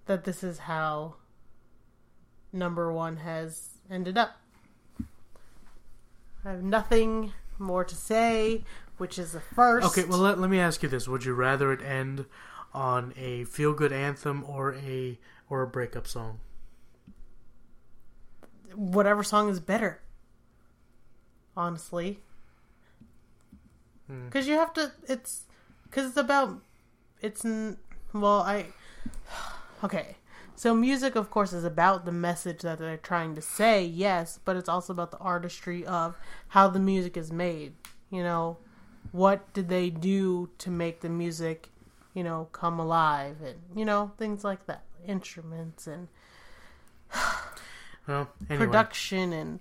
that 0.05 0.25
this 0.25 0.45
is 0.45 0.59
how 0.59 1.15
number 2.53 2.93
one 2.93 3.19
has 3.19 3.79
ended 3.91 4.19
up. 4.19 4.37
I 6.45 6.51
have 6.51 6.63
nothing 6.63 7.33
more 7.59 7.85
to 7.85 7.95
say, 7.95 8.65
which 8.99 9.19
is 9.19 9.33
the 9.33 9.41
first. 9.41 9.87
Okay, 9.87 10.05
well 10.07 10.19
let, 10.19 10.39
let 10.39 10.51
me 10.51 10.61
ask 10.61 10.83
you 10.83 10.91
this: 10.91 11.09
Would 11.09 11.25
you 11.25 11.33
rather 11.33 11.73
it 11.73 11.81
end 11.81 12.27
on 12.75 13.15
a 13.17 13.45
feel 13.45 13.73
good 13.73 13.93
anthem 13.93 14.45
or 14.47 14.75
a 14.75 15.19
or 15.49 15.63
a 15.63 15.67
breakup 15.67 16.07
song? 16.07 16.41
Whatever 18.79 19.25
song 19.25 19.49
is 19.51 19.59
better. 19.59 20.01
Honestly, 21.57 22.21
Hmm. 24.07 24.27
because 24.27 24.47
you 24.47 24.55
have 24.55 24.73
to. 24.75 24.93
It's 25.09 25.45
because 25.85 26.07
it's 26.07 26.17
about. 26.17 26.61
It's 27.21 27.45
well, 28.13 28.43
I. 28.43 28.67
Okay, 29.85 30.17
so 30.57 30.75
music, 30.75 31.15
of 31.15 31.31
course, 31.31 31.53
is 31.53 31.63
about 31.63 32.05
the 32.05 32.11
message 32.11 32.63
that 32.63 32.79
they're 32.81 32.97
trying 32.97 33.37
to 33.37 33.41
say. 33.43 33.85
Yes, 33.85 34.41
but 34.45 34.57
it's 34.57 34.69
also 34.69 34.93
about 34.93 35.13
the 35.13 35.19
artistry 35.19 35.87
of 35.87 36.17
how 36.49 36.67
the 36.67 36.81
music 36.81 37.17
is 37.17 37.31
made. 37.31 37.75
You 38.11 38.25
know, 38.25 38.57
what 39.13 39.53
did 39.53 39.69
they 39.69 39.89
do 39.89 40.51
to 40.59 40.71
make 40.71 41.01
the 41.01 41.09
music, 41.09 41.69
you 42.13 42.25
know, 42.25 42.49
come 42.51 42.81
alive, 42.81 43.37
and 43.41 43.59
you 43.77 43.85
know 43.85 44.11
things 44.19 44.43
like 44.43 44.67
that, 44.67 44.83
instruments 45.07 45.87
and 45.87 46.09
Well, 48.09 48.29
anyway, 48.49 48.65
production 48.67 49.33
and 49.35 49.61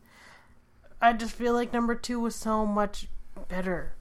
I 1.02 1.14
just 1.14 1.34
feel 1.36 1.54
like 1.54 1.74
number 1.74 1.94
two 1.94 2.20
was 2.20 2.34
so 2.36 2.66
much 2.66 3.08
better. 3.50 3.94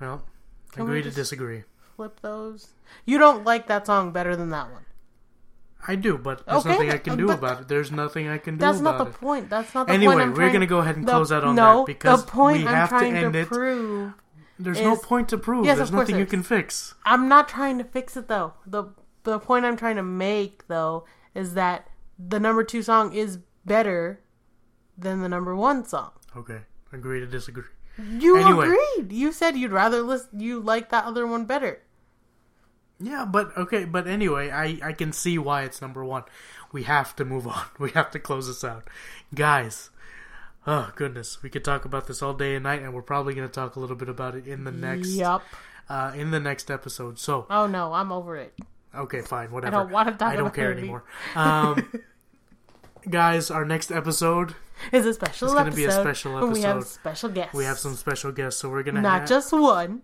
well, 0.00 0.24
Can 0.72 0.84
we 0.84 0.90
agree 0.98 1.02
to 1.02 1.10
disagree. 1.10 1.62
Flip 1.96 2.18
those. 2.20 2.70
You 3.06 3.18
don't 3.18 3.44
like 3.44 3.68
that 3.68 3.86
song 3.86 4.10
better 4.10 4.34
than 4.36 4.50
that 4.50 4.70
one. 4.72 4.84
I 5.86 5.94
do, 5.96 6.16
but 6.18 6.44
there's 6.46 6.60
Okay, 6.66 6.70
nothing 6.70 6.90
I 6.90 6.98
can 6.98 7.16
do 7.18 7.30
about 7.30 7.60
it. 7.62 7.68
There's 7.68 7.92
nothing 7.92 8.26
I 8.26 8.38
can 8.38 8.54
do 8.54 8.60
That's 8.60 8.80
not 8.80 8.98
the 8.98 9.04
it. 9.06 9.12
point. 9.14 9.50
That's 9.50 9.74
not 9.74 9.86
the 9.86 9.92
Anyway, 9.92 10.14
point. 10.14 10.22
I'm 10.22 10.30
we're 10.30 10.36
trying- 10.36 10.52
gonna 10.54 10.66
go 10.66 10.78
ahead 10.78 10.96
and 10.96 11.06
the- 11.06 11.12
close 11.12 11.30
out 11.30 11.44
on 11.44 11.54
no, 11.54 11.80
that 11.80 11.86
because 11.86 12.24
the 12.24 12.30
point 12.32 12.62
we 12.62 12.68
I'm 12.68 12.74
have 12.74 12.88
to 12.98 13.04
end 13.06 13.32
to 13.34 13.38
it. 13.40 13.48
prove. 13.48 14.12
There's 14.58 14.80
no 14.80 14.96
point 14.96 15.28
to 15.28 15.38
prove. 15.38 15.66
Yes, 15.66 15.76
There's 15.78 15.92
nothing 15.92 16.16
you 16.16 16.26
can 16.26 16.42
fix. 16.42 16.94
I'm 17.04 17.28
not 17.28 17.48
trying 17.48 17.76
to 17.78 17.84
fix 17.84 18.16
it 18.16 18.28
though. 18.28 18.54
the 18.66 18.84
The 19.24 19.38
point 19.38 19.64
I'm 19.64 19.76
trying 19.76 19.96
to 19.96 20.02
make 20.02 20.66
though 20.68 21.04
is 21.34 21.54
that 21.54 21.88
the 22.18 22.38
number 22.40 22.64
two 22.64 22.82
song 22.82 23.12
is 23.12 23.38
better 23.64 24.20
than 24.96 25.20
the 25.22 25.28
number 25.28 25.54
one 25.56 25.84
song. 25.84 26.10
Okay, 26.36 26.60
agree 26.92 27.20
to 27.20 27.26
disagree. 27.26 27.64
You 27.98 28.36
Anyway. 28.38 28.66
agreed. 28.66 29.12
You 29.12 29.30
said 29.32 29.56
you'd 29.56 29.70
rather 29.72 30.02
listen. 30.02 30.40
You 30.40 30.60
like 30.60 30.90
that 30.90 31.04
other 31.04 31.26
one 31.26 31.44
better. 31.44 31.80
Yeah, 33.00 33.24
but 33.24 33.56
okay, 33.56 33.84
but 33.84 34.06
anyway, 34.06 34.50
I 34.50 34.78
I 34.82 34.92
can 34.92 35.12
see 35.12 35.36
why 35.38 35.62
it's 35.62 35.80
number 35.82 36.04
one. 36.04 36.22
We 36.72 36.84
have 36.84 37.14
to 37.16 37.24
move 37.24 37.46
on. 37.46 37.64
We 37.78 37.90
have 37.90 38.10
to 38.12 38.18
close 38.18 38.46
this 38.46 38.64
out, 38.64 38.88
guys. 39.34 39.90
Oh 40.66 40.90
goodness, 40.96 41.42
we 41.42 41.50
could 41.50 41.64
talk 41.64 41.84
about 41.84 42.06
this 42.06 42.22
all 42.22 42.34
day 42.34 42.54
and 42.54 42.62
night, 42.64 42.82
and 42.82 42.94
we're 42.94 43.02
probably 43.02 43.34
going 43.34 43.46
to 43.46 43.52
talk 43.52 43.76
a 43.76 43.80
little 43.80 43.96
bit 43.96 44.08
about 44.08 44.34
it 44.34 44.46
in 44.46 44.64
the 44.64 44.72
next 44.72 45.10
Yup. 45.10 45.42
uh, 45.88 46.12
in 46.16 46.30
the 46.30 46.40
next 46.40 46.70
episode. 46.70 47.18
So 47.18 47.46
Oh 47.50 47.66
no, 47.66 47.92
I'm 47.92 48.10
over 48.12 48.36
it. 48.36 48.54
Okay, 48.96 49.20
fine, 49.22 49.50
whatever. 49.50 49.76
don't 49.76 49.90
wanna 49.90 50.12
talk 50.12 50.28
I 50.32 50.36
don't 50.36 50.42
about 50.46 50.54
care 50.54 50.72
it. 50.72 50.78
anymore. 50.78 51.04
Um, 51.34 51.90
guys, 53.08 53.50
our 53.50 53.64
next 53.64 53.90
episode 53.90 54.54
is 54.92 55.06
a 55.06 55.14
special 55.14 55.48
It's 55.48 55.54
gonna 55.54 55.70
be 55.72 55.84
a 55.84 55.92
special 55.92 56.36
and 56.38 56.52
We 56.52 56.62
have 56.62 56.76
episode. 56.78 56.90
special 56.92 57.28
guests. 57.30 57.54
we 57.54 57.64
have 57.64 57.78
some 57.78 57.94
special 57.94 58.32
guests, 58.32 58.60
so 58.60 58.70
we're 58.70 58.82
gonna 58.82 59.00
not 59.02 59.20
have, 59.20 59.28
just 59.28 59.52
one, 59.52 60.02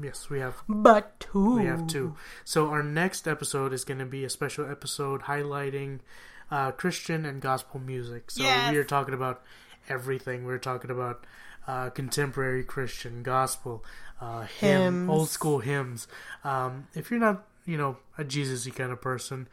yes, 0.00 0.28
we 0.30 0.40
have 0.40 0.62
but 0.68 1.18
two. 1.20 1.56
We 1.56 1.66
have 1.66 1.86
two. 1.86 2.16
So 2.44 2.68
our 2.68 2.82
next 2.82 3.26
episode 3.28 3.72
is 3.72 3.84
going 3.84 3.98
to 3.98 4.06
be 4.06 4.24
a 4.24 4.30
special 4.30 4.68
episode 4.70 5.22
highlighting 5.22 6.00
uh, 6.50 6.72
Christian 6.72 7.24
and 7.24 7.40
gospel 7.40 7.80
music. 7.80 8.30
So 8.30 8.42
Yes. 8.42 8.72
we 8.72 8.78
are 8.78 8.84
talking 8.84 9.14
about 9.14 9.42
everything. 9.88 10.44
We're 10.44 10.58
talking 10.58 10.90
about 10.90 11.26
uh, 11.66 11.90
contemporary 11.90 12.64
Christian 12.64 13.22
gospel, 13.22 13.84
uh, 14.20 14.42
hymn, 14.42 14.80
Hymns. 15.06 15.10
old 15.10 15.28
school 15.28 15.58
hymns. 15.60 16.08
Um, 16.44 16.88
if 16.94 17.10
you're 17.10 17.20
not, 17.20 17.44
you 17.66 17.76
know, 17.76 17.96
a 18.18 18.24
Jesus-y 18.24 18.72
kind 18.74 18.90
of 18.92 19.00
person, 19.00 19.48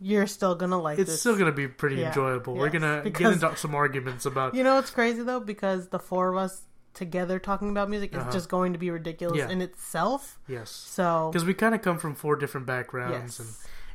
You're 0.00 0.26
still 0.26 0.54
gonna 0.54 0.80
like 0.80 0.98
it's 0.98 1.10
this. 1.10 1.20
still 1.20 1.34
going 1.34 1.46
to 1.50 1.56
be 1.56 1.68
pretty 1.68 1.96
Yeah. 1.96 2.08
enjoyable. 2.08 2.54
We're 2.54 2.70
going 2.70 2.82
to 3.04 3.08
get 3.10 3.32
into 3.32 3.54
some 3.56 3.74
arguments 3.74 4.26
about. 4.26 4.54
You 4.54 4.64
know 4.64 4.74
what's 4.76 4.90
crazy 4.90 5.22
though? 5.22 5.40
Because 5.40 5.88
the 5.88 5.98
four 6.00 6.30
of 6.30 6.36
us 6.36 6.62
together 6.94 7.38
talking 7.38 7.70
about 7.70 7.88
music 7.88 8.14
Uh-huh. 8.14 8.28
is 8.28 8.34
just 8.34 8.48
going 8.48 8.72
to 8.72 8.78
be 8.78 8.90
ridiculous 8.90 9.38
Yeah. 9.38 9.48
in 9.48 9.60
itself. 9.62 10.38
Yes. 10.48 10.70
So 10.70 11.30
Because 11.32 11.44
we 11.44 11.54
kind 11.54 11.74
of 11.74 11.82
come 11.82 11.98
from 11.98 12.14
four 12.14 12.36
different 12.36 12.66
backgrounds, 12.66 13.38
yes, 13.38 13.40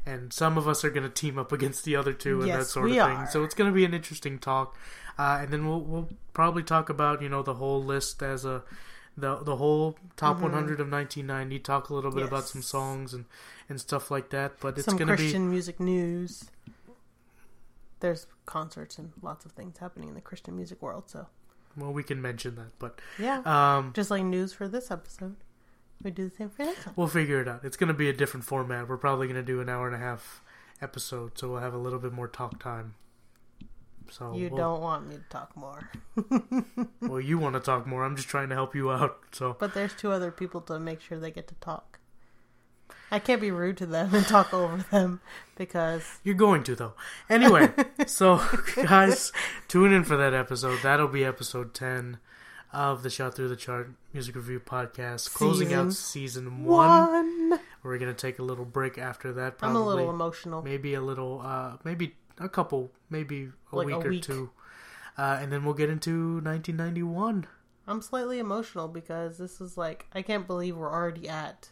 and 0.06 0.14
and 0.24 0.32
some 0.32 0.58
of 0.58 0.70
us 0.70 0.86
are 0.86 0.90
going 0.90 1.04
to 1.04 1.10
team 1.10 1.38
up 1.38 1.52
against 1.52 1.84
the 1.84 1.96
other 1.98 2.14
two 2.14 2.42
and 2.42 2.50
that 2.52 2.66
sort 2.68 2.86
of 2.90 2.94
thing. 2.96 3.02
are. 3.02 3.28
So 3.30 3.44
it's 3.44 3.54
going 3.54 3.70
to 3.70 3.76
be 3.76 3.84
an 3.84 3.94
interesting 3.94 4.40
talk, 4.40 4.78
uh, 5.20 5.40
and 5.42 5.52
then 5.52 5.68
we'll 5.68 5.82
we'll 5.82 6.10
probably 6.34 6.64
talk 6.64 6.88
about 6.90 7.22
you 7.22 7.28
know 7.28 7.44
the 7.44 7.56
whole 7.56 7.84
list 7.84 8.24
as 8.24 8.46
a 8.46 8.64
the 9.18 9.38
the 9.38 9.56
whole 9.56 9.98
top 10.16 10.40
100 10.42 10.80
of 10.80 10.90
1990. 10.92 11.60
Talk 11.60 11.90
a 11.90 11.94
little 11.94 12.12
bit 12.12 12.24
about 12.24 12.44
Mm-hmm. 12.44 12.60
Some 12.60 12.62
songs 12.62 13.14
and 13.14 13.26
and 13.68 13.80
stuff 13.82 14.12
like 14.12 14.30
that. 14.30 14.60
But 14.60 14.78
it's 14.78 14.86
some 14.86 14.98
to 14.98 15.06
be 15.06 15.08
some 15.10 15.16
Christian 15.18 15.50
music 15.50 15.80
news. 15.80 16.46
There's 18.00 18.28
concerts 18.46 18.98
and 19.00 19.12
lots 19.22 19.44
of 19.46 19.54
things 19.54 19.80
happening 19.80 20.10
in 20.10 20.16
the 20.16 20.22
Christian 20.22 20.56
music 20.56 20.82
world. 20.82 21.10
So 21.10 21.28
well, 21.76 21.92
we 21.92 22.04
can 22.04 22.22
mention 22.22 22.56
that, 22.56 22.78
but 22.80 23.00
yeah, 23.20 23.42
um, 23.46 23.92
just 23.94 24.10
like 24.10 24.24
news 24.24 24.54
for 24.54 24.68
this 24.68 24.90
episode, 24.92 25.36
we 26.04 26.12
do 26.12 26.30
the 26.30 26.36
same 26.36 26.50
for 26.50 26.64
next 26.64 26.86
one. 26.86 26.94
we'll 26.96 27.08
figure 27.08 27.42
it 27.42 27.48
out. 27.48 27.64
It's 27.64 27.78
going 27.78 27.88
to 27.90 27.94
be 27.94 28.10
a 28.10 28.14
different 28.14 28.46
format. 28.46 28.88
We're 28.88 28.98
probably 28.98 29.28
going 29.28 29.44
to 29.44 29.46
do 29.46 29.62
an 29.62 29.70
hour 29.70 29.88
and 29.88 29.96
a 29.96 30.00
half 30.00 30.42
episode, 30.82 31.38
so 31.38 31.50
we'll 31.50 31.60
have 31.62 31.74
a 31.74 31.78
little 31.78 32.00
bit 32.00 32.14
more 32.14 32.28
talk 32.28 32.62
time. 32.62 32.96
So 34.10 34.34
You 34.36 34.48
we'll- 34.50 34.58
don't 34.58 34.82
want 34.82 35.08
me 35.08 35.16
to 35.16 35.24
talk 35.30 35.56
more. 35.56 35.90
Well, 37.02 37.22
you 37.22 37.38
want 37.38 37.54
to 37.56 37.60
talk 37.62 37.88
more. 37.88 38.04
I'm 38.04 38.16
just 38.16 38.28
trying 38.28 38.50
to 38.50 38.56
help 38.56 38.76
you 38.76 38.92
out. 38.92 39.18
So 39.32 39.56
But 39.60 39.74
there's 39.74 39.94
two 39.94 40.12
other 40.12 40.32
people 40.32 40.62
to 40.62 40.80
make 40.80 41.00
sure 41.02 41.18
they 41.20 41.32
get 41.32 41.48
to 41.48 41.56
talk. 41.56 42.00
I 43.12 43.20
can't 43.20 43.40
be 43.40 43.52
rude 43.52 43.78
to 43.78 43.86
them 43.86 44.14
and 44.14 44.26
talk 44.28 44.54
over 44.54 44.84
them 44.92 45.22
because 45.56 46.20
You're 46.24 46.36
going 46.36 46.64
to 46.64 46.76
though. 46.76 46.94
Anyway, 47.30 47.72
so 48.08 48.42
guys, 48.76 49.32
tune 49.70 49.94
in 49.94 50.04
for 50.04 50.18
that 50.18 50.34
episode. 50.34 50.80
That'll 50.84 51.08
be 51.08 51.24
episode 51.24 51.74
ten 51.74 52.18
of 52.74 53.04
the 53.04 53.10
Shot 53.10 53.34
Through 53.36 53.48
the 53.48 53.56
Chart 53.56 53.92
Music 54.12 54.36
Review 54.36 54.60
Podcast, 54.60 55.34
closing 55.34 55.74
out 55.74 55.94
Season 55.94 56.44
season 56.44 56.66
one. 56.66 57.50
one. 57.52 57.60
We're 57.84 57.98
gonna 57.98 58.14
take 58.14 58.40
a 58.40 58.44
little 58.44 58.66
break 58.66 58.98
after 58.98 59.32
that. 59.34 59.56
I'm 59.62 59.76
a 59.78 59.86
little 59.86 60.10
emotional. 60.10 60.62
maybe 60.62 60.94
a 60.96 61.02
little, 61.02 61.42
uh, 61.46 61.78
maybe 61.86 62.16
a 62.40 62.50
couple, 62.50 62.92
maybe 63.10 63.50
a 63.72 63.76
Like 63.76 63.88
week 63.88 63.96
a 63.96 64.00
or 64.00 64.10
week. 64.10 64.24
two, 64.24 64.50
uh, 65.18 65.38
and 65.42 65.52
then 65.52 65.64
we'll 65.66 65.74
get 65.74 65.90
into 65.90 66.40
1991. 66.42 67.48
I'm 67.88 68.02
slightly 68.02 68.40
emotional 68.40 68.88
because 68.88 69.38
this 69.38 69.62
is 69.62 69.78
like 69.78 70.06
I 70.14 70.22
can't 70.22 70.46
believe 70.46 70.76
we're 70.78 70.92
already 70.92 71.30
at 71.30 71.70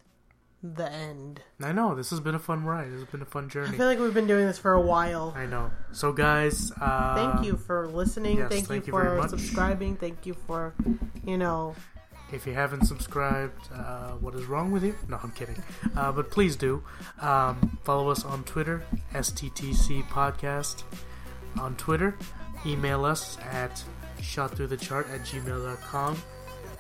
the 0.64 0.90
end. 0.92 1.42
I 1.62 1.72
know 1.74 1.94
this 1.94 2.10
has 2.10 2.20
been 2.20 2.34
a 2.36 2.40
fun 2.40 2.64
ride. 2.64 2.88
This 2.92 3.02
has 3.02 3.10
been 3.10 3.22
a 3.22 3.26
fun 3.26 3.50
journey. 3.50 3.70
I 3.76 3.78
feel 3.78 3.86
like 3.86 4.00
we've 4.00 4.14
been 4.14 4.26
doing 4.26 4.48
this 4.48 4.58
for 4.58 4.74
a 4.74 4.82
while. 4.82 5.34
I 5.38 5.46
know. 5.46 5.70
So, 5.92 6.12
guys, 6.12 6.72
uh, 6.82 7.16
Thank 7.16 7.46
you 7.46 7.58
for 7.58 7.88
listening. 7.88 8.38
yes, 8.38 8.50
thank, 8.50 8.66
thank 8.68 8.88
you 8.88 8.94
you 8.94 9.00
for 9.00 9.28
subscribing. 9.28 9.96
Thank 9.98 10.26
you 10.26 10.34
for, 10.48 10.74
you 11.24 11.38
know, 11.38 11.76
If 12.32 12.48
you 12.48 12.54
haven't 12.54 12.86
subscribed, 12.86 13.70
uh, 13.74 14.12
what 14.14 14.34
is 14.36 14.46
wrong 14.46 14.72
with 14.72 14.84
you? 14.84 14.96
No, 15.08 15.20
I'm 15.22 15.32
kidding. 15.32 15.62
Uh, 15.96 16.12
but 16.12 16.32
please 16.32 16.56
do. 16.56 16.84
Um, 17.22 17.78
follow 17.84 18.10
us 18.10 18.26
on 18.26 18.44
Twitter, 18.44 18.84
STTC 19.14 20.08
Podcast. 20.10 20.84
On 21.60 21.76
Twitter, 21.76 22.18
email 22.66 23.06
us 23.06 23.38
at 23.52 23.84
shotthroughthechart 24.20 25.14
at 25.14 25.22
gmail.com. 25.22 26.18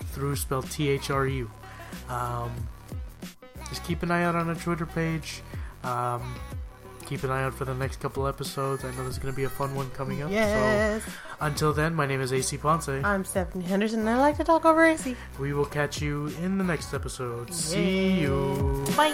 Through 0.08 0.36
spelled 0.36 0.70
T 0.72 0.90
H 0.90 1.10
R 1.10 1.28
U. 1.28 1.50
Um, 2.10 2.52
just 3.70 3.84
keep 3.84 4.04
an 4.04 4.12
eye 4.12 4.24
out 4.24 4.36
on 4.36 4.50
our 4.50 4.56
Twitter 4.56 4.86
page. 4.86 5.42
Um, 5.84 6.36
keep 7.06 7.24
an 7.24 7.32
eye 7.32 7.44
out 7.44 7.54
for 7.54 7.66
the 7.66 7.74
next 7.74 8.00
couple 8.00 8.28
episodes. 8.28 8.84
I 8.84 8.92
know 8.92 9.04
there's 9.04 9.18
going 9.20 9.34
to 9.34 9.36
be 9.38 9.44
a 9.46 9.50
fun 9.50 9.76
one 9.76 9.90
coming 9.92 10.22
up. 10.22 10.32
yes. 10.32 11.04
So 11.04 11.12
until 11.42 11.74
then, 11.74 11.94
my 11.96 12.06
name 12.06 12.22
is 12.22 12.32
AC 12.34 12.58
Ponce. 12.58 12.88
I'm 12.90 13.24
Stephanie 13.26 13.64
Henderson 13.66 14.00
and 14.02 14.10
I 14.10 14.18
like 14.18 14.38
to 14.38 14.44
talk 14.44 14.66
over 14.66 14.84
AC. 14.84 15.16
We 15.40 15.54
will 15.54 15.66
catch 15.66 16.02
you 16.02 16.28
in 16.42 16.58
the 16.58 16.64
next 16.64 16.94
episode. 16.94 17.54
See 17.54 18.20
you. 18.22 18.84
Bye. 18.96 19.14